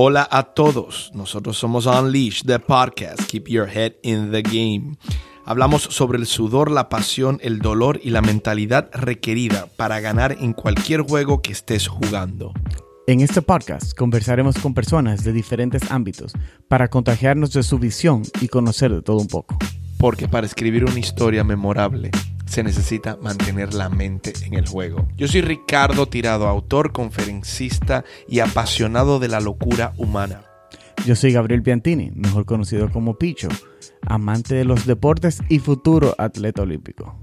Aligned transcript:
Hola 0.00 0.28
a 0.30 0.44
todos, 0.44 1.10
nosotros 1.12 1.58
somos 1.58 1.86
Unleash, 1.86 2.44
the 2.44 2.60
podcast, 2.60 3.20
Keep 3.22 3.48
Your 3.48 3.68
Head 3.68 3.94
in 4.04 4.30
the 4.30 4.42
Game. 4.42 4.96
Hablamos 5.44 5.82
sobre 5.82 6.18
el 6.18 6.26
sudor, 6.26 6.70
la 6.70 6.88
pasión, 6.88 7.40
el 7.42 7.58
dolor 7.58 7.98
y 8.00 8.10
la 8.10 8.22
mentalidad 8.22 8.90
requerida 8.92 9.66
para 9.76 9.98
ganar 9.98 10.36
en 10.38 10.52
cualquier 10.52 11.00
juego 11.00 11.42
que 11.42 11.50
estés 11.50 11.88
jugando. 11.88 12.52
En 13.08 13.22
este 13.22 13.42
podcast 13.42 13.92
conversaremos 13.98 14.56
con 14.58 14.72
personas 14.72 15.24
de 15.24 15.32
diferentes 15.32 15.90
ámbitos 15.90 16.32
para 16.68 16.86
contagiarnos 16.86 17.52
de 17.52 17.64
su 17.64 17.80
visión 17.80 18.22
y 18.40 18.46
conocer 18.46 18.94
de 18.94 19.02
todo 19.02 19.16
un 19.16 19.26
poco. 19.26 19.58
Porque 19.98 20.28
para 20.28 20.46
escribir 20.46 20.84
una 20.84 21.00
historia 21.00 21.42
memorable 21.42 22.12
se 22.48 22.62
necesita 22.62 23.16
mantener 23.20 23.74
la 23.74 23.88
mente 23.88 24.32
en 24.42 24.54
el 24.54 24.66
juego. 24.66 25.06
Yo 25.16 25.28
soy 25.28 25.42
Ricardo 25.42 26.06
Tirado, 26.06 26.48
autor, 26.48 26.92
conferencista 26.92 28.04
y 28.28 28.40
apasionado 28.40 29.18
de 29.18 29.28
la 29.28 29.40
locura 29.40 29.92
humana. 29.96 30.42
Yo 31.06 31.14
soy 31.14 31.32
Gabriel 31.32 31.62
Piantini, 31.62 32.10
mejor 32.14 32.44
conocido 32.44 32.90
como 32.90 33.18
Picho, 33.18 33.48
amante 34.06 34.54
de 34.54 34.64
los 34.64 34.86
deportes 34.86 35.40
y 35.48 35.58
futuro 35.58 36.14
atleta 36.18 36.62
olímpico. 36.62 37.16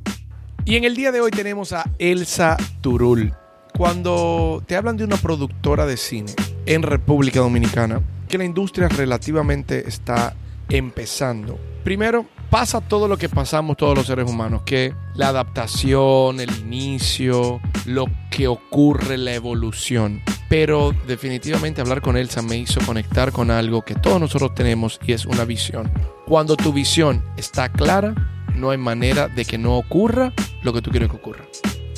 Y 0.64 0.78
en 0.78 0.84
el 0.84 0.96
día 0.96 1.12
de 1.12 1.22
hoy 1.22 1.32
tenemos 1.32 1.74
a 1.74 1.90
Elsa 2.00 2.58
Turul. 2.82 3.34
Cuando 3.78 4.64
te 4.66 4.76
hablan 4.76 4.98
de 4.98 5.04
una 5.04 5.18
productora 5.18 5.86
de 5.86 5.98
cine 5.98 6.34
en 6.66 6.82
República 6.82 7.42
Dominicana, 7.42 8.02
que 8.28 8.38
la 8.38 8.46
industria 8.46 8.88
relativamente 8.88 9.88
está 9.88 10.36
empezando. 10.70 11.60
Primero, 11.84 12.26
pasa 12.56 12.80
todo 12.80 13.10
lo 13.10 13.18
que 13.18 13.28
pasamos 13.28 13.76
todos 13.76 13.98
los 13.98 14.08
seres 14.08 14.32
humanos, 14.32 14.62
que 14.66 14.96
la 15.14 15.28
adaptación, 15.28 16.40
el 16.40 16.50
inicio, 16.58 17.60
lo 17.86 18.06
que 18.32 18.48
ocurre, 18.48 19.18
la 19.18 19.34
evolución. 19.34 20.22
Pero 20.48 20.96
definitivamente 21.06 21.82
hablar 21.82 22.00
con 22.00 22.16
Elsa 22.16 22.42
me 22.42 22.56
hizo 22.56 22.80
conectar 22.86 23.34
con 23.34 23.52
algo 23.52 23.82
que 23.82 23.96
todos 23.96 24.22
nosotros 24.22 24.56
tenemos 24.56 25.02
y 25.06 25.12
es 25.12 25.26
una 25.26 25.44
visión. 25.44 25.92
Cuando 26.26 26.56
tu 26.56 26.72
visión 26.72 27.26
está 27.36 27.68
clara, 27.68 28.16
no 28.56 28.70
hay 28.70 28.78
manera 28.78 29.28
de 29.28 29.44
que 29.44 29.58
no 29.58 29.76
ocurra 29.76 30.32
lo 30.64 30.72
que 30.72 30.82
tú 30.82 30.92
quieres 30.92 31.10
que 31.10 31.18
ocurra. 31.18 31.44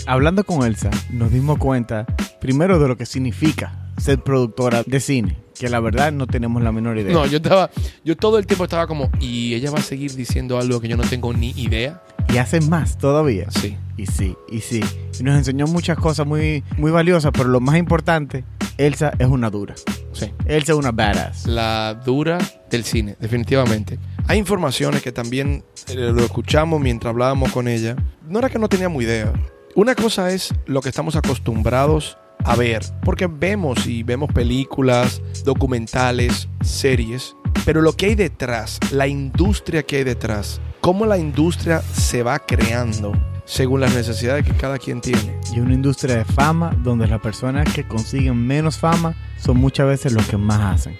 Hablando 0.08 0.46
con 0.46 0.66
Elsa, 0.66 0.90
nos 1.12 1.34
dimos 1.34 1.58
cuenta 1.58 2.06
primero 2.40 2.80
de 2.80 2.88
lo 2.88 2.96
que 2.96 3.06
significa 3.06 3.92
ser 3.98 4.24
productora 4.24 4.84
de 4.86 5.02
cine, 5.02 5.38
que 5.60 5.68
la 5.68 5.82
verdad 5.82 6.14
no 6.14 6.28
tenemos 6.28 6.64
la 6.64 6.72
menor 6.72 6.98
idea. 6.98 7.12
No, 7.12 7.26
yo 7.26 7.38
estaba, 7.38 7.70
yo 8.06 8.16
todo 8.16 8.38
el 8.38 8.48
tiempo 8.48 8.64
estaba 8.64 8.88
como, 8.88 9.12
¿y 9.20 9.54
ella 9.54 9.70
va 9.70 9.80
a 9.80 9.82
seguir 9.82 10.16
diciendo 10.16 10.58
algo 10.60 10.80
que 10.80 10.88
yo 10.88 10.96
no 10.96 11.04
tengo 11.04 11.34
ni 11.34 11.50
idea? 11.58 12.02
Y 12.34 12.38
hacen 12.38 12.70
más 12.70 12.98
todavía. 12.98 13.52
Sí. 13.52 13.76
Y 13.98 14.06
sí, 14.06 14.34
y 14.50 14.62
sí. 14.62 14.80
Y 15.20 15.24
nos 15.24 15.38
enseñó 15.38 15.68
muchas 15.68 15.98
cosas 15.98 16.26
muy, 16.26 16.64
muy 16.78 16.90
valiosas, 16.90 17.34
pero 17.34 17.50
lo 17.50 17.60
más 17.60 17.76
importante, 17.76 18.46
Elsa 18.78 19.12
es 19.20 19.28
una 19.28 19.50
dura. 19.50 19.76
Sí. 20.14 20.32
Elsa 20.46 20.72
es 20.72 20.78
una 20.78 20.94
badass. 20.94 21.48
La 21.48 22.02
dura 22.06 22.38
del 22.70 22.86
cine, 22.86 23.18
definitivamente. 23.20 24.00
Hay 24.30 24.40
informaciones 24.40 25.02
que 25.02 25.12
también 25.12 25.66
eh, 25.90 25.96
lo 25.96 26.24
escuchamos 26.24 26.80
mientras 26.80 27.12
hablábamos 27.12 27.52
con 27.52 27.68
ella. 27.68 27.98
No 28.26 28.40
era 28.40 28.50
que 28.50 28.58
no 28.58 28.70
teníamos 28.70 29.04
idea. 29.04 29.34
Una 29.78 29.94
cosa 29.94 30.32
es 30.32 30.56
lo 30.66 30.82
que 30.82 30.90
estamos 30.90 31.16
acostumbrados 31.16 32.18
a 32.44 32.56
ver, 32.56 32.82
porque 33.04 33.28
vemos 33.28 33.86
y 33.86 34.02
vemos 34.02 34.34
películas, 34.34 35.22
documentales, 35.46 36.50
series, 36.62 37.36
pero 37.64 37.84
lo 37.84 37.94
que 37.94 38.08
hay 38.08 38.16
detrás, 38.16 38.80
la 38.92 39.08
industria 39.08 39.84
que 39.84 39.98
hay 39.98 40.04
detrás, 40.04 40.60
cómo 40.82 41.06
la 41.06 41.20
industria 41.20 41.84
se 41.94 42.24
va 42.24 42.40
creando 42.40 43.12
según 43.48 43.80
las 43.80 43.96
necesidades 43.96 44.46
que 44.46 44.54
cada 44.54 44.78
quien 44.78 45.02
tiene. 45.02 45.40
Y 45.54 45.60
una 45.60 45.74
industria 45.74 46.18
de 46.18 46.26
fama 46.26 46.76
donde 46.84 47.08
las 47.08 47.20
personas 47.22 47.74
que 47.74 47.88
consiguen 47.88 48.46
menos 48.46 48.78
fama 48.78 49.16
son 49.38 49.58
muchas 49.58 49.88
veces 49.88 50.14
los 50.14 50.28
que 50.28 50.38
más 50.38 50.60
hacen, 50.60 50.98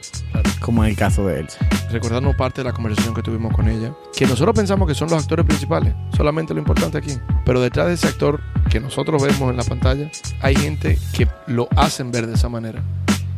como 0.62 0.84
en 0.84 0.92
el 0.92 0.96
caso 0.96 1.28
de 1.28 1.42
Elsa. 1.42 1.60
Recordando 1.92 2.36
parte 2.36 2.62
de 2.62 2.66
la 2.66 2.74
conversación 2.74 3.14
que 3.14 3.22
tuvimos 3.22 3.54
con 3.54 3.68
ella, 3.68 3.94
que 4.16 4.26
nosotros 4.26 4.56
pensamos 4.56 4.88
que 4.88 4.96
son 4.96 5.10
los 5.10 5.22
actores 5.22 5.46
principales, 5.46 5.94
solamente 6.16 6.54
lo 6.54 6.60
importante 6.60 6.98
aquí, 6.98 7.14
pero 7.46 7.62
detrás 7.62 7.88
de 7.88 7.94
ese 7.94 8.08
actor 8.08 8.40
que 8.70 8.80
nosotros 8.80 9.22
vemos 9.22 9.52
en 9.52 9.58
la 9.58 9.64
pantalla, 9.64 10.10
hay 10.42 10.56
gente 10.56 10.98
que 11.14 11.28
lo 11.48 11.68
hacen 11.76 12.12
ver 12.12 12.28
de 12.28 12.36
esa 12.36 12.50
manera. 12.50 12.82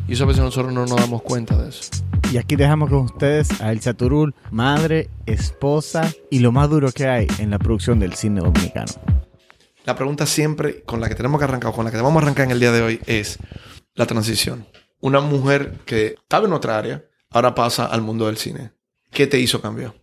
Y 0.06 0.14
eso 0.14 0.24
a 0.24 0.26
veces 0.26 0.42
nosotros 0.42 0.72
no 0.72 0.86
nos 0.86 0.96
damos 0.96 1.22
cuenta 1.22 1.56
de 1.56 1.68
eso. 1.68 1.90
Y 2.30 2.38
aquí 2.38 2.54
dejamos 2.54 2.90
con 2.90 3.00
ustedes 3.00 3.60
a 3.60 3.72
Elsa 3.72 3.92
Turul, 3.92 4.36
madre, 4.52 5.10
esposa 5.26 6.12
y 6.30 6.38
lo 6.38 6.52
más 6.52 6.70
duro 6.70 6.92
que 6.92 7.08
hay 7.08 7.26
en 7.40 7.50
la 7.50 7.58
producción 7.58 7.98
del 7.98 8.14
cine 8.14 8.40
dominicano. 8.40 8.92
La 9.84 9.96
pregunta 9.96 10.26
siempre 10.26 10.82
con 10.82 11.00
la 11.00 11.08
que 11.08 11.16
tenemos 11.16 11.40
que 11.40 11.44
arrancar, 11.44 11.72
con 11.72 11.84
la 11.84 11.90
que 11.90 11.96
vamos 11.96 12.22
a 12.22 12.26
arrancar 12.26 12.44
en 12.44 12.52
el 12.52 12.60
día 12.60 12.70
de 12.70 12.82
hoy, 12.82 13.00
es 13.06 13.40
la 13.94 14.06
transición. 14.06 14.64
Una 15.00 15.20
mujer 15.20 15.78
que 15.84 16.14
estaba 16.20 16.46
en 16.46 16.52
otra 16.52 16.78
área, 16.78 17.04
ahora 17.30 17.52
pasa 17.56 17.86
al 17.86 18.00
mundo 18.00 18.26
del 18.26 18.36
cine. 18.36 18.70
¿Qué 19.10 19.26
te 19.26 19.40
hizo 19.40 19.60
cambiar? 19.60 19.94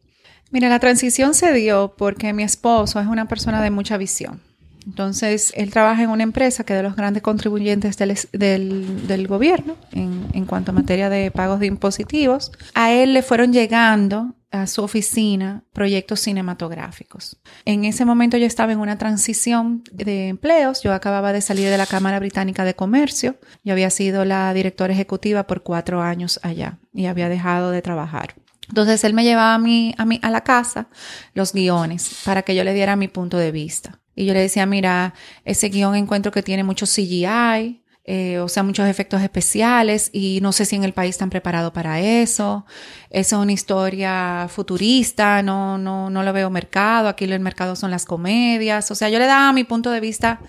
Mira, 0.51 0.67
la 0.67 0.79
transición 0.79 1.33
se 1.33 1.53
dio 1.53 1.95
porque 1.97 2.33
mi 2.33 2.43
esposo 2.43 2.99
es 2.99 3.07
una 3.07 3.29
persona 3.29 3.61
de 3.61 3.71
mucha 3.71 3.95
visión. 3.95 4.41
Entonces, 4.87 5.51
él 5.55 5.69
trabaja 5.69 6.01
en 6.01 6.09
una 6.09 6.23
empresa 6.23 6.63
que 6.63 6.73
es 6.73 6.79
de 6.79 6.83
los 6.83 6.95
grandes 6.95 7.21
contribuyentes 7.21 7.97
del, 7.97 9.07
del, 9.07 9.27
gobierno 9.27 9.75
en, 9.91 10.27
en, 10.31 10.45
cuanto 10.45 10.71
a 10.71 10.73
materia 10.73 11.09
de 11.09 11.29
pagos 11.29 11.59
de 11.59 11.65
impositivos. 11.67 12.53
A 12.73 12.93
él 12.93 13.13
le 13.13 13.21
fueron 13.21 13.51
llegando 13.51 14.33
a 14.49 14.65
su 14.65 14.81
oficina 14.81 15.63
proyectos 15.73 16.21
cinematográficos. 16.21 17.37
En 17.65 17.83
ese 17.83 18.05
momento 18.05 18.37
yo 18.37 18.45
estaba 18.45 18.71
en 18.71 18.79
una 18.79 18.97
transición 18.97 19.83
de 19.91 20.29
empleos. 20.29 20.81
Yo 20.83 20.93
acababa 20.93 21.33
de 21.33 21.41
salir 21.41 21.69
de 21.69 21.77
la 21.77 21.85
Cámara 21.85 22.19
Británica 22.19 22.63
de 22.63 22.73
Comercio. 22.73 23.35
Yo 23.65 23.73
había 23.73 23.89
sido 23.89 24.23
la 24.23 24.53
directora 24.53 24.93
ejecutiva 24.93 25.47
por 25.47 25.63
cuatro 25.63 26.01
años 26.01 26.39
allá 26.43 26.79
y 26.93 27.07
había 27.07 27.27
dejado 27.27 27.71
de 27.71 27.81
trabajar. 27.81 28.35
Entonces 28.69 29.03
él 29.03 29.13
me 29.13 29.25
llevaba 29.25 29.53
a 29.53 29.59
mí, 29.59 29.93
a 29.97 30.05
mí 30.05 30.19
a 30.23 30.29
la 30.29 30.41
casa 30.41 30.87
los 31.33 31.53
guiones 31.53 32.21
para 32.23 32.43
que 32.43 32.55
yo 32.55 32.63
le 32.63 32.73
diera 32.73 32.95
mi 32.95 33.09
punto 33.09 33.37
de 33.37 33.51
vista. 33.51 33.99
Y 34.17 34.25
yo 34.25 34.33
le 34.33 34.41
decía, 34.41 34.65
mira, 34.65 35.13
ese 35.45 35.69
guion 35.69 35.95
encuentro 35.95 36.31
que 36.31 36.41
tiene 36.41 36.63
mucho 36.63 36.87
CGI, 36.87 37.83
eh, 38.03 38.39
o 38.39 38.47
sea, 38.47 38.63
muchos 38.63 38.87
efectos 38.87 39.21
especiales 39.21 40.09
y 40.11 40.39
no 40.41 40.51
sé 40.53 40.65
si 40.65 40.75
en 40.75 40.83
el 40.83 40.91
país 40.91 41.11
están 41.11 41.29
preparados 41.29 41.71
para 41.71 41.99
eso. 41.99 42.65
Es 43.11 43.31
una 43.31 43.51
historia 43.51 44.47
futurista, 44.49 45.43
no, 45.43 45.77
no, 45.77 46.09
no 46.09 46.23
lo 46.23 46.33
veo 46.33 46.49
mercado, 46.49 47.09
aquí 47.09 47.25
el 47.25 47.39
mercado 47.39 47.75
son 47.75 47.91
las 47.91 48.05
comedias. 48.05 48.89
O 48.89 48.95
sea, 48.95 49.09
yo 49.09 49.19
le 49.19 49.27
daba 49.27 49.53
mi 49.53 49.65
punto 49.65 49.91
de 49.91 49.99
vista 49.99 50.39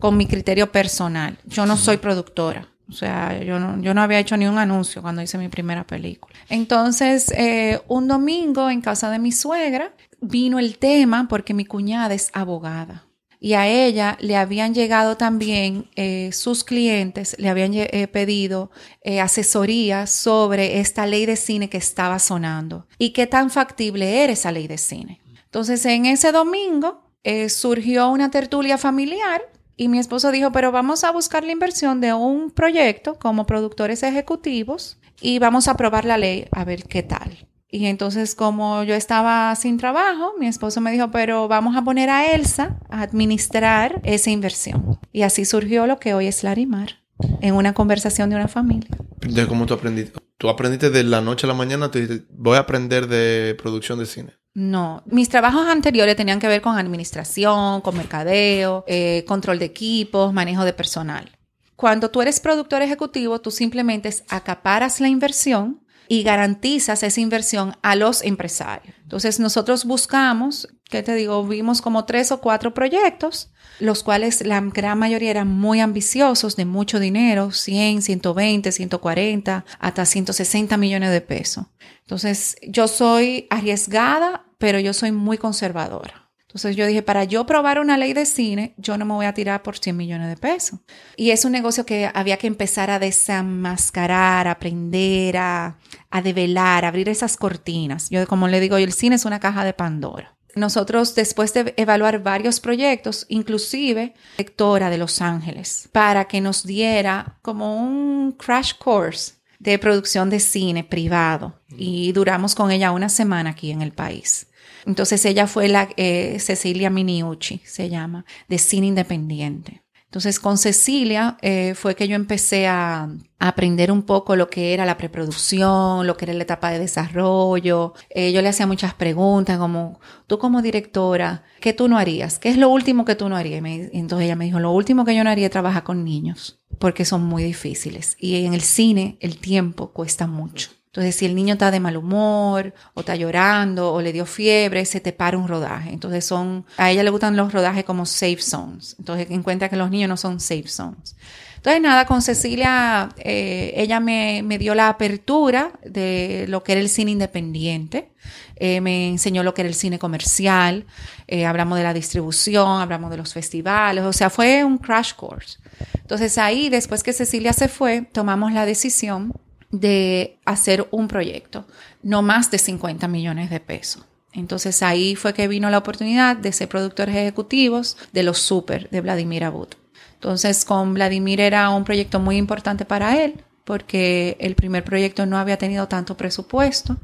con 0.00 0.16
mi 0.16 0.26
criterio 0.26 0.72
personal. 0.72 1.38
Yo 1.44 1.64
no 1.64 1.76
soy 1.76 1.98
productora. 1.98 2.66
O 2.88 2.92
sea, 2.92 3.40
yo 3.40 3.60
no, 3.60 3.80
yo 3.80 3.94
no 3.94 4.02
había 4.02 4.18
hecho 4.18 4.36
ni 4.36 4.46
un 4.46 4.58
anuncio 4.58 5.00
cuando 5.00 5.22
hice 5.22 5.38
mi 5.38 5.48
primera 5.48 5.86
película. 5.86 6.34
Entonces, 6.48 7.30
eh, 7.36 7.80
un 7.86 8.08
domingo 8.08 8.68
en 8.68 8.80
casa 8.80 9.10
de 9.10 9.20
mi 9.20 9.30
suegra 9.30 9.92
vino 10.20 10.58
el 10.58 10.76
tema 10.78 11.28
porque 11.28 11.54
mi 11.54 11.64
cuñada 11.64 12.14
es 12.14 12.30
abogada 12.32 13.04
y 13.44 13.54
a 13.54 13.66
ella 13.66 14.16
le 14.20 14.36
habían 14.36 14.72
llegado 14.72 15.16
también 15.16 15.90
eh, 15.96 16.30
sus 16.32 16.62
clientes, 16.62 17.34
le 17.40 17.48
habían 17.48 17.74
eh, 17.74 18.06
pedido 18.06 18.70
eh, 19.02 19.20
asesoría 19.20 20.06
sobre 20.06 20.78
esta 20.78 21.06
ley 21.06 21.26
de 21.26 21.34
cine 21.34 21.68
que 21.68 21.76
estaba 21.76 22.20
sonando 22.20 22.86
y 22.98 23.10
qué 23.10 23.26
tan 23.26 23.50
factible 23.50 24.22
era 24.22 24.32
esa 24.32 24.52
ley 24.52 24.68
de 24.68 24.78
cine. 24.78 25.20
Entonces, 25.46 25.84
en 25.86 26.06
ese 26.06 26.30
domingo 26.30 27.02
surgió 27.48 28.10
una 28.10 28.30
tertulia 28.30 28.78
familiar 28.78 29.42
y 29.76 29.88
mi 29.88 29.98
esposo 29.98 30.30
dijo, 30.30 30.52
pero 30.52 30.70
vamos 30.70 31.02
a 31.02 31.10
buscar 31.10 31.42
la 31.42 31.50
inversión 31.50 32.00
de 32.00 32.12
un 32.12 32.52
proyecto 32.52 33.18
como 33.18 33.44
productores 33.44 34.04
ejecutivos 34.04 34.98
y 35.20 35.40
vamos 35.40 35.66
a 35.66 35.76
probar 35.76 36.04
la 36.04 36.16
ley 36.16 36.46
a 36.52 36.64
ver 36.64 36.84
qué 36.84 37.02
tal. 37.02 37.48
Y 37.74 37.86
entonces 37.86 38.34
como 38.34 38.82
yo 38.82 38.94
estaba 38.94 39.56
sin 39.56 39.78
trabajo, 39.78 40.34
mi 40.38 40.46
esposo 40.46 40.82
me 40.82 40.92
dijo, 40.92 41.10
pero 41.10 41.48
vamos 41.48 41.74
a 41.74 41.82
poner 41.82 42.10
a 42.10 42.30
Elsa 42.34 42.76
a 42.90 43.00
administrar 43.00 43.98
esa 44.04 44.28
inversión. 44.28 45.00
Y 45.10 45.22
así 45.22 45.46
surgió 45.46 45.86
lo 45.86 45.98
que 45.98 46.12
hoy 46.12 46.26
es 46.26 46.44
Larimar, 46.44 46.98
en 47.40 47.54
una 47.54 47.72
conversación 47.72 48.28
de 48.28 48.36
una 48.36 48.46
familia. 48.46 48.90
Entonces, 49.22 49.46
¿cómo 49.46 49.64
tú 49.64 49.72
aprendiste? 49.72 50.20
¿Tú 50.36 50.50
aprendiste 50.50 50.90
de 50.90 51.02
la 51.02 51.22
noche 51.22 51.46
a 51.46 51.48
la 51.48 51.54
mañana? 51.54 51.90
Tú 51.90 51.98
voy 52.28 52.58
a 52.58 52.60
aprender 52.60 53.06
de 53.06 53.54
producción 53.54 53.98
de 53.98 54.04
cine. 54.04 54.34
No, 54.52 55.02
mis 55.06 55.30
trabajos 55.30 55.66
anteriores 55.66 56.14
tenían 56.14 56.40
que 56.40 56.48
ver 56.48 56.60
con 56.60 56.76
administración, 56.76 57.80
con 57.80 57.96
mercadeo, 57.96 58.84
eh, 58.86 59.24
control 59.26 59.58
de 59.58 59.64
equipos, 59.64 60.34
manejo 60.34 60.66
de 60.66 60.74
personal. 60.74 61.30
Cuando 61.74 62.10
tú 62.10 62.20
eres 62.20 62.38
productor 62.38 62.82
ejecutivo, 62.82 63.40
tú 63.40 63.50
simplemente 63.50 64.14
acaparas 64.28 65.00
la 65.00 65.08
inversión 65.08 65.82
y 66.12 66.24
garantizas 66.24 67.02
esa 67.02 67.22
inversión 67.22 67.74
a 67.80 67.96
los 67.96 68.22
empresarios. 68.22 68.94
Entonces 69.02 69.40
nosotros 69.40 69.86
buscamos, 69.86 70.68
¿qué 70.90 71.02
te 71.02 71.14
digo? 71.14 71.42
Vimos 71.46 71.80
como 71.80 72.04
tres 72.04 72.30
o 72.32 72.42
cuatro 72.42 72.74
proyectos, 72.74 73.50
los 73.80 74.02
cuales 74.02 74.44
la 74.44 74.60
gran 74.60 74.98
mayoría 74.98 75.30
eran 75.30 75.48
muy 75.48 75.80
ambiciosos, 75.80 76.54
de 76.54 76.66
mucho 76.66 77.00
dinero, 77.00 77.50
100, 77.50 78.02
120, 78.02 78.72
140, 78.72 79.64
hasta 79.78 80.04
160 80.04 80.76
millones 80.76 81.12
de 81.12 81.22
pesos. 81.22 81.64
Entonces 82.00 82.56
yo 82.60 82.88
soy 82.88 83.46
arriesgada, 83.48 84.44
pero 84.58 84.78
yo 84.80 84.92
soy 84.92 85.12
muy 85.12 85.38
conservadora. 85.38 86.21
Entonces 86.52 86.76
yo 86.76 86.86
dije, 86.86 87.02
para 87.02 87.24
yo 87.24 87.46
probar 87.46 87.80
una 87.80 87.96
ley 87.96 88.12
de 88.12 88.26
cine, 88.26 88.74
yo 88.76 88.98
no 88.98 89.06
me 89.06 89.14
voy 89.14 89.24
a 89.24 89.32
tirar 89.32 89.62
por 89.62 89.78
100 89.78 89.96
millones 89.96 90.28
de 90.28 90.36
pesos. 90.36 90.80
Y 91.16 91.30
es 91.30 91.46
un 91.46 91.52
negocio 91.52 91.86
que 91.86 92.10
había 92.12 92.36
que 92.36 92.46
empezar 92.46 92.90
a 92.90 92.98
desenmascarar, 92.98 94.46
a 94.46 94.50
aprender, 94.50 95.38
a, 95.38 95.78
a 96.10 96.20
develar, 96.20 96.84
a 96.84 96.88
abrir 96.88 97.08
esas 97.08 97.38
cortinas. 97.38 98.10
Yo, 98.10 98.26
como 98.26 98.48
le 98.48 98.60
digo, 98.60 98.76
el 98.76 98.92
cine 98.92 99.16
es 99.16 99.24
una 99.24 99.40
caja 99.40 99.64
de 99.64 99.72
Pandora. 99.72 100.36
Nosotros, 100.54 101.14
después 101.14 101.54
de 101.54 101.72
evaluar 101.78 102.22
varios 102.22 102.60
proyectos, 102.60 103.24
inclusive 103.30 104.12
lectora 104.36 104.90
de 104.90 104.98
Los 104.98 105.22
Ángeles, 105.22 105.88
para 105.90 106.26
que 106.26 106.42
nos 106.42 106.64
diera 106.64 107.38
como 107.40 107.82
un 107.82 108.32
crash 108.32 108.74
course 108.76 109.36
de 109.58 109.78
producción 109.78 110.28
de 110.28 110.38
cine 110.38 110.84
privado. 110.84 111.58
Y 111.70 112.12
duramos 112.12 112.54
con 112.54 112.70
ella 112.70 112.90
una 112.90 113.08
semana 113.08 113.50
aquí 113.50 113.70
en 113.70 113.80
el 113.80 113.92
país. 113.92 114.48
Entonces 114.86 115.24
ella 115.24 115.46
fue 115.46 115.68
la 115.68 115.88
eh, 115.96 116.38
Cecilia 116.40 116.90
Miniucci, 116.90 117.60
se 117.64 117.88
llama, 117.88 118.24
de 118.48 118.58
cine 118.58 118.88
independiente. 118.88 119.82
Entonces 120.12 120.38
con 120.40 120.58
Cecilia 120.58 121.38
eh, 121.40 121.72
fue 121.74 121.94
que 121.94 122.06
yo 122.06 122.16
empecé 122.16 122.66
a, 122.66 123.08
aprender 123.38 123.90
un 123.90 124.02
poco 124.02 124.36
lo 124.36 124.48
que 124.48 124.74
era 124.74 124.84
la 124.84 124.98
preproducción, 124.98 126.06
lo 126.06 126.16
que 126.16 126.26
era 126.26 126.34
la 126.34 126.42
etapa 126.42 126.70
de 126.70 126.78
desarrollo. 126.78 127.94
Eh, 128.10 128.30
yo 128.30 128.42
le 128.42 128.50
hacía 128.50 128.66
muchas 128.66 128.92
preguntas 128.94 129.58
como, 129.58 130.00
tú 130.26 130.38
como 130.38 130.60
directora, 130.60 131.42
¿qué 131.60 131.72
tú 131.72 131.88
no 131.88 131.96
harías? 131.96 132.38
¿Qué 132.38 132.50
es 132.50 132.58
lo 132.58 132.68
último 132.68 133.04
que 133.06 133.16
tú 133.16 133.28
no 133.28 133.36
harías? 133.36 133.62
Me, 133.62 133.88
entonces 133.94 134.26
ella 134.26 134.36
me 134.36 134.44
dijo, 134.44 134.60
lo 134.60 134.70
último 134.70 135.06
que 135.06 135.14
yo 135.16 135.24
no 135.24 135.30
haría 135.30 135.46
es 135.46 135.52
trabajar 135.52 135.82
con 135.82 136.04
niños 136.04 136.62
porque 136.78 137.04
son 137.04 137.24
muy 137.24 137.42
difíciles. 137.42 138.16
Y 138.18 138.44
en 138.44 138.54
el 138.54 138.60
cine 138.60 139.16
el 139.20 139.38
tiempo 139.38 139.92
cuesta 139.92 140.26
mucho. 140.26 140.70
Entonces, 140.92 141.16
si 141.16 141.24
el 141.24 141.34
niño 141.34 141.54
está 141.54 141.70
de 141.70 141.80
mal 141.80 141.96
humor, 141.96 142.74
o 142.92 143.00
está 143.00 143.16
llorando, 143.16 143.94
o 143.94 144.02
le 144.02 144.12
dio 144.12 144.26
fiebre, 144.26 144.84
se 144.84 145.00
te 145.00 145.14
para 145.14 145.38
un 145.38 145.48
rodaje. 145.48 145.88
Entonces, 145.88 146.22
son, 146.22 146.66
a 146.76 146.90
ella 146.90 147.02
le 147.02 147.08
gustan 147.08 147.34
los 147.34 147.50
rodajes 147.50 147.84
como 147.84 148.04
safe 148.04 148.42
zones. 148.42 148.96
Entonces, 148.98 149.26
encuentra 149.30 149.70
que 149.70 149.76
los 149.76 149.90
niños 149.90 150.10
no 150.10 150.18
son 150.18 150.38
safe 150.38 150.68
zones. 150.68 151.16
Entonces, 151.56 151.80
nada, 151.80 152.04
con 152.04 152.20
Cecilia, 152.20 153.08
eh, 153.16 153.72
ella 153.74 154.00
me, 154.00 154.42
me, 154.44 154.58
dio 154.58 154.74
la 154.74 154.90
apertura 154.90 155.72
de 155.82 156.44
lo 156.48 156.62
que 156.62 156.72
era 156.72 156.80
el 156.82 156.90
cine 156.90 157.12
independiente. 157.12 158.10
Eh, 158.56 158.82
me 158.82 159.08
enseñó 159.08 159.42
lo 159.42 159.54
que 159.54 159.62
era 159.62 159.70
el 159.70 159.74
cine 159.74 159.98
comercial. 159.98 160.84
Eh, 161.26 161.46
hablamos 161.46 161.78
de 161.78 161.84
la 161.84 161.94
distribución, 161.94 162.82
hablamos 162.82 163.10
de 163.10 163.16
los 163.16 163.32
festivales. 163.32 164.04
O 164.04 164.12
sea, 164.12 164.28
fue 164.28 164.62
un 164.62 164.76
crash 164.76 165.14
course. 165.14 165.56
Entonces, 165.94 166.36
ahí, 166.36 166.68
después 166.68 167.02
que 167.02 167.14
Cecilia 167.14 167.54
se 167.54 167.68
fue, 167.68 168.02
tomamos 168.02 168.52
la 168.52 168.66
decisión 168.66 169.32
de 169.72 170.38
hacer 170.44 170.86
un 170.90 171.08
proyecto, 171.08 171.66
no 172.02 172.22
más 172.22 172.50
de 172.50 172.58
50 172.58 173.08
millones 173.08 173.50
de 173.50 173.58
pesos. 173.58 174.04
Entonces 174.32 174.82
ahí 174.82 175.16
fue 175.16 175.34
que 175.34 175.48
vino 175.48 175.68
la 175.68 175.78
oportunidad 175.78 176.36
de 176.36 176.52
ser 176.52 176.68
productores 176.68 177.16
ejecutivos 177.16 177.96
de 178.12 178.22
los 178.22 178.38
super 178.38 178.88
de 178.90 179.00
Vladimir 179.00 179.44
Abud. 179.44 179.68
Entonces 180.14 180.64
con 180.64 180.94
Vladimir 180.94 181.40
era 181.40 181.68
un 181.70 181.84
proyecto 181.84 182.20
muy 182.20 182.36
importante 182.36 182.84
para 182.84 183.22
él 183.22 183.44
porque 183.64 184.36
el 184.40 184.54
primer 184.54 184.84
proyecto 184.84 185.26
no 185.26 185.38
había 185.38 185.56
tenido 185.56 185.86
tanto 185.86 186.16
presupuesto. 186.16 186.96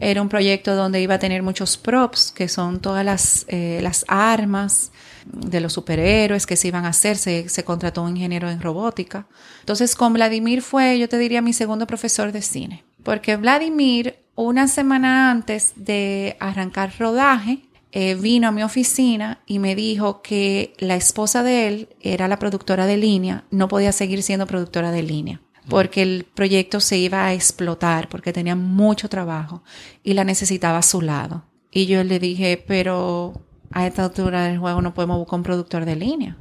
Era 0.00 0.20
un 0.20 0.28
proyecto 0.28 0.74
donde 0.74 1.00
iba 1.00 1.14
a 1.14 1.18
tener 1.18 1.42
muchos 1.42 1.76
props, 1.76 2.32
que 2.32 2.48
son 2.48 2.80
todas 2.80 3.04
las, 3.04 3.44
eh, 3.48 3.78
las 3.82 4.04
armas, 4.08 4.90
de 5.26 5.60
los 5.60 5.72
superhéroes 5.72 6.46
que 6.46 6.56
se 6.56 6.68
iban 6.68 6.84
a 6.84 6.88
hacer, 6.88 7.16
se, 7.16 7.48
se, 7.48 7.64
contrató 7.64 8.02
un 8.02 8.16
ingeniero 8.16 8.50
en 8.50 8.60
robótica. 8.60 9.26
Entonces 9.60 9.94
con 9.94 10.12
Vladimir 10.12 10.62
fue, 10.62 10.98
yo 10.98 11.08
te 11.08 11.18
diría, 11.18 11.42
mi 11.42 11.52
segundo 11.52 11.86
profesor 11.86 12.32
de 12.32 12.42
cine, 12.42 12.84
porque 13.02 13.36
Vladimir, 13.36 14.16
una 14.34 14.68
semana 14.68 15.30
antes 15.30 15.72
de 15.76 16.36
arrancar 16.40 16.92
rodaje, 16.98 17.60
eh, 17.92 18.14
vino 18.14 18.48
a 18.48 18.52
mi 18.52 18.62
oficina 18.62 19.40
y 19.46 19.58
me 19.58 19.74
dijo 19.74 20.22
que 20.22 20.72
la 20.78 20.96
esposa 20.96 21.42
de 21.42 21.68
él 21.68 21.88
era 22.00 22.26
la 22.26 22.38
productora 22.38 22.86
de 22.86 22.96
línea, 22.96 23.44
no 23.50 23.68
podía 23.68 23.92
seguir 23.92 24.22
siendo 24.22 24.46
productora 24.46 24.90
de 24.90 25.02
línea 25.02 25.40
porque 25.68 26.02
el 26.02 26.24
proyecto 26.24 26.80
se 26.80 26.98
iba 26.98 27.24
a 27.24 27.34
explotar, 27.34 28.08
porque 28.08 28.32
tenía 28.32 28.56
mucho 28.56 29.08
trabajo 29.08 29.62
y 30.02 30.14
la 30.14 30.24
necesitaba 30.24 30.78
a 30.78 30.82
su 30.82 31.00
lado. 31.00 31.44
Y 31.70 31.86
yo 31.86 32.02
le 32.04 32.18
dije, 32.18 32.62
pero 32.66 33.40
a 33.72 33.86
esta 33.86 34.04
altura 34.04 34.44
del 34.44 34.58
juego 34.58 34.80
no 34.82 34.94
podemos 34.94 35.18
buscar 35.18 35.38
un 35.38 35.42
productor 35.42 35.84
de 35.84 35.96
línea. 35.96 36.36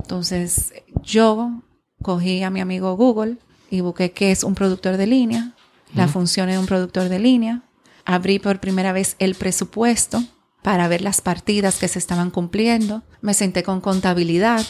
Entonces 0.00 0.72
yo 1.02 1.62
cogí 2.02 2.42
a 2.42 2.50
mi 2.50 2.60
amigo 2.60 2.96
Google 2.96 3.36
y 3.70 3.80
busqué 3.80 4.12
qué 4.12 4.30
es 4.30 4.44
un 4.44 4.54
productor 4.54 4.96
de 4.96 5.06
línea, 5.06 5.52
la 5.94 6.08
función 6.08 6.48
de 6.48 6.58
un 6.58 6.66
productor 6.66 7.08
de 7.08 7.18
línea. 7.18 7.62
Abrí 8.04 8.38
por 8.38 8.60
primera 8.60 8.92
vez 8.92 9.16
el 9.18 9.34
presupuesto 9.34 10.22
para 10.62 10.88
ver 10.88 11.00
las 11.00 11.20
partidas 11.20 11.78
que 11.78 11.88
se 11.88 11.98
estaban 11.98 12.30
cumpliendo. 12.30 13.02
Me 13.20 13.34
senté 13.34 13.62
con 13.62 13.80
contabilidad 13.80 14.64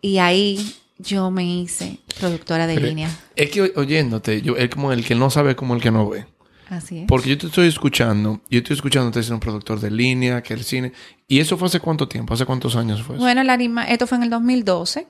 y 0.00 0.18
ahí 0.18 0.74
yo 0.98 1.30
me 1.30 1.44
hice 1.44 1.98
productora 2.18 2.66
de 2.66 2.80
línea. 2.80 3.10
Es 3.36 3.50
que 3.50 3.72
oyéndote, 3.76 4.42
yo, 4.42 4.56
es 4.56 4.70
como 4.70 4.92
el 4.92 5.04
que 5.04 5.14
no 5.14 5.30
sabe 5.30 5.56
como 5.56 5.74
el 5.74 5.80
que 5.80 5.90
no 5.90 6.08
ve. 6.08 6.26
Así 6.72 7.00
es. 7.00 7.04
Porque 7.06 7.28
yo 7.28 7.36
te 7.36 7.48
estoy 7.48 7.68
escuchando, 7.68 8.40
yo 8.48 8.58
estoy 8.60 8.74
escuchando 8.74 9.10
que 9.10 9.22
ser 9.22 9.34
un 9.34 9.40
productor 9.40 9.78
de 9.78 9.90
línea, 9.90 10.42
que 10.42 10.54
el 10.54 10.64
cine. 10.64 10.92
¿Y 11.28 11.38
eso 11.38 11.58
fue 11.58 11.68
hace 11.68 11.80
cuánto 11.80 12.08
tiempo? 12.08 12.32
¿Hace 12.32 12.46
cuántos 12.46 12.76
años 12.76 13.02
fue 13.02 13.16
eso? 13.16 13.22
Bueno, 13.22 13.44
la 13.44 13.52
anima, 13.52 13.84
esto 13.84 14.06
fue 14.06 14.16
en 14.16 14.24
el 14.24 14.30
2012. 14.30 15.06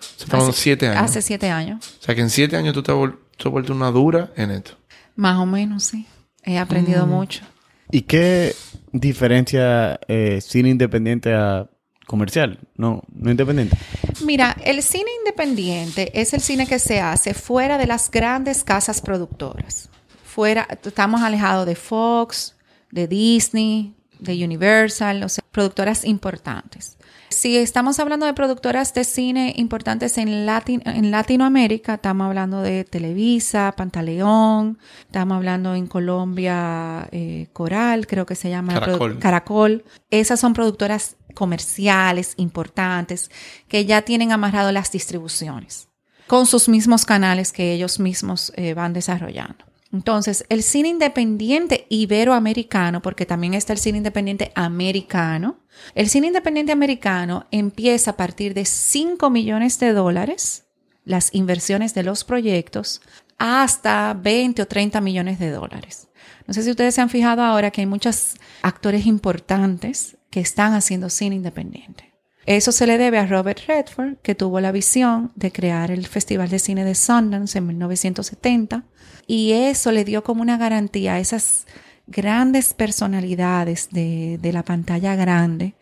Se 0.00 0.26
fueron 0.26 0.48
hace, 0.48 0.60
siete 0.60 0.88
años. 0.88 1.02
Hace 1.02 1.22
siete 1.22 1.50
años. 1.50 1.98
O 2.00 2.04
sea 2.04 2.16
que 2.16 2.20
en 2.20 2.30
siete 2.30 2.56
años 2.56 2.74
tú 2.74 2.82
te 2.82 2.90
has, 2.90 2.98
tú 3.36 3.48
has 3.48 3.52
vuelto 3.52 3.72
una 3.72 3.92
dura 3.92 4.32
en 4.34 4.50
esto. 4.50 4.72
Más 5.14 5.38
o 5.38 5.46
menos, 5.46 5.84
sí. 5.84 6.04
He 6.42 6.58
aprendido 6.58 7.06
mm. 7.06 7.10
mucho. 7.10 7.44
¿Y 7.92 8.02
qué 8.02 8.52
diferencia 8.90 10.00
eh, 10.08 10.40
cine 10.40 10.70
independiente 10.70 11.32
a 11.32 11.70
comercial? 12.06 12.58
No, 12.74 13.04
no 13.14 13.30
independiente. 13.30 13.78
Mira, 14.24 14.56
el 14.64 14.82
cine 14.82 15.10
independiente 15.20 16.10
es 16.20 16.34
el 16.34 16.40
cine 16.40 16.66
que 16.66 16.80
se 16.80 17.00
hace 17.00 17.34
fuera 17.34 17.78
de 17.78 17.86
las 17.86 18.10
grandes 18.10 18.64
casas 18.64 19.00
productoras 19.00 19.90
fuera, 20.34 20.66
estamos 20.82 21.22
alejados 21.22 21.64
de 21.64 21.76
Fox, 21.76 22.56
de 22.90 23.06
Disney, 23.06 23.94
de 24.18 24.44
Universal, 24.44 25.22
o 25.22 25.28
sea, 25.28 25.44
productoras 25.52 26.04
importantes. 26.04 26.98
Si 27.28 27.56
estamos 27.56 28.00
hablando 28.00 28.26
de 28.26 28.34
productoras 28.34 28.94
de 28.94 29.04
cine 29.04 29.54
importantes 29.56 30.18
en, 30.18 30.44
Latin, 30.44 30.82
en 30.86 31.12
Latinoamérica, 31.12 31.94
estamos 31.94 32.26
hablando 32.26 32.62
de 32.62 32.84
Televisa, 32.84 33.74
Pantaleón, 33.76 34.78
estamos 35.06 35.36
hablando 35.36 35.74
en 35.74 35.86
Colombia 35.86 37.08
eh, 37.12 37.46
Coral, 37.52 38.08
creo 38.08 38.26
que 38.26 38.34
se 38.34 38.50
llama 38.50 38.74
Caracol. 38.74 39.18
Caracol. 39.20 39.84
Esas 40.10 40.40
son 40.40 40.52
productoras 40.52 41.16
comerciales 41.34 42.34
importantes 42.38 43.30
que 43.68 43.84
ya 43.84 44.02
tienen 44.02 44.32
amarrado 44.32 44.72
las 44.72 44.90
distribuciones 44.90 45.88
con 46.26 46.46
sus 46.46 46.68
mismos 46.68 47.04
canales 47.04 47.52
que 47.52 47.72
ellos 47.72 48.00
mismos 48.00 48.52
eh, 48.56 48.74
van 48.74 48.92
desarrollando. 48.92 49.64
Entonces, 49.94 50.44
el 50.48 50.64
cine 50.64 50.88
independiente 50.88 51.86
iberoamericano, 51.88 53.00
porque 53.00 53.26
también 53.26 53.54
está 53.54 53.72
el 53.72 53.78
cine 53.78 53.98
independiente 53.98 54.50
americano, 54.56 55.60
el 55.94 56.08
cine 56.08 56.26
independiente 56.26 56.72
americano 56.72 57.46
empieza 57.52 58.10
a 58.10 58.16
partir 58.16 58.54
de 58.54 58.64
5 58.64 59.30
millones 59.30 59.78
de 59.78 59.92
dólares, 59.92 60.64
las 61.04 61.32
inversiones 61.32 61.94
de 61.94 62.02
los 62.02 62.24
proyectos, 62.24 63.02
hasta 63.38 64.14
20 64.14 64.62
o 64.62 64.66
30 64.66 65.00
millones 65.00 65.38
de 65.38 65.52
dólares. 65.52 66.08
No 66.48 66.54
sé 66.54 66.64
si 66.64 66.70
ustedes 66.70 66.96
se 66.96 67.00
han 67.00 67.08
fijado 67.08 67.42
ahora 67.44 67.70
que 67.70 67.82
hay 67.82 67.86
muchos 67.86 68.34
actores 68.62 69.06
importantes 69.06 70.16
que 70.30 70.40
están 70.40 70.72
haciendo 70.72 71.08
cine 71.08 71.36
independiente. 71.36 72.12
Eso 72.46 72.72
se 72.72 72.88
le 72.88 72.98
debe 72.98 73.18
a 73.18 73.26
Robert 73.26 73.60
Redford, 73.68 74.16
que 74.22 74.34
tuvo 74.34 74.58
la 74.58 74.72
visión 74.72 75.30
de 75.36 75.52
crear 75.52 75.92
el 75.92 76.04
Festival 76.04 76.50
de 76.50 76.58
Cine 76.58 76.84
de 76.84 76.96
Sundance 76.96 77.56
en 77.56 77.68
1970 77.68 78.82
y 79.26 79.52
eso 79.52 79.92
le 79.92 80.04
dio 80.04 80.22
como 80.24 80.42
una 80.42 80.56
garantía 80.56 81.14
a 81.14 81.18
esas 81.18 81.66
grandes 82.06 82.74
personalidades 82.74 83.88
de, 83.90 84.38
de 84.40 84.52
la 84.52 84.62
pantalla 84.62 85.16
grande 85.16 85.74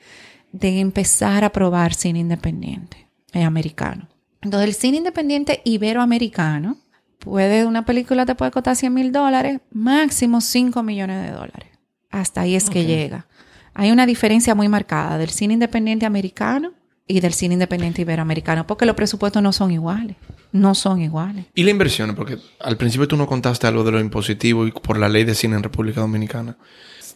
de 0.53 0.81
empezar 0.81 1.45
a 1.45 1.51
probar 1.51 1.95
cine 1.95 2.21
independiente 2.21 3.09
eh, 3.33 3.43
americano. 3.43 4.09
Entonces 4.43 4.69
el 4.69 4.75
cine 4.75 4.99
independiente 4.99 5.63
iberoamericano 5.65 6.77
puede, 7.19 7.65
una 7.67 7.85
película 7.85 8.27
te 8.27 8.35
puede 8.35 8.51
costar 8.51 8.77
100 8.77 8.93
mil 8.93 9.13
dólares, 9.13 9.61
máximo 9.71 10.41
5 10.41 10.83
millones 10.83 11.27
de 11.27 11.33
dólares. 11.33 11.69
Hasta 12.11 12.43
ahí 12.43 12.55
es 12.55 12.69
okay. 12.69 12.83
que 12.83 12.89
llega. 12.89 13.27
Hay 13.75 13.91
una 13.91 14.05
diferencia 14.05 14.55
muy 14.55 14.69
marcada 14.69 15.17
del 15.17 15.31
cine 15.31 15.55
independiente 15.55 16.05
americano 16.05 16.73
y 17.07 17.21
del 17.21 17.33
cine 17.33 17.55
independiente 17.55 18.03
iberoamericano, 18.03 18.67
porque 18.67 18.85
los 18.85 18.95
presupuestos 18.95 19.43
no 19.43 19.53
son 19.53 19.71
iguales. 19.71 20.17
No 20.53 20.75
son 20.75 21.01
iguales. 21.01 21.47
¿Y 21.55 21.63
la 21.63 21.71
inversión? 21.71 22.15
Porque 22.15 22.39
al 22.61 22.77
principio 22.77 23.09
tú 23.09 23.17
no 23.17 23.27
contaste 23.27 23.67
algo 23.67 23.85
de 23.85 23.93
lo 23.93 24.01
impositivo 24.01 24.67
y 24.67 24.71
por 24.71 24.99
la 24.99 25.09
ley 25.09 25.25
de 25.25 25.35
cine 25.35 25.57
en 25.57 25.63
República 25.63 26.03
Dominicana. 26.03 26.59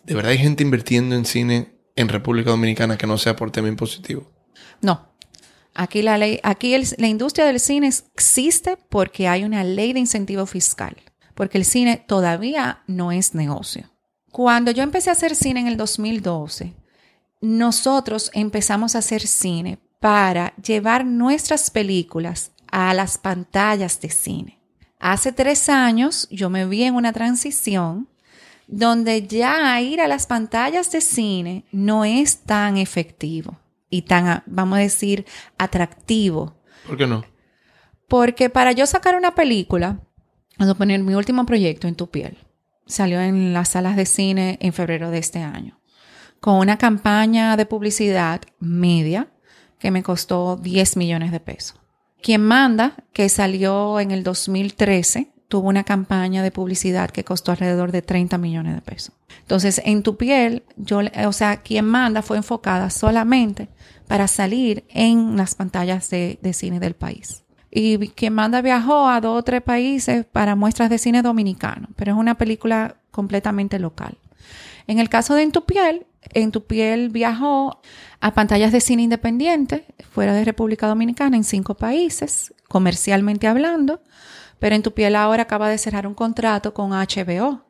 ¿De 0.05 0.15
verdad 0.15 0.33
hay 0.33 0.39
gente 0.39 0.63
invirtiendo 0.63 1.15
en 1.15 1.27
cine 1.27 1.77
en 1.95 2.09
República 2.09 2.51
Dominicana 2.51 2.97
que 2.97 3.07
no 3.07 3.19
sea 3.19 3.37
por 3.37 3.51
tema 3.51 3.69
impositivo? 3.69 4.33
No. 4.81 5.13
Aquí 5.75 6.01
la 6.01 6.17
ley, 6.17 6.41
aquí 6.43 6.73
el, 6.73 6.87
la 6.97 7.09
industria 7.09 7.45
del 7.45 7.61
cine 7.61 7.89
existe 7.89 8.79
porque 8.89 9.29
hay 9.29 9.45
una 9.45 9.63
ley 9.63 9.93
de 9.93 10.01
incentivo 10.01 10.47
fiscal. 10.47 10.97
Porque 11.35 11.59
el 11.59 11.67
cine 11.67 12.03
todavía 12.09 12.83
no 12.87 13.13
es 13.13 13.35
negocio. 13.35 13.91
Cuando 14.33 14.71
yo 14.71 14.83
empecé 14.83 15.11
a 15.11 15.13
hacer 15.13 15.35
cine 15.35 15.61
en 15.61 15.67
el 15.67 15.77
2012, 15.77 16.75
nosotros 17.43 18.31
empezamos 18.33 18.95
a 18.95 19.01
hacer 19.01 19.27
cine 19.27 19.79
para 20.01 20.55
llevar 20.57 21.05
nuestras 21.05 21.71
películas 21.71 22.53
a 22.71 22.95
las 22.95 23.19
pantallas 23.19 24.01
de 24.01 24.11
cine. 24.11 24.61
Hace 24.99 25.33
tres 25.33 25.69
años 25.69 26.29
yo 26.31 26.51
me 26.51 26.67
vi 26.67 26.85
en 26.85 26.95
una 26.95 27.13
transición 27.13 28.09
donde 28.67 29.27
ya 29.27 29.81
ir 29.81 30.01
a 30.01 30.09
las 30.09 30.27
pantallas 30.27 30.91
de 30.91 31.01
cine 31.01 31.65
no 31.71 32.05
es 32.05 32.39
tan 32.39 32.77
efectivo 32.77 33.59
y 33.91 34.03
tan, 34.03 34.43
vamos 34.47 34.79
a 34.79 34.83
decir, 34.83 35.25
atractivo. 35.59 36.57
¿Por 36.87 36.97
qué 36.97 37.07
no? 37.07 37.25
Porque 38.09 38.51
para 38.51 38.73
yo 38.73 38.87
sacar 38.87 39.15
una 39.17 39.35
película, 39.35 40.01
vamos 40.59 40.75
a 40.75 40.79
poner 40.79 41.03
mi 41.03 41.15
último 41.15 41.47
proyecto 41.47 41.89
en 41.89 41.95
tu 41.95 42.11
piel, 42.11 42.39
salió 42.87 43.21
en 43.21 43.53
las 43.53 43.71
salas 43.71 43.97
de 43.97 44.07
cine 44.07 44.59
en 44.61 44.73
febrero 44.73 45.11
de 45.11 45.19
este 45.19 45.41
año, 45.41 45.81
con 46.41 46.57
una 46.57 46.79
campaña 46.79 47.57
de 47.57 47.67
publicidad 47.67 48.43
media 48.59 49.29
que 49.79 49.91
me 49.91 50.03
costó 50.03 50.57
10 50.57 50.97
millones 50.97 51.33
de 51.33 51.41
pesos. 51.41 51.81
Quien 52.23 52.43
manda, 52.43 52.95
que 53.13 53.29
salió 53.29 54.01
en 54.01 54.11
el 54.11 54.23
2013, 54.23 55.31
tuvo 55.49 55.69
una 55.69 55.85
campaña 55.85 56.43
de 56.43 56.51
publicidad 56.51 57.11
que 57.11 57.25
costó 57.25 57.53
alrededor 57.53 57.93
de 57.93 58.03
30 58.03 58.39
millones 58.39 58.75
de 58.75 58.81
pesos. 58.81 59.15
Entonces, 59.41 59.81
en 59.85 60.03
tu 60.03 60.17
piel, 60.17 60.65
yo, 60.77 61.01
o 61.27 61.33
sea, 61.33 61.59
quien 61.59 61.85
manda 61.85 62.23
fue 62.23 62.37
enfocada 62.37 62.91
solamente 62.91 63.69
para 64.09 64.29
salir 64.29 64.85
en 64.89 65.37
las 65.37 65.55
pantallas 65.55 66.11
de, 66.11 66.39
cine 66.53 66.81
del 66.81 66.95
país. 66.95 67.45
Y 67.71 68.09
quien 68.09 68.35
manda 68.35 68.63
viajó 68.63 69.09
a 69.09 69.21
dos 69.21 69.39
o 69.39 69.43
tres 69.43 69.63
países 69.63 70.25
para 70.25 70.57
muestras 70.57 70.91
de 70.91 70.99
cine 70.99 71.23
dominicano, 71.23 71.89
pero 71.97 72.13
es 72.13 72.19
una 72.19 72.37
película 72.37 72.97
completamente 73.11 73.79
local. 73.79 74.19
En 74.87 74.99
el 74.99 75.09
caso 75.09 75.35
de 75.35 75.43
En 75.43 75.53
tu 75.53 75.65
En 76.33 76.53
tu 76.53 76.65
piel 76.65 77.11
viajó 77.11 77.81
a 78.21 78.35
pantallas 78.35 78.73
de 78.73 78.81
cine 78.81 79.03
independiente 79.03 79.87
fuera 80.11 80.35
de 80.35 80.45
República 80.45 80.87
Dominicana 80.87 81.37
en 81.37 81.45
cinco 81.45 81.77
países, 81.77 82.55
comercialmente 82.69 83.47
hablando, 83.47 84.03
pero 84.59 84.75
En 84.75 84.83
tu 84.83 84.93
piel 84.93 85.17
ahora 85.17 85.43
acaba 85.43 85.69
de 85.69 85.79
cerrar 85.79 86.07
un 86.07 86.15
contrato 86.15 86.73
con 86.73 86.91
HBO, 86.91 87.67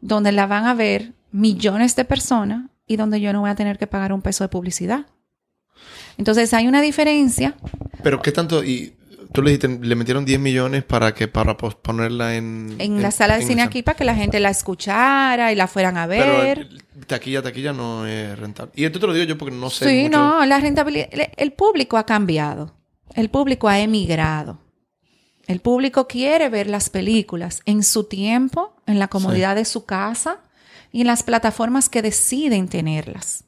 donde 0.00 0.32
la 0.32 0.46
van 0.46 0.66
a 0.66 0.74
ver 0.74 1.14
millones 1.32 1.96
de 1.96 2.04
personas 2.04 2.70
y 2.86 2.96
donde 2.96 3.20
yo 3.20 3.32
no 3.32 3.40
voy 3.40 3.50
a 3.50 3.54
tener 3.54 3.78
que 3.78 3.86
pagar 3.86 4.12
un 4.12 4.22
peso 4.22 4.44
de 4.44 4.48
publicidad. 4.48 5.06
Entonces 6.18 6.52
hay 6.52 6.68
una 6.68 6.80
diferencia. 6.80 7.56
Pero 8.02 8.20
¿qué 8.20 8.32
tanto? 8.32 8.62
Y 8.62 8.94
tú 9.34 9.42
le 9.42 9.50
dijiste, 9.50 9.84
le 9.84 9.96
metieron 9.96 10.24
10 10.24 10.38
millones 10.38 10.84
para 10.84 11.12
que 11.12 11.26
para 11.26 11.56
ponerla 11.56 12.36
en... 12.36 12.76
En, 12.78 13.02
la 13.02 13.10
sala 13.10 13.36
de 13.36 13.44
cine 13.44 13.62
aquí 13.62 13.82
para 13.82 13.96
que 13.96 14.04
la 14.04 14.14
gente 14.14 14.38
la 14.38 14.50
escuchara 14.50 15.50
y 15.50 15.56
la 15.56 15.66
fueran 15.66 15.96
a 15.96 16.06
ver. 16.06 16.68
Pero 16.68 16.80
taquilla, 17.08 17.42
taquilla 17.42 17.72
no 17.72 18.06
es 18.06 18.38
rentable. 18.38 18.70
Y 18.76 18.84
esto 18.84 19.00
te 19.00 19.08
lo 19.08 19.12
digo 19.12 19.26
yo 19.26 19.36
porque 19.36 19.52
no 19.52 19.70
sé 19.70 19.88
Sí, 19.88 20.08
no, 20.08 20.46
la 20.46 20.60
rentabilidad... 20.60 21.08
El 21.36 21.52
público 21.52 21.98
ha 21.98 22.06
cambiado. 22.06 22.76
El 23.16 23.28
público 23.28 23.68
ha 23.68 23.80
emigrado. 23.80 24.60
El 25.48 25.58
público 25.58 26.06
quiere 26.06 26.48
ver 26.48 26.68
las 26.68 26.88
películas 26.88 27.60
en 27.66 27.82
su 27.82 28.04
tiempo, 28.04 28.76
en 28.86 29.00
la 29.00 29.08
comodidad 29.08 29.56
de 29.56 29.64
su 29.64 29.84
casa 29.84 30.38
y 30.92 31.00
en 31.00 31.08
las 31.08 31.24
plataformas 31.24 31.88
que 31.88 32.02
deciden 32.02 32.68
tenerlas. 32.68 33.42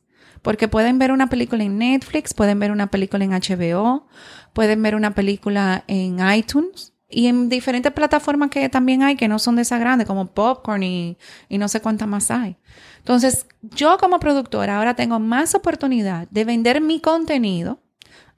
Porque 0.47 0.69
pueden 0.69 1.01
ver 1.01 1.11
una 1.11 1.27
película 1.27 1.65
en 1.65 1.77
Netflix, 1.77 2.33
pueden 2.33 2.61
ver 2.61 2.71
una 2.71 2.87
película 2.87 3.25
en 3.25 3.33
HBO, 3.33 4.07
pueden 4.53 4.81
ver 4.81 4.95
una 4.95 5.13
película 5.13 5.83
en 5.89 6.19
iTunes 6.33 6.93
y 7.09 7.27
en 7.27 7.49
diferentes 7.49 7.91
plataformas 7.91 8.51
que 8.51 8.69
también 8.69 9.03
hay 9.03 9.17
que 9.17 9.27
no 9.27 9.41
son 9.41 9.57
de 9.57 9.63
esa 9.63 9.77
grande, 9.77 10.07
como 10.07 10.33
Popcorn 10.33 10.85
y, 10.85 11.19
y 11.49 11.59
no 11.59 11.67
sé 11.67 11.81
cuántas 11.81 12.07
más 12.07 12.31
hay. 12.31 12.57
Entonces, 12.99 13.49
yo 13.61 13.99
como 13.99 14.21
productora 14.21 14.79
ahora 14.79 14.95
tengo 14.95 15.19
más 15.19 15.57
oportunidad 15.57 16.29
de 16.31 16.45
vender 16.45 16.81
mi 16.81 17.01
contenido 17.01 17.81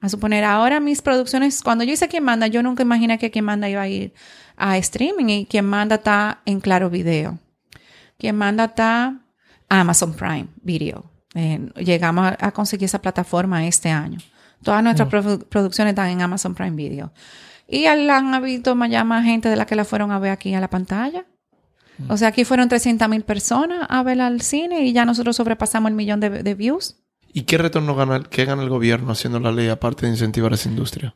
a 0.01 0.09
suponer, 0.09 0.43
ahora 0.45 0.79
mis 0.79 1.03
producciones, 1.03 1.61
cuando 1.61 1.83
yo 1.83 1.93
hice 1.93 2.07
Quien 2.07 2.23
Manda, 2.23 2.47
yo 2.47 2.63
nunca 2.63 2.81
imaginé 2.81 3.19
que 3.19 3.29
Quien 3.29 3.45
Manda 3.45 3.69
iba 3.69 3.83
a 3.83 3.87
ir 3.87 4.15
a 4.57 4.79
streaming 4.79 5.29
y 5.29 5.45
Quien 5.45 5.67
Manda 5.67 5.97
está 5.97 6.41
en 6.47 6.59
Claro 6.59 6.89
Video. 6.89 7.37
Quien 8.17 8.35
Manda 8.35 8.65
está 8.65 9.27
Amazon 9.69 10.15
Prime 10.15 10.47
Video. 10.63 11.18
Eh, 11.35 11.69
llegamos 11.77 12.33
a, 12.39 12.51
conseguir 12.51 12.85
esa 12.85 13.01
plataforma 13.01 13.65
este 13.67 13.89
año. 13.89 14.19
Todas 14.63 14.83
nuestras 14.83 15.09
producciones 15.09 15.91
están 15.91 16.09
en 16.09 16.21
Amazon 16.21 16.55
Prime 16.55 16.75
Video. 16.75 17.11
Y 17.67 17.85
han 17.85 18.33
habido 18.33 18.75
más, 18.75 19.23
gente 19.23 19.47
de 19.49 19.55
la 19.55 19.65
que 19.65 19.75
la 19.75 19.85
fueron 19.85 20.11
a 20.11 20.19
ver 20.19 20.31
aquí 20.31 20.53
a 20.53 20.59
la 20.59 20.69
pantalla. 20.69 21.25
O 22.07 22.17
sea, 22.17 22.29
aquí 22.29 22.45
fueron 22.45 22.69
300 22.69 23.07
mil 23.09 23.23
personas 23.23 23.85
a 23.89 24.01
ver 24.03 24.21
al 24.21 24.41
cine 24.41 24.85
y 24.85 24.93
ya 24.93 25.05
nosotros 25.05 25.35
sobrepasamos 25.35 25.89
el 25.89 25.95
millón 25.95 26.19
de, 26.19 26.29
de 26.29 26.55
views. 26.55 26.95
¿Y 27.33 27.43
qué 27.43 27.57
retorno 27.57 27.95
gana, 27.95 28.23
qué 28.23 28.45
gana 28.45 28.63
el 28.63 28.69
gobierno 28.69 29.11
haciendo 29.11 29.39
la 29.39 29.51
ley 29.51 29.67
aparte 29.67 30.05
de 30.05 30.13
incentivar 30.13 30.53
esa 30.53 30.69
industria? 30.69 31.15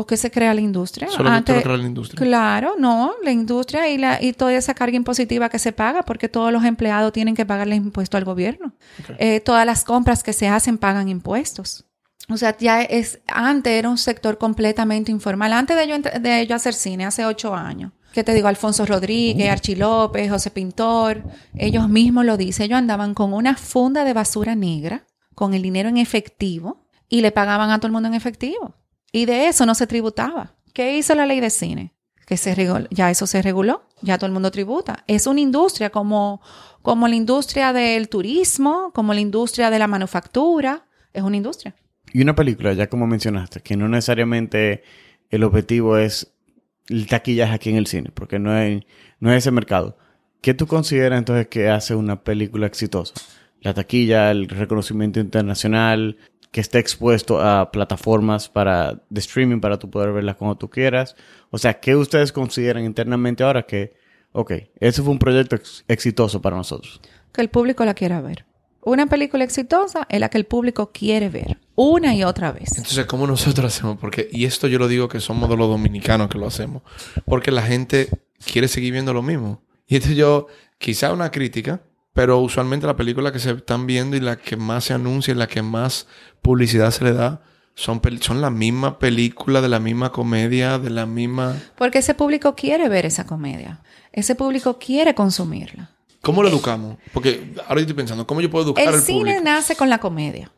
¿O 0.00 0.06
qué 0.06 0.16
se 0.16 0.30
crea 0.30 0.54
la 0.54 0.62
industria? 0.62 1.08
Solo 1.10 1.28
Antes, 1.28 1.62
crea 1.62 1.76
la 1.76 1.86
industria. 1.86 2.18
Claro, 2.18 2.76
no, 2.78 3.12
la 3.22 3.32
industria 3.32 3.86
y, 3.90 3.98
la, 3.98 4.22
y 4.22 4.32
toda 4.32 4.54
esa 4.54 4.72
carga 4.72 4.96
impositiva 4.96 5.50
que 5.50 5.58
se 5.58 5.72
paga, 5.72 6.04
porque 6.04 6.26
todos 6.26 6.50
los 6.50 6.64
empleados 6.64 7.12
tienen 7.12 7.34
que 7.36 7.44
pagarle 7.44 7.76
impuesto 7.76 8.16
al 8.16 8.24
gobierno. 8.24 8.72
Eh, 9.18 9.40
todas 9.40 9.66
las 9.66 9.84
compras 9.84 10.22
que 10.22 10.32
se 10.32 10.48
hacen 10.48 10.78
pagan 10.78 11.10
impuestos. 11.10 11.84
O 12.30 12.38
sea, 12.38 12.56
ya 12.56 12.80
es, 12.80 13.20
antes 13.26 13.74
era 13.74 13.90
un 13.90 13.98
sector 13.98 14.38
completamente 14.38 15.12
informal. 15.12 15.52
Antes 15.52 15.76
de 15.76 15.86
yo, 15.86 15.98
de 15.98 16.46
yo 16.46 16.56
hacer 16.56 16.72
cine, 16.72 17.04
hace 17.04 17.26
ocho 17.26 17.54
años, 17.54 17.92
¿Qué 18.14 18.24
te 18.24 18.32
digo? 18.32 18.48
Alfonso 18.48 18.86
Rodríguez, 18.86 19.48
uh. 19.48 19.52
Archie 19.52 19.76
López, 19.76 20.30
José 20.30 20.50
Pintor, 20.50 21.22
ellos 21.54 21.90
mismos 21.90 22.24
lo 22.24 22.38
dicen, 22.38 22.64
ellos 22.64 22.78
andaban 22.78 23.12
con 23.12 23.34
una 23.34 23.54
funda 23.54 24.02
de 24.04 24.14
basura 24.14 24.54
negra 24.54 25.04
con 25.34 25.52
el 25.52 25.62
dinero 25.62 25.90
en 25.90 25.98
efectivo 25.98 26.86
y 27.08 27.20
le 27.20 27.32
pagaban 27.32 27.70
a 27.70 27.78
todo 27.78 27.88
el 27.88 27.92
mundo 27.92 28.08
en 28.08 28.14
efectivo. 28.14 28.74
Y 29.12 29.26
de 29.26 29.48
eso 29.48 29.66
no 29.66 29.74
se 29.74 29.86
tributaba. 29.86 30.54
¿Qué 30.72 30.96
hizo 30.96 31.14
la 31.14 31.26
ley 31.26 31.40
de 31.40 31.50
cine? 31.50 31.92
Que 32.26 32.36
se 32.36 32.54
ya 32.90 33.10
eso 33.10 33.26
se 33.26 33.42
reguló, 33.42 33.82
ya 34.02 34.16
todo 34.16 34.26
el 34.26 34.32
mundo 34.32 34.50
tributa. 34.50 35.04
Es 35.08 35.26
una 35.26 35.40
industria 35.40 35.90
como, 35.90 36.40
como 36.82 37.08
la 37.08 37.16
industria 37.16 37.72
del 37.72 38.08
turismo, 38.08 38.92
como 38.94 39.12
la 39.12 39.20
industria 39.20 39.70
de 39.70 39.80
la 39.80 39.88
manufactura, 39.88 40.86
es 41.12 41.22
una 41.22 41.36
industria. 41.36 41.74
Y 42.12 42.22
una 42.22 42.36
película, 42.36 42.72
ya 42.72 42.88
como 42.88 43.06
mencionaste, 43.06 43.60
que 43.60 43.76
no 43.76 43.88
necesariamente 43.88 44.84
el 45.28 45.42
objetivo 45.42 45.96
es 45.96 46.32
el 46.88 47.06
taquillaje 47.08 47.54
aquí 47.54 47.70
en 47.70 47.76
el 47.76 47.86
cine, 47.86 48.10
porque 48.14 48.38
no, 48.38 48.52
hay, 48.52 48.86
no 49.18 49.32
es 49.32 49.38
ese 49.38 49.50
mercado. 49.50 49.96
¿Qué 50.40 50.54
tú 50.54 50.66
consideras 50.66 51.18
entonces 51.18 51.48
que 51.48 51.68
hace 51.68 51.94
una 51.94 52.22
película 52.22 52.66
exitosa? 52.66 53.14
la 53.60 53.74
taquilla, 53.74 54.30
el 54.30 54.48
reconocimiento 54.48 55.20
internacional, 55.20 56.16
que 56.50 56.60
esté 56.60 56.78
expuesto 56.78 57.40
a 57.40 57.70
plataformas 57.70 58.48
para, 58.48 59.00
de 59.08 59.20
streaming 59.20 59.60
para 59.60 59.78
tú 59.78 59.88
poder 59.88 60.12
verlas 60.12 60.36
como 60.36 60.56
tú 60.56 60.68
quieras. 60.68 61.14
O 61.50 61.58
sea, 61.58 61.80
¿qué 61.80 61.94
ustedes 61.94 62.32
consideran 62.32 62.84
internamente 62.84 63.44
ahora 63.44 63.62
que, 63.62 63.94
ok, 64.32 64.52
ese 64.80 65.02
fue 65.02 65.12
un 65.12 65.18
proyecto 65.18 65.56
exitoso 65.86 66.42
para 66.42 66.56
nosotros? 66.56 67.00
Que 67.32 67.40
el 67.40 67.50
público 67.50 67.84
la 67.84 67.94
quiera 67.94 68.20
ver. 68.20 68.46
Una 68.82 69.06
película 69.06 69.44
exitosa 69.44 70.06
es 70.08 70.20
la 70.20 70.30
que 70.30 70.38
el 70.38 70.46
público 70.46 70.90
quiere 70.90 71.28
ver 71.28 71.58
una 71.74 72.14
y 72.14 72.24
otra 72.24 72.50
vez. 72.50 72.76
Entonces, 72.76 73.06
¿cómo 73.06 73.26
nosotros 73.26 73.74
hacemos? 73.74 73.98
Porque, 73.98 74.28
y 74.32 74.46
esto 74.46 74.68
yo 74.68 74.78
lo 74.78 74.88
digo 74.88 75.08
que 75.08 75.20
somos 75.20 75.48
de 75.48 75.56
los 75.56 75.68
dominicanos 75.68 76.28
que 76.28 76.38
lo 76.38 76.46
hacemos, 76.46 76.82
porque 77.26 77.50
la 77.50 77.62
gente 77.62 78.08
quiere 78.44 78.68
seguir 78.68 78.92
viendo 78.92 79.12
lo 79.12 79.22
mismo. 79.22 79.62
Y 79.86 79.96
esto 79.96 80.10
yo, 80.10 80.46
quizá 80.78 81.12
una 81.12 81.30
crítica, 81.30 81.82
pero 82.12 82.38
usualmente 82.38 82.86
la 82.86 82.96
película 82.96 83.32
que 83.32 83.38
se 83.38 83.52
están 83.52 83.86
viendo 83.86 84.16
y 84.16 84.20
la 84.20 84.36
que 84.36 84.56
más 84.56 84.84
se 84.84 84.94
anuncia 84.94 85.32
y 85.32 85.36
la 85.36 85.46
que 85.46 85.62
más 85.62 86.06
publicidad 86.42 86.90
se 86.90 87.04
le 87.04 87.12
da 87.12 87.42
son, 87.74 88.00
son 88.20 88.40
la 88.40 88.50
misma 88.50 88.98
película, 88.98 89.60
de 89.60 89.68
la 89.68 89.80
misma 89.80 90.12
comedia, 90.12 90.78
de 90.78 90.90
la 90.90 91.06
misma... 91.06 91.56
Porque 91.76 91.98
ese 91.98 92.14
público 92.14 92.54
quiere 92.54 92.88
ver 92.88 93.06
esa 93.06 93.26
comedia. 93.26 93.82
Ese 94.12 94.34
público 94.34 94.78
quiere 94.78 95.14
consumirla. 95.14 95.90
¿Cómo 96.20 96.42
lo 96.42 96.48
educamos? 96.48 96.98
Porque 97.12 97.54
ahora 97.66 97.80
estoy 97.80 97.96
pensando, 97.96 98.26
¿cómo 98.26 98.40
yo 98.40 98.50
puedo 98.50 98.66
educar 98.66 98.86
al 98.86 98.94
público? 98.94 99.10
El 99.10 99.34
cine 99.34 99.40
nace 99.40 99.76
con 99.76 99.88
la 99.88 99.98
comedia. 99.98 100.52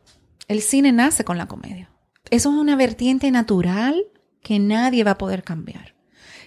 El 0.47 0.61
cine 0.61 0.91
nace 0.91 1.23
con 1.23 1.37
la 1.37 1.47
comedia. 1.47 1.89
Eso 2.29 2.49
es 2.49 2.55
una 2.55 2.75
vertiente 2.75 3.31
natural 3.31 4.03
que 4.41 4.59
nadie 4.59 5.03
va 5.03 5.11
a 5.11 5.17
poder 5.17 5.43
cambiar. 5.43 5.92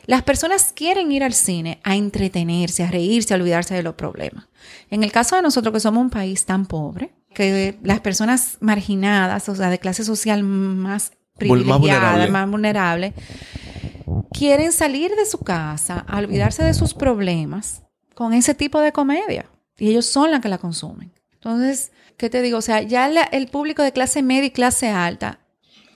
Las 0.07 0.23
personas 0.23 0.73
quieren 0.73 1.11
ir 1.11 1.25
al 1.25 1.35
cine 1.35 1.81
a 1.83 1.97
entretenerse, 1.97 2.85
a 2.85 2.91
reírse, 2.91 3.35
a 3.35 3.37
olvidarse 3.37 3.75
de 3.75 3.83
los 3.83 3.95
problemas. 3.95 4.47
En 4.89 5.03
el 5.03 5.11
caso 5.11 5.35
de 5.35 5.43
nosotros 5.43 5.73
que 5.73 5.81
somos 5.81 6.01
un 6.01 6.11
país 6.11 6.45
tan 6.45 6.67
pobre, 6.67 7.13
que 7.35 7.77
las 7.83 8.01
personas 8.01 8.57
marginadas, 8.61 9.49
o 9.49 9.57
sea, 9.57 9.69
de 9.69 9.81
clase 9.81 10.05
social 10.05 10.43
más 10.45 11.13
privilegiada, 11.37 12.29
más 12.29 12.49
vulnerable, 12.49 13.15
quieren 14.33 14.73
salir 14.73 15.11
de 15.17 15.27
su 15.27 15.39
casa 15.39 16.05
a 16.09 16.19
olvidarse 16.19 16.65
de 16.65 16.73
sus 16.73 16.95
problemas 16.95 17.83
con 18.15 18.33
ese 18.33 18.55
tipo 18.55 18.81
de 18.81 18.93
comedia. 18.93 19.51
Y 19.77 19.91
ellos 19.91 20.07
son 20.07 20.31
las 20.31 20.41
que 20.41 20.49
la 20.49 20.59
consumen. 20.59 21.13
Entonces, 21.35 21.91
¿qué 22.17 22.31
te 22.31 22.43
digo? 22.43 22.59
O 22.59 22.63
sea, 22.63 22.81
ya 22.81 23.09
el 23.09 23.49
público 23.49 23.83
de 23.83 23.93
clase 23.93 24.23
media 24.23 24.47
y 24.47 24.51
clase 24.53 24.89
alta, 24.89 25.41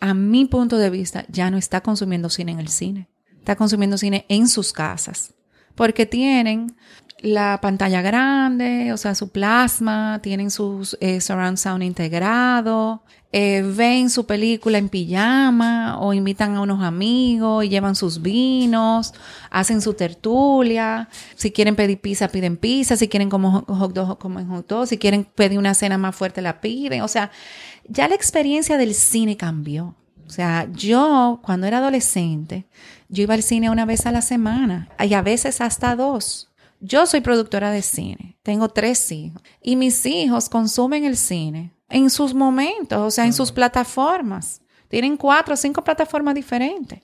a 0.00 0.14
mi 0.14 0.46
punto 0.46 0.78
de 0.78 0.90
vista, 0.90 1.24
ya 1.28 1.50
no 1.50 1.58
está 1.58 1.80
consumiendo 1.80 2.28
cine 2.28 2.52
en 2.52 2.60
el 2.60 2.68
cine 2.68 3.09
está 3.40 3.56
consumiendo 3.56 3.98
cine 3.98 4.24
en 4.28 4.46
sus 4.46 4.72
casas, 4.72 5.34
porque 5.74 6.06
tienen 6.06 6.76
la 7.22 7.60
pantalla 7.60 8.00
grande, 8.00 8.92
o 8.92 8.96
sea, 8.96 9.14
su 9.14 9.30
plasma, 9.30 10.20
tienen 10.22 10.50
su 10.50 10.88
eh, 11.00 11.20
surround 11.20 11.58
sound 11.58 11.82
integrado, 11.82 13.02
eh, 13.32 13.62
ven 13.62 14.10
su 14.10 14.26
película 14.26 14.78
en 14.78 14.88
pijama 14.88 15.98
o 16.00 16.14
invitan 16.14 16.56
a 16.56 16.62
unos 16.62 16.82
amigos 16.82 17.64
y 17.64 17.68
llevan 17.68 17.94
sus 17.94 18.22
vinos, 18.22 19.12
hacen 19.50 19.82
su 19.82 19.94
tertulia, 19.94 21.08
si 21.36 21.50
quieren 21.50 21.76
pedir 21.76 22.00
pizza, 22.00 22.28
piden 22.28 22.56
pizza, 22.56 22.96
si 22.96 23.08
quieren 23.08 23.28
como 23.28 23.62
hot 23.66 23.92
dog, 23.92 24.18
comen 24.18 24.48
hot 24.48 24.66
dog, 24.66 24.86
si 24.86 24.96
quieren 24.96 25.24
pedir 25.24 25.58
una 25.58 25.74
cena 25.74 25.98
más 25.98 26.16
fuerte, 26.16 26.42
la 26.42 26.60
piden, 26.60 27.02
o 27.02 27.08
sea, 27.08 27.30
ya 27.86 28.08
la 28.08 28.14
experiencia 28.14 28.78
del 28.78 28.94
cine 28.94 29.36
cambió. 29.36 29.94
O 30.26 30.32
sea, 30.32 30.68
yo 30.72 31.40
cuando 31.42 31.66
era 31.66 31.78
adolescente, 31.78 32.66
yo 33.10 33.24
iba 33.24 33.34
al 33.34 33.42
cine 33.42 33.70
una 33.70 33.84
vez 33.84 34.06
a 34.06 34.12
la 34.12 34.22
semana 34.22 34.88
y 34.98 35.14
a 35.14 35.22
veces 35.22 35.60
hasta 35.60 35.96
dos. 35.96 36.48
Yo 36.80 37.04
soy 37.06 37.20
productora 37.20 37.70
de 37.70 37.82
cine, 37.82 38.38
tengo 38.42 38.68
tres 38.68 39.10
hijos 39.12 39.42
y 39.60 39.76
mis 39.76 40.06
hijos 40.06 40.48
consumen 40.48 41.04
el 41.04 41.16
cine 41.16 41.74
en 41.90 42.08
sus 42.08 42.32
momentos, 42.32 42.98
o 42.98 43.10
sea, 43.10 43.26
en 43.26 43.32
sus 43.32 43.52
plataformas. 43.52 44.62
Tienen 44.88 45.16
cuatro 45.16 45.54
o 45.54 45.56
cinco 45.56 45.84
plataformas 45.84 46.34
diferentes. 46.34 47.00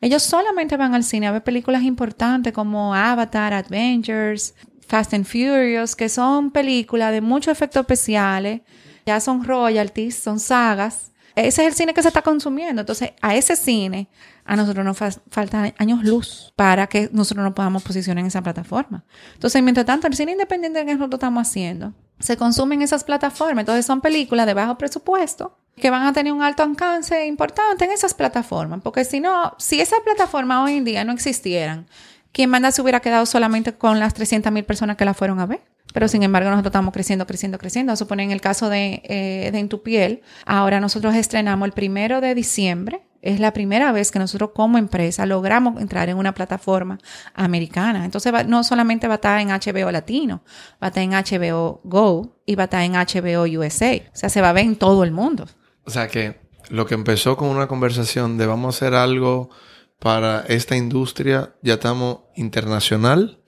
Ellos 0.00 0.22
solamente 0.22 0.76
van 0.76 0.94
al 0.94 1.04
cine 1.04 1.28
a 1.28 1.32
ver 1.32 1.44
películas 1.44 1.82
importantes 1.82 2.52
como 2.52 2.94
Avatar, 2.94 3.52
Adventures, 3.54 4.54
Fast 4.80 5.14
and 5.14 5.24
Furious, 5.24 5.94
que 5.94 6.08
son 6.08 6.50
películas 6.50 7.12
de 7.12 7.20
muchos 7.20 7.52
efectos 7.52 7.80
especiales, 7.80 8.62
ya 9.06 9.20
son 9.20 9.44
royalties, 9.44 10.16
son 10.16 10.40
sagas. 10.40 11.11
Ese 11.34 11.62
es 11.62 11.68
el 11.68 11.74
cine 11.74 11.94
que 11.94 12.02
se 12.02 12.08
está 12.08 12.22
consumiendo. 12.22 12.80
Entonces, 12.80 13.12
a 13.20 13.34
ese 13.34 13.56
cine, 13.56 14.08
a 14.44 14.56
nosotros 14.56 14.84
nos 14.84 14.98
faltan 15.30 15.74
años 15.78 16.04
luz 16.04 16.52
para 16.56 16.86
que 16.86 17.08
nosotros 17.12 17.44
nos 17.44 17.54
podamos 17.54 17.82
posicionar 17.82 18.20
en 18.20 18.26
esa 18.26 18.42
plataforma. 18.42 19.04
Entonces, 19.34 19.62
mientras 19.62 19.86
tanto, 19.86 20.06
el 20.06 20.14
cine 20.14 20.32
independiente 20.32 20.84
que 20.84 20.94
nosotros 20.94 21.18
estamos 21.18 21.48
haciendo, 21.48 21.94
se 22.18 22.36
consumen 22.36 22.80
en 22.80 22.82
esas 22.84 23.04
plataformas. 23.04 23.62
Entonces, 23.62 23.86
son 23.86 24.00
películas 24.00 24.46
de 24.46 24.54
bajo 24.54 24.76
presupuesto 24.76 25.56
que 25.76 25.90
van 25.90 26.02
a 26.02 26.12
tener 26.12 26.32
un 26.32 26.42
alto 26.42 26.62
alcance 26.62 27.26
importante 27.26 27.84
en 27.84 27.92
esas 27.92 28.14
plataformas. 28.14 28.80
Porque 28.82 29.04
si 29.04 29.20
no, 29.20 29.54
si 29.58 29.80
esas 29.80 30.00
plataformas 30.00 30.64
hoy 30.64 30.76
en 30.76 30.84
día 30.84 31.04
no 31.04 31.12
existieran, 31.12 31.86
¿quién 32.32 32.50
manda 32.50 32.70
se 32.72 32.82
hubiera 32.82 33.00
quedado 33.00 33.26
solamente 33.26 33.74
con 33.74 33.98
las 33.98 34.14
300 34.14 34.52
mil 34.52 34.64
personas 34.64 34.96
que 34.96 35.04
la 35.04 35.14
fueron 35.14 35.40
a 35.40 35.46
ver? 35.46 35.62
Pero 35.92 36.08
sin 36.08 36.22
embargo, 36.22 36.50
nosotros 36.50 36.70
estamos 36.70 36.92
creciendo, 36.92 37.26
creciendo, 37.26 37.58
creciendo. 37.58 37.96
Supone 37.96 38.24
en 38.24 38.30
el 38.30 38.40
caso 38.40 38.68
de, 38.68 39.02
eh, 39.04 39.50
de 39.52 39.58
En 39.58 39.68
tu 39.68 39.82
piel, 39.82 40.22
ahora 40.46 40.80
nosotros 40.80 41.14
estrenamos 41.14 41.66
el 41.66 41.72
primero 41.72 42.20
de 42.20 42.34
diciembre. 42.34 43.02
Es 43.20 43.38
la 43.38 43.52
primera 43.52 43.92
vez 43.92 44.10
que 44.10 44.18
nosotros 44.18 44.50
como 44.52 44.78
empresa 44.78 45.26
logramos 45.26 45.80
entrar 45.80 46.08
en 46.08 46.16
una 46.16 46.34
plataforma 46.34 46.98
americana. 47.34 48.04
Entonces, 48.04 48.32
no 48.48 48.64
solamente 48.64 49.06
va 49.06 49.14
a 49.14 49.16
estar 49.16 49.40
en 49.40 49.48
HBO 49.48 49.92
Latino, 49.92 50.42
va 50.82 50.88
a 50.88 50.88
estar 50.88 51.02
en 51.04 51.12
HBO 51.12 51.80
Go 51.84 52.40
y 52.46 52.56
va 52.56 52.64
a 52.64 52.66
estar 52.66 52.82
en 52.82 52.94
HBO 52.94 53.44
USA. 53.44 54.02
O 54.12 54.16
sea, 54.16 54.28
se 54.28 54.40
va 54.40 54.50
a 54.50 54.52
ver 54.52 54.64
en 54.64 54.76
todo 54.76 55.04
el 55.04 55.12
mundo. 55.12 55.46
O 55.84 55.90
sea 55.90 56.08
que 56.08 56.40
lo 56.68 56.86
que 56.86 56.94
empezó 56.94 57.36
con 57.36 57.48
una 57.48 57.68
conversación 57.68 58.38
de 58.38 58.46
vamos 58.46 58.74
a 58.74 58.76
hacer 58.76 58.94
algo 58.94 59.50
para 59.98 60.40
esta 60.48 60.76
industria, 60.76 61.54
ya 61.62 61.74
estamos 61.74 62.20
internacional. 62.34 63.38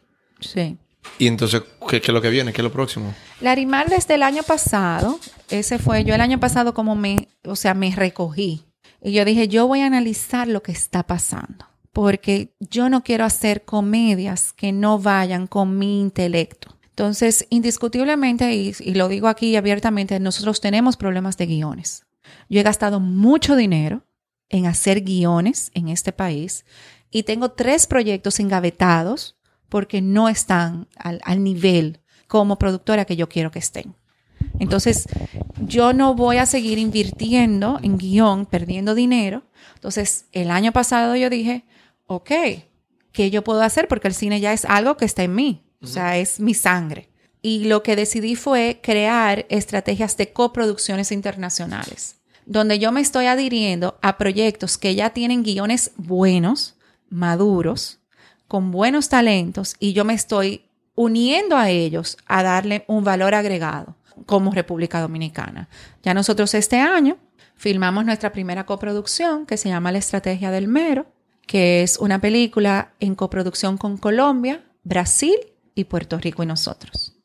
Sí. 0.40 0.78
Y 1.18 1.26
entonces, 1.26 1.62
¿qué, 1.88 1.98
es 1.98 2.08
lo 2.08 2.20
que 2.20 2.30
viene? 2.30 2.52
¿Qué 2.52 2.60
es 2.60 2.64
lo 2.64 2.72
próximo? 2.72 3.14
Larimar 3.40 3.88
desde 3.88 4.14
el 4.14 4.22
año 4.22 4.42
pasado, 4.42 5.18
ese 5.48 5.78
fue, 5.78 6.04
yo 6.04 6.14
el 6.14 6.20
año 6.20 6.40
pasado 6.40 6.74
como 6.74 6.96
me, 6.96 7.28
o 7.44 7.56
sea, 7.56 7.74
me 7.74 7.94
recogí. 7.94 8.64
Y 9.02 9.12
yo 9.12 9.24
dije, 9.24 9.48
yo 9.48 9.66
voy 9.66 9.80
a 9.80 9.86
analizar 9.86 10.48
lo 10.48 10.62
que 10.62 10.72
está 10.72 11.02
pasando, 11.04 11.66
porque 11.92 12.54
yo 12.58 12.88
no 12.88 13.04
quiero 13.04 13.24
hacer 13.24 13.64
comedias 13.64 14.52
que 14.52 14.72
no 14.72 14.98
vayan 14.98 15.46
con 15.46 15.78
mi 15.78 16.00
intelecto. 16.00 16.76
Entonces, 16.88 17.46
indiscutiblemente, 17.50 18.54
y, 18.54 18.74
y 18.80 18.94
lo 18.94 19.08
digo 19.08 19.28
aquí 19.28 19.56
abiertamente, 19.56 20.18
nosotros 20.20 20.60
tenemos 20.60 20.96
problemas 20.96 21.36
de 21.36 21.46
guiones. 21.46 22.06
Yo 22.48 22.60
he 22.60 22.62
gastado 22.62 23.00
mucho 23.00 23.56
dinero 23.56 24.04
en 24.48 24.66
hacer 24.66 25.02
guiones 25.02 25.70
en 25.74 25.88
este 25.88 26.12
país 26.12 26.64
y 27.10 27.24
tengo 27.24 27.52
tres 27.52 27.86
proyectos 27.86 28.40
engavetados 28.40 29.36
porque 29.68 30.00
no 30.00 30.28
están 30.28 30.88
al, 30.96 31.42
nivel 31.42 32.00
como 32.26 32.58
productora 32.58 33.04
que 33.04 33.16
yo 33.16 33.28
quiero 33.28 33.50
que 33.50 33.58
estén. 33.58 33.94
Entonces, 34.58 35.06
yo 35.60 35.92
no 35.92 36.14
voy 36.14 36.36
a 36.36 36.46
seguir 36.46 36.78
invirtiendo 36.78 37.78
en 37.82 37.96
guion, 37.96 38.46
perdiendo 38.46 38.94
dinero. 38.94 39.42
Entonces, 39.74 40.26
el 40.32 40.50
año 40.50 40.72
pasado 40.72 41.16
yo 41.16 41.30
dije, 41.30 41.64
ok, 42.06 42.30
¿qué 43.12 43.30
yo 43.30 43.42
puedo 43.42 43.62
hacer? 43.62 43.88
Porque 43.88 44.08
el 44.08 44.14
cine 44.14 44.40
ya 44.40 44.52
es 44.52 44.64
algo 44.64 44.96
que 44.96 45.04
está 45.04 45.22
en 45.22 45.34
mí, 45.34 45.64
o 45.80 45.86
sea, 45.86 46.18
es 46.18 46.40
mi 46.40 46.54
sangre. 46.54 47.08
Y 47.42 47.64
lo 47.64 47.82
que 47.82 47.96
decidí 47.96 48.36
fue 48.36 48.80
crear 48.82 49.46
estrategias 49.50 50.16
de 50.16 50.32
coproducciones 50.32 51.12
internacionales, 51.12 52.16
donde 52.46 52.78
yo 52.78 52.90
me 52.90 53.00
estoy 53.00 53.26
adhiriendo 53.26 53.98
a 54.02 54.16
proyectos 54.18 54.78
que 54.78 54.94
ya 54.94 55.10
tienen 55.10 55.42
guiones 55.42 55.92
buenos, 55.96 56.76
maduros, 57.10 58.00
con 58.48 58.70
buenos 58.70 59.08
talentos 59.08 59.76
y 59.78 59.92
yo 59.92 60.04
me 60.04 60.14
estoy 60.14 60.64
uniendo 60.94 61.56
a 61.56 61.70
ellos 61.70 62.16
a 62.26 62.42
darle 62.42 62.84
un 62.86 63.04
valor 63.04 63.34
agregado 63.34 63.96
como 64.26 64.52
República 64.52 65.00
Dominicana. 65.00 65.68
Ya 66.02 66.14
nosotros 66.14 66.54
este 66.54 66.78
año 66.78 67.18
filmamos 67.56 68.04
nuestra 68.04 68.32
primera 68.32 68.66
coproducción 68.66 69.46
que 69.46 69.56
se 69.56 69.68
llama 69.68 69.92
La 69.92 69.98
Estrategia 69.98 70.50
del 70.50 70.68
Mero, 70.68 71.06
que 71.46 71.82
es 71.82 71.98
una 71.98 72.20
película 72.20 72.92
en 73.00 73.14
coproducción 73.14 73.76
con 73.76 73.96
Colombia, 73.96 74.64
Brasil 74.82 75.36
y 75.74 75.84
Puerto 75.84 76.18
Rico 76.18 76.42
y 76.42 76.46
nosotros. 76.46 77.16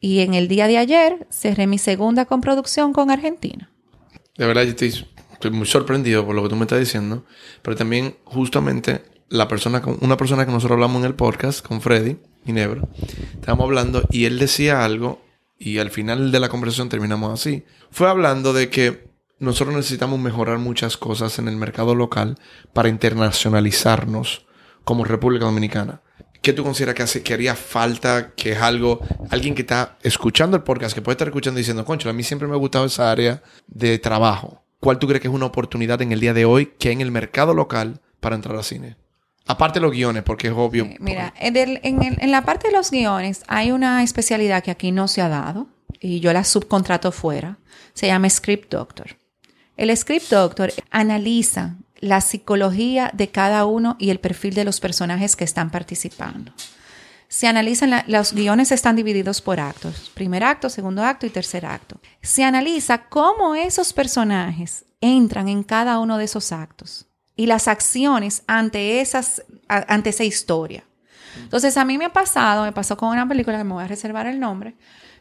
Y 0.00 0.20
en 0.20 0.34
el 0.34 0.48
día 0.48 0.66
de 0.66 0.78
ayer 0.78 1.26
cerré 1.30 1.66
mi 1.66 1.78
segunda 1.78 2.24
coproducción 2.24 2.92
con 2.92 3.10
Argentina. 3.10 3.70
De 4.36 4.46
verdad, 4.46 4.62
yo 4.62 4.70
estoy, 4.70 5.06
estoy 5.32 5.50
muy 5.50 5.66
sorprendido 5.66 6.24
por 6.24 6.34
lo 6.34 6.42
que 6.42 6.48
tú 6.48 6.56
me 6.56 6.62
estás 6.62 6.80
diciendo, 6.80 7.24
pero 7.62 7.76
también 7.76 8.16
justamente 8.24 9.02
la 9.30 9.48
persona, 9.48 9.80
una 10.00 10.16
persona 10.16 10.44
que 10.44 10.52
nosotros 10.52 10.76
hablamos 10.76 11.00
en 11.00 11.06
el 11.06 11.14
podcast 11.14 11.64
con 11.64 11.80
Freddy 11.80 12.18
Ginebra, 12.44 12.82
estábamos 13.34 13.64
hablando 13.64 14.02
y 14.10 14.24
él 14.24 14.38
decía 14.38 14.84
algo 14.84 15.22
y 15.56 15.78
al 15.78 15.90
final 15.90 16.32
de 16.32 16.40
la 16.40 16.48
conversación 16.48 16.88
terminamos 16.88 17.32
así. 17.32 17.64
Fue 17.90 18.08
hablando 18.08 18.52
de 18.52 18.70
que 18.70 19.08
nosotros 19.38 19.76
necesitamos 19.76 20.18
mejorar 20.18 20.58
muchas 20.58 20.96
cosas 20.96 21.38
en 21.38 21.46
el 21.46 21.56
mercado 21.56 21.94
local 21.94 22.38
para 22.72 22.88
internacionalizarnos 22.88 24.46
como 24.84 25.04
República 25.04 25.44
Dominicana. 25.44 26.02
¿Qué 26.42 26.52
tú 26.52 26.64
consideras 26.64 26.96
que, 26.96 27.02
hace, 27.02 27.22
que 27.22 27.34
haría 27.34 27.54
falta? 27.54 28.32
Que 28.34 28.52
es 28.52 28.58
algo, 28.58 29.00
alguien 29.30 29.54
que 29.54 29.62
está 29.62 29.98
escuchando 30.02 30.56
el 30.56 30.62
podcast, 30.62 30.94
que 30.94 31.02
puede 31.02 31.14
estar 31.14 31.28
escuchando 31.28 31.58
diciendo, 31.58 31.84
concho, 31.84 32.10
a 32.10 32.14
mí 32.14 32.22
siempre 32.24 32.48
me 32.48 32.54
ha 32.54 32.58
gustado 32.58 32.86
esa 32.86 33.10
área 33.10 33.42
de 33.68 33.98
trabajo. 33.98 34.64
¿Cuál 34.80 34.98
tú 34.98 35.06
crees 35.06 35.20
que 35.20 35.28
es 35.28 35.34
una 35.34 35.46
oportunidad 35.46 36.02
en 36.02 36.12
el 36.12 36.20
día 36.20 36.34
de 36.34 36.46
hoy 36.46 36.72
que 36.78 36.90
en 36.90 37.00
el 37.02 37.12
mercado 37.12 37.54
local 37.54 38.00
para 38.20 38.34
entrar 38.34 38.56
al 38.56 38.64
cine? 38.64 38.96
Aparte 39.50 39.80
de 39.80 39.82
los 39.82 39.90
guiones, 39.90 40.22
porque 40.22 40.46
es 40.46 40.54
obvio. 40.56 40.88
mira, 41.00 41.34
en, 41.36 42.30
la 42.30 42.44
parte 42.44 42.68
de 42.68 42.72
los 42.72 42.92
guiones 42.92 43.42
hay 43.48 43.72
una 43.72 44.04
especialidad 44.04 44.62
que 44.62 44.70
aquí 44.70 44.92
no 44.92 45.08
se 45.08 45.22
ha 45.22 45.28
dado 45.28 45.66
y 45.98 46.20
yo 46.20 46.32
la 46.32 46.44
subcontrato 46.44 47.10
fuera. 47.10 47.58
Se 47.92 48.06
llama 48.06 48.30
Script 48.30 48.70
Doctor. 48.70 49.16
El 49.76 49.94
Script 49.96 50.30
Doctor 50.30 50.72
analiza 50.92 51.74
la 51.98 52.20
psicología 52.20 53.10
de 53.12 53.30
cada 53.30 53.66
uno 53.66 53.96
y 53.98 54.10
el 54.10 54.20
perfil 54.20 54.54
de 54.54 54.64
los 54.64 54.78
personajes 54.78 55.34
que 55.34 55.42
están 55.42 55.70
participando. 55.70 56.52
Se 57.26 57.48
analizan, 57.48 58.04
los 58.06 58.32
guiones 58.32 58.70
están 58.70 58.94
divididos 58.94 59.40
por 59.40 59.58
actos, 59.58 60.12
primer 60.14 60.44
acto, 60.44 60.70
segundo 60.70 61.02
acto 61.02 61.26
y 61.26 61.30
tercer 61.30 61.66
acto. 61.66 62.00
Se 62.22 62.44
analiza 62.44 63.08
cómo 63.08 63.56
esos 63.56 63.92
personajes 63.92 64.84
entran 65.00 65.48
en 65.48 65.64
cada 65.64 65.98
uno 65.98 66.18
de 66.18 66.24
esos 66.26 66.52
actos 66.52 67.09
y 67.40 67.46
las 67.46 67.68
acciones 67.68 68.42
ante, 68.46 69.00
esas, 69.00 69.42
ante 69.66 70.10
esa 70.10 70.24
historia. 70.24 70.84
Entonces, 71.38 71.78
a 71.78 71.86
mí 71.86 71.96
me 71.96 72.04
ha 72.04 72.12
pasado, 72.12 72.64
me 72.64 72.72
pasó 72.72 72.98
con 72.98 73.08
una 73.08 73.26
película 73.26 73.56
que 73.56 73.64
me 73.64 73.72
voy 73.72 73.82
a 73.82 73.88
reservar 73.88 74.26
el 74.26 74.38
nombre, 74.38 74.76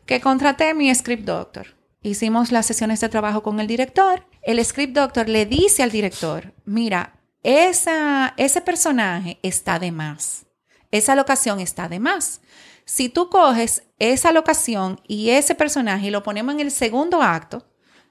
que 0.06 0.20
contraté 0.20 0.74
mi 0.74 0.94
script 0.94 1.24
doctor. 1.24 1.68
Hicimos 2.02 2.52
las 2.52 2.66
sesiones 2.66 3.00
de 3.00 3.08
trabajo 3.08 3.42
con 3.42 3.62
el 3.62 3.68
director. 3.68 4.26
El 4.42 4.64
script 4.66 4.96
doctor 4.96 5.30
le 5.30 5.46
dice 5.46 5.82
al 5.82 5.92
director, 5.92 6.54
mira, 6.66 7.22
esa, 7.42 8.34
ese 8.36 8.60
personaje 8.60 9.40
está 9.42 9.80
de 9.80 9.94
más. 9.94 10.46
Esa 10.92 11.16
locación 11.16 11.62
está 11.62 11.88
de 11.88 12.02
más. 12.02 12.42
Si 12.84 13.08
tú 13.08 13.30
coges 13.30 13.84
esa 13.98 14.34
locación 14.34 15.00
y 15.08 15.30
ese 15.30 15.56
personaje 15.56 16.08
y 16.08 16.12
lo 16.12 16.22
ponemos 16.22 16.54
en 16.56 16.60
el 16.60 16.72
segundo 16.72 17.22
acto, 17.22 17.66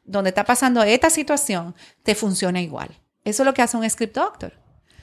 donde 0.07 0.31
está 0.31 0.45
pasando 0.47 0.83
esta 0.83 1.11
situación, 1.11 1.75
te 2.03 2.15
funciona 2.15 2.63
igual. 2.63 2.99
Eso 3.29 3.43
es 3.43 3.47
lo 3.47 3.55
que 3.55 3.63
hace 3.63 3.77
un 3.77 3.89
script 3.89 4.15
doctor. 4.15 4.53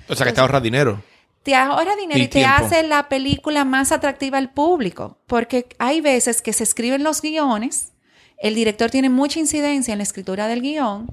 O 0.09 0.15
sea, 0.15 0.25
que 0.25 0.33
te 0.33 0.41
ahorra 0.41 0.59
dinero. 0.59 1.01
Te 1.43 1.53
ahorra 1.53 1.95
dinero 1.95 2.19
y, 2.19 2.27
te 2.27 2.43
hace 2.43 2.81
la 2.83 3.07
película 3.07 3.65
más 3.65 3.91
atractiva 3.91 4.39
al 4.39 4.51
público. 4.51 5.19
Porque 5.27 5.67
hay 5.77 6.01
veces 6.01 6.41
que 6.41 6.53
se 6.53 6.63
escriben 6.63 7.03
los 7.03 7.21
guiones, 7.21 7.93
el 8.37 8.55
director 8.55 8.89
tiene 8.89 9.09
mucha 9.09 9.39
incidencia 9.39 9.91
en 9.91 9.99
la 9.99 10.03
escritura 10.03 10.47
del 10.47 10.61
guion, 10.61 11.07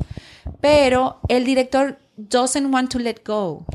pero 0.61 1.20
el 1.29 1.44
director 1.44 1.98
doesn't 2.16 2.72
want 2.72 2.90
to 2.90 2.98
let 2.98 3.16
go. 3.25 3.66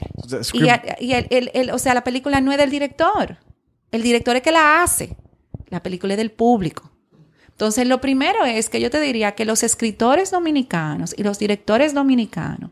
Y, 1.00 1.13
el, 1.13 1.69
o 1.71 1.78
sea, 1.78 1.93
la 1.93 2.04
película 2.04 2.41
no 2.41 2.52
es 2.52 2.58
del 2.58 2.71
director. 2.71 3.38
El 3.91 4.02
director 4.02 4.36
es 4.36 4.41
que 4.41 4.52
la 4.52 4.82
hace. 4.82 5.15
La 5.69 5.84
película 5.84 6.13
es 6.13 6.17
del 6.17 6.32
público. 6.32 6.91
Entonces, 7.50 7.88
lo 7.88 8.02
primero 8.02 8.45
es 8.45 8.69
que 8.69 8.80
yo 8.80 8.91
te 8.91 9.00
diría 9.00 9.34
que 9.34 9.45
los 9.45 9.63
escritores 9.63 10.30
dominicanos 10.30 11.15
y 11.17 11.23
los 11.23 11.39
directores 11.39 11.93
dominicanos 11.93 12.69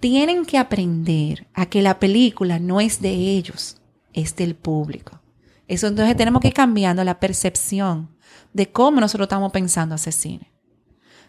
tienen 0.00 0.44
que 0.44 0.58
aprender 0.58 1.46
a 1.54 1.66
que 1.66 1.82
la 1.82 1.98
película 1.98 2.58
no 2.58 2.80
es 2.80 3.00
de 3.00 3.10
ellos, 3.10 3.80
es 4.12 4.36
del 4.36 4.54
público. 4.54 5.20
Eso 5.68 5.86
entonces 5.86 6.16
tenemos 6.16 6.40
que 6.40 6.48
ir 6.48 6.54
cambiando 6.54 7.02
la 7.04 7.18
percepción 7.18 8.08
de 8.52 8.70
cómo 8.70 9.00
nosotros 9.00 9.26
estamos 9.26 9.52
pensando 9.52 9.94
hacer 9.94 10.12
cine. 10.12 10.52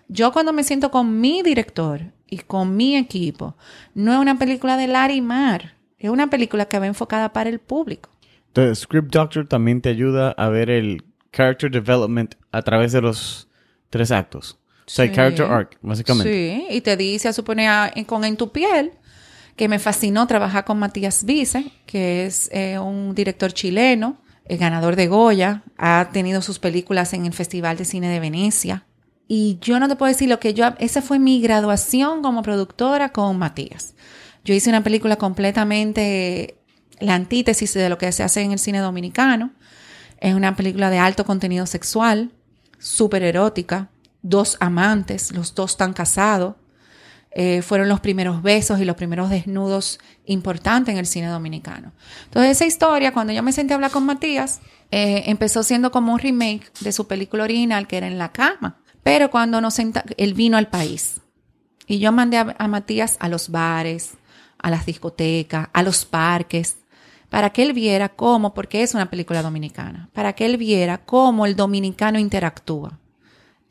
Yo 0.08 0.32
cuando 0.32 0.54
me 0.54 0.64
siento 0.64 0.92
con 0.92 1.20
mi 1.20 1.42
director 1.42 2.14
y 2.28 2.38
con 2.40 2.76
mi 2.78 2.96
equipo, 2.96 3.58
no 3.94 4.14
es 4.14 4.20
una 4.20 4.38
película 4.38 4.78
de 4.78 4.88
Larimar, 4.88 5.76
es 5.98 6.10
una 6.10 6.30
película 6.30 6.66
que 6.66 6.80
va 6.80 6.88
enfocada 6.88 7.34
para 7.34 7.50
el 7.50 7.60
público. 7.60 8.10
Entonces, 8.48 8.80
Script 8.80 9.12
Doctor 9.12 9.48
también 9.48 9.82
te 9.82 9.90
ayuda 9.90 10.32
a 10.32 10.50
ver 10.50 10.70
el 10.70 11.04
character 11.32 11.70
development 11.70 12.36
a 12.52 12.62
través 12.62 12.92
de 12.92 13.02
los 13.02 13.50
tres 13.90 14.12
actos. 14.12 14.60
O 14.88 14.90
sea, 14.90 15.06
Sí. 15.06 15.12
character 15.12 15.46
arc, 15.46 15.78
básicamente. 15.82 16.32
Sí, 16.70 16.76
y 16.76 16.82
te 16.82 16.96
dice, 16.96 17.28
a 17.28 17.34
suponer, 17.34 17.68
a- 17.70 17.92
en- 17.94 18.06
con 18.06 18.24
En 18.24 18.38
tu 18.38 18.52
piel, 18.52 18.94
que 19.58 19.68
me 19.68 19.80
fascinó 19.80 20.26
trabajar 20.28 20.64
con 20.66 20.80
Matías 20.80 21.26
Vice, 21.26 21.72
que 21.86 22.26
es 22.26 22.50
eh, 22.54 22.80
un 22.80 23.14
director 23.14 23.52
chileno, 23.52 24.18
el 24.46 24.58
ganador 24.58 24.96
de 24.96 25.08
Goya, 25.08 25.64
ha 25.78 26.10
tenido 26.14 26.42
sus 26.42 26.58
películas 26.60 27.12
en 27.14 27.26
el 27.26 27.34
Festival 27.34 27.76
de 27.76 27.84
Cine 27.86 28.08
de 28.08 28.20
Venecia. 28.22 28.86
Y 29.28 29.58
yo 29.62 29.78
no 29.80 29.90
te 29.90 29.98
puedo 29.98 30.10
decir 30.12 30.30
lo 30.30 30.40
que 30.40 30.54
yo, 30.54 30.68
esa 30.80 31.02
fue 31.02 31.20
mi 31.20 31.42
graduación 31.42 32.22
como 32.22 32.44
productora 32.44 33.10
con 33.10 33.38
Matías. 33.38 33.94
Yo 34.46 34.54
hice 34.54 34.70
una 34.70 34.84
película 34.84 35.18
completamente 35.18 36.56
la 37.00 37.16
antítesis 37.16 37.74
de 37.74 37.90
lo 37.90 37.98
que 37.98 38.12
se 38.14 38.24
hace 38.24 38.42
en 38.42 38.54
el 38.54 38.60
cine 38.60 38.80
dominicano. 38.80 39.52
Es 40.22 40.34
una 40.34 40.56
película 40.56 40.90
de 40.90 41.00
alto 41.00 41.26
contenido 41.26 41.66
sexual, 41.66 42.32
súper 42.80 43.24
erótica, 43.24 43.90
dos 44.22 44.58
amantes, 44.60 45.32
los 45.32 45.56
dos 45.56 45.72
están 45.72 45.94
casados. 45.94 46.56
Eh, 47.32 47.62
fueron 47.62 47.88
los 47.88 48.00
primeros 48.00 48.42
besos 48.42 48.80
y 48.80 48.86
los 48.86 48.96
primeros 48.96 49.30
desnudos 49.30 50.00
importantes 50.26 50.94
en 50.94 50.98
el 50.98 51.06
cine 51.06 51.28
dominicano. 51.28 51.92
Entonces 52.24 52.52
esa 52.52 52.66
historia, 52.66 53.14
cuando 53.14 53.32
yo 53.32 53.44
me 53.44 53.52
senté 53.52 53.74
a 53.74 53.76
hablar 53.76 53.92
con 53.92 54.06
Matías, 54.06 54.60
eh, 54.90 55.24
empezó 55.28 55.62
siendo 55.62 55.92
como 55.92 56.14
un 56.14 56.20
remake 56.20 56.72
de 56.80 56.92
su 56.92 57.06
película 57.06 57.44
original 57.44 57.86
que 57.86 57.98
era 57.98 58.08
En 58.08 58.18
la 58.18 58.32
cama. 58.32 58.78
Pero 59.04 59.30
cuando 59.30 59.62
nos 59.62 59.76
senta, 59.76 60.04
él 60.18 60.34
vino 60.34 60.58
al 60.58 60.70
país 60.70 61.22
y 61.86 62.00
yo 62.00 62.12
mandé 62.12 62.38
a, 62.38 62.56
a 62.58 62.68
Matías 62.68 63.18
a 63.20 63.30
los 63.30 63.50
bares, 63.50 64.16
a 64.58 64.72
las 64.72 64.86
discotecas, 64.86 65.70
a 65.74 65.84
los 65.84 66.06
parques, 66.06 66.78
para 67.30 67.52
que 67.52 67.64
él 67.64 67.74
viera 67.74 68.10
cómo, 68.10 68.54
porque 68.54 68.82
es 68.82 68.96
una 68.96 69.10
película 69.10 69.44
dominicana, 69.44 70.10
para 70.14 70.34
que 70.34 70.46
él 70.46 70.58
viera 70.58 70.98
cómo 70.98 71.46
el 71.46 71.56
dominicano 71.56 72.20
interactúa 72.20 73.00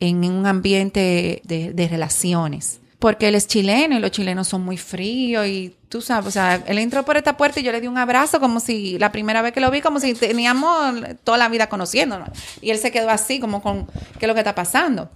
en 0.00 0.24
un 0.24 0.46
ambiente 0.46 1.42
de, 1.44 1.72
de 1.72 1.88
relaciones. 1.88 2.80
Porque 2.98 3.28
él 3.28 3.34
es 3.34 3.46
chileno 3.46 3.96
y 3.96 4.00
los 4.00 4.10
chilenos 4.10 4.48
son 4.48 4.64
muy 4.64 4.78
fríos 4.78 5.46
y 5.46 5.76
tú 5.88 6.00
sabes, 6.00 6.28
o 6.28 6.30
sea, 6.30 6.62
él 6.66 6.78
entró 6.78 7.04
por 7.04 7.16
esta 7.16 7.36
puerta 7.36 7.60
y 7.60 7.62
yo 7.62 7.70
le 7.70 7.80
di 7.80 7.86
un 7.86 7.98
abrazo 7.98 8.40
como 8.40 8.58
si 8.58 8.98
la 8.98 9.12
primera 9.12 9.42
vez 9.42 9.52
que 9.52 9.60
lo 9.60 9.70
vi, 9.70 9.82
como 9.82 10.00
si 10.00 10.14
teníamos 10.14 10.94
toda 11.22 11.36
la 11.36 11.48
vida 11.48 11.68
conociéndonos. 11.68 12.30
Y 12.62 12.70
él 12.70 12.78
se 12.78 12.90
quedó 12.90 13.10
así, 13.10 13.38
como 13.38 13.62
con, 13.62 13.86
¿qué 14.18 14.24
es 14.24 14.28
lo 14.28 14.34
que 14.34 14.40
está 14.40 14.54
pasando? 14.54 15.10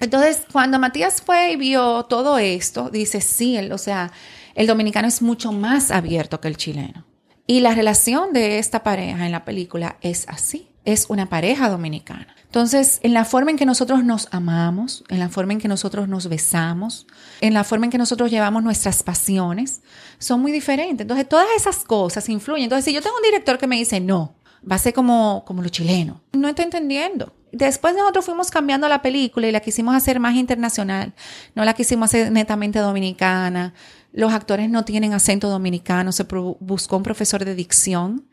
Entonces, 0.00 0.42
cuando 0.50 0.78
Matías 0.78 1.22
fue 1.22 1.52
y 1.52 1.56
vio 1.56 2.04
todo 2.04 2.38
esto, 2.38 2.90
dice, 2.90 3.20
sí, 3.20 3.56
él, 3.56 3.72
o 3.72 3.78
sea, 3.78 4.12
el 4.54 4.66
dominicano 4.66 5.08
es 5.08 5.22
mucho 5.22 5.52
más 5.52 5.90
abierto 5.90 6.40
que 6.40 6.48
el 6.48 6.56
chileno. 6.56 7.04
Y 7.46 7.60
la 7.60 7.74
relación 7.74 8.32
de 8.32 8.58
esta 8.58 8.82
pareja 8.82 9.24
en 9.24 9.32
la 9.32 9.44
película 9.44 9.96
es 10.00 10.26
así, 10.28 10.68
es 10.86 11.06
una 11.10 11.28
pareja 11.28 11.68
dominicana. 11.68 12.34
Entonces, 12.44 13.00
en 13.02 13.12
la 13.12 13.26
forma 13.26 13.50
en 13.50 13.58
que 13.58 13.66
nosotros 13.66 14.02
nos 14.04 14.28
amamos, 14.30 15.04
en 15.08 15.18
la 15.18 15.28
forma 15.28 15.52
en 15.52 15.58
que 15.58 15.68
nosotros 15.68 16.08
nos 16.08 16.28
besamos, 16.28 17.06
en 17.42 17.52
la 17.52 17.64
forma 17.64 17.86
en 17.86 17.90
que 17.90 17.98
nosotros 17.98 18.30
llevamos 18.30 18.62
nuestras 18.62 19.02
pasiones, 19.02 19.82
son 20.18 20.40
muy 20.40 20.52
diferentes. 20.52 21.04
Entonces, 21.04 21.28
todas 21.28 21.48
esas 21.54 21.84
cosas 21.84 22.26
influyen. 22.28 22.64
Entonces, 22.64 22.86
si 22.86 22.94
yo 22.94 23.02
tengo 23.02 23.16
un 23.16 23.22
director 23.22 23.58
que 23.58 23.66
me 23.66 23.76
dice, 23.76 24.00
no, 24.00 24.36
va 24.68 24.76
a 24.76 24.78
ser 24.78 24.94
como, 24.94 25.44
como 25.44 25.60
lo 25.60 25.68
chileno, 25.68 26.22
no 26.32 26.48
está 26.48 26.62
entendiendo. 26.62 27.34
Después 27.52 27.94
nosotros 27.94 28.24
fuimos 28.24 28.50
cambiando 28.50 28.88
la 28.88 29.02
película 29.02 29.46
y 29.48 29.52
la 29.52 29.60
quisimos 29.60 29.94
hacer 29.94 30.20
más 30.20 30.34
internacional, 30.34 31.14
no 31.54 31.64
la 31.64 31.74
quisimos 31.74 32.10
hacer 32.10 32.30
netamente 32.30 32.78
dominicana. 32.78 33.74
Los 34.12 34.32
actores 34.32 34.70
no 34.70 34.84
tienen 34.84 35.14
acento 35.14 35.48
dominicano, 35.48 36.12
se 36.12 36.24
buscó 36.24 36.96
un 36.96 37.02
profesor 37.02 37.44
de 37.44 37.54
dicción 37.54 38.26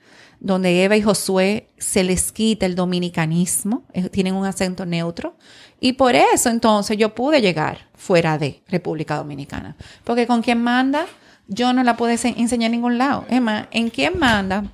donde 0.43 0.83
Eva 0.83 0.95
y 0.95 1.01
Josué 1.01 1.69
se 1.79 2.03
les 2.03 2.31
quita 2.31 2.65
el 2.67 2.75
dominicanismo, 2.75 3.83
eh, 3.93 4.09
tienen 4.09 4.35
un 4.35 4.45
acento 4.45 4.85
neutro. 4.85 5.35
Y 5.79 5.93
por 5.93 6.13
eso 6.15 6.49
entonces 6.49 6.97
yo 6.97 7.15
pude 7.15 7.41
llegar 7.41 7.89
fuera 7.95 8.37
de 8.37 8.61
República 8.67 9.15
Dominicana. 9.15 9.75
Porque 10.03 10.27
con 10.27 10.41
quien 10.43 10.61
manda, 10.61 11.05
yo 11.47 11.73
no 11.73 11.81
la 11.83 11.97
pude 11.97 12.17
se- 12.17 12.35
enseñar 12.39 12.67
en 12.67 12.73
ningún 12.73 12.97
lado. 12.97 13.25
Es 13.29 13.41
más, 13.41 13.67
en 13.71 13.89
quién 13.89 14.19
manda, 14.19 14.65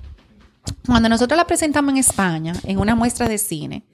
cuando 0.86 1.08
nosotros 1.08 1.36
la 1.36 1.46
presentamos 1.46 1.92
en 1.92 1.98
España, 1.98 2.52
en 2.64 2.78
una 2.78 2.94
muestra 2.94 3.28
de 3.28 3.38
cine, 3.38 3.84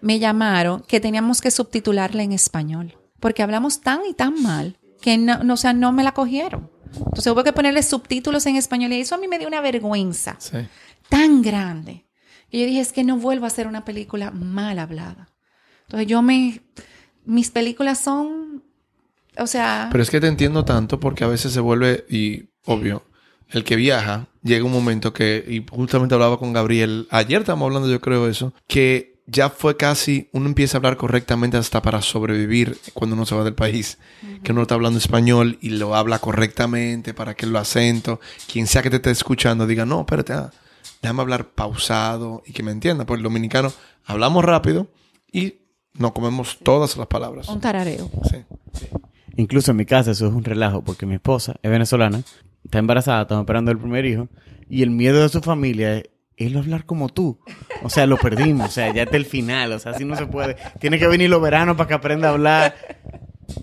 me 0.00 0.18
llamaron 0.18 0.82
que 0.86 1.00
teníamos 1.00 1.40
que 1.40 1.50
subtitularla 1.50 2.22
en 2.22 2.32
español. 2.32 2.96
Porque 3.20 3.42
hablamos 3.42 3.80
tan 3.80 4.00
y 4.08 4.14
tan 4.14 4.40
mal 4.42 4.76
que 5.00 5.16
no, 5.18 5.44
no, 5.44 5.54
o 5.54 5.56
sea, 5.56 5.72
no 5.72 5.92
me 5.92 6.02
la 6.04 6.12
cogieron. 6.12 6.70
Entonces 6.92 7.32
hubo 7.32 7.44
que 7.44 7.52
ponerle 7.52 7.82
subtítulos 7.84 8.44
en 8.46 8.56
español 8.56 8.92
y 8.92 9.00
eso 9.00 9.14
a 9.14 9.18
mí 9.18 9.28
me 9.28 9.38
dio 9.38 9.46
una 9.46 9.60
vergüenza 9.60 10.34
Sí. 10.40 10.56
Tan 11.10 11.42
grande. 11.42 12.06
Y 12.50 12.60
yo 12.60 12.66
dije, 12.66 12.80
es 12.80 12.92
que 12.92 13.04
no 13.04 13.18
vuelvo 13.18 13.44
a 13.44 13.48
hacer 13.48 13.66
una 13.66 13.84
película 13.84 14.30
mal 14.30 14.78
hablada. 14.78 15.28
Entonces 15.82 16.08
yo 16.08 16.22
me... 16.22 16.62
Mis 17.26 17.50
películas 17.50 18.00
son... 18.00 18.64
O 19.36 19.46
sea... 19.46 19.88
Pero 19.92 20.02
es 20.02 20.10
que 20.10 20.20
te 20.20 20.26
entiendo 20.26 20.64
tanto 20.64 20.98
porque 20.98 21.24
a 21.24 21.28
veces 21.28 21.52
se 21.52 21.60
vuelve, 21.60 22.06
y 22.08 22.48
obvio, 22.64 23.04
el 23.50 23.64
que 23.64 23.76
viaja, 23.76 24.28
llega 24.42 24.64
un 24.64 24.72
momento 24.72 25.12
que, 25.12 25.44
y 25.46 25.64
justamente 25.70 26.14
hablaba 26.14 26.38
con 26.38 26.52
Gabriel, 26.52 27.06
ayer 27.10 27.40
estábamos 27.40 27.66
hablando 27.66 27.88
yo 27.88 28.00
creo 28.00 28.28
eso, 28.28 28.54
que 28.66 29.22
ya 29.26 29.48
fue 29.48 29.76
casi, 29.76 30.28
uno 30.32 30.46
empieza 30.46 30.76
a 30.76 30.78
hablar 30.78 30.96
correctamente 30.96 31.56
hasta 31.56 31.82
para 31.82 32.02
sobrevivir 32.02 32.78
cuando 32.94 33.14
uno 33.14 33.26
se 33.26 33.36
va 33.36 33.44
del 33.44 33.54
país, 33.54 33.98
que 34.42 34.50
uno 34.50 34.62
está 34.62 34.74
hablando 34.74 34.98
español 34.98 35.58
y 35.60 35.70
lo 35.70 35.94
habla 35.94 36.18
correctamente 36.18 37.14
para 37.14 37.34
que 37.34 37.46
el 37.46 37.54
acento, 37.54 38.20
quien 38.50 38.66
sea 38.66 38.82
que 38.82 38.90
te 38.90 38.96
esté 38.96 39.10
escuchando, 39.10 39.66
diga, 39.68 39.86
no, 39.86 40.00
espérate, 40.00 40.32
ah, 40.32 40.50
déjame 41.02 41.22
hablar 41.22 41.46
pausado 41.50 42.42
y 42.46 42.52
que 42.52 42.62
me 42.62 42.72
entienda, 42.72 43.06
porque 43.06 43.18
el 43.18 43.24
dominicano 43.24 43.72
hablamos 44.04 44.44
rápido 44.44 44.88
y 45.32 45.54
no 45.94 46.12
comemos 46.14 46.58
todas 46.62 46.96
las 46.96 47.06
palabras. 47.06 47.48
un 47.48 47.60
tarareo. 47.60 48.10
Sí. 48.30 48.36
Incluso 49.36 49.70
en 49.70 49.78
mi 49.78 49.86
casa 49.86 50.10
eso 50.10 50.26
es 50.26 50.32
un 50.32 50.44
relajo 50.44 50.82
porque 50.82 51.06
mi 51.06 51.14
esposa 51.14 51.56
es 51.62 51.70
venezolana, 51.70 52.22
está 52.64 52.78
embarazada, 52.78 53.22
estamos 53.22 53.42
esperando 53.42 53.70
el 53.70 53.78
primer 53.78 54.04
hijo 54.04 54.28
y 54.68 54.82
el 54.82 54.90
miedo 54.90 55.22
de 55.22 55.28
su 55.28 55.40
familia 55.40 55.96
es 55.96 56.04
él 56.40 56.56
hablar 56.56 56.86
como 56.86 57.08
tú. 57.10 57.38
O 57.82 57.90
sea, 57.90 58.06
lo 58.06 58.16
perdimos, 58.16 58.68
o 58.68 58.72
sea, 58.72 58.92
ya 58.92 59.02
está 59.02 59.16
el 59.16 59.26
final, 59.26 59.72
o 59.72 59.78
sea, 59.78 59.92
así 59.92 60.04
no 60.04 60.16
se 60.16 60.26
puede. 60.26 60.56
Tiene 60.80 60.98
que 60.98 61.06
venir 61.06 61.28
los 61.28 61.40
veranos 61.40 61.76
para 61.76 61.86
que 61.86 61.94
aprenda 61.94 62.28
a 62.28 62.32
hablar. 62.32 62.74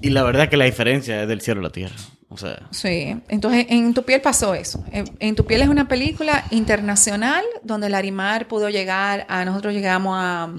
Y 0.02 0.12
la 0.12 0.24
verdad 0.24 0.48
que 0.48 0.58
la 0.58 0.66
diferencia 0.66 1.24
es 1.24 1.28
del 1.28 1.42
cielo 1.42 1.62
a 1.62 1.64
la 1.64 1.70
tierra. 1.72 1.96
O 2.30 2.38
sea, 2.38 2.68
Sí, 2.72 3.16
entonces 3.30 3.68
en 3.70 3.94
Tu 3.94 4.04
piel 4.04 4.20
pasó 4.22 4.54
eso. 4.54 4.84
En, 4.92 5.06
en 5.20 5.36
Tu 5.36 5.46
piel 5.46 5.62
es 5.62 5.70
una 5.70 5.88
película 5.88 6.44
internacional 6.52 7.44
donde 7.64 7.90
Larimar 7.90 8.48
pudo 8.48 8.70
llegar 8.70 9.26
a, 9.30 9.46
nosotros 9.46 9.74
llegamos 9.74 10.16
a, 10.20 10.50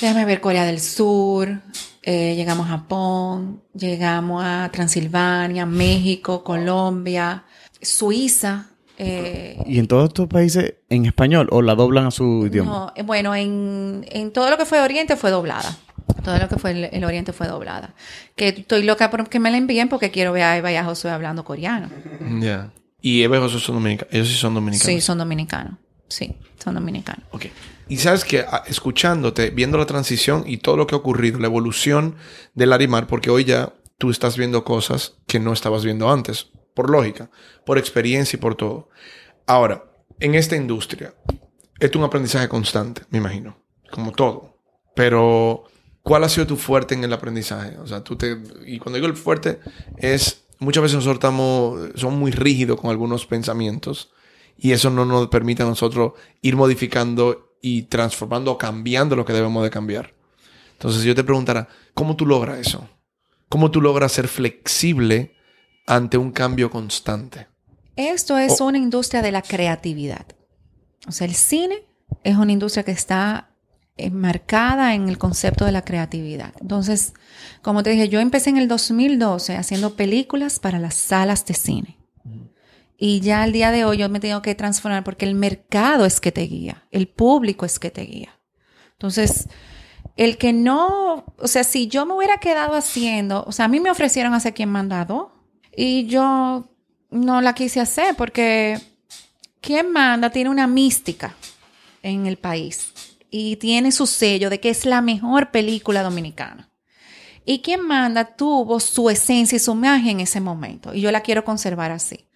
déjame 0.00 0.24
ver, 0.24 0.40
Corea 0.40 0.64
del 0.64 0.80
Sur, 0.80 1.60
eh, 2.02 2.34
llegamos 2.36 2.66
a 2.66 2.70
Japón, 2.70 3.62
llegamos 3.74 4.42
a 4.44 4.70
Transilvania, 4.72 5.66
México, 5.66 6.42
Colombia, 6.44 7.44
Suiza. 7.82 8.66
eh, 8.98 9.58
y 9.66 9.78
en 9.78 9.86
todos 9.88 10.08
estos 10.08 10.28
países 10.28 10.74
en 10.90 11.06
español 11.06 11.48
o 11.50 11.60
la 11.62 11.74
doblan 11.74 12.06
a 12.06 12.10
su 12.10 12.46
idioma. 12.46 12.70
no, 12.70 12.92
eh, 12.94 13.02
bueno, 13.02 13.34
en, 13.34 14.06
en 14.10 14.32
todo 14.32 14.48
lo 14.50 14.56
que 14.58 14.64
fue 14.64 14.80
Oriente 14.80 15.16
fue 15.16 15.30
doblada. 15.30 15.76
Todo 16.24 16.38
lo 16.38 16.48
que 16.48 16.56
fue 16.56 16.70
el, 16.72 16.84
el 16.84 17.04
Oriente 17.04 17.32
fue 17.32 17.46
doblada. 17.46 17.94
Que 18.36 18.48
estoy 18.48 18.82
loca 18.82 19.10
por 19.10 19.28
que 19.28 19.38
me 19.38 19.50
la 19.50 19.56
envíen 19.56 19.88
porque 19.88 20.10
quiero 20.10 20.32
ver 20.32 20.42
a 20.42 20.56
Eva 20.56 20.72
y 20.72 20.76
a 20.76 20.84
Josué 20.84 21.10
hablando 21.10 21.44
coreano. 21.44 21.90
Ya. 22.40 22.72
Y 23.02 23.22
Eva 23.22 23.38
y 23.38 23.40
José 23.40 23.58
son 23.58 23.76
dominicanos. 23.76 24.12
Ellos 24.14 24.28
sí 24.28 24.34
son 24.34 24.54
dominicanos. 24.54 24.86
Sí, 24.86 25.00
son 25.00 25.18
dominicanos. 25.18 25.78
Sí, 26.08 26.36
son 26.62 26.74
dominicanos. 26.74 27.24
Ok. 27.30 27.46
Y 27.88 27.96
sabes 27.96 28.24
que 28.24 28.40
ah, 28.40 28.62
escuchándote, 28.66 29.50
viendo 29.50 29.78
la 29.78 29.86
transición 29.86 30.44
y 30.46 30.58
todo 30.58 30.76
lo 30.76 30.86
que 30.86 30.94
ha 30.94 30.98
ocurrido, 30.98 31.38
la 31.38 31.46
evolución 31.46 32.16
del 32.54 32.72
Arimar, 32.72 33.06
porque 33.06 33.30
hoy 33.30 33.44
ya 33.44 33.72
tú 33.98 34.10
estás 34.10 34.36
viendo 34.36 34.64
cosas 34.64 35.14
que 35.26 35.40
no 35.40 35.52
estabas 35.52 35.84
viendo 35.84 36.10
antes, 36.10 36.50
por 36.74 36.90
lógica, 36.90 37.30
por 37.64 37.78
experiencia 37.78 38.36
y 38.36 38.40
por 38.40 38.54
todo. 38.54 38.90
Ahora, 39.46 39.84
en 40.20 40.34
esta 40.34 40.56
industria, 40.56 41.14
es 41.78 41.94
un 41.96 42.04
aprendizaje 42.04 42.48
constante, 42.48 43.02
me 43.10 43.18
imagino, 43.18 43.56
como 43.90 44.12
todo. 44.12 44.58
Pero, 44.94 45.64
¿cuál 46.02 46.24
ha 46.24 46.28
sido 46.28 46.46
tu 46.46 46.56
fuerte 46.56 46.94
en 46.94 47.04
el 47.04 47.12
aprendizaje? 47.12 47.76
O 47.78 47.86
sea, 47.86 48.02
tú 48.02 48.16
te... 48.16 48.38
Y 48.66 48.78
cuando 48.78 48.96
digo 48.96 49.06
el 49.06 49.16
fuerte, 49.16 49.60
es... 49.96 50.44
Muchas 50.58 50.82
veces 50.82 50.96
nosotros 50.96 51.16
estamos... 51.16 51.90
Somos 51.94 52.18
muy 52.18 52.30
rígidos 52.32 52.80
con 52.80 52.90
algunos 52.90 53.26
pensamientos 53.26 54.12
Y 54.56 54.72
eso 54.72 54.90
no 54.90 55.04
nos 55.04 55.28
permite 55.28 55.62
a 55.62 55.66
nosotros 55.66 56.12
ir 56.42 56.56
modificando 56.56 57.54
y 57.62 57.82
transformando 57.82 58.52
o 58.52 58.58
cambiando 58.58 59.16
lo 59.16 59.24
que 59.24 59.32
debemos 59.32 59.62
de 59.62 59.70
cambiar. 59.70 60.14
Entonces 60.72 61.02
yo 61.02 61.14
te 61.14 61.24
preguntara, 61.24 61.68
¿cómo 61.94 62.16
tú 62.16 62.26
logras 62.26 62.58
eso? 62.58 62.88
¿Cómo 63.48 63.70
tú 63.70 63.80
logras 63.80 64.12
ser 64.12 64.28
flexible 64.28 65.34
ante 65.86 66.16
un 66.16 66.30
cambio 66.30 66.70
constante? 66.70 67.48
Esto 67.96 68.38
es 68.38 68.60
una 68.60 68.78
industria 68.78 69.22
de 69.22 69.32
la 69.32 69.42
creatividad. 69.42 70.26
O 71.06 71.12
sea, 71.12 71.26
el 71.26 71.34
cine 71.34 71.84
es 72.24 72.36
una 72.36 72.52
industria 72.52 72.84
que 72.84 72.92
está 72.92 73.49
enmarcada 74.06 74.94
en 74.94 75.08
el 75.08 75.18
concepto 75.18 75.64
de 75.64 75.72
la 75.72 75.84
creatividad. 75.84 76.54
Entonces, 76.60 77.14
como 77.62 77.82
te 77.82 77.90
dije, 77.90 78.08
yo 78.08 78.20
empecé 78.20 78.50
en 78.50 78.56
el 78.56 78.68
2012 78.68 79.56
haciendo 79.56 79.96
películas 79.96 80.58
para 80.58 80.78
las 80.78 80.94
salas 80.94 81.44
de 81.46 81.54
cine. 81.54 81.96
Y 82.96 83.20
ya 83.20 83.42
al 83.42 83.52
día 83.52 83.70
de 83.70 83.84
hoy 83.84 83.96
yo 83.96 84.08
me 84.10 84.20
tengo 84.20 84.42
que 84.42 84.54
transformar 84.54 85.04
porque 85.04 85.24
el 85.24 85.34
mercado 85.34 86.04
es 86.04 86.20
que 86.20 86.32
te 86.32 86.42
guía, 86.42 86.84
el 86.90 87.08
público 87.08 87.64
es 87.64 87.78
que 87.78 87.90
te 87.90 88.02
guía. 88.02 88.38
Entonces, 88.92 89.48
el 90.16 90.36
que 90.36 90.52
no, 90.52 91.24
o 91.38 91.48
sea, 91.48 91.64
si 91.64 91.86
yo 91.86 92.04
me 92.04 92.12
hubiera 92.12 92.38
quedado 92.38 92.74
haciendo, 92.74 93.42
o 93.46 93.52
sea, 93.52 93.64
a 93.64 93.68
mí 93.68 93.80
me 93.80 93.90
ofrecieron 93.90 94.34
hacer 94.34 94.52
quien 94.52 94.68
mandado 94.68 95.32
y 95.74 96.06
yo 96.08 96.68
no 97.10 97.40
la 97.40 97.54
quise 97.54 97.80
hacer 97.80 98.14
porque 98.16 98.78
quien 99.62 99.92
manda 99.92 100.28
tiene 100.28 100.50
una 100.50 100.66
mística 100.66 101.34
en 102.02 102.26
el 102.26 102.36
país 102.36 102.92
y 103.30 103.56
tiene 103.56 103.92
su 103.92 104.06
sello 104.06 104.50
de 104.50 104.60
que 104.60 104.70
es 104.70 104.84
la 104.86 105.00
mejor 105.02 105.50
película 105.50 106.02
dominicana. 106.02 106.70
Y 107.44 107.60
quien 107.62 107.86
manda 107.86 108.36
tuvo 108.36 108.80
su 108.80 109.08
esencia 109.10 109.56
y 109.56 109.60
su 109.60 109.74
magia 109.74 110.12
en 110.12 110.20
ese 110.20 110.40
momento 110.40 110.94
y 110.94 111.00
yo 111.00 111.10
la 111.10 111.22
quiero 111.22 111.44
conservar 111.44 111.90
así. 111.90 112.28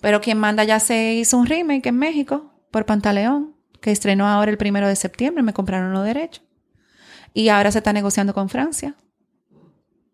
Pero 0.00 0.20
quien 0.20 0.38
manda 0.38 0.64
ya 0.64 0.80
se 0.80 1.14
hizo 1.14 1.36
un 1.36 1.46
remake 1.46 1.88
en 1.88 1.96
México 1.96 2.52
por 2.70 2.86
Pantaleón, 2.86 3.54
que 3.80 3.90
estrenó 3.90 4.26
ahora 4.26 4.50
el 4.50 4.58
primero 4.58 4.88
de 4.88 4.96
septiembre, 4.96 5.42
me 5.42 5.52
compraron 5.52 5.92
los 5.92 6.04
derechos. 6.04 6.44
Y 7.34 7.48
ahora 7.48 7.70
se 7.70 7.78
está 7.78 7.92
negociando 7.92 8.34
con 8.34 8.48
Francia. 8.48 8.96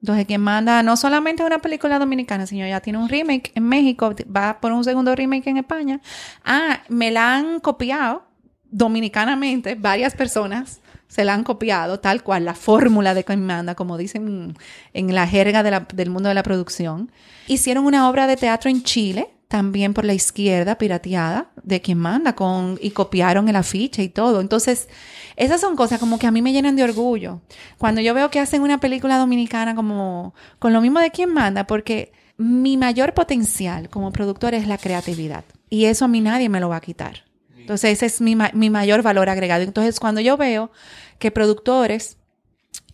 Entonces, 0.00 0.26
quien 0.26 0.40
manda 0.40 0.82
no 0.82 0.96
solamente 0.96 1.42
una 1.42 1.58
película 1.58 1.98
dominicana, 1.98 2.46
sino 2.46 2.66
ya 2.66 2.80
tiene 2.80 2.98
un 2.98 3.08
remake 3.08 3.50
en 3.54 3.64
México, 3.64 4.14
va 4.34 4.60
por 4.60 4.72
un 4.72 4.84
segundo 4.84 5.14
remake 5.16 5.48
en 5.48 5.56
España. 5.56 6.00
Ah, 6.44 6.82
me 6.88 7.10
la 7.10 7.34
han 7.34 7.58
copiado 7.58 8.27
dominicanamente, 8.70 9.74
varias 9.74 10.14
personas 10.14 10.80
se 11.08 11.24
la 11.24 11.34
han 11.34 11.42
copiado, 11.42 12.00
tal 12.00 12.22
cual, 12.22 12.44
la 12.44 12.54
fórmula 12.54 13.14
de 13.14 13.24
quien 13.24 13.44
manda, 13.44 13.74
como 13.74 13.96
dicen 13.96 14.56
en 14.92 15.14
la 15.14 15.26
jerga 15.26 15.62
del 15.62 16.10
mundo 16.10 16.28
de 16.28 16.34
la 16.34 16.42
producción. 16.42 17.10
Hicieron 17.46 17.86
una 17.86 18.08
obra 18.10 18.26
de 18.26 18.36
teatro 18.36 18.70
en 18.70 18.82
Chile, 18.82 19.30
también 19.48 19.94
por 19.94 20.04
la 20.04 20.12
izquierda, 20.12 20.76
pirateada, 20.76 21.50
de 21.62 21.80
quien 21.80 21.96
manda, 21.98 22.34
con, 22.34 22.78
y 22.82 22.90
copiaron 22.90 23.48
el 23.48 23.56
afiche 23.56 24.02
y 24.02 24.10
todo. 24.10 24.42
Entonces, 24.42 24.88
esas 25.36 25.62
son 25.62 25.74
cosas 25.74 25.98
como 25.98 26.18
que 26.18 26.26
a 26.26 26.30
mí 26.30 26.42
me 26.42 26.52
llenan 26.52 26.76
de 26.76 26.84
orgullo. 26.84 27.40
Cuando 27.78 28.02
yo 28.02 28.12
veo 28.12 28.30
que 28.30 28.40
hacen 28.40 28.60
una 28.60 28.78
película 28.78 29.16
dominicana 29.16 29.74
como 29.74 30.34
con 30.58 30.74
lo 30.74 30.82
mismo 30.82 31.00
de 31.00 31.10
quien 31.10 31.32
manda, 31.32 31.66
porque 31.66 32.12
mi 32.36 32.76
mayor 32.76 33.14
potencial 33.14 33.88
como 33.88 34.12
productor 34.12 34.52
es 34.52 34.68
la 34.68 34.76
creatividad. 34.76 35.44
Y 35.70 35.86
eso 35.86 36.04
a 36.04 36.08
mí 36.08 36.20
nadie 36.20 36.50
me 36.50 36.60
lo 36.60 36.68
va 36.68 36.76
a 36.76 36.80
quitar. 36.82 37.27
Entonces, 37.68 38.02
ese 38.02 38.06
es 38.06 38.22
mi, 38.22 38.34
mi 38.54 38.70
mayor 38.70 39.02
valor 39.02 39.28
agregado. 39.28 39.62
Entonces, 39.62 40.00
cuando 40.00 40.22
yo 40.22 40.38
veo 40.38 40.70
que 41.18 41.30
productores 41.30 42.16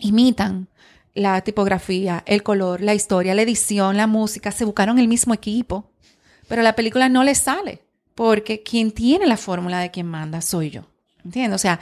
imitan 0.00 0.66
la 1.14 1.42
tipografía, 1.42 2.24
el 2.26 2.42
color, 2.42 2.80
la 2.80 2.92
historia, 2.92 3.36
la 3.36 3.42
edición, 3.42 3.96
la 3.96 4.08
música, 4.08 4.50
se 4.50 4.64
buscaron 4.64 4.98
el 4.98 5.06
mismo 5.06 5.32
equipo, 5.32 5.92
pero 6.48 6.62
la 6.62 6.74
película 6.74 7.08
no 7.08 7.22
les 7.22 7.38
sale, 7.38 7.84
porque 8.16 8.64
quien 8.64 8.90
tiene 8.90 9.28
la 9.28 9.36
fórmula 9.36 9.78
de 9.78 9.92
quien 9.92 10.08
manda 10.08 10.40
soy 10.40 10.70
yo. 10.70 10.88
¿Entiendes? 11.24 11.54
O 11.54 11.62
sea, 11.62 11.78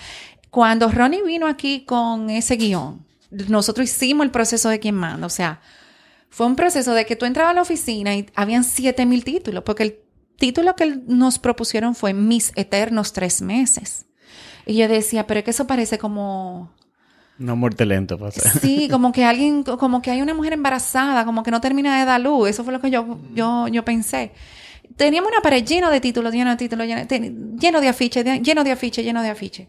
cuando 0.50 0.90
Ronnie 0.90 1.22
vino 1.22 1.46
aquí 1.46 1.86
con 1.86 2.28
ese 2.28 2.56
guion, 2.56 3.06
nosotros 3.30 3.88
hicimos 3.88 4.26
el 4.26 4.30
proceso 4.30 4.68
de 4.68 4.80
quien 4.80 4.96
manda. 4.96 5.26
O 5.26 5.30
sea, 5.30 5.62
fue 6.28 6.44
un 6.44 6.56
proceso 6.56 6.92
de 6.92 7.06
que 7.06 7.16
tú 7.16 7.24
entrabas 7.24 7.52
a 7.52 7.54
la 7.54 7.62
oficina 7.62 8.14
y 8.14 8.26
habían 8.34 8.64
7000 8.64 9.24
títulos, 9.24 9.64
porque 9.64 9.82
el 9.82 10.02
título 10.42 10.74
que 10.74 10.98
nos 11.06 11.38
propusieron 11.38 11.94
fue 11.94 12.14
Mis 12.14 12.50
Eternos 12.56 13.12
Tres 13.12 13.42
Meses. 13.42 14.06
Y 14.66 14.74
yo 14.74 14.88
decía, 14.88 15.24
pero 15.24 15.38
es 15.38 15.44
que 15.44 15.52
eso 15.52 15.68
parece 15.68 15.98
como... 15.98 16.72
Una 17.38 17.54
muerte 17.54 17.86
lenta, 17.86 18.18
pasa. 18.18 18.50
Sí, 18.58 18.88
como 18.90 19.12
que 19.12 19.24
alguien, 19.24 19.62
como 19.62 20.02
que 20.02 20.10
hay 20.10 20.20
una 20.20 20.34
mujer 20.34 20.52
embarazada, 20.52 21.24
como 21.24 21.44
que 21.44 21.52
no 21.52 21.60
termina 21.60 21.96
de 21.96 22.04
dar 22.06 22.20
luz. 22.20 22.50
Eso 22.50 22.64
fue 22.64 22.72
lo 22.72 22.80
que 22.80 22.90
yo, 22.90 23.20
yo, 23.32 23.68
yo 23.68 23.84
pensé 23.84 24.32
teníamos 24.96 25.30
una 25.30 25.40
pared 25.40 25.64
llena 25.64 25.90
de 25.90 26.00
títulos, 26.00 26.34
lleno 26.34 26.50
de 26.50 26.56
títulos, 26.56 26.86
lleno, 26.86 27.80
de 27.80 27.88
afiches, 27.88 28.24
lleno 28.42 28.62
de 28.62 28.72
afiches, 28.72 29.02
lleno 29.02 29.22
de 29.22 29.30
afiches. 29.30 29.68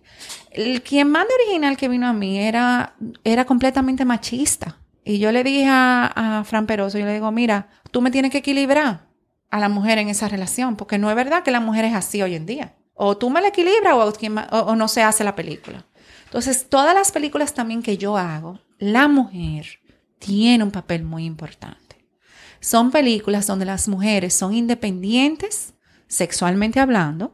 El 0.52 0.82
quien 0.82 1.10
manda 1.10 1.30
original 1.46 1.78
que 1.78 1.88
vino 1.88 2.08
a 2.08 2.14
mí 2.14 2.40
era, 2.40 2.96
era 3.24 3.46
completamente 3.46 4.04
machista. 4.04 4.80
Y 5.06 5.20
yo 5.20 5.32
le 5.32 5.44
dije 5.46 5.68
a, 5.70 6.44
Fran 6.46 6.66
Peroso, 6.66 6.98
yo 6.98 7.06
le 7.06 7.14
digo, 7.14 7.32
mira, 7.32 7.70
tú 7.92 8.02
me 8.02 8.12
tienes 8.12 8.32
que 8.32 8.40
equilibrar 8.40 9.13
a 9.54 9.60
la 9.60 9.70
mujer 9.70 10.00
en 10.00 10.10
esa 10.10 10.28
relación, 10.28 10.76
porque 10.76 10.98
no 10.98 11.12
es 11.12 11.16
verdad 11.16 11.44
que 11.44 11.52
la 11.52 11.60
mujer 11.60 11.86
es 11.86 11.94
así 11.94 12.24
hoy 12.24 12.34
en 12.34 12.48
día. 12.48 12.74
O 12.96 13.18
tú 13.18 13.30
me 13.30 13.40
la 13.40 13.50
equilibras 13.50 13.94
o, 14.52 14.76
no 14.76 14.88
se 14.88 15.04
hace 15.04 15.24
la 15.24 15.36
película. 15.36 15.86
Entonces, 16.26 16.68
todas 16.68 16.96
las 16.96 17.12
películas 17.12 17.54
también 17.54 17.84
que 17.84 18.00
yo 18.00 18.18
hago, 18.18 18.60
la 18.80 19.08
mujer 19.08 19.68
tiene 20.18 20.64
un 20.64 20.72
papel 20.72 21.04
muy 21.04 21.26
importante. 21.26 22.04
Son 22.62 22.90
películas 22.90 23.46
donde 23.46 23.66
las 23.66 23.88
mujeres 23.88 24.34
son 24.34 24.56
independientes 24.56 25.76
sexualmente 26.08 26.80
hablando, 26.80 27.32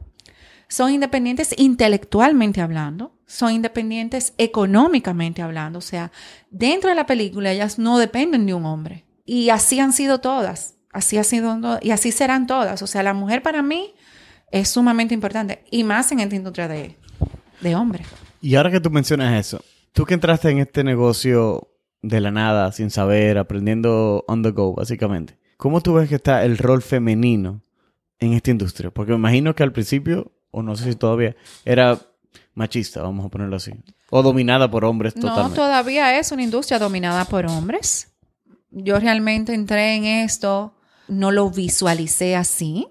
son 0.68 0.92
independientes 0.92 1.54
intelectualmente 1.56 2.60
hablando, 2.60 3.16
son 3.26 3.52
independientes 3.52 4.34
económicamente 4.36 5.40
hablando. 5.40 5.78
O 5.78 5.82
sea, 5.82 6.12
dentro 6.50 6.90
de 6.90 6.96
la 6.96 7.06
película 7.06 7.50
ellas 7.50 7.78
no 7.78 7.96
dependen 7.96 8.44
de 8.44 8.52
un 8.52 8.66
hombre. 8.66 9.06
Y 9.24 9.48
así 9.48 9.80
han 9.80 9.94
sido 9.94 10.20
todas. 10.20 10.74
Así 10.92 11.18
ha 11.18 11.24
sido 11.24 11.78
y 11.82 11.90
así 11.90 12.12
serán 12.12 12.46
todas. 12.46 12.82
O 12.82 12.86
sea, 12.86 13.02
la 13.02 13.14
mujer 13.14 13.42
para 13.42 13.62
mí 13.62 13.94
es 14.50 14.68
sumamente 14.68 15.14
importante 15.14 15.64
y 15.70 15.84
más 15.84 16.10
en 16.12 16.20
esta 16.20 16.34
industria 16.34 16.68
de, 16.68 16.96
de 17.60 17.74
hombres. 17.74 18.06
Y 18.40 18.56
ahora 18.56 18.70
que 18.70 18.80
tú 18.80 18.90
mencionas 18.90 19.38
eso, 19.38 19.62
tú 19.92 20.04
que 20.04 20.14
entraste 20.14 20.50
en 20.50 20.58
este 20.58 20.82
negocio 20.82 21.68
de 22.02 22.20
la 22.20 22.30
nada, 22.30 22.72
sin 22.72 22.90
saber, 22.90 23.38
aprendiendo 23.38 24.24
on 24.26 24.42
the 24.42 24.50
go, 24.50 24.74
básicamente. 24.74 25.38
¿Cómo 25.56 25.82
tú 25.82 25.94
ves 25.94 26.08
que 26.08 26.14
está 26.14 26.44
el 26.44 26.56
rol 26.56 26.82
femenino 26.82 27.60
en 28.18 28.32
esta 28.32 28.50
industria? 28.50 28.90
Porque 28.90 29.12
me 29.12 29.18
imagino 29.18 29.54
que 29.54 29.62
al 29.62 29.72
principio, 29.72 30.32
o 30.50 30.62
no 30.62 30.74
sé 30.74 30.84
si 30.84 30.96
todavía, 30.96 31.36
era 31.64 31.98
machista, 32.54 33.02
vamos 33.02 33.26
a 33.26 33.28
ponerlo 33.28 33.56
así. 33.56 33.72
O 34.08 34.22
dominada 34.22 34.70
por 34.70 34.84
hombres 34.84 35.14
totalmente. 35.14 35.50
No, 35.50 35.54
todavía 35.54 36.18
es 36.18 36.32
una 36.32 36.42
industria 36.42 36.78
dominada 36.78 37.26
por 37.26 37.46
hombres. 37.46 38.08
Yo 38.70 38.98
realmente 38.98 39.52
entré 39.52 39.96
en 39.96 40.04
esto, 40.04 40.74
no 41.10 41.30
lo 41.30 41.50
visualicé 41.50 42.36
así 42.36 42.86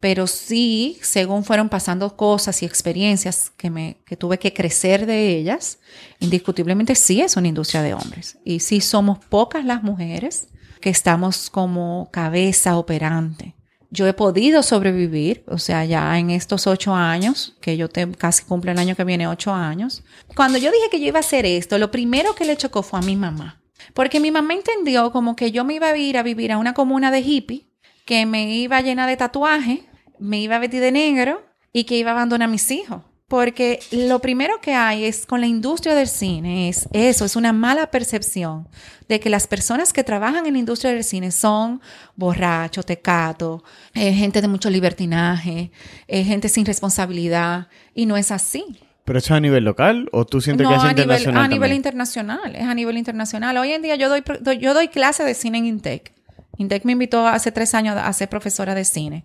pero 0.00 0.26
sí, 0.26 0.98
según 1.02 1.44
fueron 1.44 1.68
pasando 1.68 2.16
cosas 2.16 2.62
y 2.62 2.66
experiencias 2.66 3.50
que, 3.56 3.70
me, 3.70 4.02
que 4.04 4.16
tuve 4.16 4.38
que 4.38 4.52
crecer 4.52 5.06
de 5.06 5.36
ellas, 5.36 5.78
indiscutiblemente 6.20 6.94
sí 6.94 7.22
es 7.22 7.36
una 7.36 7.48
industria 7.48 7.82
de 7.82 7.94
hombres. 7.94 8.38
Y 8.44 8.60
sí 8.60 8.80
somos 8.80 9.18
pocas 9.24 9.64
las 9.64 9.82
mujeres 9.82 10.48
que 10.80 10.90
estamos 10.90 11.48
como 11.50 12.10
cabeza 12.12 12.76
operante. 12.76 13.54
Yo 13.90 14.06
he 14.06 14.12
podido 14.12 14.62
sobrevivir, 14.62 15.44
o 15.48 15.58
sea, 15.58 15.84
ya 15.84 16.18
en 16.18 16.30
estos 16.30 16.66
ocho 16.66 16.94
años, 16.94 17.56
que 17.60 17.76
yo 17.76 17.88
te, 17.88 18.10
casi 18.12 18.44
cumplo 18.44 18.72
el 18.72 18.78
año 18.78 18.96
que 18.96 19.04
viene 19.04 19.26
ocho 19.26 19.52
años. 19.52 20.04
Cuando 20.34 20.58
yo 20.58 20.70
dije 20.70 20.90
que 20.90 21.00
yo 21.00 21.06
iba 21.06 21.18
a 21.18 21.20
hacer 21.20 21.46
esto, 21.46 21.78
lo 21.78 21.90
primero 21.90 22.34
que 22.34 22.44
le 22.44 22.56
chocó 22.56 22.82
fue 22.82 22.98
a 22.98 23.02
mi 23.02 23.16
mamá. 23.16 23.62
Porque 23.94 24.20
mi 24.20 24.30
mamá 24.30 24.54
entendió 24.54 25.12
como 25.12 25.36
que 25.36 25.52
yo 25.52 25.64
me 25.64 25.74
iba 25.74 25.88
a 25.88 25.96
ir 25.96 26.18
a 26.18 26.22
vivir 26.22 26.52
a 26.52 26.58
una 26.58 26.74
comuna 26.74 27.10
de 27.10 27.20
hippie 27.20 27.66
que 28.04 28.26
me 28.26 28.54
iba 28.54 28.80
llena 28.80 29.06
de 29.06 29.16
tatuajes, 29.16 29.80
me 30.18 30.40
iba 30.40 30.56
a 30.56 30.60
vestir 30.60 30.80
de 30.80 30.92
negro 30.92 31.44
y 31.72 31.84
que 31.84 31.96
iba 31.96 32.10
a 32.10 32.14
abandonar 32.14 32.48
a 32.48 32.50
mis 32.50 32.70
hijos. 32.70 33.02
Porque 33.28 33.80
lo 33.90 34.20
primero 34.20 34.60
que 34.60 34.72
hay 34.72 35.04
es 35.04 35.26
con 35.26 35.40
la 35.40 35.48
industria 35.48 35.96
del 35.96 36.06
cine, 36.06 36.68
es 36.68 36.88
eso, 36.92 37.24
es 37.24 37.34
una 37.34 37.52
mala 37.52 37.90
percepción 37.90 38.68
de 39.08 39.18
que 39.18 39.30
las 39.30 39.48
personas 39.48 39.92
que 39.92 40.04
trabajan 40.04 40.46
en 40.46 40.52
la 40.52 40.60
industria 40.60 40.92
del 40.92 41.02
cine 41.02 41.32
son 41.32 41.80
borrachos, 42.14 42.86
tecatos, 42.86 43.62
eh, 43.94 44.12
gente 44.12 44.40
de 44.40 44.46
mucho 44.46 44.70
libertinaje, 44.70 45.72
eh, 46.06 46.22
gente 46.22 46.48
sin 46.48 46.64
responsabilidad, 46.64 47.66
y 47.94 48.06
no 48.06 48.16
es 48.16 48.30
así. 48.30 48.78
¿Pero 49.06 49.18
eso 49.18 49.32
es 49.32 49.38
a 49.38 49.40
nivel 49.40 49.64
local 49.64 50.10
o 50.12 50.26
tú 50.26 50.42
sientes 50.42 50.66
que 50.66 50.74
es 50.74 50.82
a 50.82 50.90
internacional? 50.90 51.34
Nivel, 51.34 51.44
a 51.44 51.48
nivel 51.48 51.72
internacional, 51.72 52.56
es 52.56 52.64
a 52.64 52.74
nivel 52.74 52.98
internacional. 52.98 53.56
Hoy 53.56 53.72
en 53.72 53.80
día 53.80 53.96
yo 53.96 54.10
doy, 54.10 54.22
yo 54.58 54.74
doy 54.74 54.88
clase 54.88 55.24
de 55.24 55.32
cine 55.32 55.58
en 55.58 55.66
Intec 55.66 56.12
INTEC 56.58 56.84
me 56.84 56.92
invitó 56.92 57.26
hace 57.26 57.52
tres 57.52 57.74
años 57.74 57.96
a 57.96 58.12
ser 58.12 58.28
profesora 58.28 58.74
de 58.74 58.84
cine 58.84 59.24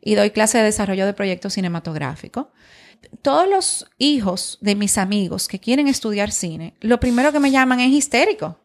y 0.00 0.14
doy 0.14 0.30
clase 0.30 0.58
de 0.58 0.64
desarrollo 0.64 1.06
de 1.06 1.12
proyectos 1.12 1.54
cinematográficos. 1.54 2.46
Todos 3.22 3.48
los 3.48 3.90
hijos 3.98 4.58
de 4.60 4.74
mis 4.74 4.98
amigos 4.98 5.48
que 5.48 5.60
quieren 5.60 5.88
estudiar 5.88 6.30
cine, 6.30 6.74
lo 6.80 7.00
primero 7.00 7.32
que 7.32 7.40
me 7.40 7.50
llaman 7.50 7.80
es 7.80 7.90
histérico. 7.90 8.58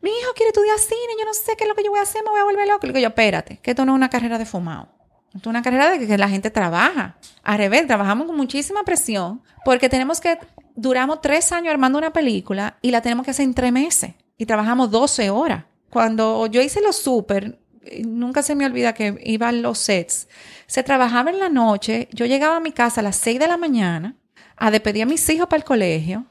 Mi 0.00 0.10
hijo 0.10 0.32
quiere 0.34 0.48
estudiar 0.48 0.78
cine, 0.78 1.14
yo 1.18 1.26
no 1.26 1.34
sé 1.34 1.54
qué 1.56 1.64
es 1.64 1.68
lo 1.68 1.74
que 1.74 1.84
yo 1.84 1.90
voy 1.90 2.00
a 2.00 2.02
hacer, 2.02 2.22
me 2.24 2.30
voy 2.30 2.40
a 2.40 2.44
volver 2.44 2.66
loco. 2.66 2.86
Le 2.86 2.92
digo 2.92 3.02
yo, 3.02 3.08
espérate, 3.08 3.58
que 3.62 3.70
esto 3.70 3.84
no 3.84 3.92
es 3.92 3.96
una 3.96 4.10
carrera 4.10 4.38
de 4.38 4.46
fumado. 4.46 4.88
Es 5.34 5.46
una 5.46 5.62
carrera 5.62 5.90
de 5.90 6.06
que 6.06 6.18
la 6.18 6.28
gente 6.28 6.50
trabaja. 6.50 7.16
Al 7.42 7.58
revés, 7.58 7.86
trabajamos 7.86 8.26
con 8.26 8.36
muchísima 8.36 8.84
presión 8.84 9.42
porque 9.64 9.88
tenemos 9.88 10.20
que, 10.20 10.38
duramos 10.76 11.20
tres 11.20 11.50
años 11.52 11.72
armando 11.72 11.98
una 11.98 12.12
película 12.12 12.78
y 12.82 12.90
la 12.90 13.02
tenemos 13.02 13.24
que 13.24 13.32
hacer 13.32 13.44
en 13.44 13.54
tres 13.54 13.72
meses 13.72 14.14
y 14.38 14.46
trabajamos 14.46 14.90
12 14.90 15.30
horas. 15.30 15.64
Cuando 15.90 16.46
yo 16.46 16.60
hice 16.60 16.80
los 16.80 16.96
super, 16.96 17.58
nunca 18.04 18.42
se 18.42 18.54
me 18.54 18.66
olvida 18.66 18.94
que 18.94 19.20
iba 19.24 19.48
a 19.48 19.52
los 19.52 19.78
sets, 19.78 20.28
se 20.66 20.82
trabajaba 20.82 21.30
en 21.30 21.38
la 21.38 21.48
noche, 21.48 22.08
yo 22.12 22.26
llegaba 22.26 22.56
a 22.56 22.60
mi 22.60 22.72
casa 22.72 23.00
a 23.00 23.04
las 23.04 23.16
6 23.16 23.38
de 23.38 23.48
la 23.48 23.56
mañana 23.56 24.16
a 24.56 24.70
despedir 24.70 25.02
a 25.02 25.06
mis 25.06 25.28
hijos 25.28 25.46
para 25.46 25.58
el 25.58 25.64
colegio, 25.64 26.26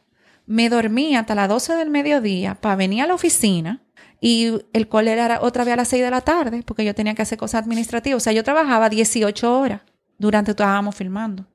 me 0.45 0.69
dormía 0.69 1.21
hasta 1.21 1.35
las 1.35 1.47
12 1.47 1.75
del 1.75 1.89
mediodía 1.89 2.55
para 2.55 2.75
venir 2.75 3.03
a 3.03 3.07
la 3.07 3.13
oficina 3.13 3.82
y 4.25 4.53
el 4.71 4.87
cole 4.87 5.11
era 5.11 5.41
otra 5.41 5.65
vez 5.65 5.73
a 5.73 5.75
las 5.75 5.89
6 5.89 6.01
de 6.01 6.09
la 6.09 6.21
tarde 6.21 6.63
porque 6.65 6.85
yo 6.85 6.95
tenía 6.95 7.13
que 7.13 7.21
hacer 7.21 7.37
cosas 7.37 7.61
administrativas. 7.61 8.15
O 8.15 8.23
sea, 8.23 8.31
yo 8.31 8.41
trabajaba 8.41 8.87
18 8.87 9.59
horas 9.59 9.81
durante 10.17 10.47
que 10.47 10.51
estábamos 10.51 10.95
filmando. 10.95 11.45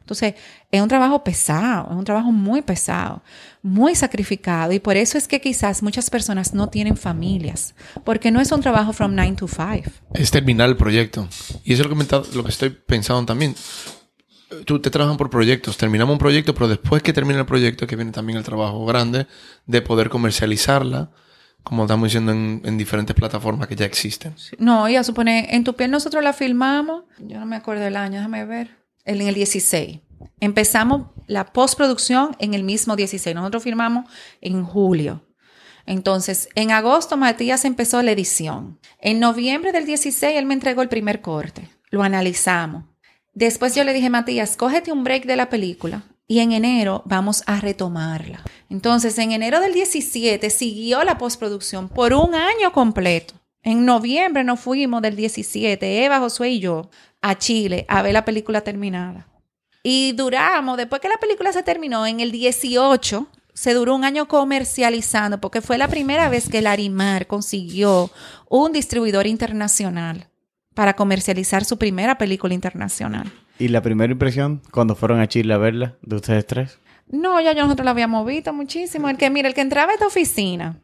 Entonces, 0.00 0.34
es 0.70 0.80
un 0.80 0.88
trabajo 0.88 1.22
pesado, 1.22 1.86
es 1.90 1.94
un 1.94 2.04
trabajo 2.04 2.32
muy 2.32 2.62
pesado, 2.62 3.22
muy 3.60 3.94
sacrificado 3.94 4.72
y 4.72 4.80
por 4.80 4.96
eso 4.96 5.18
es 5.18 5.28
que 5.28 5.38
quizás 5.38 5.82
muchas 5.82 6.08
personas 6.08 6.54
no 6.54 6.70
tienen 6.70 6.96
familias, 6.96 7.74
porque 8.04 8.30
no 8.30 8.40
es 8.40 8.50
un 8.52 8.62
trabajo 8.62 8.94
from 8.94 9.14
9 9.14 9.36
to 9.36 9.46
5. 9.46 9.90
Es 10.14 10.30
terminar 10.30 10.70
el 10.70 10.78
proyecto. 10.78 11.28
Y 11.62 11.74
eso 11.74 11.82
es 11.82 11.90
lo 11.90 11.94
que, 11.94 12.36
lo 12.36 12.42
que 12.42 12.50
estoy 12.50 12.70
pensando 12.70 13.26
también. 13.26 13.54
Tú 14.64 14.80
te 14.80 14.88
trabajan 14.88 15.18
por 15.18 15.28
proyectos, 15.28 15.76
terminamos 15.76 16.14
un 16.14 16.18
proyecto, 16.18 16.54
pero 16.54 16.68
después 16.68 17.02
que 17.02 17.12
termina 17.12 17.40
el 17.40 17.46
proyecto, 17.46 17.86
que 17.86 17.96
viene 17.96 18.12
también 18.12 18.38
el 18.38 18.44
trabajo 18.44 18.86
grande 18.86 19.26
de 19.66 19.82
poder 19.82 20.08
comercializarla, 20.08 21.10
como 21.64 21.84
estamos 21.84 22.04
diciendo, 22.06 22.30
en, 22.30 22.78
diferentes 22.78 23.16
plataformas 23.16 23.66
que 23.66 23.74
ya 23.74 23.86
existen. 23.86 24.34
No, 24.58 24.88
ya 24.88 25.02
supone, 25.02 25.48
en 25.56 25.64
tu 25.64 25.74
piel 25.74 25.90
nosotros 25.90 26.22
la 26.22 26.34
filmamos, 26.34 27.04
yo 27.18 27.40
no 27.40 27.46
me 27.46 27.56
acuerdo 27.56 27.86
el 27.86 27.96
año, 27.96 28.18
déjame 28.18 28.44
ver 28.44 28.76
en 29.04 29.22
el 29.22 29.34
16. 29.34 30.00
Empezamos 30.40 31.08
la 31.26 31.52
postproducción 31.52 32.36
en 32.38 32.52
el 32.52 32.64
mismo 32.64 32.96
16. 32.96 33.34
Nosotros 33.34 33.62
firmamos 33.62 34.04
en 34.42 34.62
julio. 34.62 35.26
Entonces, 35.86 36.48
en 36.54 36.70
agosto 36.70 37.16
Matías 37.16 37.64
empezó 37.64 38.02
la 38.02 38.12
edición. 38.12 38.78
En 39.00 39.18
noviembre 39.20 39.72
del 39.72 39.86
16 39.86 40.36
él 40.36 40.46
me 40.46 40.54
entregó 40.54 40.82
el 40.82 40.88
primer 40.88 41.22
corte. 41.22 41.68
Lo 41.90 42.02
analizamos. 42.02 42.84
Después 43.32 43.74
yo 43.74 43.84
le 43.84 43.92
dije, 43.92 44.10
Matías, 44.10 44.56
cógete 44.56 44.92
un 44.92 45.02
break 45.02 45.24
de 45.24 45.36
la 45.36 45.48
película 45.48 46.04
y 46.26 46.40
en 46.40 46.52
enero 46.52 47.02
vamos 47.04 47.42
a 47.46 47.60
retomarla. 47.60 48.42
Entonces, 48.70 49.18
en 49.18 49.32
enero 49.32 49.60
del 49.60 49.72
17 49.72 50.50
siguió 50.50 51.04
la 51.04 51.18
postproducción 51.18 51.88
por 51.88 52.12
un 52.14 52.34
año 52.34 52.72
completo. 52.72 53.34
En 53.62 53.84
noviembre 53.84 54.44
nos 54.44 54.60
fuimos 54.60 55.00
del 55.02 55.16
17, 55.16 56.04
Eva, 56.04 56.20
Josué 56.20 56.50
y 56.50 56.60
yo, 56.60 56.90
a 57.22 57.38
Chile 57.38 57.86
a 57.88 58.02
ver 58.02 58.12
la 58.12 58.24
película 58.24 58.60
terminada. 58.60 59.26
Y 59.82 60.12
duramos, 60.12 60.76
después 60.76 61.00
que 61.00 61.08
la 61.08 61.18
película 61.18 61.52
se 61.52 61.62
terminó, 61.62 62.06
en 62.06 62.20
el 62.20 62.30
18, 62.30 63.26
se 63.52 63.74
duró 63.74 63.94
un 63.94 64.04
año 64.04 64.28
comercializando, 64.28 65.40
porque 65.40 65.60
fue 65.60 65.78
la 65.78 65.88
primera 65.88 66.28
vez 66.28 66.48
que 66.48 66.62
Larimar 66.62 67.26
consiguió 67.26 68.10
un 68.48 68.72
distribuidor 68.72 69.26
internacional 69.26 70.28
para 70.74 70.96
comercializar 70.96 71.64
su 71.64 71.78
primera 71.78 72.18
película 72.18 72.52
internacional. 72.52 73.32
¿Y 73.58 73.68
la 73.68 73.82
primera 73.82 74.12
impresión 74.12 74.62
cuando 74.72 74.96
fueron 74.96 75.20
a 75.20 75.28
Chile 75.28 75.54
a 75.54 75.58
verla 75.58 75.96
de 76.02 76.16
ustedes 76.16 76.46
tres? 76.46 76.78
No, 77.08 77.40
ya 77.40 77.54
nosotros 77.54 77.84
la 77.84 77.92
habíamos 77.92 78.26
visto 78.26 78.52
muchísimo. 78.52 79.08
El 79.08 79.16
que, 79.16 79.30
mira, 79.30 79.48
el 79.48 79.54
que 79.54 79.60
entraba 79.60 79.92
a 79.92 79.94
esta 79.94 80.06
oficina, 80.06 80.80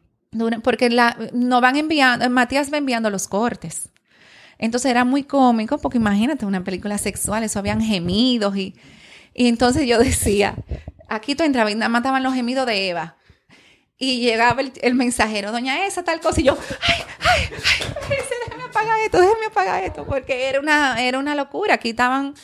porque 0.62 0.90
la, 0.90 1.16
nos 1.33 1.61
van 1.61 1.76
enviando, 1.76 2.28
Matías 2.30 2.72
va 2.72 2.78
enviando 2.78 3.11
los 3.11 3.26
cortes. 3.26 3.90
Entonces 4.59 4.90
era 4.90 5.04
muy 5.04 5.24
cómico 5.24 5.78
porque 5.78 5.98
imagínate 5.98 6.44
una 6.44 6.62
película 6.62 6.98
sexual, 6.98 7.42
eso 7.42 7.59
habían 7.59 7.80
gemidos 7.80 8.56
y, 8.56 8.76
entonces 9.35 9.88
yo 9.88 9.98
decía, 9.98 10.54
aquí 11.09 11.35
tú 11.35 11.42
entrabas 11.44 11.72
y 11.72 11.76
mataban 11.76 12.22
los 12.22 12.35
gemidos 12.35 12.66
de 12.66 12.90
Eva. 12.90 13.16
Y 13.96 14.20
llegaba 14.20 14.62
el, 14.80 14.94
mensajero, 14.94 15.52
doña 15.52 15.85
esa, 15.85 16.02
tal 16.02 16.20
cosa, 16.20 16.40
y 16.40 16.44
yo, 16.44 16.56
ay, 16.88 17.02
ay, 17.20 17.48
ay, 17.50 18.16
déjame 18.46 18.64
apagar 18.64 18.98
esto, 19.00 19.20
déjame 19.20 19.46
apagar 19.46 19.85
esto, 19.85 20.06
porque 20.06 20.48
era 20.48 20.59
una, 20.59 21.02
era 21.02 21.18
una 21.18 21.35
locura. 21.35 21.74
Aquí 21.74 21.90
estaban 21.90 22.35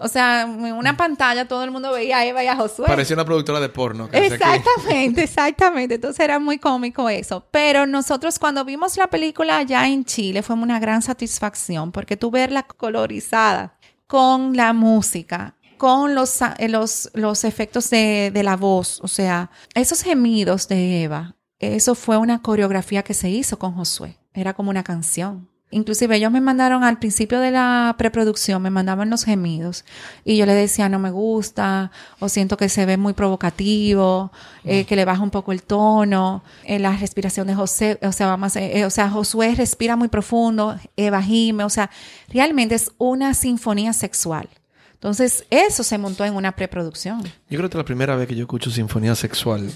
o 0.00 0.08
sea, 0.08 0.42
en 0.42 0.72
una 0.72 0.96
pantalla 0.96 1.46
todo 1.46 1.62
el 1.62 1.70
mundo 1.70 1.92
veía 1.92 2.18
a 2.18 2.24
Eva 2.24 2.42
y 2.42 2.46
a 2.46 2.56
Josué. 2.56 2.86
Parecía 2.86 3.14
una 3.14 3.26
productora 3.26 3.60
de 3.60 3.68
porno. 3.68 4.08
Exactamente, 4.10 5.22
exactamente. 5.24 5.96
Entonces 5.96 6.20
era 6.20 6.38
muy 6.38 6.58
cómico 6.58 7.08
eso. 7.10 7.46
Pero 7.50 7.86
nosotros 7.86 8.38
cuando 8.38 8.64
vimos 8.64 8.96
la 8.96 9.08
película 9.08 9.58
allá 9.58 9.86
en 9.86 10.06
Chile 10.06 10.42
fue 10.42 10.56
una 10.56 10.80
gran 10.80 11.02
satisfacción 11.02 11.92
porque 11.92 12.16
tú 12.16 12.30
verla 12.30 12.62
colorizada 12.62 13.76
con 14.06 14.56
la 14.56 14.72
música, 14.72 15.54
con 15.76 16.14
los, 16.14 16.40
eh, 16.42 16.68
los, 16.68 17.10
los 17.12 17.44
efectos 17.44 17.90
de, 17.90 18.30
de 18.32 18.42
la 18.42 18.56
voz, 18.56 19.00
o 19.02 19.08
sea, 19.08 19.50
esos 19.74 20.02
gemidos 20.02 20.66
de 20.66 21.02
Eva, 21.02 21.36
eso 21.58 21.94
fue 21.94 22.16
una 22.16 22.40
coreografía 22.40 23.02
que 23.02 23.12
se 23.12 23.28
hizo 23.28 23.58
con 23.58 23.74
Josué. 23.74 24.18
Era 24.32 24.54
como 24.54 24.70
una 24.70 24.82
canción. 24.82 25.49
Inclusive 25.72 26.16
ellos 26.16 26.32
me 26.32 26.40
mandaron 26.40 26.82
al 26.82 26.98
principio 26.98 27.38
de 27.38 27.52
la 27.52 27.94
preproducción, 27.96 28.60
me 28.60 28.70
mandaban 28.70 29.08
los 29.08 29.24
gemidos 29.24 29.84
y 30.24 30.36
yo 30.36 30.44
le 30.44 30.54
decía 30.54 30.88
no 30.88 30.98
me 30.98 31.12
gusta 31.12 31.92
o 32.18 32.28
siento 32.28 32.56
que 32.56 32.68
se 32.68 32.86
ve 32.86 32.96
muy 32.96 33.12
provocativo, 33.12 34.32
eh, 34.64 34.84
que 34.84 34.96
le 34.96 35.04
baja 35.04 35.22
un 35.22 35.30
poco 35.30 35.52
el 35.52 35.62
tono, 35.62 36.42
eh, 36.64 36.80
la 36.80 36.96
respiración 36.96 37.46
de 37.46 37.54
José, 37.54 38.00
o 38.02 38.10
sea, 38.10 38.26
vamos, 38.26 38.56
eh, 38.56 38.84
o 38.84 38.90
sea, 38.90 39.08
Josué 39.10 39.54
respira 39.54 39.94
muy 39.94 40.08
profundo, 40.08 40.76
Eva 40.96 41.22
gime, 41.22 41.62
o 41.62 41.70
sea, 41.70 41.88
realmente 42.28 42.74
es 42.74 42.90
una 42.98 43.32
sinfonía 43.34 43.92
sexual. 43.92 44.48
Entonces, 44.94 45.46
eso 45.48 45.82
se 45.82 45.96
montó 45.96 46.26
en 46.26 46.34
una 46.34 46.52
preproducción. 46.52 47.22
Yo 47.48 47.56
creo 47.58 47.70
que 47.70 47.76
es 47.76 47.78
la 47.78 47.84
primera 47.84 48.16
vez 48.16 48.28
que 48.28 48.34
yo 48.34 48.42
escucho 48.42 48.70
sinfonía 48.70 49.14
sexual 49.14 49.70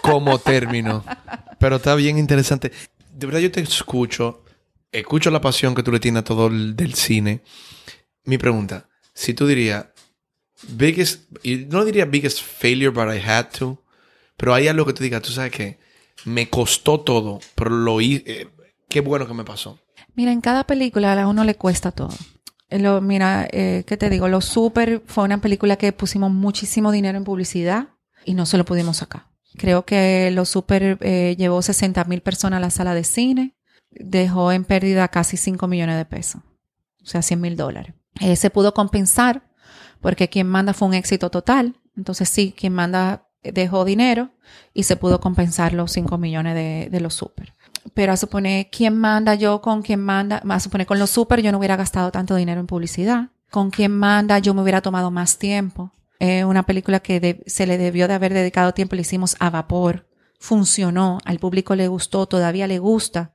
como 0.00 0.38
término, 0.38 1.04
pero 1.60 1.76
está 1.76 1.94
bien 1.94 2.18
interesante. 2.18 2.72
De 3.12 3.26
verdad 3.26 3.40
yo 3.40 3.52
te 3.52 3.60
escucho 3.60 4.42
escucho 4.92 5.30
la 5.30 5.40
pasión 5.40 5.74
que 5.74 5.82
tú 5.82 5.92
le 5.92 6.00
tienes 6.00 6.20
a 6.20 6.24
todo 6.24 6.48
el 6.48 6.76
del 6.76 6.94
cine. 6.94 7.42
Mi 8.24 8.38
pregunta, 8.38 8.88
si 9.14 9.34
tú 9.34 9.46
dirías, 9.46 9.86
biggest, 10.68 11.30
no 11.68 11.84
diría 11.84 12.04
biggest 12.04 12.40
failure, 12.40 12.90
but 12.90 13.14
I 13.14 13.18
had 13.18 13.48
to, 13.58 13.82
pero 14.36 14.54
hay 14.54 14.68
algo 14.68 14.84
que 14.84 14.92
tú 14.92 15.02
digas, 15.02 15.22
tú 15.22 15.30
sabes 15.30 15.52
que 15.52 15.78
me 16.24 16.48
costó 16.48 17.00
todo, 17.00 17.40
pero 17.54 17.70
lo 17.70 18.00
hice, 18.00 18.24
eh, 18.26 18.48
qué 18.88 19.00
bueno 19.00 19.26
que 19.26 19.34
me 19.34 19.44
pasó. 19.44 19.78
Mira, 20.14 20.32
en 20.32 20.40
cada 20.40 20.64
película 20.64 21.20
a 21.20 21.28
uno 21.28 21.44
le 21.44 21.54
cuesta 21.56 21.92
todo. 21.92 22.14
Eh, 22.68 22.78
lo, 22.78 23.00
mira, 23.00 23.46
eh, 23.52 23.84
¿qué 23.86 23.96
te 23.96 24.10
digo? 24.10 24.28
Lo 24.28 24.40
Super 24.40 25.02
fue 25.06 25.24
una 25.24 25.40
película 25.40 25.76
que 25.76 25.92
pusimos 25.92 26.32
muchísimo 26.32 26.90
dinero 26.90 27.18
en 27.18 27.24
publicidad 27.24 27.88
y 28.24 28.34
no 28.34 28.46
se 28.46 28.58
lo 28.58 28.64
pudimos 28.64 28.98
sacar. 28.98 29.28
Creo 29.56 29.86
que 29.86 30.30
Lo 30.32 30.44
Super 30.44 30.98
llevó 31.38 31.62
60 31.62 32.04
mil 32.04 32.20
personas 32.20 32.58
a 32.58 32.60
la 32.60 32.70
sala 32.70 32.92
de 32.92 33.04
cine 33.04 33.55
dejó 34.00 34.52
en 34.52 34.64
pérdida 34.64 35.08
casi 35.08 35.36
5 35.36 35.66
millones 35.66 35.96
de 35.96 36.04
pesos, 36.04 36.42
o 37.02 37.06
sea, 37.06 37.22
100 37.22 37.40
mil 37.40 37.56
dólares. 37.56 37.94
Eh, 38.20 38.36
se 38.36 38.50
pudo 38.50 38.74
compensar 38.74 39.42
porque 40.00 40.28
quien 40.28 40.46
manda 40.46 40.72
fue 40.72 40.88
un 40.88 40.94
éxito 40.94 41.30
total, 41.30 41.76
entonces 41.96 42.28
sí, 42.28 42.54
quien 42.56 42.72
manda 42.72 43.26
dejó 43.42 43.84
dinero 43.84 44.30
y 44.74 44.84
se 44.84 44.96
pudo 44.96 45.20
compensar 45.20 45.72
los 45.72 45.92
5 45.92 46.18
millones 46.18 46.54
de, 46.54 47.00
los 47.00 47.14
super. 47.14 47.54
Pero 47.94 48.12
a 48.12 48.16
suponer, 48.16 48.68
quien 48.70 48.96
manda 48.98 49.34
yo 49.34 49.60
con 49.60 49.82
quien 49.82 50.00
manda, 50.00 50.42
a 50.48 50.60
suponer 50.60 50.86
con 50.86 50.98
los 50.98 51.10
super 51.10 51.40
yo 51.40 51.52
no 51.52 51.58
hubiera 51.58 51.76
gastado 51.76 52.10
tanto 52.10 52.34
dinero 52.34 52.60
en 52.60 52.66
publicidad. 52.66 53.28
Con 53.50 53.70
quien 53.70 53.96
manda 53.96 54.38
yo 54.38 54.54
me 54.54 54.62
hubiera 54.62 54.80
tomado 54.80 55.10
más 55.10 55.38
tiempo. 55.38 55.92
Es 56.18 56.44
una 56.44 56.64
película 56.64 57.00
que 57.00 57.42
se 57.46 57.66
le 57.66 57.78
debió 57.78 58.08
de 58.08 58.14
haber 58.14 58.34
dedicado 58.34 58.72
tiempo, 58.72 58.96
le 58.96 59.02
hicimos 59.02 59.36
a 59.38 59.50
vapor 59.50 60.05
funcionó, 60.38 61.18
al 61.24 61.38
público 61.38 61.74
le 61.74 61.88
gustó, 61.88 62.26
todavía 62.26 62.66
le 62.66 62.78
gusta. 62.78 63.32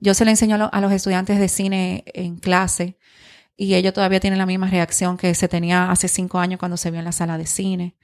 Yo 0.00 0.14
se 0.14 0.24
le 0.24 0.32
enseño 0.32 0.70
a, 0.70 0.80
los 0.80 0.92
estudiantes 0.92 1.38
de 1.38 1.48
cine 1.48 2.04
en 2.06 2.36
clase 2.36 2.98
y 3.56 3.74
ellos 3.74 3.94
todavía 3.94 4.20
tienen 4.20 4.38
la 4.38 4.46
misma 4.46 4.68
reacción 4.68 5.16
que 5.16 5.34
se 5.34 5.48
tenía 5.48 5.90
hace 5.90 6.08
cinco 6.08 6.38
años 6.38 6.58
cuando 6.58 6.76
se 6.76 6.90
vio 6.90 6.98
en 6.98 7.04
la 7.04 7.12
sala 7.12 7.38
de 7.38 7.46
cine. 7.46 7.96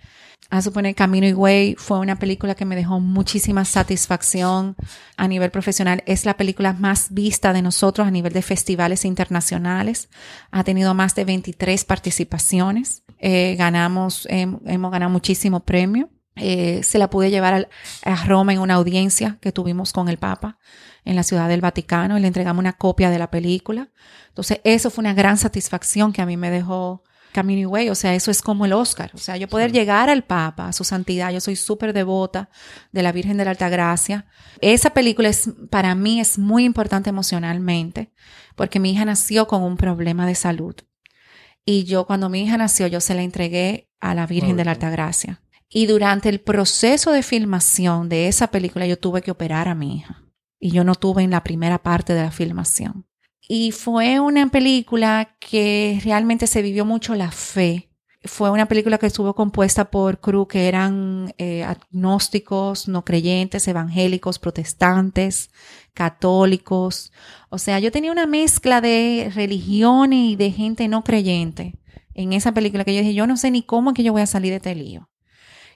A 0.49 0.63
suponer 0.63 0.95
Camino 0.95 1.27
y 1.27 1.33
Way 1.33 1.77
fue 1.77 1.99
una 1.99 2.19
película 2.19 2.55
que 2.55 2.65
me 2.65 2.75
dejó 2.75 2.99
muchísima 2.99 3.65
satisfacción 3.65 4.75
a 5.17 5.29
nivel 5.29 5.51
profesional. 5.51 6.03
Es 6.07 6.25
la 6.25 6.37
película 6.37 6.73
más 6.73 7.13
vista 7.13 7.53
de 7.53 7.63
nosotros 7.63 8.07
a 8.07 8.11
nivel 8.11 8.33
de 8.33 8.43
festivales 8.43 9.05
internacionales. 9.05 10.09
Ha 10.51 10.65
tenido 10.65 10.95
más 10.95 11.15
de 11.15 11.25
23 11.25 11.85
participaciones. 11.85 13.05
Eh, 13.19 13.55
ganamos, 13.59 14.27
hemos 14.31 14.91
ganado 14.91 15.11
muchísimo 15.11 15.61
premio. 15.61 16.11
Eh, 16.37 16.83
se 16.83 16.99
la 16.99 17.11
pude 17.11 17.31
llevar 17.31 17.69
a, 18.05 18.25
Roma 18.25 18.53
en 18.53 18.61
una 18.61 18.75
audiencia 18.75 19.39
que 19.41 19.53
tuvimos 19.53 19.93
con 19.93 20.09
el 20.09 20.17
Papa 20.17 20.59
en 21.05 21.17
la 21.17 21.23
ciudad 21.23 21.49
del 21.49 21.61
Vaticano 21.61 22.17
y 22.17 22.21
le 22.21 22.27
entregamos 22.27 22.61
una 22.61 22.75
copia 22.75 23.11
de 23.11 23.19
la 23.19 23.31
película. 23.31 23.91
Entonces, 24.29 24.61
eso 24.65 24.91
fue 24.91 25.03
una 25.03 25.15
gran 25.15 25.39
satisfacción 25.39 26.13
que 26.13 26.23
a 26.23 26.27
mí 26.27 26.37
me 26.37 26.51
dejó 26.51 27.03
Camino 27.33 27.69
Way. 27.69 27.91
O 27.91 27.95
sea, 27.95 28.15
eso 28.15 28.31
es 28.31 28.43
como 28.43 28.65
el 28.65 28.73
Oscar. 28.73 29.11
O 29.15 29.19
sea, 29.19 29.37
yo 29.37 29.49
poder 29.49 29.73
llegar 29.73 30.09
al 30.09 30.25
Papa, 30.25 30.69
a 30.69 30.73
su 30.73 30.85
santidad. 30.85 31.31
Yo 31.31 31.41
soy 31.41 31.57
súper 31.57 31.93
devota 31.93 32.51
de 32.93 33.03
la 33.03 33.13
Virgen 33.13 33.37
de 33.37 33.45
la 33.45 33.53
Altagracia. 33.53 34.27
Esa 34.61 34.91
película 34.91 35.29
es, 35.29 35.51
para 35.71 35.95
mí 35.95 36.21
es 36.21 36.39
muy 36.39 36.65
importante 36.65 37.11
emocionalmente 37.11 38.13
porque 38.57 38.81
mi 38.81 38.93
hija 38.93 39.05
nació 39.05 39.47
con 39.47 39.63
un 39.63 39.77
problema 39.77 40.27
de 40.27 40.35
salud 40.35 40.75
Y 41.65 41.85
yo, 41.85 42.07
cuando 42.07 42.29
mi 42.29 42.43
hija 42.43 42.57
nació, 42.57 42.87
yo 42.87 43.01
se 43.01 43.15
la 43.15 43.23
entregué 43.23 43.91
a 44.01 44.15
la 44.15 44.27
Virgen 44.27 44.57
de 44.57 44.65
la 44.65 44.73
Altagracia. 44.73 45.43
Y 45.73 45.87
durante 45.87 46.29
el 46.29 46.41
proceso 46.41 47.13
de 47.13 47.23
filmación 47.23 48.09
de 48.09 48.27
esa 48.27 48.49
película, 48.49 48.87
yo 48.87 48.99
tuve 48.99 49.23
que 49.23 49.31
operar 49.31 49.69
a 49.69 49.77
mi 49.77 49.99
hija. 49.99 50.25
Y 50.59 50.73
yo 50.73 50.83
no 50.83 50.97
tuve 50.97 51.23
en 51.23 51.31
la 51.31 51.45
primera 51.45 51.79
parte 51.79 52.13
de 52.13 52.23
la 52.23 52.33
filmación. 52.33 53.07
Y 53.49 53.71
fue 53.71 54.19
una 54.19 54.49
película 54.51 55.37
que 55.39 56.01
realmente 56.05 56.49
se 56.49 56.63
vivió 56.63 56.85
mucho 56.85 57.15
la 57.15 57.31
fe. 57.31 57.89
Fue 58.25 58.51
una 58.51 58.67
película 58.67 58.99
que 58.99 59.07
estuvo 59.07 59.35
compuesta 59.35 59.91
por 59.91 60.21
crew 60.21 60.47
que 60.47 60.69
eran 60.69 61.33
eh, 61.39 61.65
agnósticos, 61.65 62.89
no 62.89 63.05
creyentes, 63.05 63.67
evangélicos, 63.67 64.41
protestantes, 64.41 65.51
católicos. 65.95 67.13
O 67.49 67.59
sea, 67.59 67.79
yo 67.79 67.93
tenía 67.93 68.13
una 68.13 68.27
mezcla 68.27 68.81
de 68.81 69.31
religiones 69.35 70.31
y 70.31 70.37
de 70.37 70.51
gente 70.51 70.89
no 70.89 71.03
creyente 71.03 71.79
en 72.13 72.33
esa 72.33 72.53
película 72.53 72.85
que 72.85 72.95
yo 72.95 73.01
dije, 73.01 73.15
yo 73.15 73.27
no 73.27 73.37
sé 73.37 73.51
ni 73.51 73.63
cómo 73.63 73.91
es 73.91 73.97
que 73.97 74.03
yo 74.03 74.13
voy 74.13 74.23
a 74.23 74.27
salir 74.27 74.51
de 74.51 74.57
este 74.57 74.75
lío. 74.75 75.09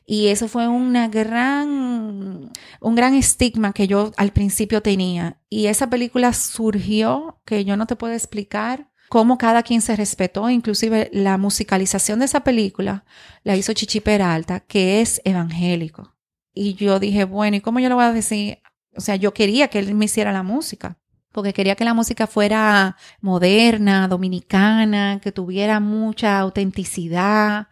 Y 0.07 0.29
eso 0.29 0.49
fue 0.49 0.69
una 0.69 1.09
gran, 1.09 2.51
un 2.81 2.95
gran 2.95 3.15
estigma 3.15 3.73
que 3.73 3.87
yo 3.87 4.13
al 4.17 4.33
principio 4.33 4.83
tenía. 4.83 5.41
Y 5.49 5.67
esa 5.67 5.89
película 5.89 6.33
surgió 6.33 7.41
que 7.47 7.65
yo 7.65 7.77
no 7.77 7.87
te 7.87 7.97
puedo 7.97 8.13
explicar 8.13 8.91
cómo 9.09 9.39
cada 9.39 9.63
quien 9.63 9.81
se 9.81 9.97
respetó. 9.97 10.51
Inclusive 10.51 11.11
la 11.13 11.39
musicalización 11.39 12.19
de 12.19 12.27
esa 12.27 12.45
película 12.45 13.05
la 13.45 13.57
hizo 13.57 13.73
Chichi 13.73 14.01
Peralta, 14.01 14.61
que 14.61 15.01
es 15.01 15.23
evangélico. 15.25 16.15
Y 16.53 16.75
yo 16.75 17.01
dije, 17.01 17.25
bueno, 17.25 17.57
¿y 17.57 17.61
cómo 17.61 17.81
yo 17.81 17.89
le 17.89 17.95
voy 17.95 18.05
a 18.05 18.13
decir? 18.13 18.59
O 18.97 19.01
sea, 19.01 19.17
yo 19.17 19.33
quería 19.33 19.69
que 19.69 19.79
él 19.79 19.95
me 19.95 20.05
hiciera 20.05 20.33
la 20.33 20.43
música 20.43 20.99
porque 21.35 21.53
quería 21.53 21.75
que 21.75 21.85
la 21.85 21.95
música 21.95 22.29
fuera 22.29 22.97
moderna, 23.21 24.07
dominicana, 24.07 25.19
que 25.21 25.33
tuviera 25.33 25.81
mucha 25.81 26.39
autenticidad. 26.39 27.67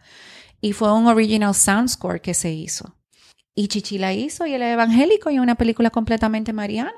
Y 0.63 0.71
fue 0.71 0.93
un 0.93 1.07
original 1.07 1.53
sound 1.53 1.89
score 1.89 2.21
que 2.21 2.33
se 2.33 2.49
hizo. 2.49 2.95
Y 3.53 3.67
Chichi 3.67 3.97
la 3.97 4.13
hizo 4.13 4.45
y 4.45 4.53
el 4.53 4.61
evangélico 4.61 5.29
y 5.29 5.37
una 5.37 5.55
película 5.55 5.89
completamente 5.89 6.53
mariana. 6.53 6.93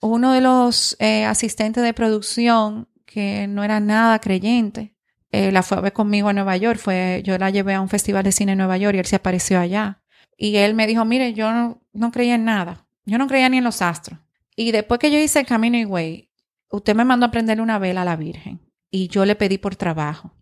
Uno 0.00 0.32
de 0.32 0.40
los 0.40 0.96
eh, 1.00 1.24
asistentes 1.24 1.82
de 1.82 1.92
producción, 1.92 2.88
que 3.04 3.48
no 3.48 3.64
era 3.64 3.80
nada 3.80 4.20
creyente, 4.20 4.94
eh, 5.32 5.50
la 5.50 5.64
fue 5.64 5.78
a 5.78 5.80
ver 5.80 5.92
conmigo 5.92 6.28
a 6.28 6.32
Nueva 6.32 6.56
York. 6.56 6.78
Fue, 6.78 7.20
yo 7.24 7.36
la 7.36 7.50
llevé 7.50 7.74
a 7.74 7.80
un 7.80 7.88
festival 7.88 8.22
de 8.22 8.30
cine 8.30 8.52
en 8.52 8.58
Nueva 8.58 8.78
York 8.78 8.94
y 8.94 9.00
él 9.00 9.06
se 9.06 9.16
apareció 9.16 9.58
allá. 9.58 10.04
Y 10.36 10.54
él 10.58 10.74
me 10.74 10.86
dijo, 10.86 11.04
mire, 11.04 11.34
yo 11.34 11.50
no, 11.92 12.12
creía 12.12 12.36
en 12.36 12.44
nada. 12.44 12.86
Yo 13.06 13.18
no 13.18 13.26
creía 13.26 13.48
ni 13.48 13.58
en 13.58 13.64
los 13.64 13.82
astros. 13.82 14.20
Y 14.54 14.70
después 14.70 15.00
que 15.00 15.10
yo 15.10 15.18
hice 15.18 15.40
el 15.40 15.46
Camino 15.46 15.76
y 15.76 15.84
Way, 15.84 16.30
usted 16.68 16.94
me 16.94 17.04
mandó 17.04 17.26
a 17.26 17.32
prenderle 17.32 17.64
una 17.64 17.80
vela 17.80 18.02
a 18.02 18.04
la 18.04 18.14
Virgen. 18.14 18.60
Y 18.88 19.08
yo 19.08 19.24
le 19.24 19.34
pedí 19.34 19.58
por 19.58 19.74
trabajo. 19.74 20.32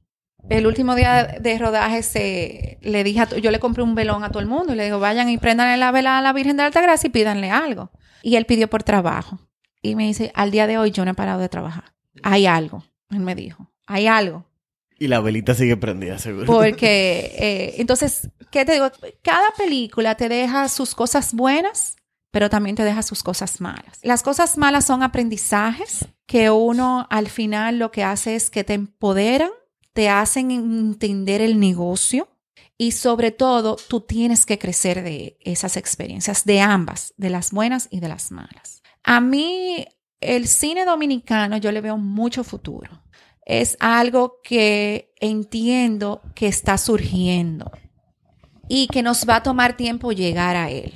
El 0.49 0.67
último 0.67 0.95
día 0.95 1.39
de 1.41 1.59
rodaje 1.59 2.03
se, 2.03 2.79
le 2.81 3.05
dije, 3.05 3.23
yo 3.43 3.51
le 3.51 3.61
compré 3.61 3.83
un 3.83 3.95
velón 3.95 4.25
a 4.25 4.31
todo 4.31 4.41
el 4.41 4.49
mundo 4.49 4.73
y 4.73 4.77
le 4.77 4.85
digo, 4.85 4.99
vayan 4.99 5.29
y 5.29 5.37
prendanle 5.37 5.77
la 5.77 5.91
vela 5.91 6.19
a 6.19 6.23
la 6.23 6.33
Virgen 6.33 6.57
de 6.57 6.63
la 6.63 6.69
Altagracia 6.69 7.09
y 7.09 7.11
pídanle 7.11 7.51
algo. 7.51 7.91
Y 8.23 8.37
él 8.37 8.47
pidió 8.47 8.69
por 8.69 8.83
trabajo. 8.83 9.39
Y 9.83 9.95
me 9.95 10.07
dice, 10.07 10.33
al 10.35 10.51
día 10.51 10.67
de 10.67 10.79
hoy 10.79 10.91
yo 10.91 11.05
no 11.05 11.11
he 11.11 11.15
parado 11.15 11.41
de 11.41 11.49
trabajar. 11.49 11.93
Hay 12.23 12.47
algo. 12.47 12.85
Él 13.11 13.21
me 13.21 13.35
dijo, 13.35 13.71
hay 13.87 14.07
algo. 14.07 14.47
Y 14.99 15.09
la 15.09 15.21
velita 15.21 15.55
sigue 15.55 15.77
prendida, 15.77 16.19
seguro. 16.19 16.47
Porque, 16.47 17.33
eh, 17.39 17.75
entonces, 17.79 18.31
¿qué 18.51 18.65
te 18.65 18.73
digo? 18.73 18.91
Cada 19.23 19.51
película 19.57 20.17
te 20.17 20.29
deja 20.29 20.69
sus 20.69 20.95
cosas 20.95 21.35
buenas, 21.35 21.97
pero 22.31 22.51
también 22.51 22.75
te 22.75 22.85
deja 22.85 23.03
sus 23.03 23.23
cosas 23.23 23.61
malas. 23.61 24.01
Las 24.03 24.23
cosas 24.23 24.57
malas 24.57 24.87
son 24.87 25.03
aprendizajes 25.03 26.09
que 26.27 26.51
uno 26.51 27.07
al 27.11 27.29
final 27.29 27.79
lo 27.79 27.91
que 27.91 28.03
hace 28.03 28.35
es 28.35 28.51
que 28.51 28.65
te 28.65 28.75
empoderan 28.75 29.51
te 29.99 30.09
hacen 30.09 30.53
entender 30.53 31.41
el 31.41 31.59
negocio 31.59 32.29
y 32.77 32.93
sobre 32.93 33.33
todo 33.33 33.75
tú 33.89 34.03
tienes 34.03 34.47
que 34.47 34.57
crecer 34.57 35.03
de 35.03 35.37
esas 35.41 35.77
experiencias, 35.77 36.45
de 36.45 36.61
ambas, 36.61 37.15
de 37.17 37.31
las 37.31 37.51
buenas 37.51 37.89
y 37.91 37.99
de 37.99 38.07
las 38.07 38.31
malas. 38.31 38.81
A 39.03 39.21
mí 39.21 39.85
el 40.21 40.47
cine 40.47 40.85
dominicano 40.85 41.57
yo 41.57 41.73
le 41.73 41.81
veo 41.81 41.97
mucho 41.97 42.45
futuro. 42.45 43.03
Es 43.45 43.77
algo 43.81 44.39
que 44.45 45.13
entiendo 45.19 46.23
que 46.37 46.47
está 46.47 46.79
surgiendo 46.79 47.73
y 48.69 48.87
que 48.89 49.03
nos 49.03 49.27
va 49.29 49.37
a 49.37 49.43
tomar 49.43 49.77
tiempo 49.77 50.13
llegar 50.13 50.57
a 50.57 50.71
él. 50.71 50.93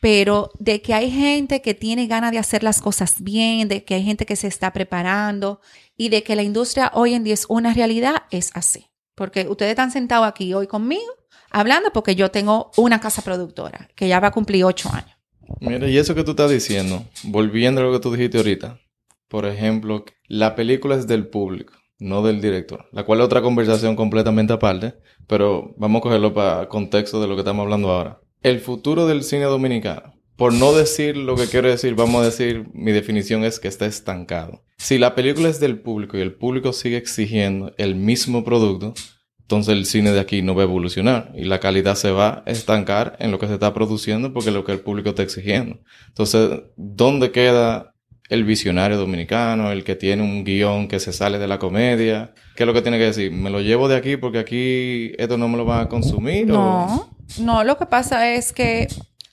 Pero 0.00 0.50
de 0.58 0.82
que 0.82 0.94
hay 0.94 1.10
gente 1.10 1.62
que 1.62 1.74
tiene 1.74 2.06
ganas 2.06 2.32
de 2.32 2.38
hacer 2.38 2.62
las 2.62 2.80
cosas 2.80 3.22
bien, 3.22 3.68
de 3.68 3.84
que 3.84 3.94
hay 3.94 4.04
gente 4.04 4.26
que 4.26 4.36
se 4.36 4.46
está 4.46 4.72
preparando 4.72 5.60
y 5.96 6.10
de 6.10 6.22
que 6.22 6.36
la 6.36 6.42
industria 6.42 6.90
hoy 6.94 7.14
en 7.14 7.24
día 7.24 7.34
es 7.34 7.46
una 7.48 7.72
realidad, 7.72 8.24
es 8.30 8.50
así. 8.54 8.86
Porque 9.14 9.46
ustedes 9.48 9.70
están 9.70 9.90
sentados 9.90 10.28
aquí 10.28 10.52
hoy 10.54 10.66
conmigo 10.66 11.02
hablando 11.50 11.92
porque 11.92 12.16
yo 12.16 12.30
tengo 12.30 12.72
una 12.76 13.00
casa 13.00 13.22
productora 13.22 13.88
que 13.94 14.08
ya 14.08 14.18
va 14.20 14.28
a 14.28 14.32
cumplir 14.32 14.64
ocho 14.64 14.90
años. 14.92 15.16
Mira, 15.60 15.88
y 15.88 15.96
eso 15.96 16.14
que 16.14 16.24
tú 16.24 16.32
estás 16.32 16.50
diciendo, 16.50 17.04
volviendo 17.22 17.80
a 17.80 17.84
lo 17.84 17.92
que 17.92 18.00
tú 18.00 18.12
dijiste 18.12 18.38
ahorita, 18.38 18.80
por 19.28 19.46
ejemplo, 19.46 20.04
la 20.26 20.56
película 20.56 20.96
es 20.96 21.06
del 21.06 21.28
público 21.28 21.74
no 22.04 22.22
del 22.22 22.40
director. 22.40 22.86
La 22.92 23.04
cual 23.04 23.20
es 23.20 23.26
otra 23.26 23.42
conversación 23.42 23.96
completamente 23.96 24.52
aparte, 24.52 24.94
pero 25.26 25.74
vamos 25.76 26.00
a 26.00 26.02
cogerlo 26.02 26.34
para 26.34 26.68
contexto 26.68 27.20
de 27.20 27.26
lo 27.26 27.34
que 27.34 27.40
estamos 27.40 27.64
hablando 27.64 27.90
ahora. 27.90 28.20
El 28.42 28.60
futuro 28.60 29.06
del 29.06 29.24
cine 29.24 29.44
dominicano. 29.44 30.14
Por 30.36 30.52
no 30.52 30.72
decir 30.72 31.16
lo 31.16 31.36
que 31.36 31.46
quiero 31.46 31.68
decir, 31.68 31.94
vamos 31.94 32.20
a 32.20 32.24
decir, 32.26 32.66
mi 32.72 32.92
definición 32.92 33.44
es 33.44 33.60
que 33.60 33.68
está 33.68 33.86
estancado. 33.86 34.64
Si 34.76 34.98
la 34.98 35.14
película 35.14 35.48
es 35.48 35.60
del 35.60 35.80
público 35.80 36.18
y 36.18 36.20
el 36.20 36.34
público 36.34 36.72
sigue 36.72 36.96
exigiendo 36.96 37.72
el 37.78 37.94
mismo 37.94 38.44
producto, 38.44 38.94
entonces 39.42 39.74
el 39.74 39.86
cine 39.86 40.12
de 40.12 40.20
aquí 40.20 40.42
no 40.42 40.54
va 40.54 40.62
a 40.62 40.64
evolucionar 40.64 41.32
y 41.34 41.44
la 41.44 41.60
calidad 41.60 41.94
se 41.94 42.10
va 42.10 42.42
a 42.44 42.50
estancar 42.50 43.16
en 43.20 43.30
lo 43.30 43.38
que 43.38 43.46
se 43.46 43.54
está 43.54 43.72
produciendo 43.72 44.32
porque 44.32 44.50
es 44.50 44.54
lo 44.54 44.64
que 44.64 44.72
el 44.72 44.80
público 44.80 45.10
está 45.10 45.22
exigiendo. 45.22 45.78
Entonces, 46.08 46.62
¿dónde 46.76 47.30
queda 47.30 47.93
el 48.28 48.44
visionario 48.44 48.96
dominicano, 48.96 49.70
el 49.70 49.84
que 49.84 49.96
tiene 49.96 50.22
un 50.22 50.44
guion 50.44 50.88
que 50.88 50.98
se 50.98 51.12
sale 51.12 51.38
de 51.38 51.46
la 51.46 51.58
comedia. 51.58 52.32
¿Qué 52.56 52.62
es 52.62 52.66
lo 52.66 52.72
que 52.72 52.82
tiene 52.82 52.98
que 52.98 53.04
decir? 53.04 53.32
¿Me 53.32 53.50
lo 53.50 53.60
llevo 53.60 53.88
de 53.88 53.96
aquí 53.96 54.16
porque 54.16 54.38
aquí 54.38 55.12
esto 55.18 55.36
no 55.36 55.48
me 55.48 55.56
lo 55.56 55.64
van 55.64 55.82
a 55.82 55.88
consumir? 55.88 56.46
No, 56.46 57.10
no, 57.38 57.64
lo 57.64 57.76
que 57.76 57.86
pasa 57.86 58.32
es 58.32 58.52
que 58.52 58.88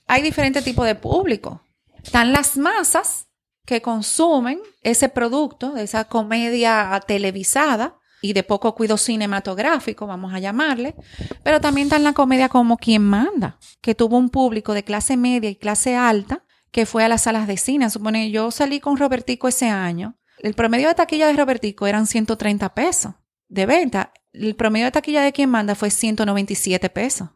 hay 0.06 0.22
diferentes 0.22 0.62
tipos 0.64 0.86
de 0.86 0.94
público. 0.94 1.62
Están 2.02 2.32
las 2.32 2.56
masas 2.56 3.28
que 3.64 3.80
consumen 3.80 4.60
ese 4.82 5.08
producto, 5.08 5.76
esa 5.76 6.04
comedia 6.04 7.00
televisada 7.06 7.96
y 8.20 8.34
de 8.34 8.42
poco 8.42 8.74
cuido 8.74 8.98
cinematográfico, 8.98 10.06
vamos 10.06 10.32
a 10.32 10.38
llamarle, 10.38 10.94
pero 11.42 11.60
también 11.60 11.86
está 11.86 11.98
la 11.98 12.12
comedia 12.12 12.48
como 12.48 12.76
quien 12.76 13.02
manda, 13.02 13.58
que 13.80 13.94
tuvo 13.94 14.16
un 14.16 14.30
público 14.30 14.74
de 14.74 14.84
clase 14.84 15.16
media 15.16 15.50
y 15.50 15.56
clase 15.56 15.96
alta 15.96 16.44
que 16.72 16.86
fue 16.86 17.04
a 17.04 17.08
las 17.08 17.22
salas 17.22 17.46
de 17.46 17.56
cine. 17.56 17.88
Supone, 17.90 18.30
yo 18.30 18.50
salí 18.50 18.80
con 18.80 18.96
Robertico 18.96 19.46
ese 19.46 19.68
año. 19.68 20.16
El 20.38 20.54
promedio 20.54 20.88
de 20.88 20.94
taquilla 20.94 21.28
de 21.28 21.34
Robertico 21.34 21.86
eran 21.86 22.06
130 22.06 22.74
pesos 22.74 23.14
de 23.48 23.66
venta. 23.66 24.12
El 24.32 24.56
promedio 24.56 24.86
de 24.86 24.92
taquilla 24.92 25.22
de 25.22 25.32
quien 25.32 25.50
manda 25.50 25.74
fue 25.74 25.90
197 25.90 26.90
pesos. 26.90 27.28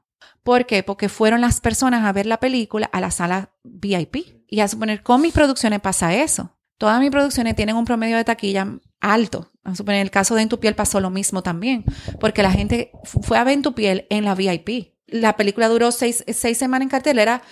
¿Por 0.42 0.66
qué? 0.66 0.82
Porque 0.82 1.08
fueron 1.08 1.40
las 1.40 1.60
personas 1.60 2.04
a 2.04 2.12
ver 2.12 2.26
la 2.26 2.40
película 2.40 2.88
a 2.92 3.00
la 3.00 3.10
sala 3.10 3.52
VIP. 3.62 4.44
Y 4.48 4.60
a 4.60 4.68
suponer, 4.68 5.02
con 5.02 5.20
mis 5.20 5.34
producciones 5.34 5.80
pasa 5.80 6.14
eso. 6.14 6.56
Todas 6.78 7.00
mis 7.00 7.10
producciones 7.10 7.54
tienen 7.54 7.76
un 7.76 7.84
promedio 7.84 8.16
de 8.16 8.24
taquilla 8.24 8.78
alto. 9.00 9.52
A 9.64 9.74
suponer, 9.74 10.00
el 10.00 10.10
caso 10.10 10.34
de 10.34 10.42
En 10.42 10.48
tu 10.48 10.58
piel 10.58 10.74
pasó 10.74 11.00
lo 11.00 11.10
mismo 11.10 11.42
también. 11.42 11.84
Porque 12.20 12.42
la 12.42 12.52
gente 12.52 12.92
fue 13.04 13.38
a 13.38 13.44
ver 13.44 13.54
En 13.54 13.62
tu 13.62 13.74
piel 13.74 14.06
en 14.08 14.24
la 14.24 14.34
VIP. 14.34 14.94
La 15.06 15.36
película 15.36 15.68
duró 15.68 15.92
seis, 15.92 16.24
seis 16.28 16.56
semanas 16.56 16.84
en 16.84 16.90
cartelera 16.90 17.42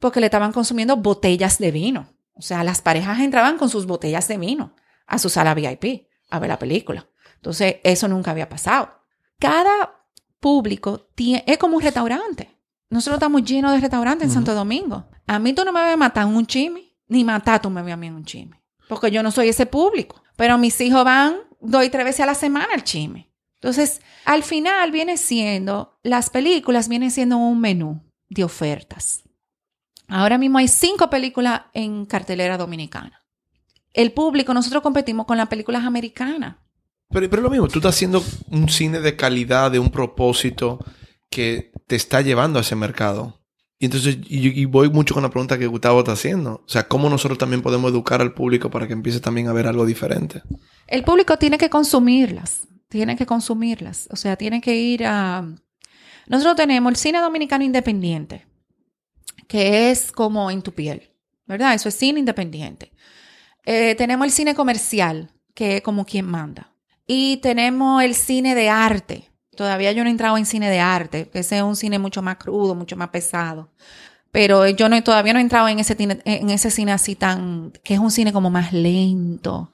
porque 0.00 0.20
le 0.20 0.26
estaban 0.26 0.52
consumiendo 0.52 0.96
botellas 0.96 1.58
de 1.58 1.70
vino. 1.70 2.08
O 2.34 2.42
sea, 2.42 2.64
las 2.64 2.82
parejas 2.82 3.20
entraban 3.20 3.58
con 3.58 3.68
sus 3.68 3.86
botellas 3.86 4.28
de 4.28 4.38
vino 4.38 4.74
a 5.06 5.18
su 5.18 5.28
sala 5.28 5.54
VIP 5.54 6.08
a 6.30 6.38
ver 6.38 6.48
la 6.48 6.58
película. 6.58 7.08
Entonces, 7.36 7.76
eso 7.84 8.08
nunca 8.08 8.32
había 8.32 8.48
pasado. 8.48 9.00
Cada 9.38 10.04
público 10.40 11.08
tiene, 11.14 11.44
es 11.46 11.58
como 11.58 11.76
un 11.76 11.82
restaurante. 11.82 12.50
Nosotros 12.90 13.16
estamos 13.16 13.44
llenos 13.44 13.72
de 13.72 13.80
restaurantes 13.80 14.28
en 14.28 14.34
Santo 14.34 14.54
Domingo. 14.54 15.04
A 15.26 15.38
mí 15.38 15.52
tú 15.52 15.64
no 15.64 15.72
me 15.72 15.80
vas 15.80 15.94
a 15.94 15.96
matar 15.96 16.26
un 16.26 16.46
chimi, 16.46 16.96
ni 17.08 17.24
matar 17.24 17.60
tú 17.60 17.70
me 17.70 17.82
vas 17.82 17.92
a 17.92 17.96
mí 17.96 18.06
en 18.06 18.14
un 18.14 18.24
chimi. 18.24 18.56
Porque 18.88 19.10
yo 19.10 19.22
no 19.22 19.30
soy 19.30 19.48
ese 19.48 19.66
público. 19.66 20.22
Pero 20.36 20.58
mis 20.58 20.80
hijos 20.80 21.04
van 21.04 21.38
dos 21.60 21.84
y 21.84 21.90
tres 21.90 22.04
veces 22.04 22.20
a 22.20 22.26
la 22.26 22.34
semana 22.34 22.68
al 22.74 22.84
chimi. 22.84 23.30
Entonces, 23.54 24.02
al 24.26 24.42
final 24.42 24.92
viene 24.92 25.16
siendo, 25.16 25.98
las 26.02 26.30
películas 26.30 26.88
vienen 26.88 27.10
siendo 27.10 27.38
un 27.38 27.60
menú 27.60 28.02
de 28.28 28.44
ofertas. 28.44 29.23
Ahora 30.08 30.38
mismo 30.38 30.58
hay 30.58 30.68
cinco 30.68 31.10
películas 31.10 31.62
en 31.72 32.06
cartelera 32.06 32.56
dominicana. 32.58 33.24
El 33.92 34.12
público, 34.12 34.52
nosotros 34.52 34.82
competimos 34.82 35.26
con 35.26 35.36
las 35.36 35.48
películas 35.48 35.84
americanas. 35.84 36.56
Pero, 37.10 37.30
pero 37.30 37.42
lo 37.42 37.50
mismo, 37.50 37.68
tú 37.68 37.78
estás 37.78 37.94
haciendo 37.94 38.22
un 38.50 38.68
cine 38.68 39.00
de 39.00 39.16
calidad, 39.16 39.70
de 39.70 39.78
un 39.78 39.90
propósito 39.90 40.84
que 41.30 41.72
te 41.86 41.96
está 41.96 42.20
llevando 42.20 42.58
a 42.58 42.62
ese 42.62 42.76
mercado. 42.76 43.40
Y 43.78 43.86
entonces, 43.86 44.18
y, 44.28 44.64
voy 44.64 44.88
mucho 44.88 45.14
con 45.14 45.22
la 45.22 45.30
pregunta 45.30 45.58
que 45.58 45.66
Gustavo 45.66 45.98
está 46.00 46.12
haciendo. 46.12 46.62
O 46.64 46.68
sea, 46.68 46.88
¿cómo 46.88 47.10
nosotros 47.10 47.38
también 47.38 47.60
podemos 47.60 47.90
educar 47.90 48.20
al 48.20 48.32
público 48.32 48.70
para 48.70 48.86
que 48.86 48.92
empiece 48.92 49.20
también 49.20 49.48
a 49.48 49.52
ver 49.52 49.66
algo 49.66 49.84
diferente? 49.84 50.42
El 50.86 51.04
público 51.04 51.36
tiene 51.38 51.58
que 51.58 51.68
consumirlas. 51.70 52.68
tiene 52.88 53.16
que 53.16 53.26
consumirlas. 53.26 54.08
O 54.10 54.16
sea, 54.16 54.36
tiene 54.36 54.60
que 54.60 54.76
ir 54.76 55.04
a... 55.04 55.44
Nosotros 56.28 56.56
tenemos 56.56 56.90
el 56.90 56.96
cine 56.96 57.18
dominicano 57.18 57.64
independiente, 57.64 58.46
que 59.48 59.90
es 59.90 60.12
como 60.12 60.50
en 60.50 60.62
tu 60.62 60.72
piel, 60.72 61.10
¿verdad? 61.46 61.74
Eso 61.74 61.88
es 61.88 61.94
cine 61.94 62.20
independiente. 62.20 62.92
Eh, 63.64 63.94
tenemos 63.96 64.26
el 64.26 64.32
cine 64.32 64.54
comercial, 64.54 65.30
que 65.54 65.76
es 65.76 65.82
como 65.82 66.04
quien 66.04 66.26
manda. 66.26 66.72
Y 67.06 67.38
tenemos 67.38 68.02
el 68.02 68.14
cine 68.14 68.54
de 68.54 68.68
arte. 68.68 69.30
Todavía 69.56 69.92
yo 69.92 70.02
no 70.02 70.08
he 70.08 70.12
entrado 70.12 70.36
en 70.36 70.46
cine 70.46 70.70
de 70.70 70.80
arte, 70.80 71.28
que 71.28 71.40
ese 71.40 71.58
es 71.58 71.62
un 71.62 71.76
cine 71.76 71.98
mucho 71.98 72.22
más 72.22 72.36
crudo, 72.36 72.74
mucho 72.74 72.96
más 72.96 73.08
pesado. 73.08 73.70
Pero 74.32 74.66
yo 74.68 74.88
no, 74.88 75.00
todavía 75.02 75.32
no 75.32 75.38
he 75.38 75.42
entrado 75.42 75.68
en 75.68 75.78
ese, 75.78 75.96
en 75.98 76.50
ese 76.50 76.70
cine 76.70 76.92
así 76.92 77.14
tan, 77.14 77.72
que 77.84 77.94
es 77.94 78.00
un 78.00 78.10
cine 78.10 78.32
como 78.32 78.50
más 78.50 78.72
lento, 78.72 79.70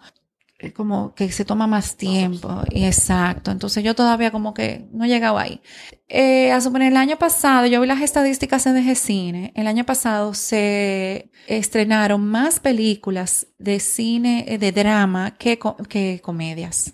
como 0.75 1.15
que 1.15 1.33
se 1.33 1.45
toma 1.45 1.67
más 1.67 1.97
tiempo. 1.97 2.63
Y 2.71 2.85
exacto. 2.85 3.51
Entonces 3.51 3.83
yo 3.83 3.95
todavía 3.95 4.31
como 4.31 4.53
que 4.53 4.87
no 4.93 5.05
he 5.05 5.09
llegado 5.09 5.39
ahí. 5.39 5.61
Eh, 6.09 6.53
a 6.53 6.61
suponer, 6.61 6.93
el 6.93 6.97
año 6.97 7.17
pasado, 7.17 7.67
yo 7.67 7.81
vi 7.81 7.87
las 7.87 8.03
estadísticas 8.03 8.67
en 8.67 8.75
DG 8.75 8.97
Cine. 8.97 9.53
El 9.57 9.67
año 9.67 9.85
pasado 9.85 10.35
se 10.35 11.31
estrenaron 11.47 12.27
más 12.27 12.61
películas 12.61 13.47
de 13.59 13.81
cine, 13.81 14.45
eh, 14.49 14.59
de 14.59 14.73
drama, 14.73 15.33
que, 15.33 15.59
que 15.89 16.21
comedias. 16.23 16.93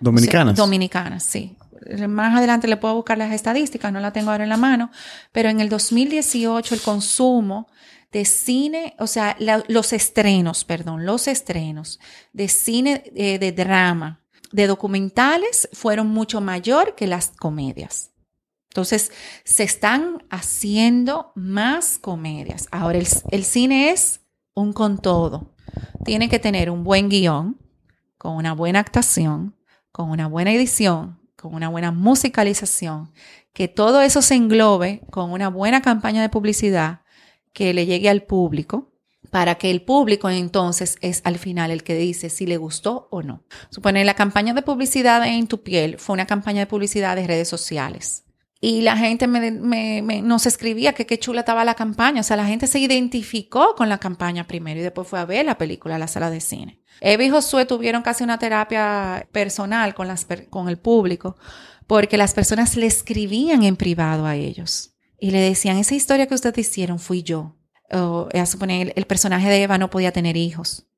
Dominicanas. 0.00 0.56
dominicanas, 0.56 1.22
sí. 1.22 1.56
Más 2.08 2.36
adelante 2.36 2.68
le 2.68 2.76
puedo 2.76 2.94
buscar 2.94 3.18
las 3.18 3.32
estadísticas, 3.32 3.92
no 3.92 4.00
la 4.00 4.12
tengo 4.12 4.30
ahora 4.30 4.44
en 4.44 4.50
la 4.50 4.56
mano, 4.56 4.90
pero 5.32 5.48
en 5.48 5.60
el 5.60 5.68
2018 5.68 6.74
el 6.74 6.80
consumo 6.80 7.68
de 8.12 8.24
cine, 8.26 8.94
o 8.98 9.06
sea, 9.06 9.36
los 9.68 9.92
estrenos, 9.92 10.64
perdón, 10.64 11.06
los 11.06 11.26
estrenos 11.28 11.98
de 12.32 12.48
cine 12.48 13.04
eh, 13.16 13.38
de 13.38 13.52
drama, 13.52 14.20
de 14.52 14.66
documentales, 14.66 15.68
fueron 15.72 16.08
mucho 16.08 16.42
mayor 16.42 16.94
que 16.94 17.06
las 17.06 17.30
comedias. 17.30 18.10
Entonces, 18.68 19.12
se 19.44 19.62
están 19.64 20.24
haciendo 20.30 21.32
más 21.34 21.98
comedias. 21.98 22.68
Ahora, 22.70 22.98
el, 22.98 23.08
el 23.30 23.44
cine 23.44 23.90
es 23.90 24.20
un 24.54 24.72
con 24.72 24.98
todo. 24.98 25.54
Tiene 26.04 26.28
que 26.28 26.38
tener 26.38 26.70
un 26.70 26.84
buen 26.84 27.08
guion, 27.08 27.58
con 28.18 28.36
una 28.36 28.52
buena 28.52 28.78
actuación, 28.78 29.56
con 29.90 30.10
una 30.10 30.26
buena 30.26 30.52
edición, 30.52 31.18
con 31.36 31.54
una 31.54 31.68
buena 31.68 31.92
musicalización, 31.92 33.10
que 33.52 33.68
todo 33.68 34.00
eso 34.00 34.22
se 34.22 34.34
englobe 34.34 35.02
con 35.10 35.32
una 35.32 35.48
buena 35.48 35.82
campaña 35.82 36.22
de 36.22 36.28
publicidad 36.28 37.01
que 37.52 37.74
le 37.74 37.86
llegue 37.86 38.08
al 38.08 38.22
público 38.22 38.92
para 39.30 39.54
que 39.54 39.70
el 39.70 39.82
público 39.82 40.28
entonces 40.28 40.98
es 41.00 41.22
al 41.24 41.38
final 41.38 41.70
el 41.70 41.82
que 41.84 41.94
dice 41.94 42.28
si 42.28 42.46
le 42.46 42.58
gustó 42.58 43.08
o 43.10 43.22
no. 43.22 43.44
Supone 43.70 44.04
la 44.04 44.14
campaña 44.14 44.52
de 44.52 44.60
publicidad 44.60 45.26
en 45.26 45.46
tu 45.46 45.62
piel 45.62 45.98
fue 45.98 46.12
una 46.14 46.26
campaña 46.26 46.60
de 46.60 46.66
publicidad 46.66 47.16
de 47.16 47.26
redes 47.26 47.48
sociales. 47.48 48.24
Y 48.60 48.82
la 48.82 48.96
gente 48.96 49.26
me, 49.26 49.50
nos 50.22 50.46
escribía 50.46 50.92
que 50.92 51.06
qué 51.06 51.18
chula 51.18 51.40
estaba 51.40 51.64
la 51.64 51.74
campaña. 51.74 52.20
O 52.20 52.24
sea, 52.24 52.36
la 52.36 52.46
gente 52.46 52.68
se 52.68 52.78
identificó 52.78 53.74
con 53.74 53.88
la 53.88 53.98
campaña 53.98 54.46
primero 54.46 54.78
y 54.78 54.84
después 54.84 55.08
fue 55.08 55.18
a 55.18 55.24
ver 55.24 55.46
la 55.46 55.58
película 55.58 55.96
a 55.96 55.98
la 55.98 56.06
sala 56.06 56.30
de 56.30 56.40
cine. 56.40 56.80
Eva 57.00 57.24
y 57.24 57.30
Josué 57.30 57.64
tuvieron 57.64 58.02
casi 58.02 58.22
una 58.22 58.38
terapia 58.38 59.26
personal 59.32 59.94
con, 59.94 60.06
las, 60.06 60.26
con 60.50 60.68
el 60.68 60.78
público 60.78 61.36
porque 61.88 62.16
las 62.16 62.34
personas 62.34 62.76
le 62.76 62.86
escribían 62.86 63.64
en 63.64 63.76
privado 63.76 64.26
a 64.26 64.36
ellos 64.36 64.91
y 65.22 65.30
le 65.30 65.38
decían, 65.38 65.76
esa 65.78 65.94
historia 65.94 66.26
que 66.26 66.34
ustedes 66.34 66.58
hicieron 66.58 66.98
fui 66.98 67.22
yo. 67.22 67.54
O, 67.92 68.28
el 68.32 69.06
personaje 69.06 69.48
de 69.48 69.62
Eva 69.62 69.78
no 69.78 69.88
podía 69.88 70.10
tener 70.10 70.36
hijos. 70.36 70.88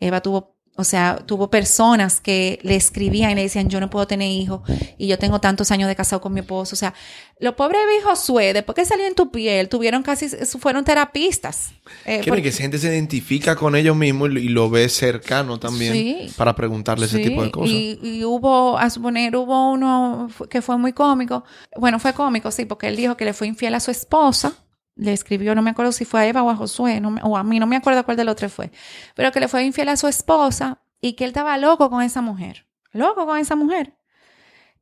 Eva 0.00 0.22
tuvo, 0.22 0.53
o 0.76 0.82
sea, 0.82 1.22
tuvo 1.24 1.50
personas 1.50 2.20
que 2.20 2.58
le 2.62 2.74
escribían 2.74 3.30
y 3.30 3.34
le 3.36 3.42
decían, 3.42 3.68
yo 3.68 3.78
no 3.78 3.90
puedo 3.90 4.08
tener 4.08 4.28
hijos 4.28 4.62
y 4.98 5.06
yo 5.06 5.18
tengo 5.18 5.40
tantos 5.40 5.70
años 5.70 5.88
de 5.88 5.94
casado 5.94 6.20
con 6.20 6.32
mi 6.32 6.40
esposo. 6.40 6.74
O 6.74 6.76
sea, 6.76 6.94
los 7.38 7.54
pobres 7.54 7.80
Eva 7.82 8.10
Josué, 8.10 8.52
después 8.52 8.74
que 8.74 8.84
salió 8.84 9.06
en 9.06 9.14
tu 9.14 9.30
piel, 9.30 9.68
tuvieron 9.68 10.02
casi, 10.02 10.28
fueron 10.28 10.84
terapistas. 10.84 11.74
Eh, 12.04 12.20
que 12.20 12.48
esa 12.48 12.62
gente 12.62 12.78
se 12.78 12.88
identifica 12.88 13.54
con 13.54 13.76
ellos 13.76 13.94
mismos 13.94 14.30
y 14.30 14.48
lo 14.48 14.68
ve 14.68 14.88
cercano 14.88 15.60
también 15.60 16.28
para 16.36 16.56
preguntarle 16.56 17.06
ese 17.06 17.20
tipo 17.20 17.44
de 17.44 17.52
cosas. 17.52 17.70
Y, 17.70 18.00
y, 18.02 18.24
hubo, 18.24 18.76
a 18.76 18.90
suponer, 18.90 19.36
hubo 19.36 19.70
uno 19.70 20.28
que 20.50 20.60
fue 20.60 20.76
muy 20.76 20.92
cómico. 20.92 21.44
Bueno, 21.76 22.00
fue 22.00 22.14
cómico, 22.14 22.50
sí, 22.50 22.64
porque 22.64 22.88
él 22.88 22.96
dijo 22.96 23.16
que 23.16 23.24
le 23.24 23.32
fue 23.32 23.46
infiel 23.46 23.74
a 23.76 23.80
su 23.80 23.92
esposa. 23.92 24.63
Le 24.96 25.12
escribió, 25.12 25.54
no 25.54 25.62
me 25.62 25.70
acuerdo 25.70 25.92
si 25.92 26.04
fue 26.04 26.20
a 26.20 26.26
Eva 26.26 26.42
o 26.42 26.50
a 26.50 26.56
Josué, 26.56 27.02
o 27.22 27.36
a 27.36 27.42
mí, 27.42 27.58
no 27.58 27.66
me 27.66 27.76
acuerdo 27.76 28.04
cuál 28.04 28.16
del 28.16 28.28
otro 28.28 28.48
fue. 28.48 28.70
Pero 29.14 29.32
que 29.32 29.40
le 29.40 29.48
fue 29.48 29.64
infiel 29.64 29.88
a 29.88 29.96
su 29.96 30.06
esposa 30.06 30.82
y 31.00 31.14
que 31.14 31.24
él 31.24 31.30
estaba 31.30 31.58
loco 31.58 31.90
con 31.90 32.02
esa 32.02 32.22
mujer. 32.22 32.66
Loco 32.92 33.26
con 33.26 33.38
esa 33.38 33.56
mujer. 33.56 33.96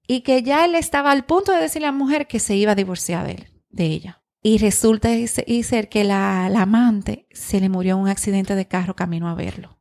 Y 0.07 0.21
que 0.21 0.43
ya 0.43 0.65
él 0.65 0.75
estaba 0.75 1.11
al 1.13 1.25
punto 1.25 1.53
de 1.53 1.61
decirle 1.61 1.89
a 1.89 1.93
la 1.93 1.97
mujer 1.97 2.27
que 2.27 2.41
se 2.41 2.55
iba 2.57 2.73
a 2.73 2.77
divorciar 2.77 3.25
de 3.27 3.33
él, 3.33 3.49
de 3.71 3.85
ella. 3.87 4.23
Y 4.43 4.59
resulta 4.59 5.11
y 5.13 5.63
ser 5.63 5.89
que 5.89 6.05
la, 6.05 6.47
amante 6.47 7.27
se 7.31 7.61
le 7.61 7.69
murió 7.69 7.95
en 7.95 8.03
un 8.03 8.09
accidente 8.09 8.55
de 8.55 8.67
carro 8.67 8.97
camino 8.97 9.29
a 9.29 9.35
verlo. 9.35 9.79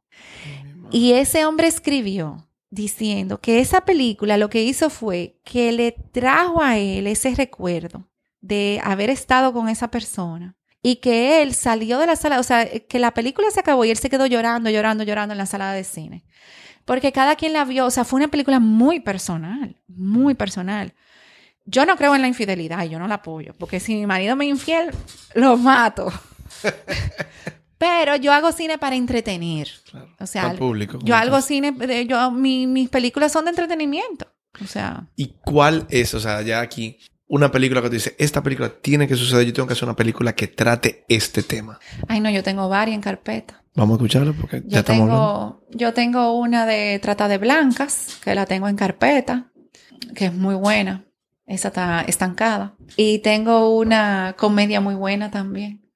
Y 0.92 1.14
ese 1.14 1.46
hombre 1.46 1.68
escribió 1.68 2.48
diciendo 2.70 3.42
que 3.42 3.60
esa 3.60 3.82
película 3.82 4.38
lo 4.38 4.50
que 4.50 4.64
hizo 4.64 4.90
fue 4.90 5.40
que 5.44 5.72
le 5.72 5.92
trajo 5.92 6.62
a 6.62 6.78
él 6.78 7.08
ese 7.08 7.34
recuerdo 7.36 8.11
de 8.42 8.82
haber 8.84 9.10
estado 9.10 9.54
con 9.54 9.70
esa 9.70 9.90
persona 9.90 10.56
y 10.84 10.98
que 10.98 11.42
él 11.42 11.54
salió 11.54 12.00
de 12.00 12.08
la 12.08 12.16
sala, 12.16 12.40
o 12.40 12.44
sea, 12.44 12.68
que 12.68 13.00
la 13.00 13.14
película 13.14 13.50
se 13.52 13.60
acabó 13.60 13.86
y 13.86 13.92
él 13.92 13.98
se 13.98 14.10
quedó 14.10 14.26
llorando, 14.26 14.70
llorando, 14.70 15.04
llorando 15.04 15.34
en 15.34 15.38
la 15.38 15.46
sala 15.46 15.72
de 15.74 15.84
cine. 15.84 16.26
Porque 16.86 17.12
cada 17.12 17.36
quien 17.36 17.54
la 17.54 17.66
vio, 17.66 17.86
o 17.86 17.92
sea, 17.92 18.04
fue 18.04 18.18
una 18.18 18.30
película 18.30 18.60
muy 18.60 19.00
personal, 19.00 19.78
muy 19.88 20.34
personal. 20.34 20.94
Yo 21.66 21.86
no 21.86 21.96
creo 21.96 22.16
en 22.16 22.24
la 22.24 22.28
infidelidad, 22.28 22.84
yo 22.86 22.98
no 22.98 23.08
la 23.08 23.16
apoyo, 23.16 23.54
porque 23.60 23.80
si 23.80 23.94
mi 23.94 24.08
marido 24.08 24.36
me 24.36 24.46
infiel, 24.46 24.90
lo 25.36 25.58
mato. 25.58 26.12
Pero 27.78 28.16
yo 28.16 28.34
hago 28.34 28.52
cine 28.52 28.78
para 28.78 28.96
entretener. 28.96 29.70
o 30.20 30.28
sea, 30.28 30.52
el 30.52 30.58
público. 30.58 31.00
Yo 31.04 31.16
hago 31.16 31.42
cine, 31.42 31.74
yo, 32.08 32.32
mis 32.32 32.90
películas 32.90 33.32
son 33.32 33.46
de 33.46 33.52
entretenimiento. 33.52 34.28
O 34.62 34.68
sea. 34.68 35.08
¿Y 35.16 35.34
cuál 35.44 35.88
es, 35.90 36.14
o 36.14 36.20
sea, 36.20 36.42
ya 36.42 36.62
aquí, 36.62 37.00
una 37.32 37.50
película 37.50 37.82
que 37.82 37.88
te 37.88 37.96
dice, 37.96 38.16
esta 38.20 38.44
película 38.44 38.70
tiene 38.82 39.08
que 39.08 39.16
suceder, 39.16 39.46
yo 39.46 39.54
tengo 39.54 39.66
que 39.66 39.72
hacer 39.72 39.86
una 39.86 39.96
película 39.96 40.36
que 40.36 40.48
trate 40.48 41.06
este 41.08 41.44
tema? 41.44 41.80
Ay, 42.10 42.20
no, 42.20 42.30
yo 42.30 42.44
tengo 42.44 42.68
varias 42.68 42.96
en 42.96 43.02
carpeta. 43.02 43.64
Vamos 43.74 43.94
a 43.94 43.98
escucharla 44.00 44.34
porque 44.34 44.62
ya 44.66 44.80
estamos 44.80 45.08
tengo, 45.08 45.64
Yo 45.70 45.94
tengo 45.94 46.38
una 46.38 46.66
de 46.66 47.00
Trata 47.00 47.30
de 47.30 47.38
Blancas, 47.38 48.20
que 48.22 48.36
la 48.36 48.46
tengo 48.46 48.68
en 48.68 48.76
carpeta, 48.76 49.50
que 50.14 50.26
es 50.26 50.34
muy 50.34 50.56
buena. 50.56 51.06
Esa 51.46 51.70
está 51.70 52.02
estancada. 52.02 52.76
Y 52.98 53.20
tengo 53.20 53.78
una 53.78 54.36
comedia 54.38 54.82
muy 54.82 54.96
buena 54.96 55.32
también. 55.32 55.90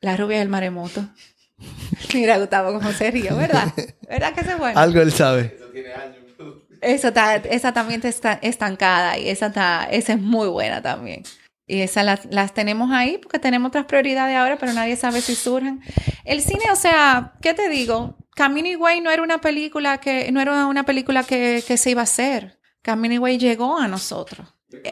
La 0.00 0.16
rubia 0.16 0.38
del 0.38 0.48
maremoto. 0.48 1.06
Mira, 2.14 2.38
Gustavo, 2.38 2.72
cómo 2.72 2.92
se 2.92 3.10
ríe, 3.10 3.30
¿verdad? 3.34 3.74
¿Verdad 4.08 4.32
que 4.32 4.40
es 4.40 4.58
bueno? 4.58 4.80
Algo 4.80 5.02
él 5.02 5.12
sabe. 5.12 5.54
Eso 5.54 5.66
tiene 5.66 5.92
años. 5.92 6.17
Esa, 6.80 7.08
está, 7.08 7.36
esa 7.36 7.72
también 7.72 8.00
está 8.04 8.38
estancada 8.42 9.18
y 9.18 9.28
esa, 9.28 9.48
esa 9.90 10.12
es 10.12 10.20
muy 10.20 10.48
buena 10.48 10.82
también. 10.82 11.22
Y 11.66 11.80
esas 11.80 12.04
las, 12.04 12.24
las, 12.30 12.54
tenemos 12.54 12.90
ahí 12.92 13.18
porque 13.18 13.38
tenemos 13.38 13.68
otras 13.68 13.84
prioridades 13.84 14.36
ahora, 14.36 14.56
pero 14.58 14.72
nadie 14.72 14.96
sabe 14.96 15.20
si 15.20 15.34
surgen. 15.34 15.80
El 16.24 16.40
cine, 16.40 16.70
o 16.72 16.76
sea, 16.76 17.34
¿qué 17.42 17.52
te 17.52 17.68
digo? 17.68 18.16
Camino 18.34 18.78
Way 18.78 19.00
no 19.00 19.10
era 19.10 19.22
una 19.22 19.40
película 19.40 19.98
que, 19.98 20.32
no 20.32 20.40
era 20.40 20.66
una 20.66 20.84
película 20.84 21.24
que, 21.24 21.62
que 21.66 21.76
se 21.76 21.90
iba 21.90 22.00
a 22.00 22.04
hacer. 22.04 22.58
Camino 22.80 23.20
Way 23.20 23.38
llegó 23.38 23.78
a 23.78 23.88
nosotros. 23.88 24.48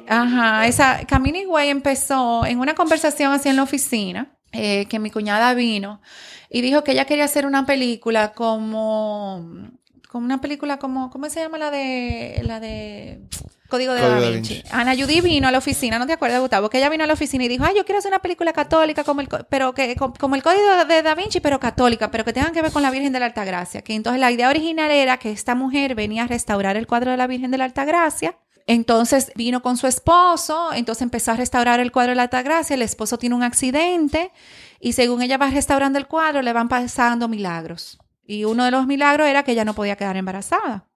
Ajá, 0.09 0.66
esa 0.66 1.05
Camini 1.07 1.45
Way 1.47 1.68
empezó 1.68 2.47
en 2.47 2.61
una 2.61 2.74
conversación 2.74 3.32
así 3.32 3.49
en 3.49 3.57
la 3.57 3.62
oficina, 3.62 4.39
eh, 4.53 4.87
que 4.87 4.99
mi 4.99 5.11
cuñada 5.11 5.53
vino 5.55 6.01
y 6.49 6.62
dijo 6.62 6.82
que 6.82 6.93
ella 6.93 7.05
quería 7.05 7.24
hacer 7.24 7.45
una 7.45 7.66
película 7.66 8.32
como, 8.32 9.70
como 10.16 10.24
una 10.24 10.40
película 10.40 10.78
como, 10.78 11.10
¿cómo 11.10 11.28
se 11.28 11.40
llama 11.40 11.58
la 11.58 11.70
de, 11.70 12.40
la 12.42 12.58
de 12.58 13.20
Código 13.68 13.92
de 13.92 14.00
Da 14.00 14.18
Vinci? 14.18 14.62
Ana 14.70 14.94
Judy 14.96 15.20
vino 15.20 15.46
a 15.46 15.50
la 15.50 15.58
oficina, 15.58 15.98
¿no 15.98 16.06
te 16.06 16.14
acuerdas, 16.14 16.40
Gustavo? 16.40 16.70
Que 16.70 16.78
ella 16.78 16.88
vino 16.88 17.04
a 17.04 17.06
la 17.06 17.12
oficina 17.12 17.44
y 17.44 17.48
dijo, 17.48 17.64
ay, 17.66 17.74
yo 17.76 17.84
quiero 17.84 17.98
hacer 17.98 18.10
una 18.10 18.20
película 18.20 18.54
católica 18.54 19.04
como 19.04 19.20
el, 19.20 19.28
pero 19.50 19.74
que, 19.74 19.94
como 19.94 20.34
el 20.34 20.42
Código 20.42 20.86
de 20.86 21.02
Da 21.02 21.14
Vinci, 21.14 21.40
pero 21.40 21.60
católica, 21.60 22.10
pero 22.10 22.24
que 22.24 22.32
tengan 22.32 22.54
que 22.54 22.62
ver 22.62 22.72
con 22.72 22.80
la 22.80 22.90
Virgen 22.90 23.12
de 23.12 23.18
la 23.18 23.26
Altagracia. 23.26 23.82
Que 23.82 23.94
entonces 23.94 24.18
la 24.18 24.32
idea 24.32 24.48
original 24.48 24.90
era 24.90 25.18
que 25.18 25.30
esta 25.32 25.54
mujer 25.54 25.94
venía 25.94 26.24
a 26.24 26.26
restaurar 26.26 26.78
el 26.78 26.86
cuadro 26.86 27.10
de 27.10 27.18
la 27.18 27.26
Virgen 27.26 27.50
de 27.50 27.58
la 27.58 27.66
Altagracia 27.66 28.38
entonces 28.66 29.30
vino 29.36 29.62
con 29.62 29.76
su 29.76 29.86
esposo, 29.86 30.72
entonces 30.72 31.02
empezó 31.02 31.30
a 31.30 31.36
restaurar 31.36 31.78
el 31.78 31.92
cuadro 31.92 32.10
de 32.10 32.16
la 32.16 32.24
Altagracia, 32.24 32.74
el 32.74 32.82
esposo 32.82 33.16
tiene 33.16 33.36
un 33.36 33.44
accidente 33.44 34.32
y 34.80 34.94
según 34.94 35.22
ella 35.22 35.38
va 35.38 35.50
restaurando 35.50 35.98
el 35.98 36.08
cuadro 36.08 36.42
le 36.42 36.52
van 36.52 36.68
pasando 36.68 37.28
milagros. 37.28 37.98
Y 38.27 38.45
uno 38.45 38.64
de 38.64 38.70
los 38.70 38.87
milagros 38.87 39.29
era 39.29 39.43
que 39.43 39.53
ella 39.53 39.64
no 39.64 39.74
podía 39.74 39.97
quedar 39.97 40.16
embarazada. 40.16 40.89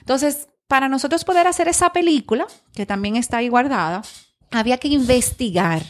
Entonces, 0.00 0.48
para 0.66 0.88
nosotros 0.88 1.24
poder 1.24 1.46
hacer 1.46 1.68
esa 1.68 1.92
película, 1.92 2.46
que 2.74 2.86
también 2.86 3.16
está 3.16 3.38
ahí 3.38 3.48
guardada, 3.48 4.02
había 4.50 4.78
que 4.78 4.88
investigar 4.88 5.82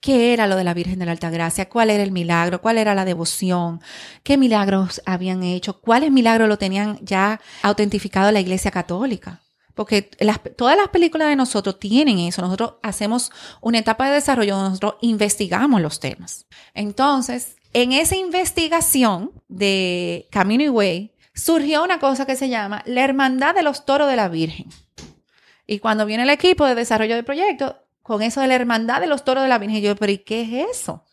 qué 0.00 0.32
era 0.32 0.46
lo 0.46 0.56
de 0.56 0.64
la 0.64 0.74
Virgen 0.74 0.98
de 0.98 1.06
la 1.06 1.12
Altagracia, 1.12 1.68
cuál 1.68 1.88
era 1.88 2.02
el 2.02 2.10
milagro, 2.10 2.60
cuál 2.60 2.76
era 2.76 2.94
la 2.94 3.04
devoción, 3.04 3.80
qué 4.24 4.36
milagros 4.36 5.00
habían 5.06 5.44
hecho, 5.44 5.80
cuáles 5.80 6.10
milagros 6.10 6.48
lo 6.48 6.58
tenían 6.58 6.98
ya 7.02 7.40
autentificado 7.62 8.32
la 8.32 8.40
Iglesia 8.40 8.70
Católica. 8.70 9.42
Porque 9.74 10.02
todas 10.56 10.76
las 10.76 10.88
películas 10.88 11.28
de 11.28 11.36
nosotros 11.36 11.78
tienen 11.78 12.18
eso. 12.18 12.42
Nosotros 12.42 12.74
hacemos 12.82 13.32
una 13.62 13.78
etapa 13.78 14.06
de 14.06 14.14
desarrollo 14.14 14.56
nosotros 14.56 14.96
investigamos 15.00 15.80
los 15.80 15.98
temas. 15.98 16.46
Entonces, 16.74 17.56
en 17.72 17.92
esa 17.92 18.16
investigación 18.16 19.32
de 19.48 20.28
Camino 20.30 20.62
y 20.62 20.68
Way, 20.68 21.14
surgió 21.34 21.82
una 21.82 21.98
cosa 21.98 22.26
que 22.26 22.36
se 22.36 22.48
llama 22.48 22.82
la 22.86 23.02
Hermandad 23.02 23.54
de 23.54 23.62
los 23.62 23.84
Toros 23.84 24.08
de 24.08 24.16
la 24.16 24.28
Virgen. 24.28 24.68
Y 25.66 25.78
cuando 25.78 26.04
viene 26.04 26.24
el 26.24 26.30
equipo 26.30 26.66
de 26.66 26.74
desarrollo 26.74 27.14
del 27.14 27.24
proyecto, 27.24 27.78
con 28.02 28.22
eso 28.22 28.40
de 28.40 28.48
la 28.48 28.56
Hermandad 28.56 29.00
de 29.00 29.06
los 29.06 29.24
Toros 29.24 29.42
de 29.42 29.48
la 29.48 29.58
Virgen, 29.58 29.80
yo, 29.80 29.96
pero 29.96 30.12
¿y 30.12 30.18
qué 30.18 30.42
es 30.42 30.70
eso? 30.76 31.04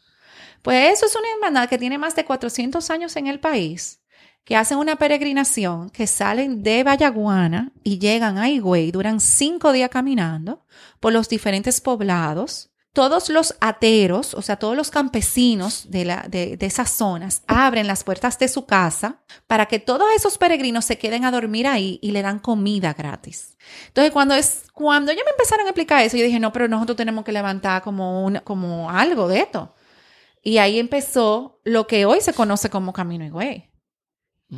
Pues 0.62 0.94
eso 0.94 1.06
es 1.06 1.16
una 1.16 1.32
hermandad 1.32 1.70
que 1.70 1.78
tiene 1.78 1.98
más 1.98 2.16
de 2.16 2.26
400 2.26 2.90
años 2.90 3.16
en 3.16 3.28
el 3.28 3.40
país, 3.40 4.02
que 4.44 4.56
hacen 4.56 4.78
una 4.78 4.98
peregrinación, 4.98 5.90
que 5.90 6.08
salen 6.08 6.64
de 6.64 6.84
Vallaguana 6.84 7.72
y 7.84 8.00
llegan 8.00 8.38
a 8.38 8.50
Higüey, 8.50 8.92
duran 8.92 9.20
cinco 9.20 9.72
días 9.72 9.90
caminando 9.90 10.66
por 11.00 11.14
los 11.14 11.30
diferentes 11.30 11.80
poblados. 11.80 12.69
Todos 12.94 13.30
los 13.30 13.56
ateros, 13.62 14.34
o 14.34 14.42
sea, 14.42 14.58
todos 14.58 14.76
los 14.76 14.90
campesinos 14.90 15.92
de, 15.92 16.06
la, 16.06 16.26
de, 16.28 16.58
esas 16.62 16.90
zonas, 16.90 17.44
abren 17.48 17.86
las 17.86 18.04
puertas 18.04 18.40
de 18.40 18.48
su 18.48 18.66
casa 18.66 19.22
para 19.46 19.68
que 19.68 19.80
todos 19.80 20.08
esos 20.16 20.38
peregrinos 20.38 20.86
se 20.86 20.98
queden 20.98 21.24
a 21.24 21.32
dormir 21.32 21.68
ahí 21.68 22.00
y 22.02 22.12
le 22.12 22.24
dan 22.24 22.40
comida 22.40 22.94
gratis. 22.94 23.58
Entonces, 23.88 24.12
cuando, 24.12 24.34
es, 24.34 24.64
cuando 24.74 25.12
ellos 25.12 25.24
me 25.24 25.32
empezaron 25.32 25.68
a 25.68 25.70
explicar 25.70 26.04
eso, 26.04 26.18
yo 26.18 26.24
dije, 26.24 26.40
no, 26.40 26.52
pero 26.52 26.68
nosotros 26.68 26.98
tenemos 26.98 27.24
que 27.24 27.32
levantar 27.32 27.84
como, 27.84 28.26
una, 28.26 28.42
como 28.42 28.90
algo 28.90 29.28
de 29.28 29.40
esto. 29.40 29.76
Y 30.42 30.58
ahí 30.58 30.80
empezó 30.80 31.60
lo 31.64 31.86
que 31.86 32.06
hoy 32.06 32.22
se 32.22 32.34
conoce 32.34 32.70
como 32.70 32.94
Camino 32.94 33.26
Higüey. 33.26 33.69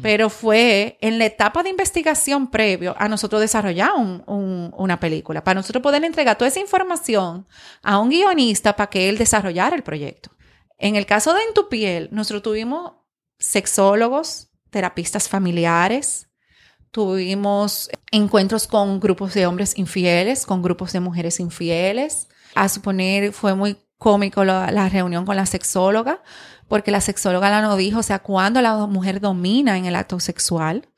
Pero 0.02 0.30
fue 0.30 0.98
en 1.02 1.20
la 1.20 1.26
etapa 1.26 1.64
de 1.64 1.70
investigación 1.70 2.50
previo 2.50 2.96
a 2.98 3.10
nosotros 3.10 3.42
desarrollar 3.42 3.92
un- 3.98 4.24
un- 4.26 4.74
una 4.78 5.02
película, 5.02 5.44
para 5.44 5.60
nosotros 5.60 5.84
poder 5.84 6.06
entregar 6.06 6.38
toda 6.38 6.48
esa 6.48 6.62
información 6.62 7.46
a 7.84 8.00
un 8.00 8.10
guionista 8.10 8.74
para 8.78 8.90
que 8.90 9.10
él 9.10 9.18
desarrollara 9.18 9.76
el 9.76 9.84
proyecto. 9.84 10.32
En 10.78 10.96
el 10.96 11.06
caso 11.06 11.34
de 11.34 11.42
En 11.42 11.54
tu 11.54 11.68
piel, 11.68 12.08
nosotros 12.12 12.42
tuvimos 12.42 12.94
sexólogos, 13.38 14.50
terapistas 14.70 15.28
familiares, 15.28 16.30
tuvimos 16.92 17.90
encuentros 18.12 18.68
con 18.68 19.00
grupos 19.00 19.34
de 19.34 19.46
hombres 19.46 19.78
infieles, 19.78 20.46
con 20.46 20.62
grupos 20.62 20.94
de 20.94 21.00
mujeres 21.02 21.40
infieles. 21.40 22.28
A 22.56 22.70
suponer, 22.70 23.32
fue 23.34 23.56
muy 23.56 23.78
cómico 24.02 24.44
la, 24.44 24.72
la 24.72 24.90
reunión 24.90 25.28
con 25.28 25.36
la 25.36 25.46
sexóloga, 25.46 26.24
porque 26.68 26.90
la 26.90 27.02
sexóloga 27.02 27.52
la 27.52 27.62
nos 27.62 27.78
dijo, 27.78 28.00
o 28.00 28.04
sea, 28.04 28.18
cuando 28.20 28.60
la 28.60 28.88
mujer 28.88 29.20
domina 29.22 29.78
en 29.78 29.86
el 29.86 29.96
acto 29.96 30.20
sexual 30.20 30.90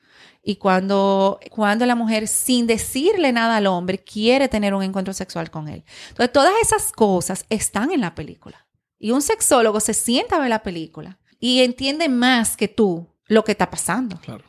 y 0.42 0.56
cuando, 0.56 1.38
cuando 1.52 1.86
la 1.86 1.96
mujer, 1.96 2.30
sin 2.30 2.66
decirle 2.66 3.34
nada 3.34 3.58
al 3.58 3.68
hombre, 3.68 3.98
quiere 4.00 4.48
tener 4.48 4.74
un 4.74 4.84
encuentro 4.84 5.14
sexual 5.14 5.52
con 5.52 5.68
él. 5.68 5.84
Entonces, 6.10 6.32
todas 6.32 6.54
esas 6.62 6.94
cosas 6.94 7.46
están 7.50 7.92
en 7.92 8.00
la 8.00 8.16
película. 8.16 8.68
Y 9.00 9.12
un 9.12 9.22
sexólogo 9.22 9.82
se 9.82 9.94
sienta 9.94 10.38
a 10.38 10.40
ver 10.40 10.50
la 10.50 10.64
película 10.64 11.20
y 11.42 11.62
entiende 11.62 12.08
más 12.08 12.56
que 12.56 12.70
tú 12.70 13.10
lo 13.28 13.44
que 13.44 13.52
está 13.52 13.70
pasando. 13.70 14.18
Claro. 14.22 14.46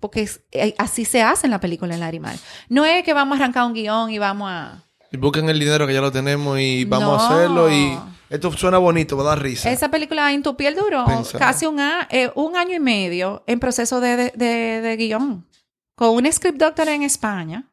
Porque 0.00 0.22
es- 0.22 0.40
eh, 0.52 0.74
así 0.78 1.04
se 1.04 1.20
hace 1.22 1.46
en 1.46 1.50
la 1.50 1.60
película 1.60 1.92
en 1.92 2.00
Larimar. 2.00 2.36
No 2.70 2.86
es 2.86 3.04
que 3.04 3.12
vamos 3.12 3.36
a 3.38 3.42
arrancar 3.42 3.66
un 3.66 3.74
guion 3.74 4.10
y 4.10 4.18
vamos 4.18 4.48
a... 4.50 4.84
Y 5.10 5.16
busquen 5.16 5.48
el 5.48 5.58
dinero 5.58 5.86
que 5.86 5.94
ya 5.94 6.00
lo 6.00 6.12
tenemos 6.12 6.58
y 6.60 6.84
vamos 6.84 7.08
No. 7.08 7.14
a 7.14 7.34
hacerlo 7.34 7.72
y 7.72 7.98
esto 8.30 8.52
suena 8.52 8.76
bonito, 8.78 9.16
va 9.16 9.22
a 9.22 9.26
dar 9.36 9.42
risa. 9.42 9.70
Esa 9.70 9.90
película 9.90 10.32
En 10.32 10.42
tu 10.42 10.56
piel 10.56 10.74
duró 10.76 11.04
Pensar. 11.06 11.40
casi 11.40 11.64
un, 11.66 11.80
a- 11.80 12.06
eh, 12.10 12.30
un 12.34 12.56
año 12.56 12.74
y 12.76 12.80
medio 12.80 13.42
en 13.46 13.58
proceso 13.60 14.00
de, 14.00 14.16
de, 14.16 14.32
de- 14.36 14.80
de 14.82 14.96
guion. 14.96 15.46
Con 15.94 16.10
un 16.10 16.30
script 16.32 16.58
doctor 16.58 16.88
en 16.88 17.02
España 17.02 17.64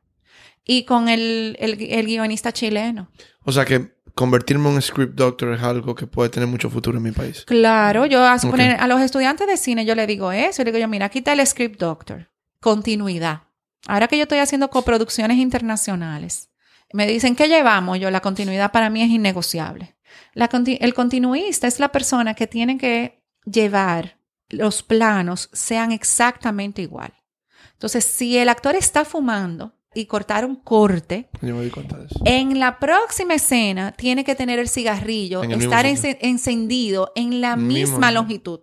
y 0.63 0.83
con 0.85 1.09
el, 1.09 1.57
el, 1.59 1.79
el 1.81 2.05
guionista 2.07 2.51
chileno. 2.51 3.09
O 3.43 3.51
sea 3.51 3.65
que 3.65 3.93
convertirme 4.15 4.69
en 4.69 4.75
un 4.75 4.81
script 4.81 5.13
doctor 5.15 5.53
es 5.53 5.61
algo 5.61 5.93
que 5.93 6.07
puede 6.07 6.29
tener 6.29 6.47
mucho 6.47 6.69
futuro 6.69 6.97
en 6.97 7.03
mi 7.03 7.11
país. 7.11 7.43
Claro, 7.45 8.05
yo 8.05 8.23
a, 8.25 8.39
suponer, 8.39 8.77
a 8.79 8.87
los 8.87 9.01
estudiantes 9.01 9.45
de 9.45 9.57
cine 9.57 9.85
yo 9.85 9.93
le 9.93 10.07
digo 10.07 10.31
eso. 10.31 10.59
Yo 10.59 10.63
le 10.63 10.71
digo 10.71 10.81
yo, 10.81 10.87
mira, 10.87 11.07
aquí 11.07 11.19
está 11.19 11.33
el 11.33 11.45
script 11.45 11.79
doctor. 11.79 12.29
Continuidad. 12.61 13.41
Ahora 13.87 14.07
que 14.07 14.17
yo 14.17 14.23
estoy 14.23 14.39
haciendo 14.39 14.69
coproducciones 14.71 15.37
internacionales, 15.37 16.49
me 16.95 17.07
dicen, 17.07 17.35
¿qué 17.35 17.49
llevamos? 17.49 17.99
Yo, 17.99 18.09
la 18.09 18.21
continuidad 18.21 18.71
para 18.71 18.89
mí 18.89 19.01
es 19.01 19.09
innegociable. 19.09 19.97
La 20.33 20.49
el 20.53 20.93
continuista 20.93 21.67
es 21.67 21.79
la 21.79 21.91
persona 21.91 22.35
que 22.35 22.47
tiene 22.47 22.77
que 22.77 23.21
llevar 23.45 24.17
los 24.47 24.81
planos 24.81 25.49
sean 25.51 25.91
exactamente 25.91 26.81
igual. 26.81 27.13
Entonces, 27.73 28.05
si 28.05 28.37
el 28.37 28.47
actor 28.47 28.75
está 28.75 29.03
fumando 29.03 29.73
y 29.93 30.05
cortar 30.05 30.45
un 30.45 30.55
corte, 30.55 31.29
Yo 31.41 31.55
me 31.55 31.69
en 32.23 32.59
la 32.59 32.79
próxima 32.79 33.33
escena 33.33 33.91
tiene 33.91 34.23
que 34.23 34.35
tener 34.35 34.59
el 34.59 34.69
cigarrillo, 34.69 35.43
En 35.43 35.51
el 35.51 35.57
mismo 35.57 35.73
estar 35.73 35.85
encendido 36.21 37.11
en 37.15 37.41
la 37.41 37.57
misma 37.57 38.11
longitud. 38.11 38.61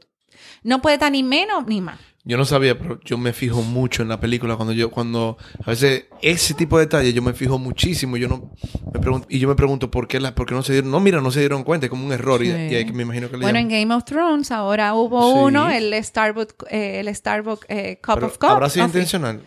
No 0.62 0.80
puede 0.80 0.94
estar 0.94 1.12
ni 1.12 1.22
menos 1.22 1.66
ni 1.66 1.82
más. 1.82 1.98
Yo 2.24 2.36
no 2.36 2.44
sabía, 2.44 2.78
pero 2.78 3.00
yo 3.04 3.18
me 3.18 3.32
fijo 3.32 3.62
mucho 3.62 4.02
en 4.02 4.08
la 4.08 4.20
película 4.20 4.54
cuando 4.54 4.72
yo, 4.72 4.92
cuando 4.92 5.36
a 5.64 5.70
veces 5.70 6.04
ese 6.20 6.54
tipo 6.54 6.78
de 6.78 6.84
detalles 6.84 7.12
yo 7.14 7.20
me 7.22 7.32
fijo 7.32 7.58
muchísimo. 7.58 8.16
Yo 8.16 8.28
no 8.28 8.52
me 8.94 9.00
pregunto, 9.00 9.26
y 9.28 9.40
yo 9.40 9.48
me 9.48 9.56
pregunto 9.56 9.90
por 9.90 10.06
qué 10.06 10.20
la, 10.20 10.32
por 10.32 10.46
qué 10.46 10.54
no 10.54 10.62
se 10.62 10.72
dieron, 10.72 10.92
no, 10.92 11.00
mira, 11.00 11.20
no 11.20 11.32
se 11.32 11.40
dieron 11.40 11.64
cuenta, 11.64 11.86
es 11.86 11.90
como 11.90 12.06
un 12.06 12.12
error 12.12 12.40
y, 12.44 12.46
Sí. 12.46 12.52
y 12.70 12.74
ahí 12.76 12.84
que 12.86 12.92
me 12.92 13.02
imagino 13.02 13.28
que 13.28 13.36
le 13.36 13.42
Bueno, 13.42 13.58
en. 13.58 13.68
Game 13.68 13.92
of 13.92 14.04
Thrones 14.04 14.52
ahora 14.52 14.94
hubo 14.94 15.20
Sí. 15.32 15.38
uno, 15.46 15.68
el 15.68 15.92
Starbucks, 16.04 16.54
eh, 16.70 17.00
el 17.00 17.12
Starbucks 17.12 17.66
eh, 17.68 17.98
Cup 18.04 18.14
Pero 18.14 18.26
of 18.28 18.38
Coffee. 18.38 18.54
¿Habrá 18.54 18.68
sido 18.70 18.86
intencional? 18.86 19.42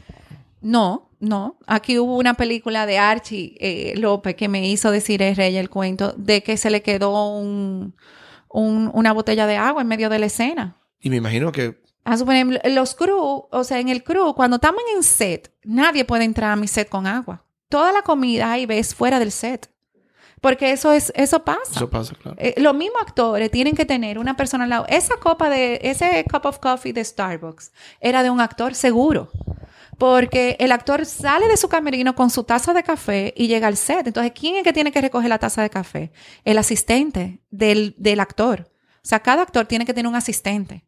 No, 0.61 1.11
no. 1.21 1.57
Aquí 1.67 1.97
hubo 1.99 2.17
una 2.17 2.33
película 2.33 2.85
de 2.85 2.97
Archie 2.97 3.55
eh, 3.59 3.93
López 3.97 4.35
que 4.35 4.49
me 4.49 4.67
hizo 4.67 4.91
decir 4.91 5.21
el 5.21 5.35
rey 5.37 5.55
el 5.55 5.69
cuento 5.69 6.13
de 6.17 6.43
que 6.43 6.57
se 6.57 6.69
le 6.69 6.81
quedó 6.81 7.37
un, 7.37 7.95
un- 8.49 8.91
una 8.93 9.13
botella 9.13 9.47
de 9.47 9.55
agua 9.55 9.81
en 9.81 9.87
medio 9.87 10.09
de 10.09 10.19
la 10.19 10.25
escena. 10.25 10.75
Y 10.99 11.09
me 11.09 11.17
imagino 11.17 11.51
que 11.51 11.84
Suponer, 12.17 12.61
los 12.71 12.93
crew, 12.95 13.47
o 13.49 13.63
sea, 13.63 13.79
en 13.79 13.89
el 13.89 14.03
crew, 14.03 14.33
cuando 14.35 14.57
estamos 14.57 14.81
en 14.95 15.03
set, 15.03 15.51
nadie 15.63 16.05
puede 16.05 16.23
entrar 16.23 16.51
a 16.51 16.55
mi 16.55 16.67
set 16.67 16.87
con 16.87 17.07
agua. 17.07 17.43
Toda 17.67 17.91
la 17.91 18.03
comida 18.03 18.51
ahí 18.51 18.65
ves 18.65 18.93
fuera 18.93 19.19
del 19.19 19.31
set. 19.31 19.69
Porque 20.39 20.71
eso 20.71 20.91
es, 20.91 21.11
eso 21.15 21.43
pasa. 21.43 21.71
eso 21.73 21.89
pasa, 21.89 22.13
claro. 22.13 22.37
Eh, 22.39 22.53
los 22.57 22.75
mismos 22.75 23.01
actores 23.01 23.49
tienen 23.49 23.75
que 23.75 23.85
tener 23.85 24.19
una 24.19 24.37
persona 24.37 24.65
al 24.65 24.69
lado. 24.69 24.85
Esa 24.87 25.17
copa 25.17 25.49
de, 25.49 25.79
ese 25.81 26.23
cup 26.31 26.45
of 26.45 26.59
coffee 26.59 26.93
de 26.93 27.03
Starbucks 27.03 27.71
era 27.99 28.21
de 28.21 28.29
un 28.29 28.39
actor 28.39 28.75
seguro. 28.75 29.31
Porque 29.97 30.55
el 30.59 30.71
actor 30.71 31.05
sale 31.07 31.47
de 31.47 31.57
su 31.57 31.69
camerino 31.69 32.13
con 32.13 32.29
su 32.29 32.43
taza 32.43 32.73
de 32.73 32.83
café 32.83 33.33
y 33.35 33.47
llega 33.47 33.67
al 33.67 33.77
set. 33.77 34.05
Entonces, 34.05 34.33
¿quién 34.39 34.55
es 34.55 34.63
que 34.63 34.73
tiene 34.73 34.91
que 34.91 35.01
recoger 35.01 35.29
la 35.29 35.39
taza 35.39 35.63
de 35.63 35.71
café? 35.71 36.11
El 36.43 36.59
asistente 36.59 37.41
del, 37.49 37.95
del 37.97 38.19
actor. 38.19 38.69
O 38.97 39.07
sea, 39.07 39.21
cada 39.21 39.41
actor 39.41 39.65
tiene 39.65 39.85
que 39.85 39.95
tener 39.95 40.07
un 40.07 40.15
asistente 40.15 40.85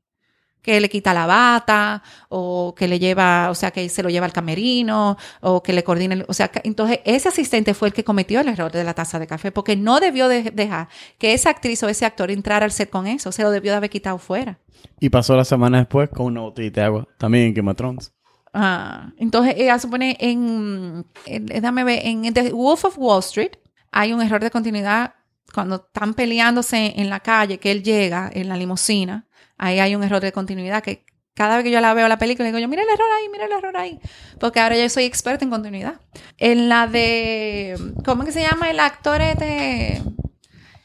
que 0.61 0.81
le 0.81 0.89
quita 0.89 1.13
la 1.13 1.25
bata 1.25 2.03
o 2.29 2.75
que 2.77 2.87
le 2.87 2.99
lleva, 2.99 3.49
o 3.49 3.55
sea, 3.55 3.71
que 3.71 3.87
se 3.87 4.03
lo 4.03 4.09
lleva 4.09 4.25
al 4.25 4.33
camerino 4.33 5.17
o 5.41 5.63
que 5.63 5.71
le 5.73 5.83
coordina. 5.83 6.13
el- 6.15 6.25
O 6.27 6.33
sea, 6.33 6.49
que- 6.49 6.61
entonces 6.65 6.99
ese 7.05 7.29
asistente 7.29 7.73
fue 7.73 7.87
el 7.89 7.93
que 7.93 8.03
cometió 8.03 8.41
el 8.41 8.49
error 8.49 8.71
de 8.71 8.83
la 8.83 8.93
taza 8.93 9.17
de 9.19 9.27
café 9.27 9.51
porque 9.51 9.75
no 9.77 9.99
debió 9.99 10.27
de- 10.27 10.51
dejar 10.51 10.89
que 11.17 11.33
esa 11.33 11.49
actriz 11.51 11.81
o 11.83 11.89
ese 11.89 12.05
actor 12.05 12.31
entrara 12.31 12.65
al 12.65 12.71
set 12.71 12.89
con 12.89 13.07
eso. 13.07 13.31
Se 13.31 13.43
lo 13.43 13.51
debió 13.51 13.71
de 13.71 13.77
haber 13.77 13.89
quitado 13.89 14.17
fuera. 14.17 14.59
Y 14.99 15.09
pasó 15.09 15.35
la 15.35 15.45
semana 15.45 15.77
después 15.79 16.09
con 16.09 16.25
una 16.27 16.41
botellita 16.41 16.81
de 16.81 16.87
agua. 16.87 17.07
También 17.17 17.45
en 17.45 17.53
Game 17.53 17.71
of 17.71 17.77
Thrones. 17.77 18.11
Ah, 18.53 19.11
entonces, 19.17 19.53
ella 19.57 19.77
supone 19.79 20.17
en, 20.19 21.05
en- 21.25 21.45
déjame 21.45 21.83
ver, 21.83 22.01
en 22.05 22.33
The 22.33 22.51
Wolf 22.51 22.85
of 22.85 22.97
Wall 22.97 23.19
Street 23.19 23.51
hay 23.91 24.13
un 24.13 24.21
error 24.21 24.41
de 24.41 24.49
continuidad 24.51 25.13
cuando 25.53 25.75
están 25.75 26.13
peleándose 26.13 26.93
en 26.99 27.09
la 27.09 27.19
calle, 27.19 27.57
que 27.59 27.71
él 27.71 27.83
llega 27.83 28.29
en 28.33 28.49
la 28.49 28.57
limusina, 28.57 29.26
ahí 29.57 29.79
hay 29.79 29.95
un 29.95 30.03
error 30.03 30.21
de 30.21 30.31
continuidad 30.31 30.83
que 30.83 31.05
cada 31.33 31.55
vez 31.55 31.63
que 31.63 31.71
yo 31.71 31.79
la 31.81 31.93
veo 31.93 32.07
la 32.07 32.17
película, 32.17 32.47
digo 32.47 32.57
yo, 32.57 32.67
mira 32.67 32.81
el 32.81 32.89
error 32.89 33.07
ahí, 33.19 33.29
mira 33.29 33.45
el 33.45 33.51
error 33.51 33.77
ahí, 33.77 33.99
porque 34.39 34.59
ahora 34.59 34.75
yo 34.75 34.89
soy 34.89 35.03
experta 35.03 35.45
en 35.45 35.51
continuidad. 35.51 36.01
En 36.37 36.67
la 36.67 36.87
de, 36.87 37.77
¿cómo 38.03 38.23
es 38.23 38.27
que 38.27 38.33
se 38.33 38.41
llama 38.41 38.71
el 38.71 38.79
actor 38.79 39.21
este 39.21 40.01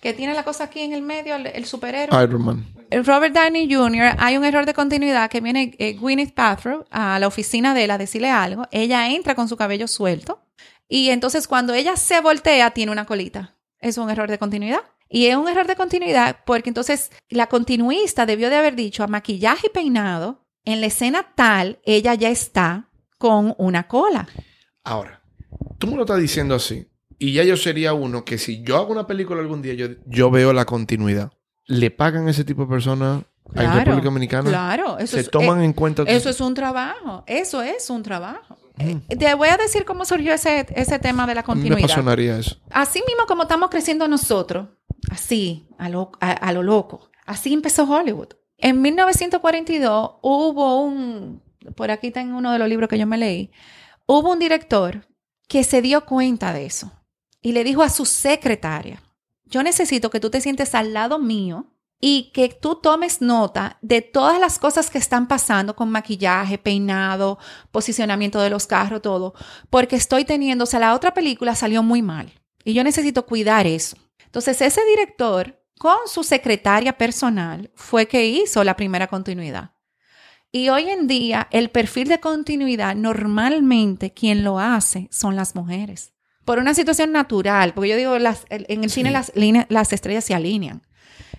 que 0.03 0.13
tiene 0.13 0.35
la 0.35 0.43
cosa 0.43 0.65
aquí 0.65 0.81
en 0.81 0.93
el 0.93 1.01
medio, 1.01 1.37
el, 1.37 1.47
el 1.47 1.65
superhéroe? 1.65 2.23
Iron 2.23 2.45
Man. 2.45 2.67
Robert 3.01 3.35
Downey 3.35 3.73
Jr., 3.73 4.17
hay 4.19 4.37
un 4.37 4.45
error 4.45 4.67
de 4.67 4.75
continuidad 4.75 5.31
que 5.31 5.41
viene 5.41 5.75
eh, 5.79 5.95
Gwyneth 5.95 6.35
Paltrow 6.35 6.85
a 6.91 7.19
la 7.19 7.27
oficina 7.27 7.73
de 7.73 7.85
él 7.85 7.91
a 7.91 7.99
decirle 7.99 8.29
algo. 8.29 8.67
Ella 8.71 9.09
entra 9.09 9.35
con 9.35 9.49
su 9.49 9.57
cabello 9.57 9.89
suelto 9.89 10.43
y 10.89 11.09
entonces 11.09 11.49
cuando 11.49 11.73
ella 11.73 11.97
se 11.97 12.21
voltea 12.21 12.73
tiene 12.73 12.93
una 12.93 13.07
colita. 13.07 13.57
Es 13.81 13.97
un 13.99 14.11
error 14.11 14.31
de 14.31 14.39
continuidad. 14.39 14.83
Y 15.13 15.27
es 15.27 15.37
un 15.37 15.47
error 15.47 15.67
de 15.67 15.77
continuidad 15.77 16.39
porque 16.47 16.71
entonces 16.71 17.13
la 17.29 17.47
continuista 17.47 18.25
debió 18.25 18.49
de 18.49 18.57
haber 18.57 18.75
dicho 18.75 19.05
a 19.05 19.07
maquillaje 19.07 19.67
y 19.67 19.71
peinado, 19.71 20.47
en 20.65 20.81
la 20.81 20.87
escena 20.87 21.35
tal, 21.35 21.81
ella 21.85 22.15
ya 22.15 22.31
está 22.31 22.89
con 23.19 23.55
una 23.59 23.89
cola. 23.89 24.27
Ahora, 24.85 25.23
tú 25.79 25.87
me 25.89 25.97
lo 25.97 26.03
estás 26.03 26.19
diciendo 26.19 26.55
así. 26.55 26.89
Y 27.19 27.35
ya 27.35 27.45
yo 27.45 27.59
sería 27.59 27.93
uno 27.93 28.25
que 28.25 28.39
si 28.39 28.63
yo 28.63 28.79
hago 28.79 28.91
una 28.91 29.07
película 29.07 29.41
algún 29.41 29.61
día, 29.61 29.75
yo, 29.75 29.89
yo 30.07 30.31
veo 30.31 30.55
la 30.55 30.65
continuidad. 30.65 31.31
¿Le 31.67 31.91
pagan 31.91 32.27
a 32.27 32.31
ese 32.31 32.45
tipo 32.45 32.63
de 32.63 32.69
personas 32.69 33.23
en 33.47 33.53
Claro, 33.53 33.79
República 33.81 34.05
Dominicana? 34.05 34.49
Claro, 34.49 34.99
eso 34.99 35.17
¿Se 35.17 35.21
es, 35.21 35.31
toman 35.31 35.61
eh, 35.61 35.67
en 35.67 35.73
cuenta? 35.75 36.05
Eso 36.05 36.31
es 36.31 36.41
un 36.41 36.55
trabajo. 36.55 37.23
Eso 37.27 37.61
es 37.61 37.91
un 37.91 38.03
trabajo. 38.03 38.57
Eh, 38.79 39.01
te 39.17 39.35
voy 39.35 39.49
a 39.49 39.57
decir 39.57 39.85
cómo 39.85 40.05
surgió 40.05 40.33
ese, 40.33 40.67
ese 40.75 40.99
tema 40.99 41.27
de 41.27 41.35
la 41.35 41.43
mí 41.43 41.47
me 41.49 41.53
continuidad. 41.55 41.85
apasionaría 41.85 42.39
eso. 42.39 42.57
Así 42.71 43.03
mismo 43.07 43.27
como 43.27 43.43
estamos 43.43 43.71
creciendo 43.71 44.09
nosotros, 44.09 44.69
así, 45.11 45.67
a 45.79 45.89
lo, 45.89 46.13
a- 46.21 46.31
a 46.33 46.53
lo 46.53 46.63
loco, 46.63 47.11
así 47.27 47.53
empezó 47.53 47.85
Hollywood. 47.85 48.29
En 48.59 48.81
1942 48.81 50.11
hubo 50.23 50.81
un, 50.83 51.43
por 51.75 51.91
aquí 51.91 52.09
está 52.09 52.21
en 52.21 52.33
uno 52.35 52.53
de 52.53 52.59
los 52.59 52.69
libros 52.69 52.89
que 52.89 52.99
yo 52.99 53.07
me 53.07 53.19
leí, 53.19 53.51
hubo 54.07 54.33
un 54.33 54.39
director 54.39 55.07
que 55.49 55.65
se 55.65 55.83
dio 55.83 56.05
cuenta 56.07 56.53
de 56.53 56.67
eso 56.67 56.93
y 57.41 57.53
le 57.53 57.65
dijo 57.65 57.83
a 57.83 57.89
su 57.91 58.05
secretaria, 58.07 59.03
yo 59.45 59.63
necesito 59.63 60.11
que 60.11 60.21
tú 60.21 60.31
te 60.31 60.41
sientes 60.41 60.75
al 60.75 60.93
lado 60.95 61.19
mío 61.19 61.67
y 62.05 62.33
que 62.35 62.49
tú 62.49 62.75
tomes 62.75 63.23
nota 63.23 63.79
de 63.81 64.03
todas 64.03 64.41
las 64.41 64.59
cosas 64.59 64.91
que 64.91 64.99
están 64.99 65.29
pasando 65.29 65.77
con 65.77 65.89
maquillaje, 65.89 66.59
peinado, 66.59 67.39
posicionamiento 67.71 68.41
de 68.41 68.51
los 68.51 68.67
carros, 68.67 69.01
todo, 69.03 69.35
porque 69.71 69.95
estoy 69.95 70.25
teniendo, 70.25 70.65
o 70.65 70.67
sea, 70.67 70.81
la 70.81 70.95
otra 70.95 71.15
película 71.15 71.55
salió 71.55 71.83
muy 71.85 72.03
mal 72.03 72.33
y 72.65 72.75
yo 72.75 72.83
necesito 72.83 73.25
cuidar 73.25 73.69
eso. 73.69 73.97
Entonces, 74.25 74.61
ese 74.63 74.81
director 74.85 75.63
con 75.79 75.97
su 76.07 76.25
secretaria 76.25 76.99
personal 76.99 77.71
fue 77.77 78.09
que 78.09 78.27
hizo 78.27 78.65
la 78.65 78.75
primera 78.75 79.07
continuidad. 79.07 79.71
Y 80.51 80.71
hoy 80.71 80.91
en 80.91 81.07
día, 81.07 81.47
el 81.53 81.71
perfil 81.71 82.09
de 82.09 82.19
continuidad, 82.19 82.97
normalmente 82.97 84.13
quien 84.13 84.43
lo 84.43 84.59
hace 84.59 85.09
son 85.13 85.37
las 85.37 85.55
mujeres. 85.55 86.13
Por 86.45 86.59
una 86.59 86.75
situación 86.75 87.13
natural, 87.13 87.75
porque 87.75 87.91
yo 87.91 87.97
digo, 87.97 88.19
las- 88.19 88.45
en 88.51 88.83
el 88.83 88.91
Sí. 88.91 89.03
cine 89.35 89.67
las 89.69 89.93
estrellas 89.93 90.25
se 90.25 90.35
alinean. 90.35 90.83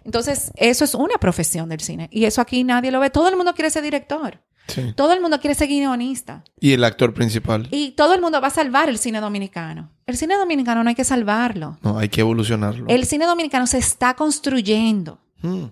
Entonces, 0.06 0.52
eso 0.56 0.84
es 0.84 0.96
una 0.96 1.18
profesión 1.18 1.70
del 1.70 1.80
cine. 1.80 2.10
Y 2.12 2.26
eso 2.26 2.42
aquí 2.42 2.64
nadie 2.64 2.92
lo 2.92 3.00
ve. 3.00 3.10
Todo 3.10 3.30
el 3.30 3.38
mundo 3.38 3.54
quiere 3.54 3.70
ser 3.70 3.84
director. 3.84 4.42
Sí. 4.68 4.94
Todo 4.96 5.12
el 5.14 5.22
mundo 5.22 5.40
quiere 5.40 5.56
ser 5.56 5.68
guionista. 5.68 6.44
Y 6.60 6.72
el 6.72 6.84
actor 6.84 7.14
principal. 7.14 7.68
Y 7.72 7.92
todo 7.92 8.14
el 8.14 8.22
mundo 8.22 8.40
va 8.40 8.48
a 8.48 8.52
salvar 8.52 8.90
el 8.90 8.98
cine 8.98 9.20
dominicano. 9.20 9.92
El 10.06 10.18
cine 10.18 10.36
dominicano 10.36 10.84
no 10.84 10.90
hay 10.90 10.96
que 10.96 11.04
salvarlo. 11.04 11.78
No, 11.82 12.00
hay 12.00 12.10
que 12.10 12.22
evolucionarlo. 12.22 12.86
El 12.88 13.06
cine 13.06 13.26
dominicano 13.26 13.68
se 13.68 13.78
está 13.78 14.14
construyendo. 14.16 15.20
Mm. 15.42 15.66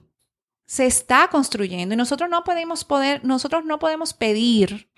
Se 0.65 0.86
está 0.86 1.29
construyendo 1.29 1.93
y 1.93 1.97
nosotros 1.97 2.29
no 2.29 2.43
podemos 2.43 2.84
poder, 2.84 3.23
nosotros 3.25 3.65
no 3.65 3.79
podemos 3.79 4.13
pedir 4.13 4.89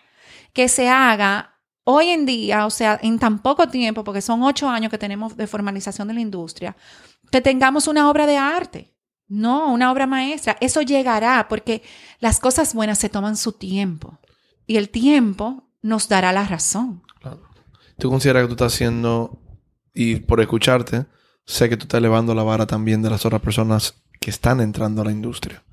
que 0.53 0.67
se 0.67 0.87
haga 0.87 1.53
hoy 1.83 2.09
en 2.09 2.25
día, 2.25 2.65
o 2.65 2.69
sea, 2.69 2.99
en 3.01 3.19
tan 3.19 3.39
poco 3.39 3.67
tiempo, 3.67 4.03
porque 4.03 4.21
son 4.21 4.43
ocho 4.43 4.69
años 4.69 4.91
que 4.91 4.97
tenemos 4.97 5.35
de 5.35 5.47
formalización 5.47 6.07
de 6.07 6.13
la 6.13 6.21
industria, 6.21 6.75
que 7.31 7.41
tengamos 7.41 7.87
una 7.87 8.09
obra 8.09 8.25
de 8.25 8.37
arte. 8.37 8.92
No, 9.27 9.71
una 9.71 9.91
obra 9.91 10.07
maestra. 10.07 10.57
Eso 10.61 10.81
llegará 10.81 11.47
porque 11.49 11.81
las 12.19 12.39
cosas 12.39 12.73
buenas 12.73 12.99
se 12.99 13.09
toman 13.09 13.37
su 13.37 13.53
tiempo 13.53 14.19
y 14.67 14.77
el 14.77 14.89
tiempo 14.89 15.69
nos 15.81 16.07
dará 16.07 16.31
la 16.31 16.45
razón. 16.45 17.03
Claro. 17.21 17.41
¿Tú 17.97 18.09
consideras 18.09 18.43
que 18.43 18.47
tú 18.47 18.53
estás 18.53 18.73
haciendo, 18.73 19.39
y 19.93 20.17
por 20.17 20.41
escucharte, 20.41 21.05
sé 21.45 21.69
que 21.69 21.77
tú 21.77 21.83
estás 21.83 21.99
elevando 21.99 22.33
la 22.33 22.43
vara 22.43 22.65
también 22.65 23.01
de 23.01 23.09
las 23.09 23.25
otras 23.25 23.41
personas 23.41 24.03
que 24.19 24.29
están 24.29 24.61
entrando 24.61 25.01
a 25.01 25.05
la 25.05 25.11
industria? 25.11 25.63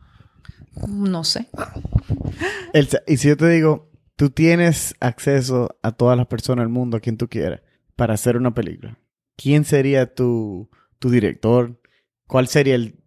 No 0.86 1.24
sé. 1.24 1.48
Elsa, 2.72 3.00
y 3.06 3.16
si 3.16 3.28
yo 3.28 3.36
te 3.36 3.48
digo, 3.48 3.90
tú 4.16 4.30
tienes 4.30 4.94
acceso 5.00 5.78
a 5.82 5.92
todas 5.92 6.16
las 6.16 6.26
personas 6.26 6.64
del 6.64 6.72
mundo, 6.72 6.96
a 6.96 7.00
quien 7.00 7.16
tú 7.16 7.28
quieras, 7.28 7.62
para 7.96 8.14
hacer 8.14 8.36
una 8.36 8.54
película, 8.54 8.98
¿quién 9.36 9.64
sería 9.64 10.14
tu, 10.14 10.70
tu 10.98 11.10
director? 11.10 11.80
¿Cuál 12.26 12.48
sería 12.48 12.74
el... 12.74 12.99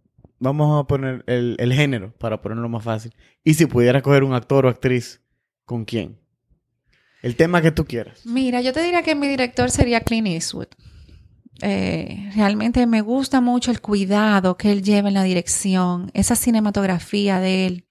Vamos 0.44 0.78
a 0.78 0.86
poner 0.86 1.24
el, 1.26 1.72
género, 1.72 2.12
para 2.18 2.42
ponerlo 2.42 2.68
más 2.68 2.84
fácil. 2.84 3.14
Y 3.42 3.54
si 3.54 3.64
pudieras 3.64 4.02
coger 4.02 4.24
un 4.24 4.34
actor 4.34 4.66
o 4.66 4.68
actriz, 4.68 5.22
¿con 5.64 5.86
quién? 5.86 6.20
El 7.22 7.34
tema 7.34 7.62
que 7.62 7.70
tú 7.70 7.86
quieras. 7.86 8.26
Mira, 8.26 8.60
yo 8.60 8.74
te 8.74 8.82
diría 8.82 9.02
que 9.02 9.14
mi 9.14 9.26
director 9.26 9.70
sería 9.70 10.02
Clint 10.02 10.26
Eastwood. 10.26 10.66
Eh, 11.62 12.30
realmente 12.36 12.86
me 12.86 13.00
gusta 13.00 13.40
mucho 13.40 13.70
el 13.70 13.80
cuidado 13.80 14.58
que 14.58 14.70
él 14.70 14.82
lleva 14.82 15.08
en 15.08 15.14
la 15.14 15.22
dirección, 15.22 16.10
esa 16.12 16.36
cinematografía 16.36 17.40
de 17.40 17.66
él, 17.66 17.88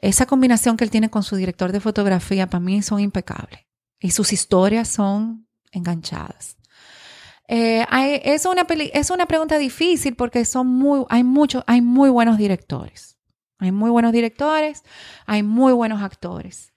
esa 0.00 0.24
combinación 0.24 0.78
que 0.78 0.84
él 0.84 0.90
tiene 0.90 1.10
con 1.10 1.22
su 1.22 1.36
director 1.36 1.70
de 1.70 1.80
fotografía, 1.80 2.46
para 2.46 2.64
mí 2.64 2.80
son 2.80 3.00
impecables. 3.00 3.60
Y 4.00 4.12
sus 4.12 4.32
historias 4.32 4.88
son 4.88 5.46
enganchadas. 5.72 6.56
Eh, 7.48 7.86
es, 8.24 8.44
una 8.44 8.66
es 8.92 9.10
una 9.10 9.26
pregunta 9.26 9.56
difícil 9.58 10.14
porque 10.14 10.44
son 10.44 10.66
muy, 10.66 11.04
hay, 11.08 11.24
muchos, 11.24 11.64
hay 11.66 11.80
muy 11.80 12.10
buenos 12.10 12.38
directores. 12.38 13.18
Hay 13.58 13.72
muy 13.72 13.90
buenos 13.90 14.12
directores, 14.12 14.84
hay 15.26 15.42
muy 15.42 15.72
buenos 15.72 16.00
actores. 16.02 16.72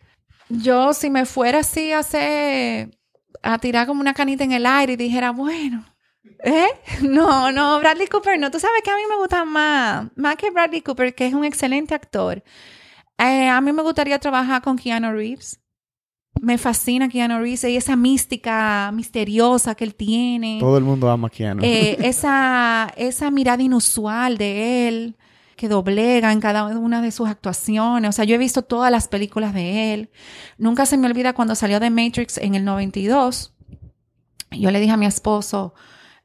Yo, 0.49 0.93
si 0.93 1.09
me 1.09 1.25
fuera 1.25 1.59
así 1.59 1.91
a 1.91 1.99
hacer, 1.99 2.97
a 3.43 3.59
tirar 3.59 3.85
como 3.85 4.01
una 4.01 4.13
canita 4.13 4.43
en 4.43 4.51
el 4.51 4.65
aire 4.65 4.93
y 4.93 4.97
dijera, 4.97 5.31
bueno, 5.31 5.85
¿eh? 6.43 6.67
No, 7.01 7.51
no, 7.51 7.79
Bradley 7.79 8.07
Cooper 8.07 8.39
no. 8.39 8.49
Tú 8.49 8.59
sabes 8.59 8.81
que 8.83 8.89
a 8.89 8.95
mí 8.95 9.03
me 9.07 9.17
gusta 9.17 9.45
más, 9.45 10.07
más 10.15 10.35
que 10.37 10.49
Bradley 10.49 10.81
Cooper, 10.81 11.13
que 11.13 11.27
es 11.27 11.33
un 11.33 11.45
excelente 11.45 11.93
actor. 11.93 12.43
Eh, 13.17 13.47
a 13.47 13.61
mí 13.61 13.71
me 13.71 13.83
gustaría 13.83 14.17
trabajar 14.19 14.61
con 14.63 14.77
Keanu 14.77 15.11
Reeves. 15.11 15.60
Me 16.41 16.57
fascina 16.57 17.07
Keanu 17.07 17.37
Reeves 17.37 17.65
y 17.65 17.77
esa 17.77 17.95
mística 17.95 18.91
misteriosa 18.95 19.75
que 19.75 19.83
él 19.83 19.93
tiene. 19.93 20.57
Todo 20.59 20.79
el 20.79 20.83
mundo 20.83 21.11
ama 21.11 21.27
a 21.27 21.29
Keanu. 21.29 21.61
Eh, 21.63 21.97
esa, 22.03 22.91
esa 22.97 23.29
mirada 23.29 23.61
inusual 23.61 24.39
de 24.39 24.87
él 24.87 25.15
que 25.55 25.69
doblega 25.69 26.31
en 26.31 26.39
cada 26.39 26.65
una 26.65 27.03
de 27.03 27.11
sus 27.11 27.29
actuaciones. 27.29 28.09
O 28.09 28.11
sea, 28.11 28.25
yo 28.25 28.33
he 28.33 28.39
visto 28.39 28.63
todas 28.63 28.91
las 28.91 29.07
películas 29.07 29.53
de 29.53 29.93
él. 29.93 30.09
Nunca 30.57 30.87
se 30.87 30.97
me 30.97 31.05
olvida 31.05 31.33
cuando 31.33 31.53
salió 31.53 31.79
de 31.79 31.91
Matrix 31.91 32.39
en 32.39 32.55
el 32.55 32.65
92. 32.65 33.53
Yo 34.49 34.71
le 34.71 34.79
dije 34.79 34.93
a 34.93 34.97
mi 34.97 35.05
esposo, 35.05 35.75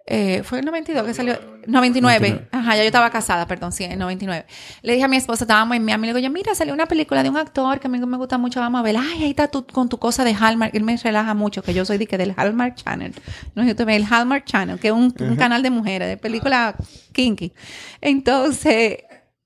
eh, 0.09 0.43
fue 0.45 0.61
el 0.61 0.65
92 0.65 1.05
que 1.05 1.15
salió, 1.15 1.35
99. 1.67 2.01
99. 2.01 2.49
Ajá, 2.53 2.77
ya 2.77 2.83
yo 2.83 2.87
estaba 2.87 3.11
casada, 3.11 3.47
perdón, 3.47 3.73
sí, 3.73 3.83
en 3.83 3.93
el 3.93 3.99
99. 3.99 4.47
Le 4.83 4.93
dije 4.93 5.05
a 5.05 5.09
mi 5.09 5.17
esposa, 5.17 5.45
estábamos 5.45 5.77
en 5.77 5.85
Miami, 5.85 6.07
le 6.07 6.15
digo, 6.15 6.25
yo, 6.25 6.31
mira, 6.31 6.55
salió 6.55 6.73
una 6.73 6.87
película 6.87 7.25
de 7.25 7.31
un 7.31 7.37
actor 7.37 7.81
que 7.81 7.89
a 7.89 7.91
mí 7.91 7.99
me 7.99 8.17
gusta 8.17 8.39
mucho, 8.39 8.61
vamos 8.61 8.79
a 8.79 8.83
ver. 8.83 8.97
Ay, 8.97 9.25
ahí 9.25 9.31
está 9.31 9.49
tú 9.49 9.67
con 9.67 9.89
tu 9.89 9.99
cosa 9.99 10.23
de 10.23 10.33
Hallmark. 10.33 10.75
Él 10.77 10.85
me 10.85 10.97
relaja 10.97 11.35
mucho, 11.35 11.63
que 11.63 11.75
yo 11.75 11.85
soy 11.85 11.99
de 11.99 12.07
que 12.07 12.17
del 12.19 12.35
Hallmark 12.37 12.77
Channel. 12.77 13.15
No, 13.57 13.65
yo 13.65 13.75
te 13.75 13.85
veo 13.85 13.97
el 13.97 14.05
Hallmark 14.09 14.45
Channel, 14.45 14.79
que 14.79 14.89
es 14.89 14.95
un, 14.95 15.13
un 15.19 15.37
canal 15.37 15.63
de 15.65 15.71
mujeres, 15.71 16.09
de 16.09 16.17
película 16.17 16.77
kinky. 17.13 17.53
Entonces, 18.01 18.99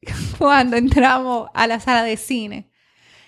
cuando 0.39 0.77
entramos 0.77 1.49
a 1.55 1.67
la 1.67 1.81
sala 1.81 2.03
de 2.03 2.19
cine, 2.19 2.71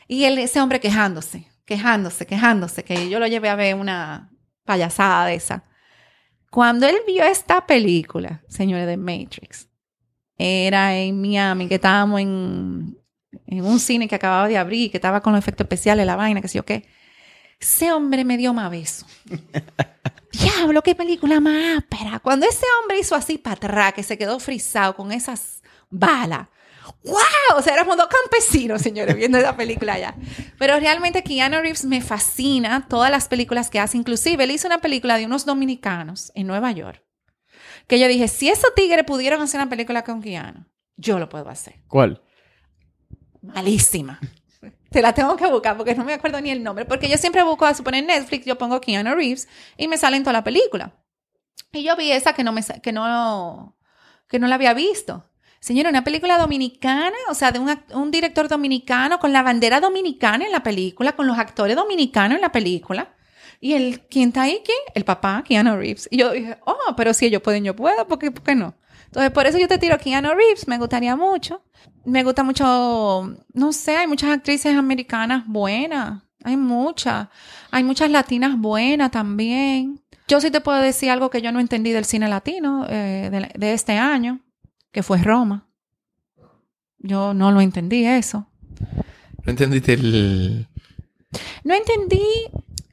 y 0.07 0.24
él, 0.24 0.37
ese 0.37 0.61
hombre 0.61 0.80
quejándose, 0.80 1.47
quejándose, 1.64 2.26
quejándose, 2.26 2.85
que 2.85 3.09
yo 3.09 3.18
lo 3.18 3.26
llevé 3.26 3.49
a 3.49 3.55
ver 3.55 3.74
una 3.74 4.30
payasada 4.66 5.24
de 5.24 5.35
esa. 5.37 5.64
Cuando 6.53 6.86
él 6.86 6.96
vio 7.07 7.24
esta 7.24 7.66
película, 7.66 8.42
señores 8.46 8.86
de 8.86 8.98
Matrix, 8.98 9.70
era 10.36 10.94
en 10.98 11.18
Miami, 11.18 11.66
que 11.66 11.76
estábamos 11.76 12.20
en, 12.20 12.98
en 13.46 13.64
un 13.64 13.80
cine 13.80 14.07
que 14.07 14.16
acababa 14.16 14.46
de 14.48 14.59
abrir, 14.59 14.90
que 14.90 14.98
estaba 14.98 15.22
con 15.22 15.32
los 15.32 15.38
efectos 15.38 15.64
especiales, 15.64 16.05
la 16.05 16.14
vaina, 16.14 16.42
que 16.42 16.48
sé 16.48 16.59
yo 16.59 16.66
qué. 16.66 16.86
Ese 17.59 17.90
hombre 17.90 18.26
me 18.26 18.36
dio 18.36 18.53
más 18.53 18.70
beso. 18.70 19.07
Diablo, 20.32 20.82
qué 20.82 20.94
película 20.94 21.40
más 21.40 21.78
ápera. 21.78 22.18
Cuando 22.18 22.46
ese 22.46 22.66
hombre 22.82 22.98
hizo 22.98 23.14
así 23.14 23.38
para 23.38 23.57
atrás, 23.57 23.94
que 23.94 24.03
se 24.03 24.18
quedó 24.18 24.38
frisado 24.38 24.94
con 24.94 25.11
esas 25.11 25.62
balas. 25.88 26.48
¡Wow! 27.05 27.59
O 27.59 27.62
sea, 27.62 27.74
éramos 27.74 27.96
dos 27.96 28.07
campesinos, 28.07 28.80
señores, 28.80 29.16
viendo 29.16 29.38
esa 29.38 29.57
película 29.57 29.94
allá. 29.94 30.14
Pero 30.59 30.78
realmente 30.78 31.24
Keanu 31.24 31.61
Reeves 31.61 31.84
me 31.84 32.00
fascina 32.00 32.86
todas 32.88 33.11
las 33.11 33.28
películas 33.28 33.70
que 33.70 33.80
hace. 33.80 33.96
Inclusive, 33.96 34.44
él 34.44 34.53
hizo 34.53 34.68
una 34.68 34.80
película 34.80 35.16
de 35.16 35.26
unos 35.26 35.44
dominicanos 35.44 36.30
en 36.34 36.46
Nueva 36.46 36.70
York. 36.72 37.03
Que 37.88 37.98
yo 37.98 38.07
dije, 38.07 38.28
si 38.28 38.48
esos 38.48 38.72
tigres 38.74 39.05
pudieron 39.05 39.40
hacer 39.42 39.61
una 39.61 39.68
película 39.68 40.05
con 40.05 40.22
Keanu, 40.22 40.64
yo 40.96 41.18
lo 41.18 41.28
puedo 41.28 41.48
hacer. 41.48 41.82
¿Cuál? 41.88 42.22
Malísima. 43.40 44.20
Te 44.90 45.03
la 45.03 45.12
tengo 45.12 45.36
que 45.36 45.46
buscar 45.46 45.76
porque 45.76 45.94
no 45.94 46.05
me 46.05 46.14
acuerdo 46.14 46.40
ni 46.40 46.50
el 46.50 46.62
nombre. 46.62 46.84
Porque 46.84 47.09
yo 47.09 47.18
siempre 47.18 47.42
busco, 47.42 47.66
a 47.66 47.74
suponer 47.74 48.05
Netflix, 48.05 48.46
yo 48.46 48.59
pongo 48.59 48.80
Keanu 48.80 49.14
Reeves 49.14 49.48
y 49.76 49.88
me 49.88 49.96
sale 49.98 50.18
en 50.18 50.22
toda 50.22 50.34
la 50.34 50.44
película. 50.44 51.03
Y 51.72 51.82
yo 51.82 51.96
vi 51.96 52.12
esa 52.12 52.34
que 52.34 52.44
no, 52.44 52.53
me, 52.53 52.62
que 52.82 52.92
no, 52.92 53.76
que 54.28 54.38
no 54.38 54.46
la 54.46 54.55
había 54.55 54.74
visto. 54.74 55.28
Señora, 55.62 55.90
una 55.90 56.02
película 56.02 56.38
dominicana, 56.38 57.14
o 57.28 57.34
sea, 57.34 57.52
de 57.52 57.60
un, 57.60 57.70
un 57.94 58.10
director 58.10 58.48
dominicano 58.48 59.20
con 59.20 59.32
la 59.32 59.42
bandera 59.44 59.78
dominicana 59.78 60.44
en 60.44 60.50
la 60.50 60.64
película, 60.64 61.12
con 61.12 61.28
los 61.28 61.38
actores 61.38 61.76
dominicanos 61.76 62.34
en 62.34 62.42
la 62.42 62.50
película. 62.50 63.14
Y 63.60 63.74
el, 63.74 64.00
¿quién 64.10 64.30
está 64.30 64.42
ahí? 64.42 64.60
¿Quién? 64.64 64.78
El 64.92 65.04
papá, 65.04 65.44
Keanu 65.46 65.76
Reeves. 65.76 66.08
Y 66.10 66.16
yo 66.16 66.32
dije, 66.32 66.58
oh, 66.66 66.96
pero 66.96 67.14
si 67.14 67.26
ellos 67.26 67.42
pueden, 67.42 67.62
yo 67.62 67.76
puedo, 67.76 68.08
¿por 68.08 68.18
qué, 68.18 68.32
por 68.32 68.42
qué 68.42 68.56
no? 68.56 68.74
Entonces, 69.04 69.30
por 69.30 69.46
eso 69.46 69.56
yo 69.56 69.68
te 69.68 69.78
tiro 69.78 69.96
Keanu 69.98 70.30
Reeves, 70.30 70.66
me 70.66 70.78
gustaría 70.78 71.14
mucho. 71.14 71.62
Me 72.04 72.24
gusta 72.24 72.42
mucho, 72.42 73.32
no 73.52 73.72
sé, 73.72 73.96
hay 73.98 74.08
muchas 74.08 74.30
actrices 74.30 74.74
americanas 74.74 75.44
buenas, 75.46 76.24
hay 76.42 76.56
muchas. 76.56 77.28
Hay 77.70 77.84
muchas 77.84 78.10
latinas 78.10 78.58
buenas 78.58 79.12
también. 79.12 80.00
Yo 80.26 80.40
sí 80.40 80.50
te 80.50 80.60
puedo 80.60 80.80
decir 80.80 81.10
algo 81.10 81.30
que 81.30 81.40
yo 81.40 81.52
no 81.52 81.60
entendí 81.60 81.92
del 81.92 82.04
cine 82.04 82.28
latino 82.28 82.84
eh, 82.88 83.48
de 83.54 83.72
este 83.72 83.92
año, 83.92 84.40
que 84.93 85.03
fue 85.03 85.18
Roma. 85.18 85.66
Yo 86.99 87.34
no 87.34 87.51
lo 87.51 87.61
entendí 87.61 88.05
eso. 88.07 88.47
¿No 89.45 89.51
entendiste 89.51 89.95
el...? 89.95 90.68
No 91.64 91.74
entendí 91.74 92.22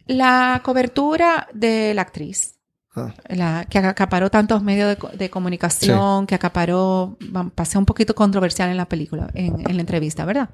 La 0.08 0.62
cobertura 0.64 1.48
de 1.54 1.94
la 1.94 2.02
actriz, 2.02 2.56
Ah. 2.96 3.14
la, 3.30 3.66
que 3.70 3.78
acaparó 3.78 4.32
tantos 4.32 4.64
medios 4.64 4.90
de, 4.90 4.96
co- 4.98 5.10
de 5.10 5.30
comunicación, 5.30 6.26
que 6.26 6.34
acaparó, 6.34 7.18
pasé 7.54 7.78
un 7.78 7.86
poquito 7.86 8.16
controversial 8.16 8.72
en 8.72 8.78
la 8.78 8.88
película, 8.90 9.30
en, 9.36 9.60
en 9.70 9.76
la 9.76 9.82
entrevista, 9.82 10.26
¿verdad? 10.26 10.50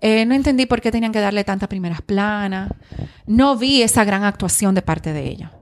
Eh, 0.00 0.24
no 0.26 0.34
entendí 0.36 0.66
por 0.66 0.80
qué 0.80 0.92
tenían 0.92 1.10
que 1.10 1.18
darle 1.18 1.42
tantas 1.42 1.68
primeras 1.68 2.02
planas. 2.02 2.70
No 3.26 3.56
vi 3.56 3.82
esa 3.82 4.04
gran 4.04 4.22
actuación 4.22 4.76
de 4.76 4.82
parte 4.82 5.12
de 5.12 5.26
ella. 5.26 5.52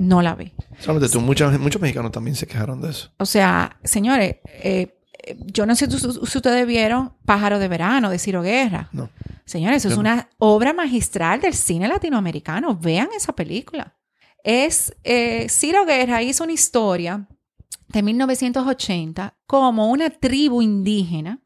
No 0.00 0.22
la 0.22 0.34
vi. 0.34 0.52
Solamente 0.78 1.12
tú, 1.12 1.20
muchos, 1.20 1.58
muchos 1.60 1.80
mexicanos 1.80 2.10
también 2.10 2.34
se 2.34 2.46
quejaron 2.46 2.80
de 2.80 2.90
eso. 2.90 3.10
O 3.18 3.26
sea, 3.26 3.78
señores, 3.84 4.36
eh, 4.46 4.98
eh, 5.12 5.36
yo 5.46 5.66
no 5.66 5.76
sé 5.76 5.90
si, 5.90 6.06
ustedes 6.06 6.66
vieron 6.66 7.14
Pájaro 7.24 7.58
de 7.58 7.68
Verano 7.68 8.10
de 8.10 8.18
Ciro 8.18 8.42
Guerra. 8.42 8.88
No. 8.92 9.10
Señores, 9.44 9.84
eso 9.84 9.88
es 9.88 9.94
no. 9.94 10.00
una 10.00 10.30
obra 10.38 10.72
magistral 10.72 11.40
del 11.40 11.54
cine 11.54 11.86
latinoamericano. 11.86 12.76
Vean 12.76 13.08
esa 13.14 13.34
película. 13.34 13.94
Es, 14.42 14.96
eh, 15.04 15.46
Ciro 15.50 15.84
Guerra 15.84 16.22
hizo 16.22 16.44
una 16.44 16.54
historia 16.54 17.28
de 17.88 18.02
1980 18.02 19.36
como 19.46 19.90
una 19.90 20.08
tribu 20.10 20.62
indígena 20.62 21.42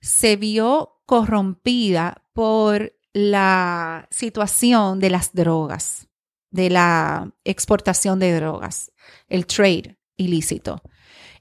se 0.00 0.36
vio 0.36 1.02
corrompida 1.06 2.24
por 2.32 2.94
la 3.12 4.08
situación 4.10 5.00
de 5.00 5.10
las 5.10 5.34
drogas, 5.34 6.08
de 6.50 6.70
la 6.70 7.32
exportación 7.44 8.18
de 8.18 8.34
drogas, 8.34 8.92
el 9.28 9.46
trade 9.46 9.98
ilícito. 10.16 10.82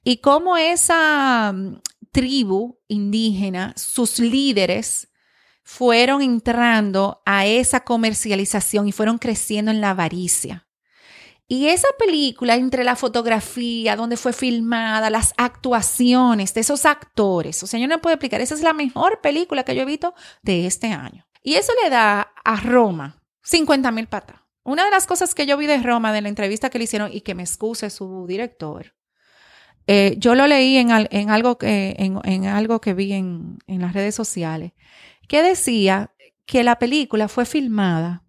Y 0.04 0.18
cómo 0.18 0.58
esa 0.58 1.52
mm, 1.54 1.82
tribu 2.12 2.80
indígena, 2.88 3.74
sus 3.76 4.20
líderes, 4.20 5.10
fueron 5.64 6.22
entrando 6.22 7.22
a 7.26 7.46
esa 7.46 7.82
comercialización 7.82 8.88
y 8.88 8.92
fueron 8.92 9.20
creciendo 9.20 9.70
en 9.70 9.82
la 9.82 9.92
avaricia. 9.92 10.68
Y 11.48 11.68
esa 11.68 11.88
película, 11.98 12.56
entre 12.56 12.84
la 12.84 12.96
fotografía, 12.96 13.96
donde 13.96 14.18
fue 14.18 14.34
filmada, 14.34 15.10
las 15.10 15.34
actuaciones 15.38 16.54
de 16.54 16.62
esos 16.62 16.86
actores, 16.86 17.62
o 17.64 17.68
sea, 17.68 17.80
yo 17.80 17.88
no 17.88 18.02
puedo 18.02 18.14
explicar, 18.14 18.40
esa 18.40 18.54
es 18.54 18.62
la 18.62 18.74
mejor 18.74 19.20
película 19.22 19.64
que 19.64 19.76
yo 19.76 19.82
he 19.82 19.86
visto 19.86 20.14
de 20.44 20.68
este 20.68 20.88
año. 20.88 21.26
Y 21.42 21.56
eso 21.56 21.74
le 21.84 21.90
da 21.90 22.34
a 22.44 22.56
Roma 22.58 23.22
50 23.44 23.92
mil 23.92 24.08
patas. 24.08 24.40
Una 24.70 24.86
de 24.86 24.92
las 24.92 25.08
cosas 25.08 25.34
que 25.34 25.46
yo 25.48 25.58
vi 25.58 25.66
de 25.66 25.82
Roma, 25.82 26.14
de 26.14 26.22
la 26.22 26.30
entrevista 26.30 26.70
que 26.70 26.78
le 26.78 26.84
hicieron, 26.84 27.10
y 27.12 27.22
que 27.22 27.34
me 27.34 27.42
excuse 27.44 27.90
su 27.90 28.26
director, 28.28 28.94
eh, 29.88 30.16
yo 30.20 30.36
lo 30.36 30.46
leí 30.46 30.78
en, 30.78 30.92
al- 30.92 31.08
en 31.12 31.32
algo 31.32 31.58
que, 31.58 31.96
en 31.98 32.46
algo 32.46 32.80
que 32.80 32.94
vi 32.94 33.14
en, 33.14 33.58
en 33.66 33.82
las 33.82 33.94
redes 33.94 34.14
sociales, 34.14 34.74
que 35.28 35.42
decía 35.42 36.14
que 36.46 36.64
la 36.64 36.78
película 36.78 37.28
fue 37.28 37.46
filmada 37.46 38.24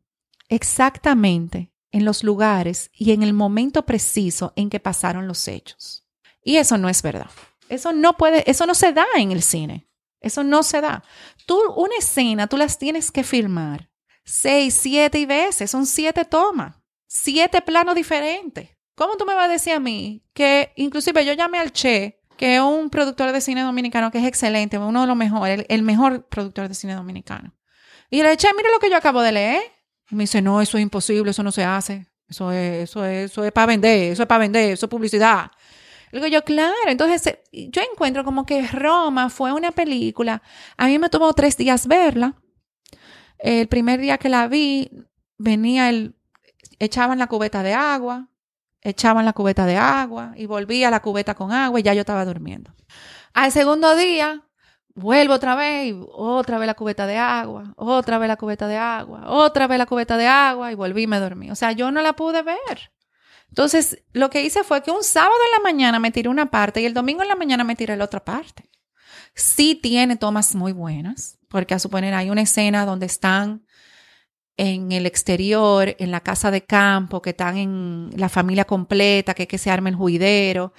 exactamente 0.49 1.71
en 1.93 2.05
los 2.07 2.25
lugares 2.25 2.91
y 2.95 3.13
en 3.13 3.23
el 3.23 3.33
momento 3.35 3.85
preciso 3.85 4.55
en 4.57 4.71
que 4.71 4.81
pasaron 4.81 5.27
los 5.29 5.47
hechos. 5.47 6.07
Y 6.43 6.57
eso 6.57 6.79
no 6.79 6.89
es 6.89 7.03
verdad. 7.03 7.31
Eso 7.69 7.93
no 7.93 8.17
puede, 8.17 8.51
eso 8.51 8.65
no 8.65 8.75
se 8.75 8.93
da 8.93 9.05
en 9.17 9.31
el 9.31 9.43
cine. 9.43 9.87
Eso 10.23 10.43
no 10.43 10.63
se 10.63 10.81
da. 10.81 11.03
Tú, 11.47 11.59
una 11.77 11.97
escena, 11.99 12.47
tú 12.47 12.57
las 12.57 12.79
tienes 12.79 13.13
que 13.13 13.25
filmar 13.25 13.90
seis, 14.31 14.75
siete 14.75 15.27
veces. 15.27 15.71
Son 15.71 15.87
siete 15.87 16.25
tomas, 16.25 16.77
siete 17.07 17.61
planos 17.63 17.95
diferentes. 17.95 18.71
¿Cómo 18.95 19.17
tú 19.17 19.25
me 19.25 19.35
vas 19.35 19.49
a 19.49 19.53
decir 19.53 19.73
a 19.73 19.81
mí 19.81 20.23
que, 20.35 20.73
inclusive 20.77 21.25
yo 21.25 21.33
llamé 21.33 21.59
al 21.59 21.73
Che, 21.73 22.21
que 22.37 22.57
es 22.57 22.61
un 22.61 22.91
productor 22.91 23.33
de 23.33 23.41
cine 23.41 23.63
dominicano 23.63 24.11
que 24.11 24.19
es 24.19 24.25
excelente, 24.25 24.79
uno 24.79 25.03
de 25.03 25.07
los 25.07 25.17
mejores, 25.17 25.65
el, 25.69 25.83
mejor 25.83 26.27
productor 26.29 26.69
de 26.69 26.75
cine 26.75 26.95
dominicano? 26.95 27.55
Y 28.11 28.19
le 28.19 28.25
dije, 28.25 28.37
Che, 28.37 28.49
mira 28.57 28.71
lo 28.71 28.79
que 28.79 28.91
yo 28.91 28.97
acabo 28.97 29.23
de 29.23 29.33
leer. 29.33 29.63
Y 30.11 30.15
me 30.17 30.25
dice, 30.25 30.43
no, 30.43 30.61
eso 30.61 30.77
es 30.77 30.83
imposible, 30.83 31.31
eso 31.31 31.43
no 31.43 31.53
se 31.53 31.65
hace. 31.65 32.07
Eso 32.29 32.53
es, 32.53 32.91
eso 32.91 33.05
es, 33.05 33.31
eso 33.31 33.45
es 33.45 33.53
para 33.53 33.67
vender, 33.67 34.13
eso 34.13 34.23
es 34.23 34.29
para 34.29 34.39
vender, 34.39 34.73
eso 34.73 34.87
es 34.87 34.91
publicidad. 34.91 35.51
Digo 36.13 36.27
yo, 36.27 36.45
claro, 36.45 36.75
entonces 36.87 37.39
eh, 37.53 37.69
yo 37.71 37.83
encuentro 37.83 38.25
como 38.25 38.45
que 38.45 38.67
Roma 38.67 39.31
fue 39.31 39.53
una 39.53 39.71
película, 39.71 40.43
a 40.77 40.87
mí 40.87 40.99
me 40.99 41.09
tomó 41.09 41.33
tres 41.33 41.57
días 41.57 41.87
verla. 41.87 42.35
El 43.43 43.69
primer 43.69 44.01
día 44.01 44.19
que 44.19 44.29
la 44.29 44.49
vi, 44.49 44.91
venía 45.39 45.89
el, 45.89 46.15
echaban 46.79 47.19
la 47.19 47.27
cubeta 47.27 47.63
de 47.63 47.75
agua, 47.75 48.29
echaban 48.83 49.25
la 49.25 49.33
cubeta 49.33 49.67
de 49.67 49.77
agua 49.77 50.33
y 50.37 50.47
volvía 50.47 50.91
la 50.91 51.01
cubeta 51.01 51.35
con 51.35 51.53
agua 51.53 51.81
y 51.81 51.83
ya 51.83 51.95
yo 51.95 52.01
estaba 52.01 52.25
durmiendo. 52.25 52.75
Al 53.33 53.53
segundo 53.53 53.97
día, 53.97 54.43
vuelvo 54.95 55.35
otra 55.35 55.55
vez 55.55 55.89
y 55.89 56.01
otra 56.13 56.59
vez 56.59 56.67
la 56.67 56.75
cubeta 56.75 57.07
de 57.07 57.17
agua, 57.17 57.73
otra 57.77 58.19
vez 58.19 58.29
la 58.29 58.37
cubeta 58.37 58.67
de 58.67 58.77
agua, 58.77 59.25
otra 59.29 59.67
vez 59.67 59.79
la 59.79 59.87
cubeta 59.87 60.17
de 60.17 60.27
agua 60.27 60.73
y 60.73 60.75
volví 60.75 61.03
y 61.03 61.07
me 61.07 61.21
dormí. 61.21 61.51
O 61.51 61.55
sea, 61.55 61.73
yo 61.73 61.91
no 61.91 62.03
la 62.03 62.15
pude 62.15 62.43
ver. 62.43 62.93
Entonces, 63.49 64.03
lo 64.13 64.31
que 64.31 64.45
hice 64.45 64.63
fue 64.63 64.83
que 64.83 64.91
un 64.91 65.03
sábado 65.03 65.35
en 65.47 65.53
la 65.53 65.71
mañana 65.71 65.99
me 65.99 66.13
tiré 66.13 66.29
una 66.29 66.51
parte 66.51 66.81
y 66.81 66.87
el 66.87 66.95
domingo 66.95 67.23
en 67.23 67.29
la 67.29 67.35
mañana 67.35 67.65
me 67.65 67.75
tiré 67.75 67.97
la 67.97 68.05
otra 68.05 68.25
parte. 68.25 68.71
Sí 69.35 69.75
tiene 69.75 70.17
tomas 70.17 70.55
muy 70.55 70.73
buenas, 70.73 71.40
porque 71.51 71.75
a 71.75 71.79
suponer 71.79 72.15
hay 72.15 72.31
una 72.31 72.43
escena 72.43 72.87
donde 72.87 73.07
están 73.07 73.67
en 74.57 74.93
el 74.93 75.07
exterior, 75.07 75.97
en 75.99 76.11
la 76.11 76.21
casa 76.21 76.51
de 76.51 76.63
campo, 76.65 77.21
que 77.23 77.31
están 77.31 77.57
en 77.57 78.11
la 78.17 78.29
familia 78.29 78.65
completa, 78.65 79.35
que, 79.35 79.47
que 79.47 79.59
se 79.59 79.71
arma 79.71 79.89
el 79.89 79.95
juidero. 79.97 80.73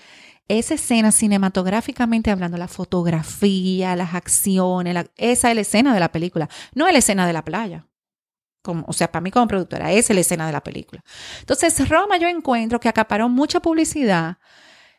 Esa 0.48 0.76
escena 0.76 1.12
cinematográficamente 1.12 2.32
hablando, 2.32 2.58
la 2.58 2.68
fotografía, 2.68 3.96
las 3.96 4.14
acciones, 4.14 5.06
esa 5.18 5.50
es 5.50 5.56
la 5.56 5.62
escena 5.62 5.94
de 5.94 6.00
la 6.00 6.12
película, 6.12 6.50
no 6.74 6.88
es 6.88 6.94
la 6.94 7.00
escena 7.00 7.28
de 7.28 7.34
la 7.34 7.44
playa. 7.44 7.88
O 8.64 8.94
sea, 8.94 9.12
para 9.12 9.22
mí 9.22 9.32
como 9.32 9.48
productora, 9.48 9.92
esa 9.92 10.14
es 10.14 10.16
la 10.16 10.22
escena 10.22 10.46
de 10.46 10.54
la 10.54 10.62
película. 10.62 11.04
Entonces, 11.40 11.90
Roma 11.90 12.18
yo 12.18 12.28
encuentro 12.28 12.80
que 12.80 12.90
acaparó 12.90 13.28
mucha 13.28 13.60
publicidad, 13.60 14.38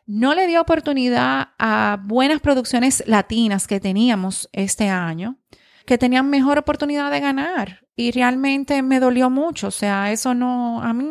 no 0.05 0.33
le 0.35 0.47
dio 0.47 0.59
oportunidad 0.59 1.49
a 1.57 1.97
buenas 2.03 2.41
producciones 2.41 3.03
latinas 3.07 3.67
que 3.67 3.79
teníamos 3.79 4.49
este 4.51 4.89
año, 4.89 5.37
que 5.85 5.97
tenían 5.97 6.29
mejor 6.29 6.57
oportunidad 6.57 7.11
de 7.11 7.19
ganar. 7.19 7.79
Y 7.95 8.11
realmente 8.11 8.81
me 8.81 8.99
dolió 8.99 9.29
mucho. 9.29 9.67
O 9.67 9.71
sea, 9.71 10.11
eso 10.11 10.33
no, 10.33 10.81
a 10.81 10.93
mí, 10.93 11.05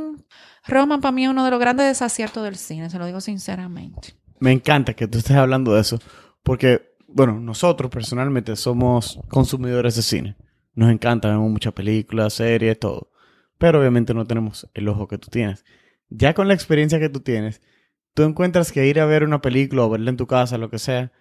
Roma 0.66 1.01
para 1.01 1.12
mí 1.12 1.25
es 1.25 1.31
uno 1.31 1.45
de 1.45 1.51
los 1.51 1.61
grandes 1.61 1.87
desaciertos 1.87 2.43
del 2.45 2.57
cine, 2.57 2.91
se 2.91 2.99
lo 2.99 3.07
digo 3.07 3.20
sinceramente. 3.20 4.14
Me 4.41 4.53
encanta 4.53 4.95
que 4.95 5.07
tú 5.07 5.18
estés 5.18 5.37
hablando 5.37 5.75
de 5.75 5.81
eso, 5.81 6.01
porque, 6.43 6.97
bueno, 7.07 7.39
nosotros 7.39 7.91
personalmente 7.91 8.57
somos 8.57 9.20
consumidores 9.29 9.95
de 9.95 10.03
cine. 10.03 10.37
Nos 10.75 10.91
encanta, 10.91 11.29
vemos 11.29 11.51
muchas 11.51 11.73
películas, 11.75 12.35
series, 12.35 12.79
todo. 12.79 13.11
Pero 13.59 13.79
obviamente 13.79 14.14
no 14.14 14.25
tenemos 14.25 14.68
el 14.75 14.89
ojo 14.89 15.07
que 15.07 15.18
tú 15.18 15.29
tienes. 15.31 15.64
Ya 16.09 16.35
con 16.35 16.49
la 16.49 16.55
experiencia 16.55 16.99
que 16.99 17.09
tú 17.09 17.20
tienes, 17.20 17.62
tú 18.14 18.25
encuentras 18.25 18.73
que 18.73 18.87
ir 18.87 18.99
a 18.99 19.07
ver 19.07 19.23
una 19.23 19.41
película 19.41 19.85
o 19.85 19.91
verla 19.91 20.11
en 20.11 20.16
tu 20.16 20.27
casa, 20.27 20.59
lo 20.59 20.70
que 20.70 20.79
sea, 20.79 21.12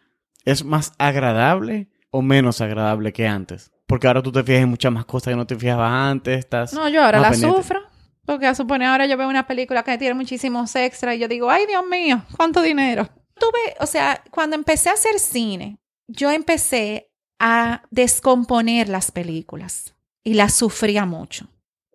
es 0.46 0.66
más 0.66 0.94
agradable 0.98 1.90
o 2.12 2.22
menos 2.22 2.62
agradable 2.62 3.12
que 3.14 3.28
antes. 3.28 3.72
Porque 3.88 4.08
ahora 4.08 4.22
tú 4.22 4.32
te 4.32 4.44
fijas 4.44 4.62
en 4.62 4.70
muchas 4.70 4.92
más 4.92 5.06
cosas 5.06 5.32
que 5.32 5.36
no 5.36 5.48
te 5.48 5.56
fijabas 5.56 5.92
antes. 5.92 6.38
Estás 6.40 6.74
No, 6.74 6.88
yo 6.88 7.04
ahora 7.04 7.20
la 7.20 7.32
pendiente. 7.32 7.58
sufro. 7.58 7.82
Porque 8.26 8.46
a 8.48 8.54
suponer 8.56 8.88
ahora 8.88 9.06
yo 9.08 9.18
veo 9.18 9.28
una 9.28 9.48
película 9.48 9.84
que 9.84 9.98
tiene 9.98 10.14
muchísimos 10.14 10.76
extras 10.76 11.16
y 11.16 11.20
yo 11.20 11.28
digo, 11.28 11.50
ay 11.50 11.66
Dios 11.66 11.84
mío, 11.90 12.24
cuánto 12.38 12.62
dinero. 12.62 13.10
Tuve, 13.36 13.76
o 13.80 13.86
sea, 13.88 14.24
cuando 14.30 14.56
empecé 14.56 14.90
a 14.90 14.94
hacer 14.94 15.18
cine, 15.20 15.80
yo 16.08 16.30
empecé 16.30 17.10
a 17.40 17.82
descomponer 17.90 18.88
las 18.88 19.12
películas 19.12 19.96
y 20.24 20.36
las 20.36 20.54
sufría 20.54 21.06
mucho. 21.06 21.48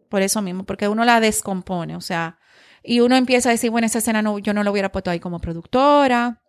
Por 0.08 0.22
eso 0.22 0.42
mismo, 0.42 0.64
porque 0.64 0.88
uno 0.88 1.04
la 1.04 1.20
descompone, 1.20 1.94
o 1.94 2.00
sea, 2.00 2.38
y 2.82 3.00
uno 3.00 3.16
empieza 3.16 3.48
a 3.48 3.52
decir, 3.52 3.70
bueno, 3.70 3.86
esa 3.86 3.98
escena 3.98 4.22
no, 4.22 4.38
yo 4.38 4.52
no 4.52 4.64
lo 4.64 4.72
hubiera 4.72 4.90
puesto 4.90 5.10
ahí 5.10 5.20
como 5.20 5.40
productora, 5.40 6.42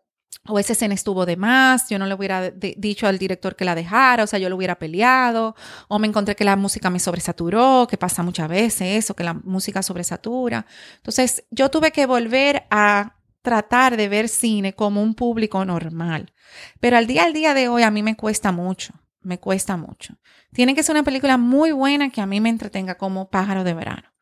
o 0.48 0.60
esa 0.60 0.74
escena 0.74 0.94
estuvo 0.94 1.26
de 1.26 1.36
más, 1.36 1.90
yo 1.90 2.00
no 2.00 2.06
le 2.06 2.14
hubiera 2.14 2.50
dicho 2.52 3.08
al 3.08 3.18
director 3.18 3.56
que 3.56 3.66
la 3.66 3.76
dejara, 3.76 4.24
o 4.24 4.28
sea, 4.28 4.40
yo 4.40 4.50
lo 4.50 4.56
hubiera 4.56 4.80
peleado, 4.80 5.56
o 5.88 6.00
me 6.00 6.08
encontré 6.08 6.36
que 6.36 6.46
la 6.46 6.56
música 6.56 6.90
me 6.90 7.00
sobresaturó, 7.00 7.88
que 7.90 7.98
pasa 7.98 8.24
muchas 8.24 8.48
veces 8.48 9.04
eso, 9.04 9.16
que 9.16 9.24
la 9.24 9.34
música 9.34 9.84
sobresatura. 9.84 10.66
Entonces, 10.98 11.46
yo 11.52 11.70
tuve 11.70 11.92
que 11.92 12.06
volver 12.06 12.66
a 12.70 13.16
tratar 13.42 13.98
de 13.98 14.10
ver 14.10 14.30
cine 14.30 14.74
como 14.74 15.02
un 15.02 15.16
público 15.16 15.64
normal. 15.66 16.34
Pero 16.80 16.98
al 16.98 17.08
día 17.08 17.24
al 17.24 17.34
día 17.34 17.54
de 17.54 17.70
hoy 17.70 17.84
a 17.84 17.92
mí 17.92 18.04
me 18.04 18.16
cuesta 18.16 18.52
mucho, 18.52 18.94
me 19.22 19.40
cuesta 19.40 19.78
mucho. 19.78 20.18
Tiene 20.54 20.76
que 20.76 20.84
ser 20.84 20.96
una 20.96 21.04
película 21.04 21.38
muy 21.38 21.72
buena 21.72 22.10
que 22.10 22.22
a 22.22 22.26
mí 22.26 22.42
me 22.42 22.50
entretenga 22.50 22.96
como 22.96 23.30
Pájaro 23.30 23.64
de 23.64 23.74
Verano. 23.74 24.14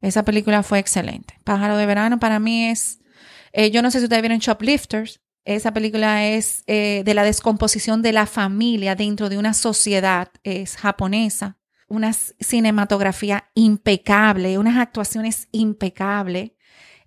Esa 0.00 0.24
película 0.24 0.62
fue 0.62 0.78
excelente. 0.78 1.38
Pájaro 1.44 1.76
de 1.76 1.86
Verano 1.86 2.18
para 2.18 2.38
mí 2.38 2.66
es, 2.66 3.00
eh, 3.52 3.70
yo 3.70 3.82
no 3.82 3.90
sé 3.90 3.98
si 3.98 4.04
ustedes 4.04 4.22
vieron 4.22 4.38
Shoplifters, 4.38 5.20
esa 5.44 5.72
película 5.72 6.26
es 6.26 6.62
eh, 6.66 7.02
de 7.04 7.14
la 7.14 7.24
descomposición 7.24 8.02
de 8.02 8.12
la 8.12 8.26
familia 8.26 8.94
dentro 8.94 9.28
de 9.28 9.38
una 9.38 9.54
sociedad 9.54 10.30
es 10.42 10.76
japonesa. 10.76 11.56
Una 11.88 12.12
cinematografía 12.12 13.50
impecable, 13.54 14.58
unas 14.58 14.76
actuaciones 14.76 15.48
impecables. 15.52 16.52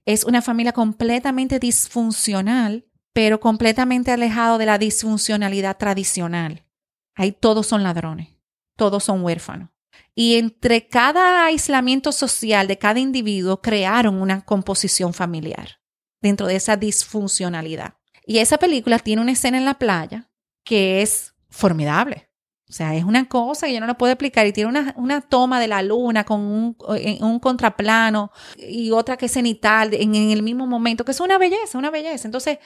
Es 0.06 0.24
una 0.24 0.42
familia 0.42 0.72
completamente 0.72 1.60
disfuncional, 1.60 2.88
pero 3.14 3.40
completamente 3.40 4.12
alejado 4.12 4.58
de 4.58 4.66
la 4.66 4.80
disfuncionalidad 4.80 5.78
tradicional. 5.78 6.66
Ahí 7.14 7.32
todos 7.32 7.68
son 7.68 7.84
ladrones, 7.84 8.30
todos 8.76 9.04
son 9.04 9.24
huérfanos. 9.24 9.70
Y 10.16 10.38
entre 10.38 10.88
cada 10.88 11.46
aislamiento 11.46 12.12
social 12.12 12.68
de 12.68 12.80
cada 12.80 13.00
individuo 13.00 13.62
crearon 13.62 14.20
una 14.20 14.44
composición 14.44 15.14
familiar 15.14 15.80
dentro 16.22 16.48
de 16.48 16.56
esa 16.56 16.76
disfuncionalidad. 16.76 18.01
Y 18.26 18.40
esa 18.40 18.58
película 18.58 19.00
tiene 19.00 19.22
una 19.22 19.32
escena 19.32 19.58
en 19.58 19.66
la 19.66 19.76
playa 19.76 20.30
que 20.64 21.02
es 21.02 21.34
formidable. 21.50 22.30
O 22.72 22.74
sea, 22.74 22.96
es 22.96 23.04
una 23.04 23.28
cosa 23.28 23.68
que 23.68 23.74
yo 23.74 23.82
no 23.82 23.86
la 23.88 23.98
puedo 23.98 24.14
explicar. 24.14 24.48
Y 24.48 24.54
tiene 24.54 24.70
una, 24.70 24.94
una 24.96 25.20
toma 25.20 25.60
de 25.60 25.68
la 25.68 25.82
luna 25.82 26.24
con 26.24 26.40
un, 26.40 26.78
un, 27.20 27.40
contraplano 27.40 28.32
y 28.58 28.92
otra 28.92 29.18
que 29.18 29.26
es 29.26 29.34
cenital 29.34 29.94
en, 29.94 30.16
el 30.16 30.42
mismo 30.42 30.66
momento, 30.66 31.04
que 31.04 31.12
es 31.12 31.20
una 31.20 31.38
belleza, 31.38 31.78
una 31.78 31.90
belleza. 31.90 32.30
Entonces, 32.30 32.60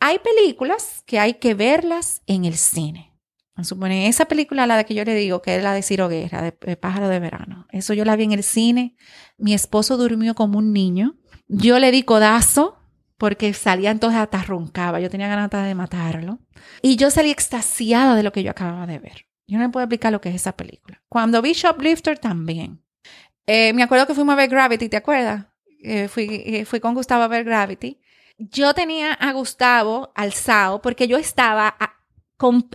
hay 0.00 0.18
películas 0.18 1.04
que 1.06 1.20
hay 1.20 1.34
que 1.34 1.54
verlas 1.54 2.22
en 2.26 2.44
el 2.44 2.56
cine. 2.56 3.12
Supone, 3.62 4.08
esa 4.08 4.24
película, 4.24 4.66
la 4.66 4.76
de 4.76 4.84
que 4.84 4.94
yo 4.94 5.04
le 5.04 5.14
digo, 5.14 5.40
que 5.40 5.54
es 5.54 5.62
la 5.62 5.72
de 5.72 5.82
Ciro 5.82 6.08
Guerra, 6.08 6.42
de, 6.42 6.76
Pájaro 6.76 7.08
de 7.08 7.20
Verano. 7.20 7.68
Eso 7.70 7.94
yo 7.94 8.04
la 8.04 8.16
vi 8.16 8.24
en 8.24 8.32
el 8.32 8.42
cine. 8.42 8.96
Mi 9.38 9.54
esposo 9.54 9.96
durmió 9.96 10.34
como 10.34 10.58
un 10.58 10.72
niño. 10.72 11.14
Yo 11.46 11.78
le 11.78 11.92
di 11.92 12.02
codazo 12.02 12.76
porque 13.16 13.52
salía 13.54 13.90
entonces 13.90 14.20
hasta 14.20 14.42
roncaba. 14.42 15.00
Yo 15.00 15.10
tenía 15.10 15.28
ganas 15.28 15.50
de 15.50 15.74
matarlo. 15.74 16.38
Y 16.82 16.96
yo 16.96 17.10
salí 17.10 17.30
extasiada 17.30 18.14
de 18.14 18.22
lo 18.22 18.32
que 18.32 18.42
yo 18.42 18.50
acababa 18.50 18.86
de 18.86 18.98
ver. 18.98 19.26
Yo 19.46 19.58
no 19.58 19.64
me 19.64 19.70
puedo 19.70 19.84
explicar 19.84 20.12
lo 20.12 20.20
que 20.20 20.30
es 20.30 20.36
esa 20.36 20.56
película. 20.56 21.02
Cuando 21.08 21.42
vi 21.42 21.52
Shoplifter 21.52 22.18
también. 22.18 22.82
Eh, 23.46 23.72
me 23.74 23.82
acuerdo 23.82 24.06
que 24.06 24.14
fuimos 24.14 24.32
a 24.32 24.36
ver 24.36 24.48
Gravity, 24.48 24.88
¿te 24.88 24.96
acuerdas? 24.96 25.46
Eh, 25.82 26.08
fui, 26.08 26.42
eh, 26.46 26.64
fui 26.64 26.80
con 26.80 26.94
Gustavo 26.94 27.22
a 27.22 27.28
ver 27.28 27.44
Gravity. 27.44 28.00
Yo 28.38 28.74
tenía 28.74 29.12
a 29.12 29.32
Gustavo 29.32 30.12
alzado 30.14 30.80
porque 30.80 31.06
yo 31.06 31.18
estaba 31.18 31.76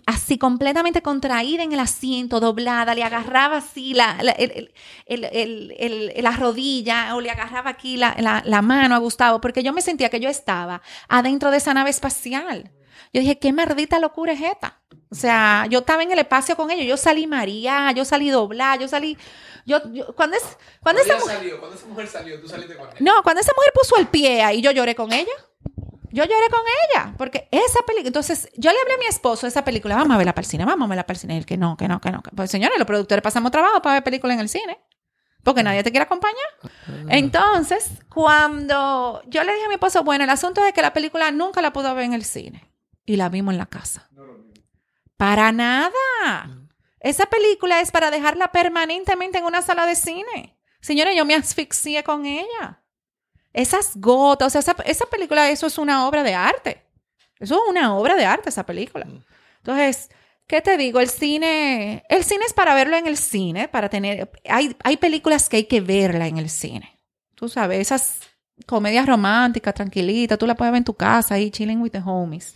así 0.05 0.37
completamente 0.37 1.01
contraída 1.01 1.63
en 1.63 1.73
el 1.73 1.79
asiento, 1.79 2.39
doblada, 2.39 2.95
le 2.95 3.03
agarraba 3.03 3.57
así 3.57 3.93
la, 3.93 4.17
la, 4.21 6.31
rodilla 6.37 7.15
o 7.15 7.21
le 7.21 7.31
agarraba 7.31 7.69
aquí 7.69 7.97
la, 7.97 8.61
mano 8.61 8.95
a 8.95 8.99
Gustavo, 8.99 9.41
porque 9.41 9.63
yo 9.63 9.73
me 9.73 9.81
sentía 9.81 10.09
que 10.09 10.19
yo 10.19 10.29
estaba 10.29 10.81
adentro 11.07 11.51
de 11.51 11.57
esa 11.57 11.73
nave 11.73 11.89
espacial. 11.89 12.71
Yo 13.13 13.21
dije, 13.21 13.39
qué 13.39 13.51
maldita 13.51 13.99
locura 13.99 14.33
es 14.33 14.41
esta. 14.41 14.79
O 15.11 15.15
sea, 15.15 15.65
yo 15.69 15.79
estaba 15.79 16.03
en 16.03 16.11
el 16.11 16.19
espacio 16.19 16.55
con 16.55 16.69
ellos, 16.69 16.85
yo 16.85 16.97
salí 16.97 17.25
María, 17.25 17.91
yo 17.91 18.05
salí 18.05 18.29
doblada, 18.29 18.75
yo 18.75 18.87
salí... 18.87 19.17
Yo, 19.65 19.81
cuando 20.15 20.37
es, 20.37 20.43
cuando, 20.81 21.01
esa 21.01 21.17
mujer, 21.17 21.37
salió, 21.37 21.59
cuando 21.59 21.75
esa 21.75 21.87
mujer 21.87 22.07
salió, 22.07 22.41
tú 22.41 22.47
saliste 22.47 22.75
con 22.75 22.87
ella. 22.87 22.97
No, 22.99 23.23
cuando 23.23 23.41
esa 23.41 23.51
mujer 23.55 23.71
puso 23.73 23.97
el 23.97 24.07
pie 24.07 24.41
ahí, 24.41 24.61
yo 24.61 24.71
lloré 24.71 24.95
con 24.95 25.11
ella. 25.11 25.31
Yo 26.11 26.23
lloré 26.23 26.49
con 26.49 26.61
ella, 26.89 27.13
porque 27.17 27.47
esa 27.51 27.81
película, 27.85 28.07
entonces 28.07 28.49
yo 28.57 28.71
le 28.71 28.79
hablé 28.79 28.95
a 28.95 28.97
mi 28.97 29.05
esposo 29.05 29.45
de 29.45 29.49
esa 29.49 29.63
película, 29.63 29.95
vamos 29.95 30.15
a 30.15 30.17
verla 30.17 30.33
para 30.33 30.43
el 30.43 30.49
cine, 30.49 30.65
vamos 30.65 30.85
a 30.85 30.89
verla 30.89 31.05
para 31.05 31.15
el 31.15 31.19
cine, 31.19 31.35
y 31.35 31.37
él 31.37 31.45
que 31.45 31.57
no, 31.57 31.77
que 31.77 31.87
no, 31.87 32.01
que 32.01 32.11
no. 32.11 32.21
Pues 32.35 32.49
señores, 32.49 32.77
los 32.77 32.87
productores 32.87 33.21
pasamos 33.21 33.51
trabajo 33.51 33.81
para 33.81 33.95
ver 33.95 34.03
películas 34.03 34.35
en 34.35 34.41
el 34.41 34.49
cine, 34.49 34.79
porque 35.43 35.63
nadie 35.63 35.83
te 35.83 35.91
quiere 35.91 36.03
acompañar. 36.03 36.35
Entonces, 37.09 37.91
cuando 38.09 39.21
yo 39.27 39.43
le 39.43 39.53
dije 39.53 39.65
a 39.65 39.69
mi 39.69 39.75
esposo, 39.75 40.03
bueno, 40.03 40.23
el 40.23 40.29
asunto 40.29 40.63
es 40.65 40.73
que 40.73 40.81
la 40.81 40.93
película 40.93 41.31
nunca 41.31 41.61
la 41.61 41.73
pudo 41.73 41.93
ver 41.93 42.05
en 42.05 42.13
el 42.13 42.23
cine, 42.23 42.71
y 43.05 43.15
la 43.15 43.29
vimos 43.29 43.53
en 43.53 43.59
la 43.59 43.67
casa. 43.67 44.09
Para 45.17 45.51
nada. 45.51 45.91
Esa 47.01 47.25
película 47.27 47.81
es 47.81 47.91
para 47.91 48.11
dejarla 48.11 48.51
permanentemente 48.51 49.37
en 49.37 49.45
una 49.45 49.61
sala 49.61 49.85
de 49.85 49.95
cine. 49.95 50.57
Señores, 50.81 51.15
yo 51.15 51.25
me 51.25 51.35
asfixié 51.35 52.03
con 52.03 52.25
ella. 52.25 52.78
Esas 53.59 53.91
gotas, 53.95 54.55
o 54.55 54.61
sea, 54.61 54.75
esa, 54.85 55.05
película, 55.07 55.49
eso 55.49 55.67
es 55.67 55.77
una 55.77 56.07
obra 56.07 56.23
de 56.23 56.33
arte. 56.33 56.81
Eso 57.41 57.55
es 57.55 57.61
una 57.69 57.93
obra 57.93 58.15
de 58.15 58.25
arte, 58.25 58.47
esa 58.47 58.65
película. 58.65 59.03
Mm. 59.03 59.21
Entonces, 59.57 60.09
¿qué 60.47 60.61
te 60.61 60.77
digo? 60.77 61.01
El 61.01 61.09
cine, 61.09 62.03
el 62.07 62.23
cine 62.23 62.45
es 62.47 62.53
para 62.53 62.73
verlo 62.73 62.95
en 62.95 63.05
el 63.05 63.17
cine, 63.17 63.67
para 63.67 63.89
tener, 63.89 64.31
hay, 64.47 64.77
hay 64.81 64.95
películas 64.95 65.49
que 65.49 65.57
hay 65.57 65.65
que 65.65 65.81
verla 65.81 66.27
en 66.27 66.37
el 66.37 66.49
cine. 66.49 66.97
Tú 67.35 67.49
sabes, 67.49 67.81
esas 67.81 68.19
comedias 68.65 69.05
románticas, 69.05 69.73
tranquilitas, 69.73 70.37
tú 70.37 70.47
la 70.47 70.55
puedes 70.55 70.71
ver 70.71 70.77
en 70.77 70.85
tu 70.85 70.93
casa 70.93 71.35
ahí, 71.35 71.51
chilling 71.51 71.81
with 71.81 71.91
the 71.91 72.01
homies. 72.03 72.53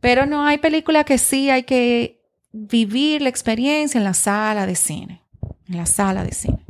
Pero 0.00 0.24
no, 0.24 0.46
hay 0.46 0.56
películas 0.56 1.04
que 1.04 1.18
sí 1.18 1.50
hay 1.50 1.64
que 1.64 2.22
vivir 2.52 3.20
la 3.20 3.28
experiencia 3.28 3.98
en 3.98 4.04
la 4.04 4.14
sala 4.14 4.64
de 4.64 4.76
cine. 4.76 5.22
En 5.68 5.76
la 5.76 5.84
sala 5.84 6.24
de 6.24 6.32
cine. 6.32 6.64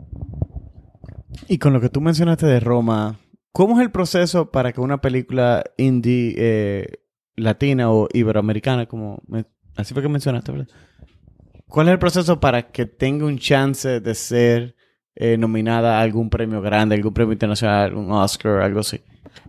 Y 1.46 1.58
con 1.58 1.72
lo 1.72 1.80
que 1.80 1.88
tú 1.88 2.00
mencionaste 2.00 2.46
de 2.46 2.58
Roma, 2.58 3.20
¿Cómo 3.52 3.78
es 3.78 3.82
el 3.82 3.90
proceso 3.90 4.50
para 4.50 4.72
que 4.72 4.80
una 4.80 5.00
película 5.00 5.62
indie 5.76 6.34
eh, 6.38 6.86
latina 7.36 7.90
o 7.90 8.08
iberoamericana, 8.12 8.86
como 8.86 9.20
así 9.76 9.92
fue 9.92 10.02
que 10.02 10.08
mencionaste, 10.08 10.52
¿verdad? 10.52 10.68
¿Cuál 11.66 11.88
es 11.88 11.92
el 11.92 11.98
proceso 11.98 12.40
para 12.40 12.70
que 12.70 12.86
tenga 12.86 13.26
un 13.26 13.38
chance 13.38 14.00
de 14.00 14.14
ser 14.14 14.76
eh, 15.14 15.36
nominada 15.36 15.98
a 15.98 16.02
algún 16.02 16.30
premio 16.30 16.60
grande, 16.60 16.94
algún 16.94 17.14
premio 17.14 17.32
internacional, 17.32 17.94
un 17.94 18.10
Oscar, 18.10 18.60
algo 18.60 18.80
así? 18.80 19.00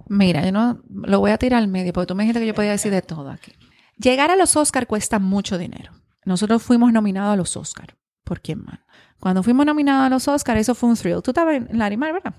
Mira, 0.08 0.44
yo 0.44 0.52
no 0.52 0.82
lo 0.90 1.20
voy 1.20 1.32
a 1.32 1.38
tirar 1.38 1.62
al 1.62 1.68
medio 1.68 1.94
porque 1.94 2.08
tú 2.08 2.16
me 2.16 2.24
dijiste 2.24 2.40
que 2.40 2.48
yo 2.48 2.54
podía 2.54 2.72
decir 2.72 2.92
de 2.92 3.02
todo 3.02 3.30
aquí. 3.30 3.54
Llegar 3.98 4.32
a 4.32 4.36
los 4.36 4.56
Oscars 4.56 4.88
cuesta 4.88 5.20
mucho 5.20 5.58
dinero. 5.58 5.92
Nosotros 6.26 6.64
fuimos 6.64 6.92
nominados 6.94 7.34
a 7.34 7.36
los 7.36 7.56
Oscars. 7.58 7.96
¿Por 8.24 8.42
quién 8.42 8.64
más? 8.64 8.80
Cuando 9.20 9.44
fuimos 9.44 9.66
nominados 9.66 10.06
a 10.06 10.10
los 10.10 10.28
Oscars, 10.28 10.62
eso 10.62 10.76
fue 10.76 10.90
un 10.90 10.96
thrill. 10.96 11.22
Tú 11.22 11.32
estabas 11.32 11.56
en 11.56 11.78
Larimar, 11.78 12.14
¿verdad? 12.14 12.34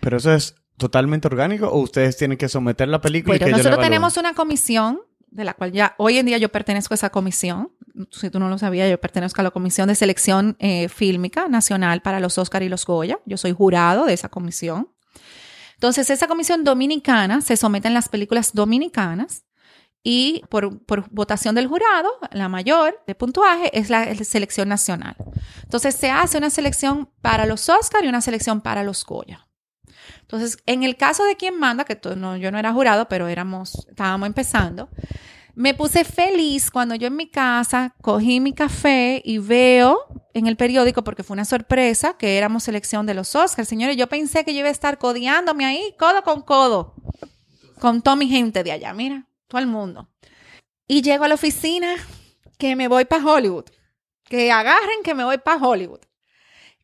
Pero 0.00 0.16
eso 0.16 0.32
es 0.32 0.54
totalmente 0.76 1.28
orgánico 1.28 1.68
o 1.68 1.78
ustedes 1.80 2.16
tienen 2.16 2.38
que 2.38 2.48
someter 2.48 2.88
la 2.88 3.00
película? 3.00 3.36
Pero 3.38 3.56
nosotros 3.56 3.80
tenemos 3.80 4.16
una 4.16 4.34
comisión 4.34 5.00
de 5.34 5.44
la 5.44 5.54
cual 5.54 5.72
ya 5.72 5.94
hoy 5.98 6.18
en 6.18 6.26
día 6.26 6.38
yo 6.38 6.48
pertenezco 6.50 6.94
a 6.94 6.96
esa 6.96 7.10
comisión. 7.10 7.72
Si 8.10 8.30
tú 8.30 8.38
no 8.38 8.48
lo 8.48 8.56
sabías, 8.56 8.88
yo 8.88 9.00
pertenezco 9.00 9.40
a 9.40 9.44
la 9.44 9.50
Comisión 9.50 9.88
de 9.88 9.96
Selección 9.96 10.56
eh, 10.60 10.88
Fílmica 10.88 11.48
Nacional 11.48 12.02
para 12.02 12.20
los 12.20 12.38
Oscar 12.38 12.62
y 12.62 12.68
los 12.68 12.86
Goya. 12.86 13.18
Yo 13.26 13.36
soy 13.36 13.52
jurado 13.52 14.06
de 14.06 14.14
esa 14.14 14.28
comisión. 14.28 14.88
Entonces, 15.74 16.08
esa 16.10 16.28
comisión 16.28 16.62
dominicana 16.64 17.40
se 17.40 17.56
someten 17.56 17.94
las 17.94 18.08
películas 18.08 18.52
dominicanas 18.54 19.44
y 20.04 20.42
por, 20.50 20.84
por, 20.84 21.10
votación 21.10 21.54
del 21.54 21.66
jurado, 21.66 22.10
la 22.30 22.48
mayor 22.48 23.02
de 23.06 23.14
puntuaje 23.14 23.76
es 23.76 23.90
la, 23.90 24.14
selección 24.24 24.68
nacional. 24.68 25.16
Entonces, 25.62 25.96
se 25.96 26.10
hace 26.10 26.38
una 26.38 26.50
selección 26.50 27.10
para 27.22 27.44
los 27.44 27.68
Oscar 27.68 28.04
y 28.04 28.08
una 28.08 28.20
selección 28.20 28.60
para 28.60 28.84
los 28.84 29.04
Goya. 29.04 29.48
Entonces, 30.20 30.58
en 30.66 30.82
el 30.82 30.96
caso 30.96 31.24
de 31.24 31.36
quien 31.36 31.58
manda, 31.58 31.84
que 31.84 31.98
yo 32.02 32.16
no 32.16 32.58
era 32.58 32.72
jurado, 32.72 33.08
pero 33.08 33.28
éramos, 33.28 33.86
estábamos 33.88 34.26
empezando, 34.26 34.88
me 35.54 35.74
puse 35.74 36.04
feliz 36.04 36.70
cuando 36.70 36.94
yo 36.96 37.06
en 37.06 37.16
mi 37.16 37.28
casa 37.28 37.94
cogí 38.02 38.40
mi 38.40 38.52
café 38.52 39.22
y 39.24 39.38
veo 39.38 40.00
en 40.34 40.48
el 40.48 40.56
periódico, 40.56 41.04
porque 41.04 41.22
fue 41.22 41.34
una 41.34 41.44
sorpresa, 41.44 42.16
que 42.18 42.36
éramos 42.36 42.64
selección 42.64 43.06
de 43.06 43.14
los 43.14 43.36
Oscars. 43.36 43.68
Señores, 43.68 43.96
yo 43.96 44.08
pensé 44.08 44.44
que 44.44 44.52
yo 44.52 44.60
iba 44.60 44.68
a 44.68 44.72
estar 44.72 44.98
codiándome 44.98 45.64
ahí, 45.64 45.94
codo 45.96 46.22
con 46.24 46.42
codo, 46.42 46.94
con 47.78 48.02
toda 48.02 48.16
mi 48.16 48.28
gente 48.28 48.64
de 48.64 48.72
allá, 48.72 48.92
mira, 48.94 49.28
todo 49.46 49.60
el 49.60 49.68
mundo. 49.68 50.10
Y 50.88 51.02
llego 51.02 51.24
a 51.24 51.28
la 51.28 51.34
oficina, 51.34 51.94
que 52.58 52.76
me 52.76 52.88
voy 52.88 53.04
para 53.04 53.24
Hollywood. 53.24 53.66
Que 54.24 54.50
agarren 54.50 55.02
que 55.04 55.14
me 55.14 55.24
voy 55.24 55.38
para 55.38 55.64
Hollywood. 55.64 56.00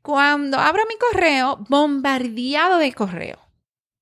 Cuando 0.03 0.59
abro 0.59 0.83
mi 0.89 0.97
correo, 0.97 1.65
bombardeado 1.69 2.79
de 2.79 2.93
correo 2.93 3.39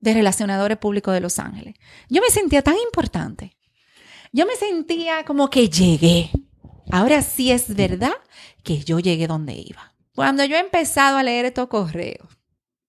de 0.01 0.15
relacionadores 0.15 0.79
públicos 0.79 1.13
de 1.13 1.21
Los 1.21 1.39
Ángeles. 1.39 1.75
Yo 2.09 2.23
me 2.23 2.31
sentía 2.31 2.63
tan 2.63 2.77
importante. 2.77 3.57
Yo 4.33 4.47
me 4.47 4.57
sentía 4.57 5.25
como 5.25 5.51
que 5.51 5.69
llegué. 5.69 6.31
Ahora 6.91 7.23
sí 7.23 7.51
es 7.51 7.75
verdad 7.75 8.13
que 8.63 8.79
yo 8.79 9.01
llegué 9.01 9.27
donde 9.27 9.55
iba. 9.55 9.95
Cuando 10.15 10.45
yo 10.45 10.57
he 10.57 10.61
empezado 10.61 11.17
a 11.17 11.23
leer 11.23 11.47
estos 11.47 11.69
correos, 11.69 12.29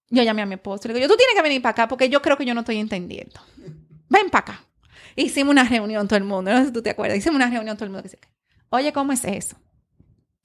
yo 0.10 0.24
llamé 0.24 0.42
a 0.42 0.46
mi 0.46 0.56
esposo 0.56 0.84
y 0.86 0.88
le 0.90 0.96
digo, 0.96 1.08
tú 1.08 1.18
tienes 1.18 1.36
que 1.36 1.42
venir 1.42 1.62
para 1.62 1.72
acá 1.72 1.88
porque 1.88 2.10
yo 2.10 2.22
creo 2.22 2.38
que 2.38 2.46
yo 2.46 2.54
no 2.54 2.62
estoy 2.62 2.78
entendiendo. 2.78 3.40
Ven 4.10 4.30
para 4.30 4.42
acá. 4.42 4.64
Hicimos 5.16 5.52
una 5.52 5.64
reunión 5.64 6.08
todo 6.08 6.18
el 6.18 6.24
mundo, 6.24 6.52
no 6.52 6.60
sé 6.60 6.68
si 6.68 6.72
tú 6.72 6.82
te 6.82 6.92
acuerdas, 6.92 7.18
hicimos 7.18 7.36
una 7.36 7.50
reunión 7.50 7.76
todo 7.76 7.86
el 7.86 7.92
mundo. 7.92 8.10
Oye, 8.70 8.94
¿cómo 8.94 9.12
es 9.12 9.24
eso? 9.26 9.58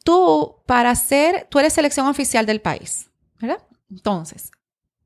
Tú 0.04 0.62
para 0.66 0.94
ser, 0.94 1.48
tú 1.50 1.58
eres 1.58 1.72
selección 1.72 2.06
oficial 2.06 2.46
del 2.46 2.60
país, 2.60 3.10
¿verdad? 3.40 3.58
Entonces, 3.90 4.52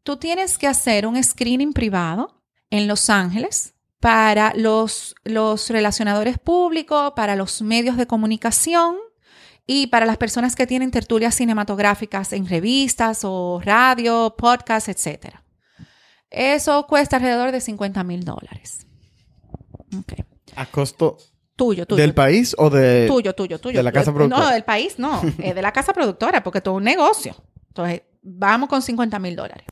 tú 0.03 0.17
tienes 0.19 0.59
que 0.59 0.67
hacer 0.67 1.07
un 1.07 1.23
screening 1.23 1.73
privado 1.73 2.43
en 2.71 2.87
Los 2.87 3.09
Ángeles 3.09 3.75
para 4.01 4.53
los, 4.55 5.15
los 5.25 5.71
relacionadores 5.71 6.39
públicos, 6.39 7.13
para 7.17 7.35
los 7.35 7.63
medios 7.63 7.97
de 7.97 8.07
comunicación 8.07 8.97
y 9.67 9.89
para 9.89 10.07
las 10.07 10.17
personas 10.17 10.55
que 10.55 10.67
tienen 10.67 10.91
tertulias 10.91 11.35
cinematográficas 11.35 12.33
en 12.33 12.47
revistas 12.47 13.21
o 13.25 13.61
radio, 13.65 14.35
podcast, 14.37 14.89
etc. 14.89 15.37
Eso 16.31 16.87
cuesta 16.87 17.17
alrededor 17.17 17.53
de 17.53 17.61
50 17.61 18.05
mil 18.05 18.25
dólares. 18.25 18.87
Okay. 20.01 20.25
A 20.57 20.67
costo 20.67 21.19
Tuyo, 21.59 21.87
tuyo. 21.87 22.01
¿Del 22.01 22.15
país 22.15 22.55
o 22.57 22.71
de...? 22.71 23.09
Tuyo, 23.09 23.35
tuyo, 23.35 23.59
tuyo. 23.59 23.77
¿De 23.77 23.83
la 23.83 23.91
casa 23.91 24.15
productora? 24.15 24.45
No, 24.45 24.53
del 24.53 24.63
país 24.63 24.97
no. 24.97 25.21
es 25.39 25.55
de 25.57 25.61
la 25.61 25.73
casa 25.73 25.93
productora, 25.93 26.45
porque 26.45 26.61
todo 26.61 26.75
es 26.75 26.79
un 26.79 26.85
negocio. 26.85 27.35
Entonces, 27.67 28.03
vamos 28.23 28.69
con 28.69 28.81
50 28.81 29.19
mil 29.19 29.35
dólares. 29.35 29.67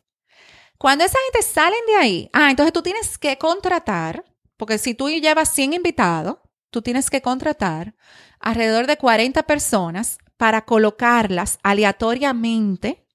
Cuando 0.79 1.05
esa 1.05 1.17
gente 1.27 1.47
salen 1.47 1.79
de 1.87 1.95
ahí, 1.95 2.31
ah, 2.33 2.51
entonces 2.51 2.73
tú 2.73 2.83
tienes 2.83 3.17
que 3.19 3.39
contratar, 3.39 4.25
porque 4.57 4.79
si 4.79 4.95
tú 4.95 5.09
llevas 5.09 5.55
100 5.55 5.75
invitados, 5.75 6.39
tú 6.71 6.83
tienes 6.83 7.09
que 7.09 7.23
contratar 7.23 7.95
alrededor 8.41 8.89
de 8.89 8.97
40 8.97 9.45
personas 9.45 10.19
para 10.37 10.65
colocarlas 10.65 11.61
aleatoriamente 11.63 13.07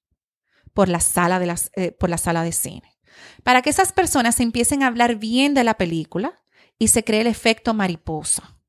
por 0.72 0.88
la 0.88 1.00
sala 1.00 1.40
de, 1.40 1.46
las, 1.46 1.70
eh, 1.76 1.92
por 1.92 2.08
la 2.08 2.16
sala 2.16 2.42
de 2.42 2.52
cine. 2.52 2.98
Para 3.42 3.60
que 3.60 3.68
esas 3.68 3.92
personas 3.92 4.40
empiecen 4.40 4.82
a 4.82 4.86
hablar 4.86 5.16
bien 5.16 5.52
de 5.52 5.62
la 5.62 5.74
película 5.74 6.42
y 6.78 6.88
se 6.88 7.04
cree 7.04 7.20
el 7.20 7.26
efecto 7.26 7.74
mariposa. 7.74 8.61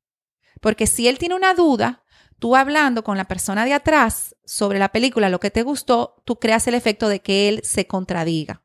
Porque 0.63 0.87
si 0.87 1.09
él 1.09 1.17
tiene 1.19 1.35
una 1.35 1.53
duda, 1.53 2.03
tú 2.39 2.55
hablando 2.55 3.03
con 3.03 3.17
la 3.17 3.25
persona 3.25 3.65
de 3.65 3.73
atrás 3.73 4.33
sobre 4.45 4.79
la 4.79 4.89
película, 4.93 5.27
lo 5.29 5.41
que 5.41 5.51
te 5.51 5.61
gustó, 5.61 6.15
tú 6.23 6.39
creas 6.39 6.65
el 6.67 6.73
efecto 6.73 7.09
de 7.09 7.19
que 7.21 7.49
él 7.49 7.59
se 7.65 7.85
contradiga. 7.85 8.63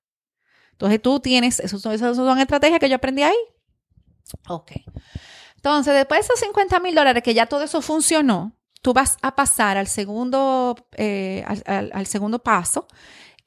Entonces 0.71 1.03
tú 1.03 1.19
tienes, 1.19 1.59
esas 1.59 1.83
son, 1.83 2.39
estrategias 2.39 2.79
que 2.79 2.89
yo 2.89 2.95
aprendí 2.95 3.25
ahí. 3.25 3.37
Ok. 4.49 4.73
Entonces, 5.57 5.93
después 5.93 6.21
de 6.21 6.25
esos 6.27 6.39
50 6.39 6.79
mil 6.79 6.95
dólares 6.95 7.23
que 7.25 7.35
ya 7.35 7.47
todo 7.47 7.63
eso 7.65 7.83
funcionó, 7.83 8.53
tú 8.81 8.93
vas 8.93 9.17
a 9.23 9.35
pasar 9.35 9.77
al 9.77 9.89
segundo, 9.89 10.77
eh, 10.97 11.45
al- 11.67 11.91
al 11.93 12.07
segundo 12.07 12.39
paso, 12.39 12.87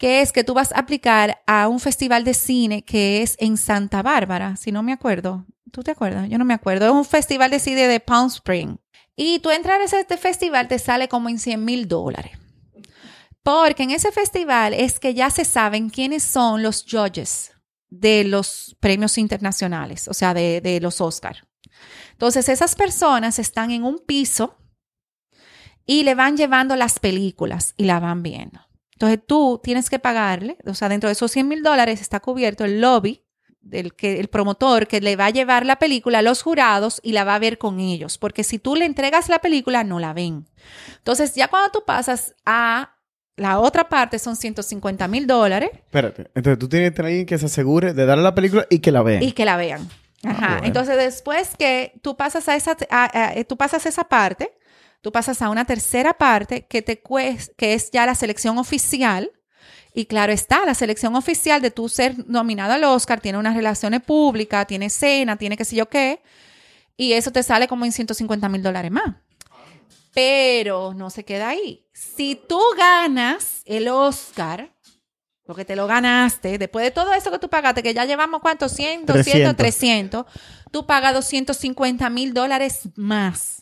que 0.01 0.21
es 0.21 0.31
que 0.31 0.43
tú 0.43 0.55
vas 0.55 0.71
a 0.71 0.79
aplicar 0.79 1.43
a 1.45 1.67
un 1.67 1.79
festival 1.79 2.23
de 2.23 2.33
cine 2.33 2.83
que 2.83 3.21
es 3.21 3.35
en 3.37 3.55
Santa 3.55 4.01
Bárbara, 4.01 4.55
si 4.55 4.71
no 4.71 4.81
me 4.81 4.93
acuerdo. 4.93 5.45
¿Tú 5.71 5.83
te 5.83 5.91
acuerdas? 5.91 6.27
Yo 6.27 6.39
no 6.39 6.43
me 6.43 6.55
acuerdo. 6.55 6.87
Es 6.87 6.91
un 6.91 7.05
festival 7.05 7.51
de 7.51 7.59
cine 7.59 7.87
de 7.87 7.99
Palm 7.99 8.25
Spring. 8.25 8.77
Y 9.15 9.37
tú 9.41 9.51
entrar 9.51 9.79
a 9.79 9.83
este 9.83 10.17
festival 10.17 10.67
te 10.67 10.79
sale 10.79 11.07
como 11.07 11.29
en 11.29 11.37
100 11.37 11.63
mil 11.63 11.87
dólares. 11.87 12.31
Porque 13.43 13.83
en 13.83 13.91
ese 13.91 14.11
festival 14.11 14.73
es 14.73 14.99
que 14.99 15.13
ya 15.13 15.29
se 15.29 15.45
saben 15.45 15.91
quiénes 15.91 16.23
son 16.23 16.63
los 16.63 16.83
judges 16.83 17.51
de 17.91 18.23
los 18.23 18.75
premios 18.79 19.19
internacionales, 19.19 20.07
o 20.07 20.15
sea, 20.15 20.33
de, 20.33 20.61
de 20.61 20.81
los 20.81 20.99
Oscar. 20.99 21.47
Entonces, 22.13 22.49
esas 22.49 22.73
personas 22.73 23.37
están 23.37 23.69
en 23.69 23.83
un 23.83 23.99
piso 23.99 24.57
y 25.85 26.01
le 26.01 26.15
van 26.15 26.37
llevando 26.37 26.75
las 26.75 26.97
películas 26.97 27.75
y 27.77 27.83
la 27.83 27.99
van 27.99 28.23
viendo. 28.23 28.70
Entonces, 29.01 29.25
tú 29.25 29.59
tienes 29.63 29.89
que 29.89 29.97
pagarle, 29.99 30.57
o 30.65 30.73
sea, 30.75 30.87
dentro 30.89 31.07
de 31.07 31.13
esos 31.13 31.31
100 31.31 31.47
mil 31.47 31.63
dólares 31.63 32.01
está 32.01 32.19
cubierto 32.19 32.65
el 32.65 32.81
lobby 32.81 33.23
del 33.61 33.93
que, 33.95 34.19
el 34.19 34.27
promotor 34.27 34.87
que 34.87 35.01
le 35.01 35.15
va 35.15 35.25
a 35.27 35.29
llevar 35.31 35.65
la 35.65 35.77
película 35.77 36.19
a 36.19 36.21
los 36.21 36.41
jurados 36.43 36.99
y 37.03 37.11
la 37.13 37.23
va 37.23 37.35
a 37.35 37.39
ver 37.39 37.57
con 37.57 37.79
ellos, 37.79 38.17
porque 38.17 38.43
si 38.43 38.59
tú 38.59 38.75
le 38.75 38.85
entregas 38.85 39.27
la 39.29 39.39
película, 39.39 39.83
no 39.83 39.99
la 39.99 40.13
ven. 40.13 40.47
Entonces, 40.97 41.33
ya 41.35 41.47
cuando 41.47 41.71
tú 41.71 41.83
pasas 41.85 42.35
a 42.45 42.95
la 43.37 43.59
otra 43.59 43.89
parte, 43.89 44.19
son 44.19 44.35
150 44.35 45.07
mil 45.07 45.25
dólares 45.25 45.71
Espérate. 45.73 46.29
Entonces 46.35 46.59
tú 46.59 46.69
tienes 46.69 46.91
que 46.91 46.95
tener 46.97 47.09
alguien 47.09 47.25
que 47.25 47.37
se 47.39 47.45
asegure 47.47 47.93
de 47.93 48.05
darle 48.05 48.23
la 48.23 48.35
película 48.35 48.67
y 48.69 48.79
que 48.79 48.91
la 48.91 49.01
vean. 49.01 49.23
y 49.23 49.31
que 49.31 49.45
la 49.45 49.57
vean. 49.57 49.87
Ajá. 50.23 50.47
bueno. 50.53 50.67
Entonces, 50.67 50.95
después 50.97 51.51
que 51.57 51.93
tú 52.03 52.15
pasas 52.15 52.47
a 52.49 52.55
esa, 52.55 52.77
a- 52.91 53.29
a- 53.39 53.43
tú 53.45 53.57
pasas 53.57 53.83
esa 53.87 54.03
parte, 54.03 54.51
tú 55.01 55.11
pasas 55.11 55.41
a 55.41 55.49
una 55.49 55.65
tercera 55.65 56.13
parte 56.13 56.65
que 56.67 56.81
te 56.81 57.01
que 57.57 57.73
es 57.73 57.91
ya 57.91 58.05
la 58.05 58.15
selección 58.15 58.57
oficial. 58.57 59.31
Y 59.93 60.05
claro 60.05 60.31
está, 60.31 60.65
la 60.65 60.73
selección 60.73 61.15
oficial 61.15 61.61
de 61.61 61.69
tú 61.69 61.89
ser 61.89 62.15
nominado 62.29 62.73
al 62.73 62.83
Oscar 62.85 63.19
tiene 63.19 63.37
unas 63.37 63.55
relaciones 63.55 64.01
públicas, 64.01 64.65
tiene 64.65 64.89
cena, 64.89 65.35
tiene 65.35 65.57
qué 65.57 65.65
sé 65.65 65.75
yo 65.75 65.89
qué. 65.89 66.21
Y 66.95 67.13
eso 67.13 67.31
te 67.31 67.43
sale 67.43 67.67
como 67.67 67.83
en 67.83 67.91
150 67.91 68.47
mil 68.47 68.63
dólares 68.63 68.91
más. 68.91 69.15
Pero 70.13 70.93
no 70.93 71.09
se 71.09 71.25
queda 71.25 71.49
ahí. 71.49 71.85
Si 71.93 72.39
tú 72.47 72.59
ganas 72.77 73.63
el 73.65 73.87
Oscar, 73.89 74.73
porque 75.45 75.65
te 75.65 75.75
lo 75.75 75.87
ganaste, 75.87 76.57
después 76.57 76.85
de 76.85 76.91
todo 76.91 77.13
eso 77.13 77.31
que 77.31 77.39
tú 77.39 77.49
pagaste, 77.49 77.83
que 77.83 77.93
ya 77.93 78.05
llevamos 78.05 78.41
cuántos, 78.41 78.71
100, 78.73 79.05
200, 79.05 79.55
300. 79.55 80.25
300, 80.25 80.25
tú 80.71 80.85
pagas 80.85 81.13
250 81.13 82.09
mil 82.09 82.33
dólares 82.33 82.89
más 82.95 83.61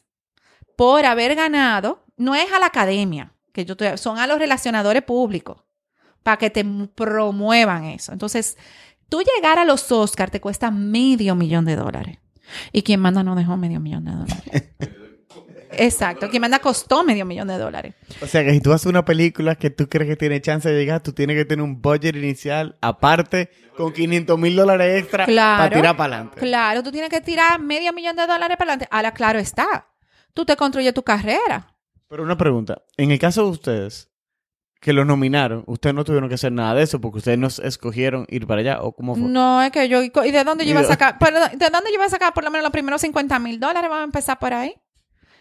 por 0.80 1.06
haber 1.06 1.36
ganado. 1.36 2.06
No 2.16 2.36
es 2.36 2.50
a 2.54 2.60
la 2.60 2.68
academia, 2.68 3.34
que 3.52 3.66
yo 3.66 3.76
te- 3.76 3.98
son 3.98 4.18
a 4.18 4.28
los 4.28 4.40
relacionadores 4.40 5.04
públicos, 5.04 5.58
para 6.24 6.38
que 6.38 6.50
te 6.50 6.64
promuevan 6.96 7.84
eso. 7.84 8.14
Entonces, 8.14 8.58
tú 9.10 9.22
llegar 9.22 9.60
a 9.60 9.66
los 9.66 9.92
Oscars 9.92 10.32
te 10.32 10.40
cuesta 10.40 10.72
medio 10.72 11.36
millón 11.36 11.66
de 11.66 11.76
dólares. 11.76 12.20
Y 12.72 12.82
quien 12.84 13.02
manda 13.02 13.24
no 13.24 13.36
dejó 13.36 13.58
medio 13.58 13.82
millón 13.82 14.06
de 14.06 14.12
dólares. 14.12 14.64
Exacto, 15.72 16.30
quien 16.30 16.42
manda 16.42 16.60
costó 16.60 17.04
medio 17.04 17.26
millón 17.26 17.48
de 17.50 17.58
dólares. 17.58 17.94
O 18.22 18.26
sea 18.28 18.44
que 18.46 18.52
si 18.54 18.62
tú 18.62 18.72
haces 18.72 18.88
una 18.88 19.04
película 19.06 19.56
que 19.56 19.70
tú 19.70 19.88
crees 19.90 20.10
que 20.10 20.16
tiene 20.16 20.40
chance 20.42 20.68
de 20.70 20.80
llegar, 20.80 21.02
tú 21.04 21.12
tienes 21.12 21.36
que 21.36 21.46
tener 21.46 21.64
un 21.64 21.82
budget 21.82 22.16
inicial 22.16 22.78
aparte 22.82 23.50
con 23.78 23.92
500 23.94 24.40
mil 24.40 24.56
dólares 24.56 25.02
extra 25.04 25.26
Claro. 25.26 25.64
para 25.64 25.76
tirar 25.76 25.98
para 25.98 26.16
adelante. 26.16 26.40
Claro, 26.40 26.84
tú 26.84 26.92
tienes 26.92 27.10
que 27.10 27.20
tirar 27.22 27.60
medio 27.62 27.92
millón 27.94 28.16
de 28.16 28.26
dólares 28.26 28.56
para 28.58 28.72
adelante. 28.72 28.88
Ahora, 28.90 29.12
claro 29.14 29.40
está. 29.40 29.89
Tú 30.34 30.46
te 30.46 30.56
construyes 30.56 30.94
tu 30.94 31.04
carrera. 31.04 31.76
Pero 32.08 32.24
una 32.24 32.38
pregunta. 32.38 32.82
En 32.98 33.12
el 33.12 33.20
caso 33.20 33.44
de 33.44 33.50
ustedes, 33.50 34.10
que 34.80 34.94
los 34.94 35.06
nominaron, 35.06 35.64
ustedes 35.68 35.94
no 35.94 36.04
tuvieron 36.04 36.30
que 36.30 36.36
hacer 36.36 36.52
nada 36.52 36.74
de 36.74 36.84
eso 36.84 37.02
porque 37.02 37.18
ustedes 37.18 37.38
no 37.38 37.48
escogieron 37.48 38.26
ir 38.30 38.48
para 38.48 38.62
allá 38.62 38.82
o 38.82 38.94
cómo 38.94 39.16
fue. 39.16 39.28
No, 39.28 39.62
es 39.62 39.72
que 39.72 39.90
yo... 39.90 40.02
¿Y 40.02 40.32
de 40.32 40.44
dónde 40.44 40.66
yo 40.66 40.72
iba 40.72 40.82
a 40.82 40.86
sacar? 40.86 41.20
¿De 41.20 41.70
dónde 41.70 41.90
yo 41.90 41.96
iba 41.96 42.06
a 42.06 42.10
sacar 42.10 42.34
por 42.34 42.44
lo 42.44 42.52
menos 42.52 42.64
los 42.64 42.72
primeros 42.72 43.02
50 43.02 43.40
mil 43.40 43.60
dólares? 43.60 43.90
Vamos 43.90 44.02
a 44.02 44.06
empezar 44.06 44.40
por 44.40 44.54
ahí. 44.54 44.74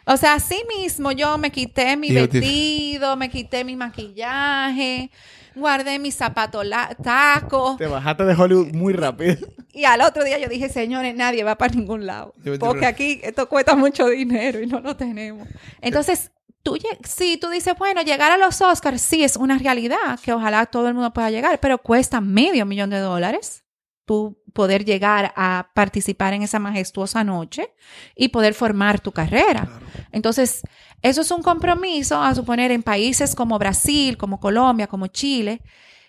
O 0.07 0.17
sea, 0.17 0.35
así 0.35 0.63
mismo 0.77 1.13
yo 1.13 1.37
me 1.37 1.53
quité 1.53 1.97
mi 1.97 2.11
vestido, 2.11 3.15
me 3.17 3.29
quité 3.29 3.63
mi 3.63 3.77
maquillaje, 3.77 5.11
guardé 5.59 5.99
mis 5.99 6.15
zapatos 6.15 6.67
la- 6.67 6.95
tacos. 7.03 7.77
Te 7.77 7.87
bajaste 7.87 8.25
de 8.25 8.35
Hollywood 8.35 8.73
muy 8.75 8.93
rápido. 8.93 9.37
Y 9.73 9.85
al 9.85 10.01
otro 10.01 10.25
día 10.25 10.39
yo 10.39 10.49
dije, 10.49 10.69
señores, 10.69 11.15
nadie 11.15 11.45
va 11.45 11.57
para 11.57 11.75
ningún 11.75 12.07
lado. 12.07 12.35
Porque 12.59 12.87
aquí 12.87 13.21
esto 13.23 13.49
cuesta 13.49 13.77
mucho 13.77 14.07
dinero 14.09 14.61
y 14.61 14.67
no 14.67 14.81
lo 14.81 14.97
tenemos. 14.97 15.47
Entonces, 15.81 16.33
tú, 16.63 16.77
sí, 17.05 17.37
tú 17.41 17.49
dices, 17.51 17.75
bueno, 17.79 18.03
llegar 18.03 18.33
a 18.33 18.39
los 18.39 18.61
Oscars 18.61 19.01
sí 19.01 19.23
es 19.23 19.37
una 19.37 19.57
realidad 19.59 20.19
que 20.23 20.33
ojalá 20.33 20.67
todo 20.67 20.89
el 20.89 20.95
mundo 20.95 21.13
pueda 21.13 21.31
llegar, 21.31 21.61
pero 21.61 21.79
cuesta 21.79 22.21
medio 22.21 22.67
millón 22.67 22.91
de 22.91 22.99
dólares 22.99 23.65
tú 24.09 24.43
poder 24.53 24.85
llegar 24.85 25.33
a 25.37 25.71
participar 25.75 26.35
en 26.35 26.43
esa 26.43 26.59
majestuosa 26.59 27.23
noche 27.23 27.73
y 28.17 28.29
poder 28.29 28.55
formar 28.55 28.99
tu 28.99 29.13
carrera. 29.13 29.69
Entonces, 30.11 30.63
eso 31.03 31.21
es 31.21 31.31
un 31.31 31.43
compromiso 31.43 32.21
a 32.21 32.35
suponer 32.35 32.73
en 32.73 32.83
países 32.83 33.37
como 33.37 33.59
Brasil, 33.59 34.17
como 34.17 34.41
Colombia, 34.41 34.89
como 34.89 35.07
Chile, 35.07 35.63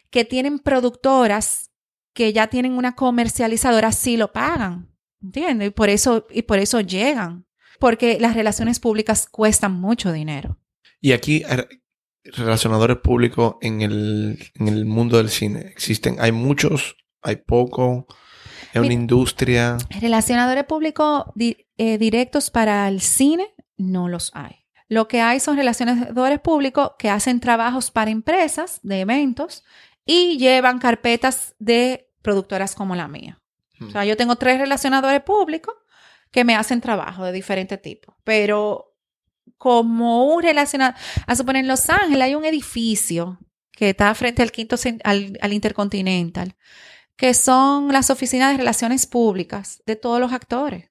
que 0.10 0.26
tienen 0.26 0.58
productoras 0.58 1.70
que 2.14 2.34
ya 2.34 2.48
tienen 2.48 2.74
una 2.74 2.96
comercializadora, 2.96 3.92
sí 3.92 4.18
lo 4.18 4.32
pagan. 4.32 4.90
¿Entiendes? 5.22 5.68
Y 5.68 5.72
por 5.72 5.90
eso, 5.90 6.26
y 6.32 6.42
por 6.42 6.58
eso 6.58 6.82
llegan. 6.82 7.46
Porque 7.80 8.18
las 8.20 8.34
relaciones 8.34 8.80
públicas 8.80 9.28
cuestan 9.30 9.74
mucho 9.74 10.12
dinero. 10.12 10.58
Y 11.02 11.12
aquí, 11.12 11.44
er, 11.48 11.68
relacionadores 12.24 12.98
públicos 12.98 13.56
en 13.62 13.82
el, 13.82 14.40
en 14.56 14.68
el 14.68 14.86
mundo 14.86 15.18
del 15.18 15.30
cine 15.30 15.62
existen. 15.62 16.18
Hay 16.20 16.32
muchos, 16.32 16.98
hay 17.22 17.38
poco. 17.38 18.08
Es 18.74 18.82
una 18.82 18.94
industria. 18.94 19.78
Relacionadores 20.00 20.64
públicos 20.66 21.24
di- 21.36 21.66
eh, 21.78 21.98
directos 21.98 22.50
para 22.52 22.88
el 22.88 23.02
cine 23.02 23.48
no 23.78 24.08
los 24.10 24.32
hay. 24.36 24.66
Lo 24.88 25.08
que 25.08 25.22
hay 25.22 25.40
son 25.40 25.56
relacionadores 25.58 26.40
públicos 26.40 26.92
que 26.98 27.10
hacen 27.10 27.40
trabajos 27.40 27.92
para 27.92 28.12
empresas 28.12 28.80
de 28.84 29.02
eventos 29.02 29.64
y 30.06 30.38
llevan 30.38 30.80
carpetas 30.80 31.56
de 31.60 32.10
productoras 32.22 32.76
como 32.76 32.96
la 32.96 33.08
mía. 33.08 33.42
O 33.88 33.90
sea, 33.92 34.04
yo 34.04 34.18
tengo 34.18 34.36
tres 34.36 34.60
relacionadores 34.60 35.22
públicos 35.22 35.74
que 36.32 36.44
me 36.44 36.56
hacen 36.56 36.82
trabajo 36.82 37.24
de 37.24 37.32
diferente 37.32 37.78
tipo. 37.78 38.16
Pero 38.24 38.94
como 39.58 40.26
un 40.34 40.44
relacionador, 40.44 40.96
a 41.26 41.36
suponer 41.36 41.62
en 41.62 41.68
Los 41.68 41.90
Ángeles 41.90 42.22
hay 42.24 42.36
un 42.36 42.46
edificio 42.46 43.40
que 43.72 43.90
está 43.92 44.14
frente 44.16 44.42
al 44.42 44.52
quinto 44.52 44.76
al, 45.04 45.38
al 45.42 45.54
Intercontinental, 45.54 46.56
que 47.20 47.34
son 47.34 47.92
las 47.92 48.10
oficinas 48.10 48.54
de 48.54 48.60
relaciones 48.60 49.06
públicas 49.06 49.84
de 49.86 49.98
todos 49.98 50.22
los 50.22 50.32
actores. 50.32 50.90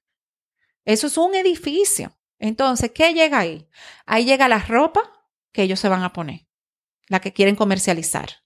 Eso 0.85 1.07
es 1.07 1.17
un 1.17 1.33
edificio. 1.33 2.15
Entonces, 2.37 2.91
¿qué 2.93 3.15
llega 3.15 3.39
ahí? 3.39 3.67
Ahí 4.05 4.25
llega 4.25 4.47
la 4.47 4.59
ropa 4.59 5.01
que 5.51 5.63
ellos 5.63 5.79
se 5.79 5.89
van 5.89 6.03
a 6.03 6.13
poner, 6.13 6.45
la 7.07 7.19
que 7.19 7.33
quieren 7.33 7.55
comercializar, 7.55 8.43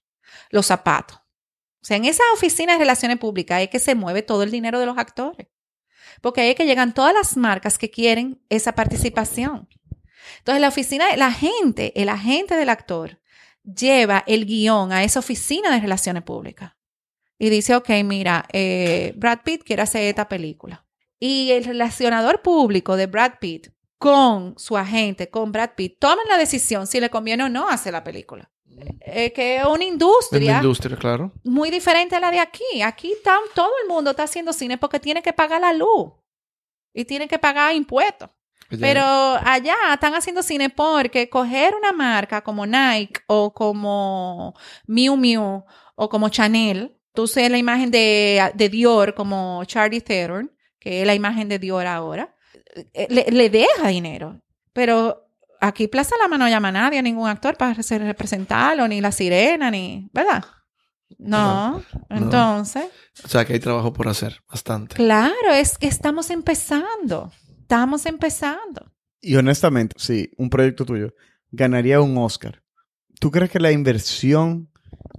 los 0.48 0.64
zapatos. 0.64 1.18
O 1.18 1.84
sea, 1.84 1.98
en 1.98 2.06
esa 2.06 2.22
oficina 2.32 2.72
de 2.72 2.78
relaciones 2.78 3.18
públicas 3.18 3.60
es 3.60 3.68
que 3.68 3.78
se 3.78 3.94
mueve 3.94 4.22
todo 4.22 4.44
el 4.44 4.50
dinero 4.50 4.80
de 4.80 4.86
los 4.86 4.96
actores. 4.96 5.48
Porque 6.22 6.40
ahí 6.40 6.48
es 6.48 6.56
que 6.56 6.64
llegan 6.64 6.94
todas 6.94 7.12
las 7.12 7.36
marcas 7.36 7.76
que 7.76 7.90
quieren 7.90 8.42
esa 8.48 8.72
participación. 8.72 9.68
Entonces, 10.38 10.62
la 10.62 10.68
oficina, 10.68 11.14
la 11.18 11.32
gente, 11.32 11.92
el 12.00 12.08
agente 12.08 12.56
del 12.56 12.70
actor, 12.70 13.20
lleva 13.62 14.24
el 14.26 14.46
guion 14.46 14.90
a 14.90 15.04
esa 15.04 15.18
oficina 15.18 15.70
de 15.70 15.80
relaciones 15.80 16.22
públicas 16.22 16.72
y 17.38 17.50
dice, 17.50 17.74
ok, 17.76 17.88
mira, 18.04 18.46
eh, 18.52 19.12
Brad 19.16 19.40
Pitt 19.44 19.62
quiere 19.64 19.82
hacer 19.82 20.02
esta 20.04 20.28
película. 20.28 20.86
Y 21.18 21.50
el 21.52 21.64
relacionador 21.64 22.42
público 22.42 22.96
de 22.96 23.06
Brad 23.06 23.34
Pitt 23.40 23.68
con 23.98 24.54
su 24.58 24.76
agente, 24.76 25.30
con 25.30 25.50
Brad 25.52 25.70
Pitt, 25.76 25.98
toman 25.98 26.26
la 26.28 26.36
decisión 26.38 26.86
si 26.86 27.00
le 27.00 27.08
conviene 27.10 27.44
o 27.44 27.48
no 27.48 27.68
hacer 27.68 27.92
la 27.92 28.04
película. 28.04 28.50
Eh, 29.00 29.32
que 29.32 29.56
es 29.58 29.64
una 29.64 29.74
En 29.74 29.78
la 29.80 29.84
industria 29.86 30.56
industria, 30.56 30.96
claro. 30.96 31.32
muy 31.44 31.70
diferente 31.70 32.16
a 32.16 32.20
la 32.20 32.30
de 32.32 32.40
aquí. 32.40 32.82
Aquí 32.84 33.12
está- 33.12 33.38
todo 33.54 33.70
el 33.82 33.88
mundo 33.88 34.10
está 34.10 34.24
haciendo 34.24 34.52
cine 34.52 34.78
porque 34.78 34.98
tiene 34.98 35.22
que 35.22 35.32
pagar 35.32 35.60
la 35.60 35.72
luz 35.72 36.12
y 36.92 37.04
tiene 37.04 37.28
que 37.28 37.38
pagar 37.38 37.74
impuestos. 37.74 38.30
Ya- 38.70 38.78
Pero 38.80 39.04
allá 39.44 39.76
están 39.92 40.14
haciendo 40.14 40.42
cine 40.42 40.70
porque 40.70 41.28
coger 41.30 41.74
una 41.76 41.92
marca 41.92 42.42
como 42.42 42.66
Nike 42.66 43.20
o 43.28 43.52
como 43.54 44.54
Miu 44.88 45.16
Miu 45.16 45.64
o 45.94 46.08
como 46.08 46.28
Chanel, 46.28 46.98
tú 47.14 47.26
sé 47.26 47.48
la 47.48 47.58
imagen 47.58 47.90
de, 47.90 48.50
de 48.54 48.68
Dior 48.68 49.14
como 49.14 49.64
Charlie 49.64 50.00
Theron, 50.00 50.52
que 50.78 51.00
es 51.00 51.06
la 51.06 51.14
imagen 51.14 51.48
de 51.48 51.58
Dior 51.58 51.86
ahora, 51.86 52.34
eh, 52.92 53.06
le, 53.08 53.26
le 53.30 53.48
deja 53.50 53.88
dinero. 53.88 54.42
Pero 54.72 55.28
aquí 55.60 55.88
Plaza 55.88 56.16
La 56.20 56.28
Mano 56.28 56.44
no 56.44 56.50
llama 56.50 56.68
a 56.68 56.72
nadie, 56.72 56.98
a 56.98 57.02
ningún 57.02 57.28
actor 57.28 57.56
para 57.56 57.82
ser- 57.82 58.02
representarlo, 58.02 58.86
ni 58.88 59.00
La 59.00 59.12
Sirena, 59.12 59.70
ni, 59.70 60.10
¿verdad? 60.12 60.44
No, 61.18 61.82
entonces... 62.10 62.84
O 63.24 63.28
sea, 63.28 63.44
que 63.44 63.52
hay 63.52 63.60
trabajo 63.60 63.92
por 63.92 64.08
hacer, 64.08 64.40
bastante. 64.50 64.96
Claro, 64.96 65.52
es 65.54 65.78
que 65.78 65.86
estamos 65.86 66.28
empezando. 66.30 67.32
Estamos 67.60 68.04
empezando. 68.06 68.92
Y 69.20 69.36
honestamente, 69.36 69.94
sí, 69.98 70.30
un 70.36 70.50
proyecto 70.50 70.84
tuyo 70.84 71.14
ganaría 71.50 72.00
un 72.00 72.18
Oscar. 72.18 72.62
¿Tú 73.20 73.30
crees 73.30 73.50
que 73.50 73.60
la 73.60 73.70
inversión 73.70 74.70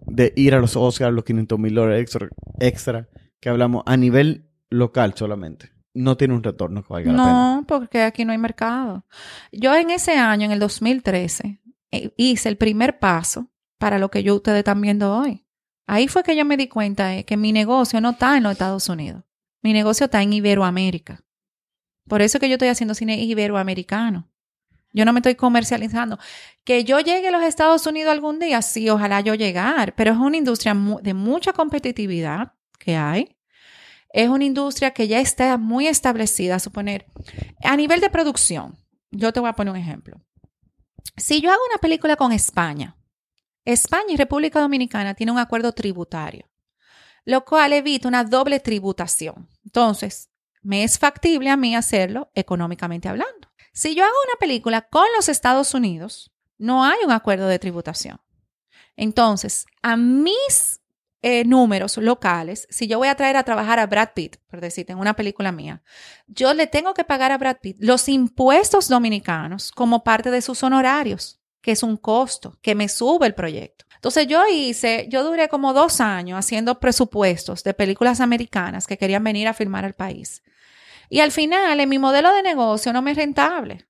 de 0.06 0.34
ir 0.35 0.53
a 0.56 0.60
los 0.60 0.76
Oscars, 0.76 1.14
los 1.14 1.23
500 1.23 1.60
mil 1.60 1.76
dólares 1.76 2.02
extra, 2.02 2.30
extra 2.60 3.07
que 3.39 3.49
hablamos 3.49 3.84
a 3.85 3.97
nivel 3.97 4.49
local 4.69 5.14
solamente, 5.15 5.72
no 5.93 6.18
tiene 6.18 6.34
un 6.34 6.43
retorno 6.43 6.84
que 6.84 6.93
valga 6.93 7.11
la 7.11 7.18
pena? 7.18 7.56
No, 7.56 7.65
porque 7.68 8.02
aquí 8.02 8.26
no 8.26 8.31
hay 8.31 8.38
mercado. 8.38 9.06
Yo 9.52 9.76
en 9.76 9.91
ese 9.91 10.18
año, 10.18 10.45
en 10.45 10.52
el 10.52 10.60
2013, 10.60 11.61
eh, 11.91 12.14
hice 12.18 12.49
el 12.49 12.57
primer 12.57 12.99
paso 12.99 13.52
para 13.77 13.99
lo 13.99 14.10
que 14.10 14.23
yo 14.23 14.35
ustedes 14.35 14.60
están 14.60 14.81
viendo 14.81 15.15
hoy. 15.15 15.45
Ahí 15.88 16.07
fue 16.07 16.23
que 16.23 16.35
yo 16.35 16.45
me 16.45 16.57
di 16.57 16.68
cuenta 16.68 17.07
de 17.07 17.26
que 17.26 17.38
mi 17.38 17.52
negocio 17.52 18.02
no 18.02 18.11
está 18.11 18.38
en 18.38 18.43
los 18.43 18.53
Estados 18.53 18.89
Unidos. 18.89 19.23
Mi 19.61 19.73
negocio 19.73 20.06
está 20.06 20.22
en 20.22 20.34
Iberoamérica. 20.34 21.23
Por 22.07 22.22
eso 22.22 22.39
que 22.39 22.49
yo 22.49 22.53
estoy 22.53 22.69
haciendo 22.69 22.93
cine 22.93 23.23
iberoamericano. 23.23 24.30
Yo 24.95 25.03
no 25.03 25.11
me 25.11 25.19
estoy 25.19 25.35
comercializando. 25.35 26.17
Que 26.63 26.85
yo 26.85 27.01
llegue 27.01 27.27
a 27.27 27.31
los 27.31 27.43
Estados 27.43 27.85
Unidos 27.85 28.13
algún 28.13 28.39
día, 28.39 28.61
sí, 28.61 28.89
ojalá 28.89 29.19
yo 29.19 29.35
llegar, 29.35 29.93
pero 29.93 30.13
es 30.13 30.17
una 30.17 30.38
industria 30.38 30.73
de 31.01 31.13
mucha 31.13 31.51
competitividad 31.51 32.53
que 32.80 32.95
hay. 32.95 33.35
Es 34.13 34.30
una 34.30 34.45
industria 34.45 34.91
que 34.91 35.09
ya 35.09 35.19
está 35.19 35.57
muy 35.57 35.88
establecida, 35.88 36.59
suponer. 36.59 37.07
A 37.61 37.76
nivel 37.76 37.99
de 37.99 38.09
producción, 38.09 38.77
yo 39.11 39.34
te 39.34 39.41
voy 39.41 39.49
a 39.49 39.53
poner 39.53 39.73
un 39.73 39.80
ejemplo. 39.80 40.22
Si 41.17 41.41
yo 41.41 41.51
hago 41.51 41.61
una 41.69 41.81
película 41.81 42.15
con 42.15 42.31
España, 42.31 42.95
España 43.65 44.13
y 44.13 44.15
República 44.15 44.61
Dominicana 44.61 45.13
tienen 45.13 45.35
un 45.35 45.41
acuerdo 45.41 45.73
tributario, 45.73 46.45
lo 47.26 47.43
cual 47.43 47.73
evita 47.73 48.07
una 48.07 48.23
doble 48.23 48.61
tributación. 48.61 49.49
Entonces, 49.65 50.30
me 50.61 50.85
es 50.85 50.97
factible 50.97 51.49
a 51.49 51.57
mí 51.57 51.76
hacerlo 51.76 52.31
económicamente 52.34 53.09
hablando. 53.09 53.44
Si 53.76 53.93
yo 53.93 54.06
hago 54.06 54.15
una 54.26 54.39
película 54.39 54.88
con 54.88 55.06
los 55.18 55.27
Estados 55.27 55.73
Unidos, 55.73 56.31
no 56.57 56.85
hay 56.85 56.95
un 57.03 57.11
acuerdo 57.11 57.47
de 57.47 57.60
tributación. 57.60 58.22
Entonces, 58.95 59.65
a 59.81 59.97
mis 59.97 60.80
eh, 61.22 61.43
números 61.43 61.97
locales, 61.97 62.68
si 62.69 62.88
yo 62.88 62.99
voy 62.99 63.10
a 63.10 63.15
traer 63.15 63.35
a 63.35 63.43
trabajar 63.43 63.80
a 63.80 63.85
Brad 63.85 64.11
Pitt, 64.15 64.38
por 64.49 64.61
decirte, 64.61 64.93
en 64.93 64.99
una 64.99 65.18
película 65.18 65.52
mía, 65.52 65.84
yo 66.26 66.53
le 66.53 66.68
tengo 66.68 66.93
que 66.93 67.03
pagar 67.03 67.34
a 67.34 67.38
Brad 67.38 67.57
Pitt 67.61 67.76
los 67.81 68.07
impuestos 68.07 68.88
dominicanos 68.88 69.73
como 69.73 70.06
parte 70.06 70.31
de 70.31 70.41
sus 70.41 70.64
honorarios, 70.64 71.41
que 71.61 71.73
es 71.73 71.84
un 71.84 71.97
costo 71.97 72.57
que 72.61 72.76
me 72.76 72.88
sube 72.88 73.27
el 73.27 73.35
proyecto. 73.35 73.84
Entonces 73.95 74.26
yo 74.27 74.47
hice, 74.47 75.07
yo 75.10 75.26
duré 75.26 75.49
como 75.49 75.73
dos 75.73 75.99
años 75.99 76.39
haciendo 76.39 76.80
presupuestos 76.80 77.61
de 77.65 77.73
películas 77.73 78.22
americanas 78.22 78.88
que 78.88 78.97
querían 78.97 79.26
venir 79.26 79.49
a 79.49 79.53
filmar 79.53 79.84
al 79.84 79.95
país. 79.95 80.41
Y 81.10 81.19
al 81.19 81.32
final, 81.32 81.80
en 81.80 81.90
mi 81.90 81.99
modelo 81.99 82.34
de 82.34 82.44
negocio 82.44 82.94
no 82.94 83.02
me 83.02 83.11
es 83.11 83.18
rentable. 83.18 83.88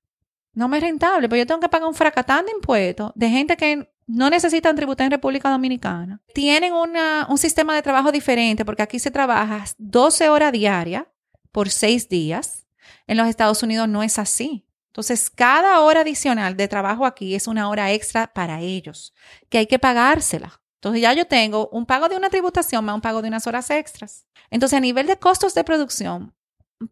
No 0.52 0.68
me 0.68 0.78
es 0.78 0.82
rentable, 0.82 1.28
pero 1.28 1.40
yo 1.40 1.46
tengo 1.46 1.60
que 1.60 1.68
pagar 1.68 1.88
un 1.88 1.94
fracatán 1.94 2.46
de 2.46 2.52
impuestos 2.52 3.12
de 3.14 3.28
gente 3.28 3.56
que 3.56 3.90
no 4.06 4.30
necesitan 4.30 4.76
tributar 4.76 5.06
en 5.06 5.10
República 5.10 5.50
Dominicana. 5.50 6.20
Tienen 6.32 6.72
un 6.72 7.38
sistema 7.38 7.74
de 7.74 7.82
trabajo 7.82 8.12
diferente 8.12 8.64
porque 8.64 8.82
aquí 8.82 8.98
se 8.98 9.10
trabaja 9.10 9.64
12 9.78 10.28
horas 10.28 10.52
diarias 10.52 11.04
por 11.52 11.70
seis 11.70 12.08
días. 12.08 12.66
En 13.06 13.16
los 13.16 13.28
Estados 13.28 13.62
Unidos 13.62 13.88
no 13.88 14.02
es 14.02 14.18
así. 14.18 14.66
Entonces, 14.88 15.28
cada 15.28 15.80
hora 15.80 16.00
adicional 16.00 16.56
de 16.56 16.68
trabajo 16.68 17.04
aquí 17.04 17.34
es 17.34 17.48
una 17.48 17.68
hora 17.68 17.92
extra 17.92 18.32
para 18.32 18.62
ellos, 18.62 19.12
que 19.50 19.58
hay 19.58 19.66
que 19.66 19.78
pagársela. 19.78 20.62
Entonces, 20.76 21.02
ya 21.02 21.12
yo 21.12 21.26
tengo 21.26 21.68
un 21.70 21.84
pago 21.84 22.08
de 22.08 22.16
una 22.16 22.30
tributación 22.30 22.82
más 22.84 22.94
un 22.94 23.02
pago 23.02 23.20
de 23.20 23.28
unas 23.28 23.46
horas 23.46 23.68
extras. 23.68 24.26
Entonces, 24.48 24.76
a 24.76 24.80
nivel 24.80 25.06
de 25.06 25.18
costos 25.18 25.52
de 25.52 25.64
producción, 25.64 26.34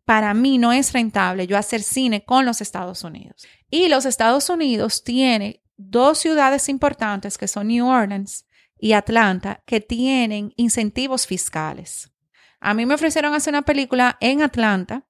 para 0.05 0.35
mí 0.35 0.59
no 0.59 0.73
es 0.73 0.93
rentable 0.93 1.47
yo 1.47 1.56
hacer 1.56 1.82
cine 1.82 2.24
con 2.24 2.44
los 2.44 2.61
Estados 2.61 3.05
Unidos. 3.05 3.47
Y 3.70 3.89
los 3.89 4.06
Estados 4.06 4.48
Unidos 4.48 5.05
tiene 5.05 5.62
dos 5.77 6.19
ciudades 6.19 6.69
importantes 6.69 7.36
que 7.39 7.48
son 7.48 7.69
New 7.69 7.86
Orleans 7.86 8.47
y 8.78 8.93
Atlanta 8.93 9.62
que 9.66 9.81
tienen 9.81 10.52
incentivos 10.56 11.27
fiscales. 11.27 12.11
A 12.61 12.74
mí 12.74 12.86
me 12.86 12.94
ofrecieron 12.94 13.35
hacer 13.35 13.52
una 13.52 13.62
película 13.62 14.16
en 14.20 14.43
Atlanta. 14.43 15.06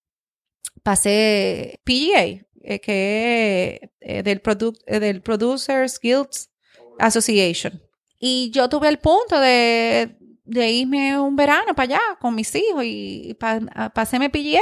Pasé 0.83 1.81
PGA, 1.85 2.45
eh, 2.63 2.81
que 2.81 3.81
es 3.81 3.91
eh, 4.01 4.23
del, 4.23 4.43
eh, 4.87 5.01
del 5.01 5.23
Producers 5.23 6.01
Guilds 6.01 6.51
Association. 6.99 7.81
Y 8.19 8.51
yo 8.51 8.69
tuve 8.69 8.89
el 8.89 8.99
punto 8.99 9.39
de, 9.39 10.17
de 10.45 10.71
irme 10.71 11.19
un 11.19 11.37
verano 11.37 11.75
para 11.75 11.85
allá 11.97 12.01
con 12.21 12.35
mis 12.35 12.55
hijos 12.55 12.83
y 12.85 13.35
pa, 13.41 13.61
a- 13.75 13.91
paséme 13.91 14.31
PGA. 14.31 14.61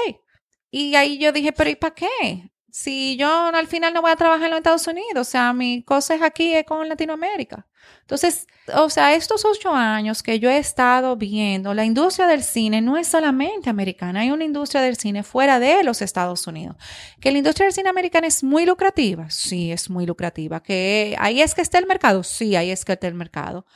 Y 0.71 0.95
ahí 0.95 1.19
yo 1.19 1.33
dije, 1.33 1.53
pero 1.53 1.71
¿y 1.71 1.77
para 1.77 1.95
qué? 1.95 2.51
Si 2.71 3.17
yo 3.19 3.29
al 3.29 3.67
final 3.67 3.93
no 3.93 4.01
voy 4.01 4.11
a 4.13 4.17
trabajar 4.17 4.45
en 4.47 4.51
los 4.53 4.59
Estados 4.59 4.87
Unidos, 4.87 5.29
o 5.29 5.31
sea, 5.31 5.53
mi 5.53 5.83
cosa 5.85 6.15
es 6.15 6.23
aquí, 6.23 6.55
es 6.55 6.65
con 6.65 6.89
Latinoamérica. 6.89 7.67
Entonces, 8.01 8.47
o 8.75 8.89
sea, 8.89 9.13
estos 9.15 9.45
ocho 9.45 9.75
años 9.75 10.23
que 10.23 10.39
yo 10.39 10.49
he 10.49 10.57
estado 10.57 11.15
viendo, 11.17 11.75
la 11.75 11.85
industria 11.85 12.27
del 12.27 12.43
cine 12.43 12.81
no 12.81 12.97
es 12.97 13.09
solamente 13.09 13.69
americana, 13.69 14.21
hay 14.21 14.31
una 14.31 14.45
industria 14.45 14.81
del 14.81 14.97
cine 14.97 15.23
fuera 15.23 15.59
de 15.59 15.85
los 15.85 16.01
Estados 16.01 16.47
Unidos. 16.47 16.77
Que 17.21 17.31
la 17.33 17.39
industria 17.39 17.67
del 17.67 17.75
cine 17.75 17.91
americana 17.91 18.27
es 18.27 18.43
muy 18.43 18.65
lucrativa, 18.65 19.29
sí, 19.29 19.71
es 19.71 19.91
muy 19.91 20.07
lucrativa. 20.07 20.63
Que 20.63 21.15
ahí 21.19 21.43
es 21.43 21.55
que 21.55 21.61
está 21.61 21.79
el 21.79 21.87
mercado, 21.87 22.23
sí, 22.23 22.57
ahí 22.57 22.71
es 22.71 22.87
que 22.87 22.93
está 22.95 23.07
el 23.09 23.15
mercado. 23.15 23.67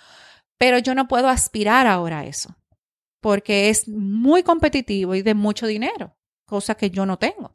Pero 0.58 0.78
yo 0.78 0.94
no 0.94 1.08
puedo 1.08 1.28
aspirar 1.28 1.86
ahora 1.86 2.20
a 2.20 2.26
eso, 2.26 2.56
porque 3.20 3.68
es 3.68 3.88
muy 3.88 4.42
competitivo 4.42 5.14
y 5.14 5.22
de 5.22 5.34
mucho 5.34 5.66
dinero, 5.66 6.16
cosa 6.44 6.74
que 6.74 6.90
yo 6.90 7.06
no 7.06 7.18
tengo. 7.18 7.52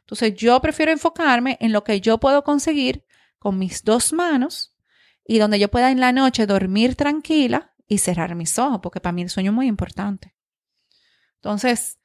Entonces 0.00 0.34
yo 0.34 0.60
prefiero 0.60 0.92
enfocarme 0.92 1.56
en 1.60 1.72
lo 1.72 1.82
que 1.82 2.00
yo 2.00 2.18
puedo 2.18 2.44
conseguir 2.44 3.04
con 3.38 3.58
mis 3.58 3.82
dos 3.82 4.12
manos 4.12 4.76
y 5.26 5.38
donde 5.38 5.58
yo 5.58 5.70
pueda 5.70 5.90
en 5.90 6.00
la 6.00 6.12
noche 6.12 6.46
dormir 6.46 6.94
tranquila 6.94 7.74
y 7.86 7.98
cerrar 7.98 8.34
mis 8.34 8.58
ojos, 8.58 8.80
porque 8.82 9.00
para 9.00 9.12
mí 9.12 9.22
el 9.22 9.30
sueño 9.30 9.50
es 9.50 9.54
muy 9.54 9.66
importante. 9.66 10.34
Entonces, 11.36 11.98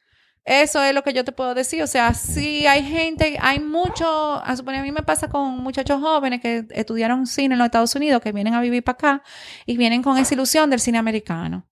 eso 0.49 0.81
es 0.83 0.95
lo 0.95 1.03
que 1.03 1.13
yo 1.13 1.23
te 1.23 1.31
puedo 1.31 1.53
decir. 1.53 1.83
O 1.83 1.87
sea, 1.87 2.15
sí 2.15 2.65
hay 2.65 2.83
gente, 2.83 3.37
hay 3.39 3.59
mucho, 3.59 4.43
a 4.43 4.55
suponer, 4.55 4.79
a 4.79 4.83
mí 4.83 4.91
me 4.91 5.03
pasa 5.03 5.29
con 5.29 5.59
muchachos 5.59 6.01
jóvenes 6.01 6.41
que 6.41 6.65
estudiaron 6.71 7.27
cine 7.27 7.53
en 7.53 7.59
los 7.59 7.65
Estados 7.65 7.93
Unidos, 7.93 8.19
que 8.19 8.31
vienen 8.31 8.55
a 8.55 8.61
vivir 8.61 8.83
para 8.83 8.95
acá 8.95 9.23
y 9.67 9.77
vienen 9.77 10.01
con 10.01 10.17
esa 10.17 10.33
ilusión 10.33 10.71
del 10.71 10.79
cine 10.79 10.97
americano. 10.97 11.69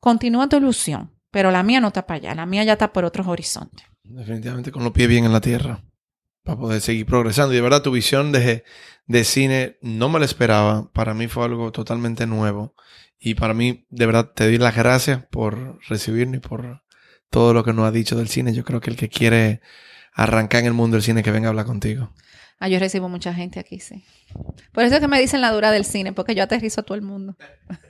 Continúa 0.00 0.50
tu 0.50 0.58
ilusión, 0.58 1.14
pero 1.30 1.50
la 1.50 1.62
mía 1.62 1.80
no 1.80 1.88
está 1.88 2.06
para 2.06 2.18
allá, 2.18 2.34
la 2.34 2.44
mía 2.44 2.62
ya 2.62 2.74
está 2.74 2.92
por 2.92 3.06
otros 3.06 3.26
horizontes. 3.26 3.86
Definitivamente 4.02 4.70
con 4.70 4.84
los 4.84 4.92
pies 4.92 5.08
bien 5.08 5.24
en 5.24 5.32
la 5.32 5.40
tierra. 5.40 5.82
Para 6.42 6.58
poder 6.58 6.82
seguir 6.82 7.06
progresando. 7.06 7.54
Y 7.54 7.56
de 7.56 7.62
verdad, 7.62 7.80
tu 7.80 7.90
visión 7.90 8.32
de, 8.32 8.64
de 9.06 9.24
cine 9.24 9.78
no 9.80 10.10
me 10.10 10.18
la 10.18 10.26
esperaba. 10.26 10.90
Para 10.92 11.14
mí 11.14 11.26
fue 11.26 11.46
algo 11.46 11.72
totalmente 11.72 12.26
nuevo. 12.26 12.74
Y 13.18 13.34
para 13.34 13.54
mí, 13.54 13.86
de 13.88 14.04
verdad, 14.04 14.30
te 14.34 14.44
doy 14.44 14.58
las 14.58 14.76
gracias 14.76 15.24
por 15.30 15.78
recibirme 15.88 16.36
y 16.36 16.40
por 16.40 16.84
todo 17.34 17.52
lo 17.52 17.64
que 17.64 17.72
nos 17.72 17.84
ha 17.84 17.90
dicho 17.90 18.14
del 18.14 18.28
cine. 18.28 18.54
Yo 18.54 18.64
creo 18.64 18.80
que 18.80 18.90
el 18.90 18.96
que 18.96 19.08
quiere 19.08 19.60
arrancar 20.12 20.60
en 20.60 20.66
el 20.66 20.72
mundo 20.72 20.94
del 20.94 21.02
cine, 21.02 21.24
que 21.24 21.32
venga 21.32 21.48
a 21.48 21.50
hablar 21.50 21.66
contigo. 21.66 22.12
Ah, 22.60 22.68
yo 22.68 22.78
recibo 22.78 23.08
mucha 23.08 23.34
gente 23.34 23.58
aquí, 23.58 23.80
sí. 23.80 24.04
Por 24.70 24.84
eso 24.84 24.94
es 24.94 25.00
que 25.00 25.08
me 25.08 25.20
dicen 25.20 25.40
la 25.40 25.50
dura 25.50 25.72
del 25.72 25.84
cine, 25.84 26.12
porque 26.12 26.36
yo 26.36 26.44
aterrizo 26.44 26.82
a 26.82 26.84
todo 26.84 26.94
el 26.94 27.02
mundo. 27.02 27.36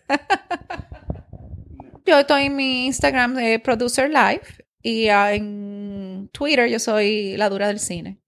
yo 2.06 2.20
estoy 2.20 2.44
en 2.44 2.56
mi 2.56 2.86
Instagram 2.86 3.34
de 3.34 3.58
Producer 3.58 4.08
Live 4.08 4.40
y 4.80 5.08
ah, 5.08 5.34
en 5.34 6.30
Twitter 6.32 6.70
yo 6.70 6.78
soy 6.78 7.36
la 7.36 7.50
dura 7.50 7.68
del 7.68 7.80
cine. 7.80 8.22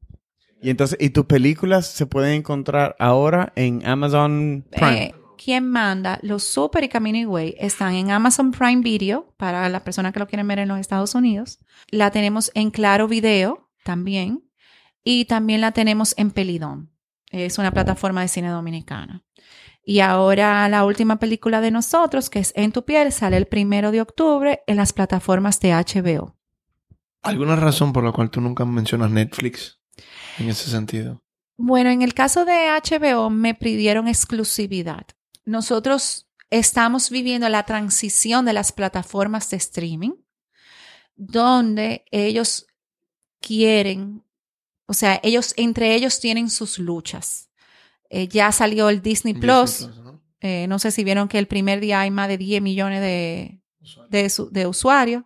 Y 0.61 0.69
entonces, 0.69 0.99
¿y 1.01 1.09
tus 1.09 1.25
películas 1.25 1.87
se 1.87 2.05
pueden 2.05 2.35
encontrar 2.35 2.95
ahora 2.99 3.55
en 3.57 3.87
Amazon 3.87 4.67
Prime? 4.71 5.05
Eh, 5.05 5.15
¿Quién 5.37 5.69
manda? 5.69 6.19
Los 6.23 6.45
Super 6.45 6.85
y 6.85 6.89
Camino 6.89 7.29
Way 7.31 7.57
están 7.59 7.95
en 7.95 8.11
Amazon 8.11 8.53
Prime 8.53 8.83
Video 8.83 9.35
para 9.37 9.69
las 9.69 9.83
personas 9.83 10.13
que 10.13 10.19
lo 10.19 10.27
quieren 10.27 10.49
ver 10.49 10.59
en 10.59 10.69
los 10.69 10.79
Estados 10.79 11.15
Unidos. 11.15 11.59
La 11.91 12.11
tenemos 12.11 12.51
en 12.55 12.71
Claro 12.71 13.09
Video 13.09 13.71
también. 13.85 14.43
Y 15.05 15.27
también 15.27 15.61
la 15.61 15.73
tenemos 15.73 16.15
en 16.17 16.33
Pelidón. 16.33 16.91
Es 17.31 17.59
una 17.59 17.71
plataforma 17.71 18.23
de 18.23 18.29
cine 18.29 18.49
dominicana. 18.49 19.23
Y 19.85 20.01
ahora 20.01 20.69
la 20.69 20.85
última 20.85 21.21
película 21.21 21.61
de 21.61 21.71
nosotros, 21.71 22.29
que 22.29 22.41
es 22.41 22.53
En 22.57 22.73
tu 22.73 22.85
piel, 22.85 23.13
sale 23.13 23.37
el 23.37 23.47
primero 23.47 23.93
de 23.93 24.01
octubre 24.01 24.63
en 24.67 24.77
las 24.77 24.93
plataformas 24.93 25.61
de 25.61 25.73
HBO. 25.73 26.37
¿Alguna 27.23 27.55
razón 27.55 27.93
por 27.93 28.03
la 28.03 28.13
cual 28.13 28.31
tú 28.31 28.41
nunca 28.41 28.65
mencionas 28.65 29.11
Netflix? 29.11 29.79
en 30.39 30.49
ese 30.49 30.71
sentido? 30.71 31.23
Bueno, 31.57 31.91
en 31.91 32.03
el 32.03 32.15
caso 32.15 32.45
de 32.45 32.69
HBO 32.69 33.31
me 33.31 33.55
pidieron 33.55 34.09
exclusividad. 34.09 35.07
Nosotros 35.47 36.27
estamos 36.51 37.09
viviendo 37.09 37.49
la 37.49 37.65
transición 37.65 38.45
de 38.45 38.53
las 38.53 38.73
plataformas 38.73 39.49
de 39.51 39.57
streaming, 39.57 40.13
donde 41.15 42.05
ellos 42.11 42.67
quieren, 43.41 44.25
o 44.87 44.93
sea, 44.93 45.21
ellos 45.23 45.55
entre 45.57 45.95
ellos 45.95 46.21
tienen 46.21 46.51
sus 46.51 46.79
luchas. 46.79 47.49
Eh, 48.11 48.29
ya 48.29 48.53
salió 48.53 48.89
el 48.89 49.03
Disney 49.03 49.35
Plus. 49.35 49.89
¿no? 50.03 50.23
Eh, 50.41 50.67
no 50.69 50.79
sé 50.79 50.91
si 50.91 51.05
vieron 51.05 51.29
que 51.29 51.39
el 51.39 51.47
primer 51.47 51.81
día 51.81 52.01
hay 52.01 52.11
más 52.11 52.29
de 52.29 52.39
10 52.39 52.61
millones 52.63 53.01
de, 53.01 53.61
de, 54.11 54.33
de 54.51 54.67
usuarios. 54.67 55.25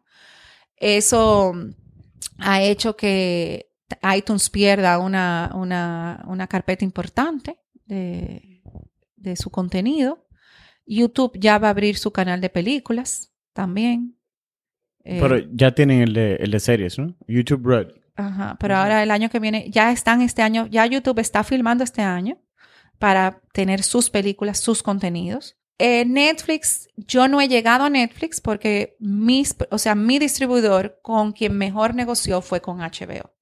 Eso 0.77 1.53
ha 2.39 2.63
hecho 2.63 2.97
que 2.97 3.71
iTunes 4.17 4.49
pierda 4.51 4.99
una, 4.99 5.51
una, 5.55 6.25
una 6.27 6.47
carpeta 6.47 6.85
importante 6.85 7.59
de, 7.87 8.60
de, 9.21 9.37
su 9.37 9.51
contenido. 9.51 10.27
YouTube 10.87 11.39
ya 11.39 11.59
va 11.59 11.69
a 11.69 11.71
abrir 11.71 11.97
su 11.97 12.11
canal 12.11 12.41
de 12.41 12.51
películas 12.51 13.33
también. 13.53 14.17
Pero 15.05 15.37
eh, 15.37 15.49
ya 15.53 15.75
tienen 15.75 16.01
el 16.03 16.13
de, 16.13 16.37
el 16.37 16.51
de 16.51 16.61
series, 16.61 16.99
¿no? 16.99 17.15
YouTube 17.27 17.67
Red. 17.67 17.89
Ajá, 18.17 18.57
pero 18.61 18.77
ahora 18.77 19.03
el 19.03 19.11
año 19.11 19.31
que 19.31 19.39
viene, 19.39 19.71
ya 19.71 19.93
están 19.93 20.21
este 20.21 20.43
año, 20.43 20.67
ya 20.67 20.85
YouTube 20.85 21.21
está 21.21 21.43
filmando 21.43 21.85
este 21.85 22.03
año 22.03 22.39
para 22.99 23.41
tener 23.53 23.83
sus 23.83 24.11
películas, 24.11 24.61
sus 24.61 24.83
contenidos. 24.83 25.57
Eh, 25.79 26.05
Netflix, 26.05 26.91
yo 26.97 27.27
no 27.27 27.41
he 27.41 27.49
llegado 27.49 27.85
a 27.85 27.91
Netflix 27.91 28.43
porque 28.43 28.97
mis, 29.01 29.57
o 29.71 29.79
sea, 29.79 29.95
mi 29.95 30.19
distribuidor 30.19 31.01
con 31.03 31.33
quien 31.33 31.57
mejor 31.57 31.95
negoció 31.95 32.43
fue 32.43 32.61
con 32.61 32.81
HBO. 32.81 33.33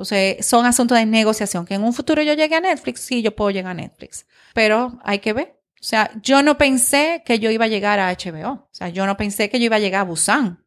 Entonces, 0.00 0.46
son 0.46 0.64
asuntos 0.64 0.96
de 0.96 1.04
negociación. 1.04 1.66
Que 1.66 1.74
en 1.74 1.84
un 1.84 1.92
futuro 1.92 2.22
yo 2.22 2.32
llegue 2.32 2.54
a 2.54 2.60
Netflix, 2.60 3.00
sí, 3.00 3.20
yo 3.20 3.36
puedo 3.36 3.50
llegar 3.50 3.72
a 3.72 3.74
Netflix. 3.74 4.26
Pero 4.54 4.98
hay 5.04 5.18
que 5.18 5.34
ver. 5.34 5.60
O 5.74 5.84
sea, 5.84 6.10
yo 6.22 6.42
no 6.42 6.56
pensé 6.56 7.22
que 7.26 7.38
yo 7.38 7.50
iba 7.50 7.66
a 7.66 7.68
llegar 7.68 7.98
a 7.98 8.10
HBO. 8.10 8.52
O 8.52 8.68
sea, 8.70 8.88
yo 8.88 9.04
no 9.04 9.18
pensé 9.18 9.50
que 9.50 9.58
yo 9.58 9.66
iba 9.66 9.76
a 9.76 9.80
llegar 9.80 10.00
a 10.00 10.04
Busan. 10.04 10.64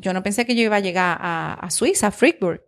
yo 0.00 0.12
no 0.12 0.24
pensé 0.24 0.44
que 0.44 0.56
yo 0.56 0.62
iba 0.62 0.76
a 0.76 0.80
llegar 0.80 1.16
a, 1.20 1.54
a 1.54 1.70
Suiza, 1.70 2.08
a 2.08 2.10
Frickburg. 2.10 2.64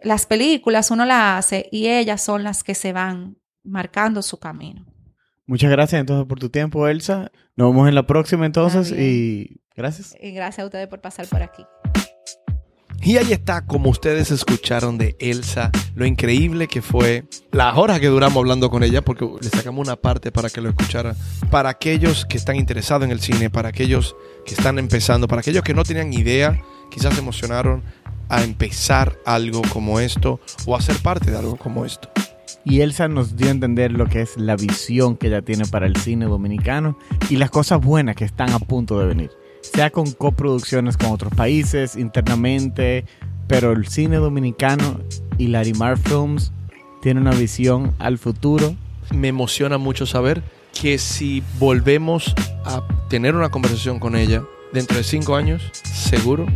Las 0.00 0.26
películas 0.26 0.90
uno 0.90 1.06
las 1.06 1.46
hace 1.46 1.66
y 1.72 1.88
ellas 1.88 2.22
son 2.22 2.44
las 2.44 2.62
que 2.62 2.74
se 2.74 2.92
van 2.92 3.38
marcando 3.64 4.20
su 4.20 4.38
camino. 4.38 4.84
Muchas 5.46 5.70
gracias 5.70 5.98
entonces 5.98 6.28
por 6.28 6.38
tu 6.38 6.50
tiempo, 6.50 6.88
Elsa. 6.88 7.32
Nos 7.56 7.70
vemos 7.70 7.88
en 7.88 7.94
la 7.94 8.06
próxima 8.06 8.44
entonces 8.44 8.92
y 8.92 9.62
gracias. 9.74 10.14
Y 10.20 10.32
gracias 10.32 10.62
a 10.62 10.66
ustedes 10.66 10.88
por 10.88 11.00
pasar 11.00 11.26
por 11.26 11.42
aquí. 11.42 11.64
Y 13.02 13.18
ahí 13.18 13.32
está, 13.32 13.64
como 13.64 13.90
ustedes 13.90 14.30
escucharon 14.30 14.98
de 14.98 15.16
Elsa, 15.20 15.70
lo 15.94 16.06
increíble 16.06 16.66
que 16.66 16.82
fue 16.82 17.24
las 17.52 17.76
horas 17.76 18.00
que 18.00 18.08
duramos 18.08 18.38
hablando 18.38 18.68
con 18.68 18.82
ella, 18.82 19.02
porque 19.02 19.28
le 19.40 19.48
sacamos 19.48 19.86
una 19.86 19.96
parte 19.96 20.32
para 20.32 20.50
que 20.50 20.60
lo 20.60 20.68
escuchara. 20.68 21.14
Para 21.50 21.68
aquellos 21.68 22.26
que 22.26 22.36
están 22.36 22.56
interesados 22.56 23.04
en 23.04 23.12
el 23.12 23.20
cine, 23.20 23.48
para 23.48 23.68
aquellos 23.68 24.16
que 24.44 24.54
están 24.54 24.78
empezando, 24.78 25.28
para 25.28 25.40
aquellos 25.40 25.62
que 25.62 25.74
no 25.74 25.84
tenían 25.84 26.12
idea, 26.12 26.60
quizás 26.90 27.14
se 27.14 27.20
emocionaron 27.20 27.82
a 28.28 28.42
empezar 28.42 29.18
algo 29.24 29.62
como 29.72 30.00
esto 30.00 30.40
o 30.66 30.74
a 30.74 30.80
ser 30.80 30.96
parte 30.96 31.30
de 31.30 31.38
algo 31.38 31.56
como 31.56 31.84
esto. 31.84 32.10
Y 32.64 32.80
Elsa 32.80 33.06
nos 33.06 33.36
dio 33.36 33.46
a 33.46 33.52
entender 33.52 33.92
lo 33.92 34.06
que 34.08 34.22
es 34.22 34.36
la 34.36 34.56
visión 34.56 35.16
que 35.16 35.28
ella 35.28 35.42
tiene 35.42 35.66
para 35.66 35.86
el 35.86 35.96
cine 35.96 36.26
dominicano 36.26 36.98
y 37.30 37.36
las 37.36 37.50
cosas 37.50 37.80
buenas 37.80 38.16
que 38.16 38.24
están 38.24 38.50
a 38.50 38.58
punto 38.58 38.98
de 38.98 39.06
venir. 39.06 39.30
Sea 39.72 39.90
con 39.90 40.12
coproducciones 40.12 40.96
con 40.96 41.10
otros 41.10 41.34
países, 41.34 41.96
internamente, 41.96 43.04
pero 43.46 43.72
el 43.72 43.86
cine 43.88 44.16
dominicano 44.16 45.00
y 45.38 45.48
Larimar 45.48 45.98
Films 45.98 46.52
tiene 47.02 47.20
una 47.20 47.32
visión 47.32 47.94
al 47.98 48.18
futuro. 48.18 48.74
Me 49.14 49.28
emociona 49.28 49.78
mucho 49.78 50.06
saber 50.06 50.42
que 50.72 50.98
si 50.98 51.42
volvemos 51.58 52.34
a 52.64 52.82
tener 53.08 53.34
una 53.34 53.50
conversación 53.50 53.98
con 53.98 54.16
ella 54.16 54.42
dentro 54.72 54.96
de 54.96 55.04
cinco 55.04 55.36
años, 55.36 55.62
seguro 55.84 56.46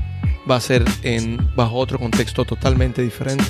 va 0.50 0.56
a 0.56 0.60
ser 0.60 0.84
en, 1.02 1.38
bajo 1.54 1.76
otro 1.76 1.98
contexto 1.98 2.44
totalmente 2.44 3.02
diferente 3.02 3.44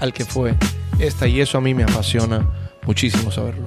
al 0.00 0.12
que 0.12 0.24
fue 0.24 0.54
esta 0.98 1.26
y 1.26 1.40
eso 1.40 1.58
a 1.58 1.60
mí 1.60 1.74
me 1.74 1.84
apasiona 1.84 2.46
muchísimo 2.86 3.30
saberlo. 3.30 3.64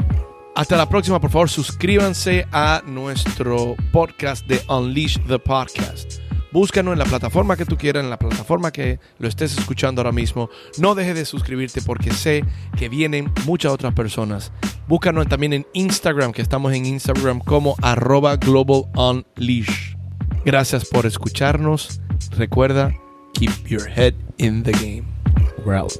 Hasta 0.60 0.76
la 0.76 0.90
próxima, 0.90 1.22
por 1.22 1.32
favor, 1.32 1.50
suscríbanse 1.50 2.46
a 2.52 2.84
nuestro 2.86 3.78
podcast 3.94 4.46
de 4.46 4.62
Unleash 4.68 5.18
the 5.26 5.40
Podcast. 5.40 6.20
Búscanos 6.52 6.92
en 6.92 7.00
la 7.00 7.06
plataforma 7.06 7.56
que 7.56 7.64
tú 7.64 7.78
quieras, 7.78 8.04
en 8.04 8.10
la 8.10 8.20
plataforma 8.20 8.70
que 8.70 9.00
lo 9.20 9.30
estés 9.30 9.58
escuchando 9.58 10.02
ahora 10.02 10.12
mismo. 10.12 10.50
No 10.78 10.96
dejes 10.96 11.16
de 11.16 11.24
suscribirte 11.24 11.82
porque 11.82 12.12
sé 12.12 12.44
que 12.78 12.90
vienen 12.90 13.32
muchas 13.46 13.72
otras 13.72 13.94
personas. 13.94 14.52
Búscanos 14.86 15.30
también 15.30 15.54
en 15.54 15.66
Instagram, 15.72 16.34
que 16.34 16.42
estamos 16.42 16.74
en 16.74 16.86
Instagram 16.86 17.40
como 17.40 17.78
arroba 17.82 18.36
global 18.36 18.84
unleash. 18.98 19.96
Gracias 20.44 20.84
por 20.84 21.06
escucharnos. 21.06 22.02
Recuerda, 22.32 22.94
keep 23.34 23.66
your 23.66 23.88
head 23.88 24.14
in 24.40 24.64
the 24.64 24.74
game. 24.74 25.06
We're 25.64 25.80
out. 25.80 25.94